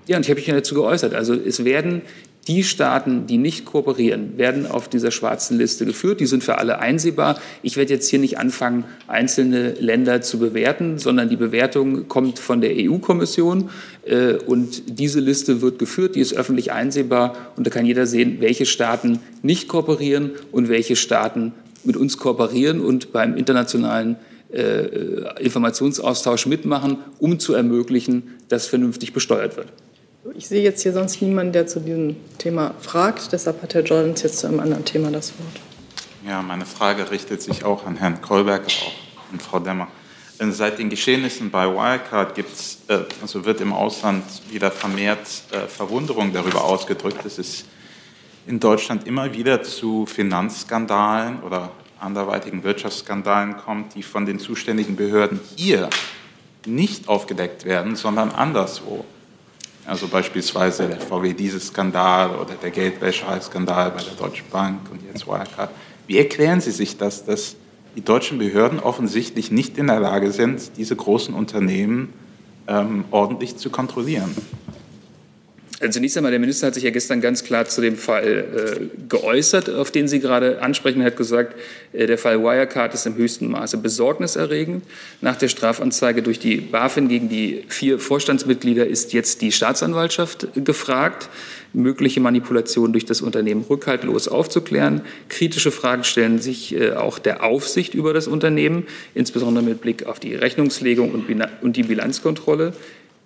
Ja, 0.09 0.17
und 0.17 0.23
ich 0.23 0.31
habe 0.31 0.41
mich 0.41 0.47
ja 0.47 0.55
dazu 0.55 0.75
geäußert. 0.75 1.15
Also 1.15 1.35
es 1.35 1.65
werden 1.65 2.01
die 2.49 2.65
Staaten, 2.65 3.27
die 3.27 3.37
nicht 3.37 3.67
kooperieren, 3.67 4.39
werden 4.39 4.67
auf 4.67 4.89
dieser 4.89 5.11
schwarzen 5.11 5.59
Liste 5.59 5.85
geführt. 5.85 6.19
Die 6.19 6.27
sind 6.27 6.43
für 6.43 6.57
alle 6.57 6.79
einsehbar. 6.79 7.39
Ich 7.63 7.77
werde 7.77 7.93
jetzt 7.93 8.09
hier 8.09 8.19
nicht 8.19 8.39
anfangen, 8.39 8.85
einzelne 9.07 9.73
Länder 9.75 10.23
zu 10.23 10.39
bewerten, 10.39 10.97
sondern 10.97 11.29
die 11.29 11.37
Bewertung 11.37 12.09
kommt 12.09 12.39
von 12.39 12.63
der 12.63 12.73
EU-Kommission. 12.75 13.69
Äh, 14.07 14.37
und 14.47 14.99
diese 14.99 15.21
Liste 15.21 15.61
wird 15.61 15.79
geführt, 15.79 16.15
die 16.15 16.21
ist 16.21 16.33
öffentlich 16.33 16.73
einsehbar. 16.73 17.37
Und 17.57 17.67
da 17.67 17.71
kann 17.71 17.85
jeder 17.85 18.07
sehen, 18.07 18.39
welche 18.41 18.65
Staaten 18.65 19.21
nicht 19.43 19.69
kooperieren 19.69 20.31
und 20.51 20.71
welche 20.71 20.97
Staaten 20.97 21.53
mit 21.85 21.99
uns 21.99 22.17
kooperieren 22.17 22.81
und 22.81 23.13
beim 23.13 23.37
internationalen 23.37 24.17
äh, 24.51 25.43
Informationsaustausch 25.43 26.47
mitmachen, 26.47 26.97
um 27.19 27.39
zu 27.39 27.53
ermöglichen, 27.53 28.37
dass 28.49 28.67
vernünftig 28.67 29.13
besteuert 29.13 29.59
wird. 29.59 29.69
Ich 30.35 30.49
sehe 30.49 30.63
jetzt 30.63 30.83
hier 30.83 30.93
sonst 30.93 31.23
niemanden, 31.23 31.53
der 31.53 31.67
zu 31.67 31.81
diesem 31.81 32.17
Thema 32.39 32.75
fragt. 32.81 33.33
Deshalb 33.33 33.63
hat 33.63 33.75
Herr 33.75 33.83
Jordans 33.83 34.23
jetzt 34.23 34.39
zu 34.39 34.47
einem 34.47 34.61
anderen 34.61 34.85
Thema 34.85 35.11
das 35.11 35.33
Wort. 35.39 35.61
Ja, 36.27 36.43
meine 36.43 36.67
Frage 36.67 37.11
richtet 37.11 37.41
sich 37.41 37.65
auch 37.65 37.87
an 37.87 37.97
Herrn 37.97 38.21
Kolberg 38.21 38.65
und 39.33 39.41
Frau 39.41 39.61
Demmer. 39.61 39.89
Seit 40.39 40.79
den 40.79 40.89
Geschehnissen 40.89 41.51
bei 41.51 41.67
Wirecard 41.67 42.35
gibt's, 42.35 42.79
äh, 42.89 43.01
also 43.23 43.45
wird 43.45 43.61
im 43.61 43.73
Ausland 43.73 44.25
wieder 44.51 44.71
vermehrt 44.71 45.27
äh, 45.51 45.67
Verwunderung 45.67 46.33
darüber 46.33 46.65
ausgedrückt, 46.65 47.25
dass 47.25 47.39
es 47.39 47.65
in 48.47 48.61
Deutschland 48.61 49.07
immer 49.07 49.35
wieder 49.35 49.63
zu 49.63 50.07
Finanzskandalen 50.07 51.43
oder 51.43 51.73
anderweitigen 51.99 52.63
Wirtschaftsskandalen 52.63 53.57
kommt, 53.57 53.95
die 53.97 54.05
von 54.05 54.27
den 54.27 54.39
zuständigen 54.39 54.95
Behörden 54.95 55.41
hier 55.57 55.91
nicht 56.67 57.09
aufgedeckt 57.09 57.65
werden, 57.65 57.97
sondern 57.97 58.31
anderswo. 58.31 59.05
Also 59.89 60.07
beispielsweise 60.07 60.87
der 60.87 61.01
VW-Diesel-Skandal 61.01 62.37
oder 62.37 62.55
der 62.57 62.71
Geldwäscherei-Skandal 62.71 63.93
bei 63.93 64.03
der 64.03 64.13
Deutschen 64.13 64.45
Bank 64.51 64.81
und 64.93 65.01
jetzt 65.03 65.27
Wirecard. 65.27 65.71
Wie 66.07 66.19
erklären 66.19 66.61
Sie 66.61 66.73
sich 66.73 66.99
das, 66.99 67.25
dass 67.25 67.57
die 67.97 68.03
deutschen 68.03 68.37
Behörden 68.37 68.81
offensichtlich 68.81 69.51
nicht 69.51 69.79
in 69.79 69.87
der 69.87 69.99
Lage 69.99 70.31
sind, 70.31 70.77
diese 70.77 70.95
großen 70.95 71.33
Unternehmen 71.33 72.13
ähm, 72.67 73.07
ordentlich 73.11 73.57
zu 73.57 73.71
kontrollieren? 73.71 74.37
Also 75.81 75.93
zunächst 75.93 76.17
einmal, 76.17 76.33
der 76.33 76.41
Minister 76.41 76.67
hat 76.67 76.75
sich 76.75 76.83
ja 76.83 76.91
gestern 76.91 77.21
ganz 77.21 77.45
klar 77.45 77.65
zu 77.67 77.81
dem 77.81 77.97
Fall 77.97 78.25
äh, 78.83 78.99
geäußert, 79.09 79.71
auf 79.71 79.93
den 79.93 80.09
Sie 80.09 80.19
gerade 80.19 80.61
ansprechen. 80.61 81.01
Er 81.01 81.07
hat 81.07 81.17
gesagt, 81.17 81.55
äh, 81.93 82.07
der 82.07 82.19
Fall 82.19 82.43
Wirecard 82.43 82.95
ist 82.95 83.07
im 83.07 83.15
höchsten 83.15 83.49
Maße 83.49 83.79
besorgniserregend. 83.79 84.83
Nach 85.21 85.37
der 85.37 85.47
Strafanzeige 85.47 86.23
durch 86.23 86.41
die 86.41 86.57
BaFin 86.57 87.07
gegen 87.07 87.29
die 87.29 87.65
vier 87.69 88.01
Vorstandsmitglieder 88.01 88.89
ist 88.89 89.13
jetzt 89.13 89.41
die 89.41 89.53
Staatsanwaltschaft 89.53 90.49
gefragt, 90.57 91.29
mögliche 91.73 92.21
Manipulationen 92.21 92.93
durch 92.93 93.05
das 93.05 93.21
Unternehmen 93.21 93.65
rückhaltlos 93.69 94.27
aufzuklären. 94.27 95.03
Kritische 95.29 95.71
Fragen 95.71 96.03
stellen 96.03 96.41
sich 96.41 96.75
äh, 96.75 96.95
auch 96.95 97.21
der 97.21 97.45
Aufsicht 97.45 97.95
über 97.95 98.13
das 98.13 98.27
Unternehmen, 98.27 98.85
insbesondere 99.15 99.65
mit 99.65 99.81
Blick 99.81 100.07
auf 100.07 100.19
die 100.19 100.35
Rechnungslegung 100.35 101.25
und 101.61 101.77
die 101.77 101.83
Bilanzkontrolle. 101.85 102.73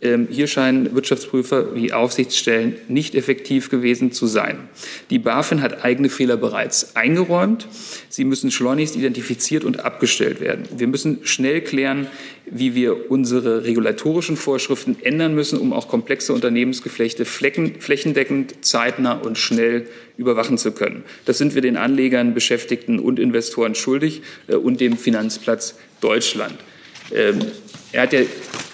Ähm, 0.02 0.26
hier 0.28 0.48
scheinen 0.48 0.96
Wirtschaftsprüfer 0.96 1.76
wie 1.76 1.92
Aufsichtsstellen 1.92 2.74
nicht 2.88 3.14
effektiv 3.14 3.70
gewesen 3.70 4.10
zu 4.10 4.26
sein. 4.26 4.68
Die 5.10 5.20
BaFin 5.20 5.62
hat 5.62 5.84
eigene 5.84 6.08
Fehler 6.08 6.36
bereits 6.36 6.96
eingeräumt. 6.96 7.68
Sie 8.08 8.24
müssen 8.24 8.50
schleunigst 8.50 8.96
identifiziert 8.96 9.62
und 9.62 9.84
abgestellt 9.84 10.40
werden. 10.40 10.64
Wir 10.76 10.88
müssen 10.88 11.20
schnell 11.22 11.60
klären, 11.60 12.08
wie 12.46 12.74
wir 12.74 13.12
unsere 13.12 13.64
regulatorischen 13.64 14.36
Vorschriften 14.36 14.96
ändern 15.00 15.36
müssen, 15.36 15.58
um 15.58 15.72
auch 15.72 15.86
komplexe 15.86 16.32
Unternehmensgeflechte 16.32 17.24
flächendeckend, 17.24 18.64
zeitnah 18.64 19.12
und 19.12 19.38
schnell 19.38 19.86
überwachen 20.16 20.58
zu 20.58 20.72
können. 20.72 21.04
Das 21.26 21.38
sind 21.38 21.54
wir 21.54 21.62
den 21.62 21.76
Anlegern, 21.76 22.34
Beschäftigten 22.34 22.98
und 22.98 23.20
Investoren 23.20 23.76
schuldig 23.76 24.22
äh, 24.48 24.56
und 24.56 24.80
dem 24.80 24.96
Finanzplatz 24.96 25.76
Deutschland. 26.00 26.56
Ähm, 27.14 27.38
er 27.92 28.02
hat 28.02 28.12
ja 28.12 28.20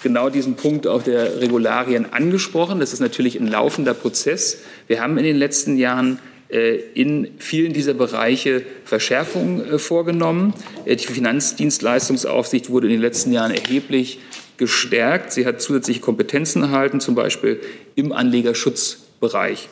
genau 0.03 0.29
diesen 0.29 0.55
Punkt 0.55 0.87
auch 0.87 1.03
der 1.03 1.41
Regularien 1.41 2.11
angesprochen. 2.11 2.79
Das 2.79 2.93
ist 2.93 2.99
natürlich 2.99 3.39
ein 3.39 3.47
laufender 3.47 3.93
Prozess. 3.93 4.59
Wir 4.87 5.01
haben 5.01 5.17
in 5.17 5.23
den 5.23 5.37
letzten 5.37 5.77
Jahren 5.77 6.19
äh, 6.49 6.77
in 6.95 7.29
vielen 7.37 7.73
dieser 7.73 7.93
Bereiche 7.93 8.63
Verschärfungen 8.83 9.63
äh, 9.69 9.77
vorgenommen. 9.77 10.55
Äh, 10.85 10.95
die 10.95 11.05
Finanzdienstleistungsaufsicht 11.05 12.71
wurde 12.71 12.87
in 12.87 12.93
den 12.93 13.01
letzten 13.01 13.31
Jahren 13.31 13.51
erheblich 13.51 14.19
gestärkt. 14.57 15.31
Sie 15.31 15.45
hat 15.45 15.61
zusätzliche 15.61 15.99
Kompetenzen 15.99 16.63
erhalten, 16.63 17.01
zum 17.01 17.13
Beispiel 17.13 17.59
im 17.93 18.11
Anlegerschutzbereich. 18.11 19.69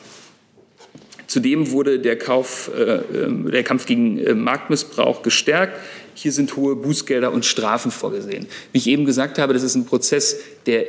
Zudem 1.26 1.72
wurde 1.72 1.98
der, 1.98 2.16
Kauf, 2.16 2.70
ähm, 2.74 3.50
der 3.50 3.64
Kampf 3.64 3.84
gegen 3.84 4.40
Marktmissbrauch 4.42 5.22
gestärkt. 5.22 5.78
Hier 6.20 6.32
sind 6.32 6.56
hohe 6.56 6.74
Bußgelder 6.74 7.30
und 7.30 7.44
Strafen 7.44 7.92
vorgesehen. 7.92 8.48
Wie 8.72 8.78
ich 8.78 8.88
eben 8.88 9.04
gesagt 9.04 9.38
habe, 9.38 9.52
das 9.52 9.62
ist 9.62 9.76
ein 9.76 9.84
Prozess, 9.84 10.40
der 10.66 10.86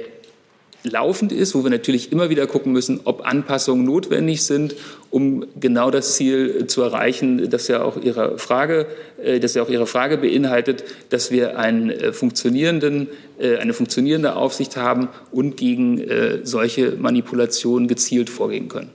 laufend 0.81 1.31
ist, 1.31 1.53
wo 1.53 1.63
wir 1.63 1.69
natürlich 1.69 2.11
immer 2.11 2.31
wieder 2.31 2.47
gucken 2.47 2.71
müssen, 2.71 3.01
ob 3.03 3.27
Anpassungen 3.27 3.85
notwendig 3.85 4.43
sind, 4.43 4.75
um 5.11 5.45
genau 5.59 5.91
das 5.91 6.15
Ziel 6.15 6.65
zu 6.65 6.81
erreichen, 6.81 7.47
das 7.51 7.67
ja 7.67 7.83
auch 7.83 8.01
Ihre 8.01 8.39
Frage, 8.39 8.87
äh, 9.23 9.39
das 9.39 9.53
ja 9.53 9.61
auch 9.61 9.69
Ihre 9.69 9.85
Frage 9.85 10.17
beinhaltet, 10.17 10.83
dass 11.11 11.29
wir 11.29 11.59
einen 11.59 11.91
äh, 11.91 12.11
funktionierenden, 12.11 13.07
äh, 13.39 13.57
eine 13.57 13.73
funktionierende 13.73 14.35
Aufsicht 14.35 14.77
haben 14.77 15.09
und 15.31 15.57
gegen 15.57 16.01
solche 16.43 16.93
Manipulationen 16.93 17.87
gezielt 17.87 18.31
vorgehen 18.31 18.67
können. 18.67 18.89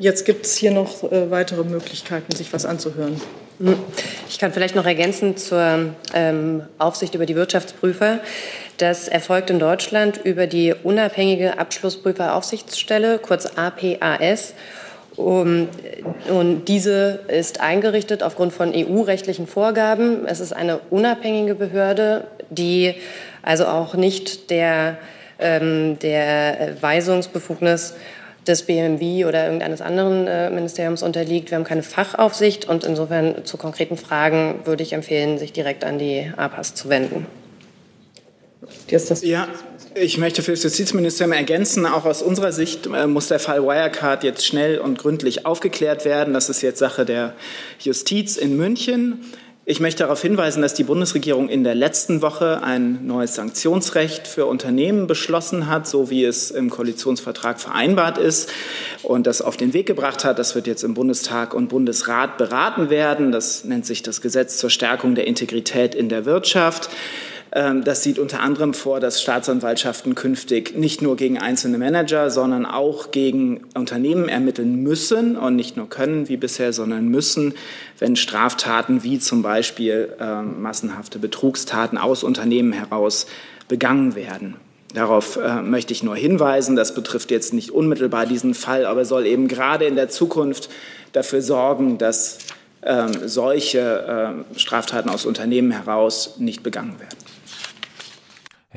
Jetzt 0.00 0.26
gibt 0.26 0.44
es 0.44 0.56
hier 0.56 0.72
noch 0.72 1.02
weitere 1.30 1.64
Möglichkeiten, 1.64 2.34
sich 2.34 2.52
was 2.52 2.66
anzuhören. 2.66 3.20
Hm. 3.58 3.76
Ich 4.28 4.38
kann 4.38 4.52
vielleicht 4.52 4.74
noch 4.74 4.84
ergänzen 4.84 5.36
zur 5.36 5.94
ähm, 6.12 6.62
Aufsicht 6.78 7.14
über 7.14 7.26
die 7.26 7.36
Wirtschaftsprüfer. 7.36 8.18
Das 8.76 9.08
erfolgt 9.08 9.48
in 9.48 9.58
Deutschland 9.58 10.20
über 10.22 10.46
die 10.46 10.74
unabhängige 10.74 11.58
Abschlussprüferaufsichtsstelle, 11.58 13.18
kurz 13.18 13.46
APAS. 13.56 14.54
Um, 15.16 15.68
und 16.28 16.66
diese 16.66 17.20
ist 17.28 17.62
eingerichtet 17.62 18.22
aufgrund 18.22 18.52
von 18.52 18.74
EU-rechtlichen 18.74 19.46
Vorgaben. 19.46 20.26
Es 20.26 20.40
ist 20.40 20.52
eine 20.52 20.78
unabhängige 20.90 21.54
Behörde, 21.54 22.24
die 22.50 22.96
also 23.42 23.66
auch 23.66 23.94
nicht 23.94 24.50
der, 24.50 24.98
ähm, 25.38 25.98
der 26.00 26.76
Weisungsbefugnis 26.82 27.94
des 28.46 28.62
BMW 28.62 29.24
oder 29.24 29.44
irgendeines 29.44 29.80
anderen 29.80 30.26
äh, 30.26 30.50
Ministeriums 30.50 31.02
unterliegt. 31.02 31.50
Wir 31.50 31.58
haben 31.58 31.64
keine 31.64 31.82
Fachaufsicht 31.82 32.68
und 32.68 32.84
insofern 32.84 33.44
zu 33.44 33.56
konkreten 33.56 33.96
Fragen 33.96 34.60
würde 34.64 34.82
ich 34.82 34.92
empfehlen, 34.92 35.38
sich 35.38 35.52
direkt 35.52 35.84
an 35.84 35.98
die 35.98 36.32
APAS 36.36 36.74
zu 36.74 36.88
wenden. 36.88 37.26
ja, 39.22 39.48
ich 39.94 40.18
möchte 40.18 40.42
für 40.42 40.52
das 40.52 40.62
Justizministerium 40.62 41.32
ergänzen, 41.32 41.86
auch 41.86 42.04
aus 42.04 42.22
unserer 42.22 42.52
Sicht 42.52 42.86
äh, 42.86 43.06
muss 43.06 43.28
der 43.28 43.38
Fall 43.38 43.62
Wirecard 43.62 44.24
jetzt 44.24 44.46
schnell 44.46 44.78
und 44.78 44.98
gründlich 44.98 45.46
aufgeklärt 45.46 46.04
werden. 46.04 46.34
Das 46.34 46.48
ist 46.48 46.62
jetzt 46.62 46.78
Sache 46.78 47.04
der 47.04 47.34
Justiz 47.80 48.36
in 48.36 48.56
München. 48.56 49.24
Ich 49.68 49.80
möchte 49.80 50.04
darauf 50.04 50.22
hinweisen, 50.22 50.62
dass 50.62 50.74
die 50.74 50.84
Bundesregierung 50.84 51.48
in 51.48 51.64
der 51.64 51.74
letzten 51.74 52.22
Woche 52.22 52.62
ein 52.62 53.04
neues 53.04 53.34
Sanktionsrecht 53.34 54.28
für 54.28 54.46
Unternehmen 54.46 55.08
beschlossen 55.08 55.66
hat, 55.66 55.88
so 55.88 56.08
wie 56.08 56.24
es 56.24 56.52
im 56.52 56.70
Koalitionsvertrag 56.70 57.58
vereinbart 57.58 58.16
ist 58.16 58.48
und 59.02 59.26
das 59.26 59.42
auf 59.42 59.56
den 59.56 59.72
Weg 59.72 59.86
gebracht 59.86 60.24
hat. 60.24 60.38
Das 60.38 60.54
wird 60.54 60.68
jetzt 60.68 60.84
im 60.84 60.94
Bundestag 60.94 61.52
und 61.52 61.66
Bundesrat 61.66 62.38
beraten 62.38 62.90
werden. 62.90 63.32
Das 63.32 63.64
nennt 63.64 63.86
sich 63.86 64.04
das 64.04 64.20
Gesetz 64.20 64.58
zur 64.58 64.70
Stärkung 64.70 65.16
der 65.16 65.26
Integrität 65.26 65.96
in 65.96 66.08
der 66.08 66.26
Wirtschaft. 66.26 66.88
Ähm, 67.52 67.84
das 67.84 68.02
sieht 68.02 68.18
unter 68.18 68.40
anderem 68.40 68.74
vor, 68.74 69.00
dass 69.00 69.22
Staatsanwaltschaften 69.22 70.14
künftig 70.14 70.76
nicht 70.76 71.02
nur 71.02 71.16
gegen 71.16 71.38
einzelne 71.38 71.78
Manager, 71.78 72.30
sondern 72.30 72.66
auch 72.66 73.10
gegen 73.10 73.62
Unternehmen 73.74 74.28
ermitteln 74.28 74.82
müssen 74.82 75.36
und 75.36 75.56
nicht 75.56 75.76
nur 75.76 75.88
können 75.88 76.28
wie 76.28 76.36
bisher, 76.36 76.72
sondern 76.72 77.08
müssen, 77.08 77.54
wenn 77.98 78.16
Straftaten 78.16 79.02
wie 79.02 79.18
zum 79.18 79.42
Beispiel 79.42 80.14
äh, 80.20 80.42
massenhafte 80.42 81.18
Betrugstaten 81.18 81.98
aus 81.98 82.24
Unternehmen 82.24 82.72
heraus 82.72 83.26
begangen 83.68 84.14
werden. 84.14 84.56
Darauf 84.94 85.36
äh, 85.36 85.62
möchte 85.62 85.92
ich 85.92 86.02
nur 86.02 86.16
hinweisen. 86.16 86.74
Das 86.76 86.94
betrifft 86.94 87.30
jetzt 87.30 87.52
nicht 87.52 87.70
unmittelbar 87.70 88.24
diesen 88.26 88.54
Fall, 88.54 88.86
aber 88.86 89.04
soll 89.04 89.26
eben 89.26 89.46
gerade 89.46 89.84
in 89.84 89.94
der 89.94 90.08
Zukunft 90.08 90.70
dafür 91.12 91.42
sorgen, 91.42 91.98
dass 91.98 92.38
äh, 92.82 93.06
solche 93.24 94.44
äh, 94.54 94.58
Straftaten 94.58 95.10
aus 95.10 95.26
Unternehmen 95.26 95.70
heraus 95.70 96.36
nicht 96.38 96.62
begangen 96.62 96.98
werden. 96.98 97.16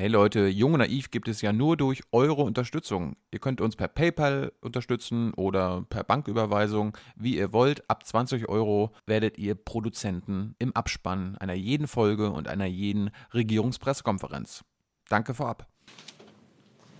Hey 0.00 0.08
Leute, 0.08 0.46
Jung 0.46 0.72
und 0.72 0.78
Naiv 0.78 1.10
gibt 1.10 1.28
es 1.28 1.42
ja 1.42 1.52
nur 1.52 1.76
durch 1.76 2.00
eure 2.10 2.40
Unterstützung. 2.40 3.16
Ihr 3.32 3.38
könnt 3.38 3.60
uns 3.60 3.76
per 3.76 3.86
PayPal 3.86 4.50
unterstützen 4.62 5.34
oder 5.34 5.84
per 5.90 6.04
Banküberweisung, 6.04 6.96
wie 7.16 7.36
ihr 7.36 7.52
wollt. 7.52 7.82
Ab 7.90 8.06
20 8.06 8.48
Euro 8.48 8.92
werdet 9.04 9.36
ihr 9.36 9.54
Produzenten 9.54 10.54
im 10.58 10.74
Abspann 10.74 11.36
einer 11.36 11.52
jeden 11.52 11.86
Folge 11.86 12.30
und 12.30 12.48
einer 12.48 12.64
jeden 12.64 13.10
Regierungspressekonferenz. 13.34 14.64
Danke 15.10 15.34
vorab. 15.34 15.66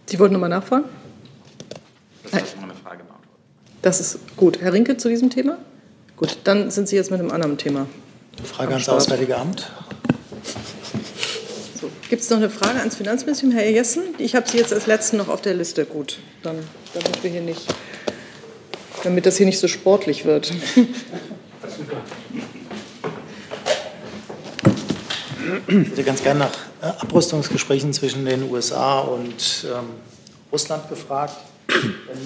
Sie 0.05 0.19
wollten 0.19 0.35
nochmal 0.35 0.51
nachfragen? 0.51 0.85
Das 2.31 2.43
ist 2.43 2.59
eine 2.63 2.75
Frage 2.75 3.05
Das 3.81 3.99
ist 3.99 4.37
gut. 4.37 4.61
Herr 4.61 4.75
Rinke 4.75 4.99
zu 4.99 5.09
diesem 5.09 5.31
Thema? 5.31 5.57
Gut, 6.19 6.37
dann 6.45 6.71
sind 6.71 6.87
Sie 6.87 6.97
jetzt 6.97 7.11
mit 7.11 7.19
einem 7.19 7.31
anderen 7.31 7.57
Thema. 7.57 7.87
Frage 8.45 8.73
ans 8.73 8.91
Auswärtige 8.91 9.39
Amt. 9.39 9.73
Gibt 12.11 12.23
es 12.23 12.31
noch 12.31 12.39
eine 12.39 12.51
Frage 12.51 12.81
ans 12.81 12.97
Finanzministerium, 12.97 13.57
Herr 13.57 13.71
Jessen? 13.71 14.03
Ich 14.19 14.35
habe 14.35 14.51
Sie 14.51 14.59
jetzt 14.59 14.73
als 14.73 14.89
Letzten 14.89 15.17
noch 15.17 15.29
auf 15.29 15.43
der 15.43 15.55
Liste. 15.55 15.85
Gut, 15.85 16.19
dann 16.43 16.57
damit 16.93 17.23
wir 17.23 17.31
hier 17.31 17.41
nicht, 17.41 17.73
damit 19.05 19.27
das 19.27 19.37
hier 19.37 19.47
nicht 19.47 19.61
so 19.61 19.69
sportlich 19.69 20.25
wird. 20.25 20.53
Ich 25.69 25.89
hätte 25.89 26.03
ganz 26.03 26.25
gerne 26.25 26.41
nach 26.41 26.53
äh, 26.83 26.87
Abrüstungsgesprächen 27.01 27.93
zwischen 27.93 28.25
den 28.25 28.51
USA 28.51 28.99
und 29.01 29.67
ähm, 29.73 29.91
Russland 30.51 30.89
gefragt 30.89 31.37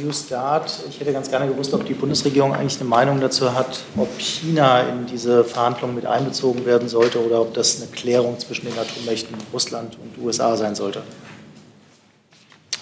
New 0.03 0.13
Start. 0.13 0.71
Ich 0.89 1.01
hätte 1.01 1.13
ganz 1.13 1.31
gerne 1.31 1.47
gewusst, 1.49 1.73
ob 1.75 1.87
die 1.87 1.95
Bundesregierung 1.95 2.55
eigentlich 2.55 2.81
eine 2.81 2.89
Meinung 2.89 3.21
dazu 3.21 3.55
hat, 3.55 3.81
ob 3.97 4.09
China 4.19 4.81
in 4.81 5.07
diese 5.07 5.45
Verhandlungen 5.45 5.95
mit 5.95 6.07
einbezogen 6.07 6.67
werden 6.67 6.89
sollte 6.89 7.25
oder 7.25 7.41
ob 7.41 7.55
das 7.55 7.81
eine 7.81 7.91
Klärung 7.91 8.39
zwischen 8.39 8.67
den 8.67 8.79
Atommächten 8.79 9.37
Russland 9.53 9.97
und 10.03 10.23
USA 10.25 10.57
sein 10.57 10.75
sollte. 10.75 11.03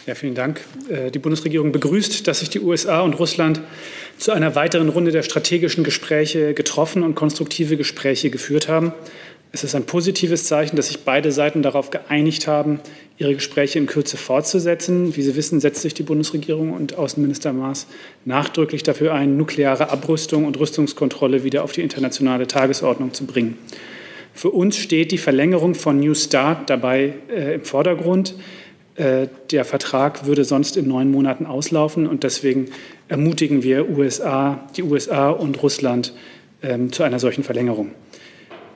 Ja, 0.06 0.16
vielen 0.16 0.34
Dank. 0.34 0.60
Äh, 0.88 1.12
die 1.12 1.20
Bundesregierung 1.20 1.70
begrüßt, 1.70 2.26
dass 2.26 2.40
sich 2.40 2.50
die 2.50 2.60
USA 2.60 3.02
und 3.02 3.14
Russland 3.14 3.60
zu 4.18 4.32
einer 4.32 4.56
weiteren 4.56 4.88
Runde 4.88 5.12
der 5.12 5.22
strategischen 5.22 5.84
Gespräche 5.84 6.54
getroffen 6.54 7.04
und 7.04 7.14
konstruktive 7.14 7.76
Gespräche 7.76 8.30
geführt 8.30 8.66
haben. 8.66 8.92
Es 9.54 9.64
ist 9.64 9.74
ein 9.74 9.84
positives 9.84 10.44
Zeichen, 10.44 10.76
dass 10.76 10.88
sich 10.88 11.00
beide 11.00 11.30
Seiten 11.30 11.60
darauf 11.60 11.90
geeinigt 11.90 12.46
haben, 12.46 12.80
ihre 13.18 13.34
Gespräche 13.34 13.78
in 13.78 13.84
Kürze 13.84 14.16
fortzusetzen. 14.16 15.14
Wie 15.14 15.20
Sie 15.20 15.36
wissen, 15.36 15.60
setzt 15.60 15.82
sich 15.82 15.92
die 15.92 16.02
Bundesregierung 16.02 16.72
und 16.72 16.96
Außenminister 16.96 17.52
Maas 17.52 17.86
nachdrücklich 18.24 18.82
dafür 18.82 19.12
ein, 19.12 19.36
nukleare 19.36 19.90
Abrüstung 19.90 20.46
und 20.46 20.58
Rüstungskontrolle 20.58 21.44
wieder 21.44 21.64
auf 21.64 21.72
die 21.72 21.82
internationale 21.82 22.46
Tagesordnung 22.46 23.12
zu 23.12 23.26
bringen. 23.26 23.58
Für 24.32 24.48
uns 24.48 24.78
steht 24.78 25.12
die 25.12 25.18
Verlängerung 25.18 25.74
von 25.74 26.00
New 26.00 26.14
Start 26.14 26.70
dabei 26.70 27.12
äh, 27.28 27.56
im 27.56 27.64
Vordergrund. 27.64 28.34
Äh, 28.94 29.26
der 29.50 29.66
Vertrag 29.66 30.24
würde 30.24 30.44
sonst 30.44 30.78
in 30.78 30.88
neun 30.88 31.10
Monaten 31.10 31.44
auslaufen 31.44 32.06
und 32.06 32.24
deswegen 32.24 32.70
ermutigen 33.08 33.62
wir 33.62 33.90
USA, 33.90 34.66
die 34.78 34.82
USA 34.82 35.28
und 35.28 35.62
Russland 35.62 36.14
ähm, 36.62 36.90
zu 36.90 37.02
einer 37.02 37.18
solchen 37.18 37.44
Verlängerung. 37.44 37.90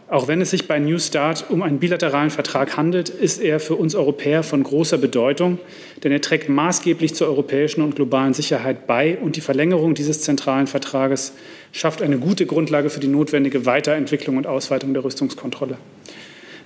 Auch 0.09 0.29
wenn 0.29 0.41
es 0.41 0.51
sich 0.51 0.69
bei 0.69 0.79
New 0.79 1.01
Start 1.01 1.47
um 1.51 1.63
einen 1.63 1.81
bilateralen 1.81 2.31
Vertrag 2.31 2.77
handelt, 2.77 3.09
ist 3.09 3.43
er 3.43 3.59
für 3.59 3.75
uns 3.75 3.97
Europäer 3.97 4.45
von 4.45 4.63
großer 4.63 4.99
Bedeutung, 4.99 5.59
denn 6.05 6.13
er 6.13 6.21
trägt 6.21 6.49
maßgeblich 6.49 7.17
zur 7.17 7.27
europäischen 7.27 7.83
und 7.83 7.97
globalen 7.97 8.33
Sicherheit 8.33 8.87
bei 8.87 9.19
und 9.19 9.35
die 9.35 9.41
Verlängerung 9.41 9.95
dieses 9.95 10.21
zentralen 10.21 10.69
Vertrages 10.69 11.33
schafft 11.73 12.03
eine 12.03 12.19
gute 12.19 12.47
Grundlage 12.47 12.89
für 12.89 13.01
die 13.01 13.09
notwendige 13.09 13.67
Weiterentwicklung 13.67 14.37
und 14.37 14.47
Ausweitung 14.47 14.95
der 14.95 15.03
Rüstungskontrolle. 15.03 15.77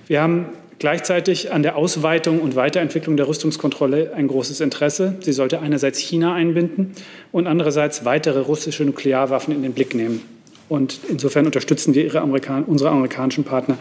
Wir 0.05 0.21
haben 0.21 0.49
gleichzeitig 0.77 1.51
an 1.51 1.63
der 1.63 1.77
Ausweitung 1.77 2.41
und 2.41 2.55
Weiterentwicklung 2.55 3.17
der 3.17 3.27
Rüstungskontrolle 3.27 4.13
ein 4.13 4.27
großes 4.27 4.61
Interesse. 4.61 5.15
Sie 5.21 5.33
sollte 5.33 5.61
einerseits 5.61 5.97
China 5.97 6.35
einbinden 6.35 6.91
und 7.31 7.47
andererseits 7.47 8.05
weitere 8.05 8.39
russische 8.39 8.85
Nuklearwaffen 8.85 9.51
in 9.55 9.63
den 9.63 9.73
Blick 9.73 9.95
nehmen. 9.95 10.40
Und 10.71 11.01
insofern 11.09 11.45
unterstützen 11.45 11.93
wir 11.95 12.15
Amerikan 12.21 12.63
unsere 12.63 12.91
amerikanischen 12.91 13.43
Partner 13.43 13.77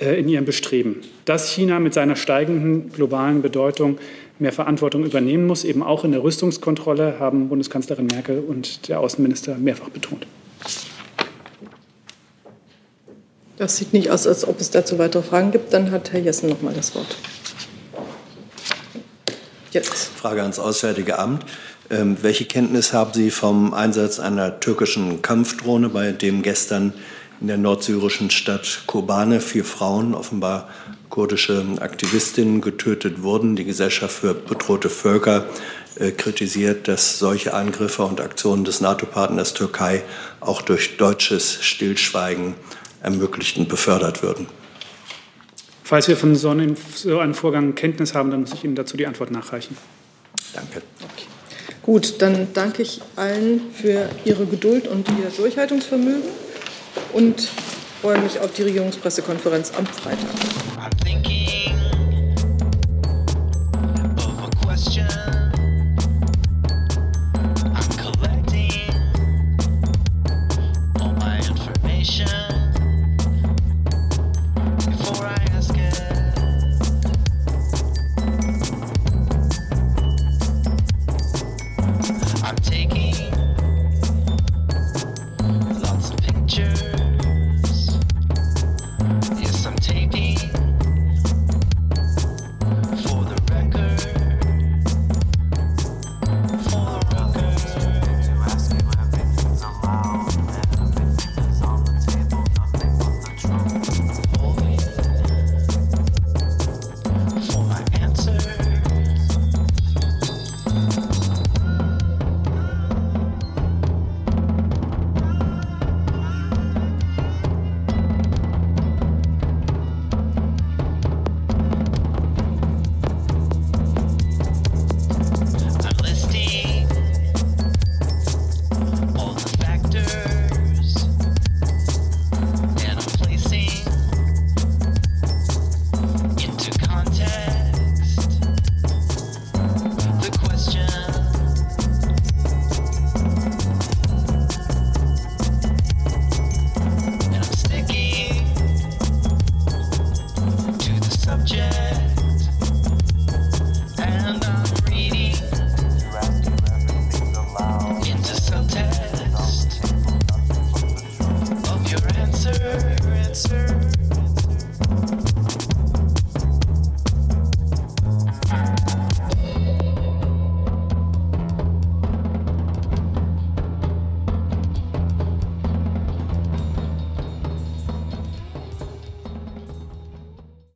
äh, 0.00 0.18
in 0.18 0.26
ihrem 0.26 0.46
Bestreben. 0.46 1.02
Dass 1.26 1.50
China 1.50 1.80
mit 1.80 1.92
seiner 1.92 2.16
steigenden 2.16 2.90
globalen 2.90 3.42
Bedeutung 3.42 3.98
mehr 4.38 4.50
Verantwortung 4.50 5.04
übernehmen 5.04 5.46
muss, 5.46 5.64
eben 5.64 5.82
auch 5.82 6.02
in 6.02 6.12
der 6.12 6.22
Rüstungskontrolle, 6.22 7.20
haben 7.20 7.50
Bundeskanzlerin 7.50 8.06
Merkel 8.06 8.38
und 8.38 8.88
der 8.88 9.00
Außenminister 9.00 9.58
mehrfach 9.58 9.90
betont. 9.90 10.26
Das 13.58 13.76
sieht 13.76 13.92
nicht 13.92 14.10
aus, 14.10 14.26
als 14.26 14.48
ob 14.48 14.58
es 14.62 14.70
dazu 14.70 14.98
weitere 14.98 15.22
Fragen 15.22 15.52
gibt. 15.52 15.74
Dann 15.74 15.90
hat 15.90 16.10
Herr 16.14 16.20
Jessen 16.20 16.48
noch 16.48 16.62
mal 16.62 16.72
das 16.72 16.94
Wort. 16.94 17.18
Jetzt. 19.72 20.06
Frage 20.16 20.40
ans 20.40 20.58
Auswärtige 20.58 21.18
Amt. 21.18 21.44
Ähm, 21.90 22.16
welche 22.22 22.46
Kenntnis 22.46 22.92
haben 22.92 23.12
Sie 23.12 23.30
vom 23.30 23.74
Einsatz 23.74 24.18
einer 24.18 24.60
türkischen 24.60 25.22
Kampfdrohne, 25.22 25.90
bei 25.90 26.12
dem 26.12 26.42
gestern 26.42 26.94
in 27.40 27.48
der 27.48 27.58
nordsyrischen 27.58 28.30
Stadt 28.30 28.84
Kobane 28.86 29.40
vier 29.40 29.64
Frauen, 29.64 30.14
offenbar 30.14 30.68
kurdische 31.10 31.64
Aktivistinnen, 31.80 32.60
getötet 32.60 33.22
wurden? 33.22 33.54
Die 33.54 33.64
Gesellschaft 33.64 34.16
für 34.16 34.34
bedrohte 34.34 34.88
Völker 34.88 35.46
äh, 35.96 36.10
kritisiert, 36.10 36.88
dass 36.88 37.18
solche 37.18 37.52
Angriffe 37.52 38.02
und 38.02 38.20
Aktionen 38.20 38.64
des 38.64 38.80
NATO-Partners 38.80 39.52
Türkei 39.54 40.02
auch 40.40 40.62
durch 40.62 40.96
deutsches 40.96 41.62
Stillschweigen 41.62 42.54
ermöglicht 43.02 43.58
und 43.58 43.68
befördert 43.68 44.22
würden. 44.22 44.46
Falls 45.82 46.08
wir 46.08 46.16
von 46.16 46.34
so 46.34 46.48
einem, 46.48 46.76
so 46.94 47.18
einem 47.18 47.34
Vorgang 47.34 47.74
Kenntnis 47.74 48.14
haben, 48.14 48.30
dann 48.30 48.40
muss 48.40 48.54
ich 48.54 48.64
Ihnen 48.64 48.74
dazu 48.74 48.96
die 48.96 49.06
Antwort 49.06 49.30
nachreichen. 49.30 49.76
Danke. 50.54 50.82
Okay. 51.02 51.26
Gut, 51.84 52.22
dann 52.22 52.48
danke 52.54 52.82
ich 52.82 53.00
allen 53.14 53.70
für 53.70 54.08
Ihre 54.24 54.46
Geduld 54.46 54.88
und 54.88 55.06
Ihr 55.10 55.30
Durchhaltungsvermögen 55.36 56.30
und 57.12 57.48
freue 58.00 58.18
mich 58.20 58.40
auf 58.40 58.52
die 58.52 58.62
Regierungspressekonferenz 58.62 59.72
am 59.76 59.86
Freitag. 59.86 61.33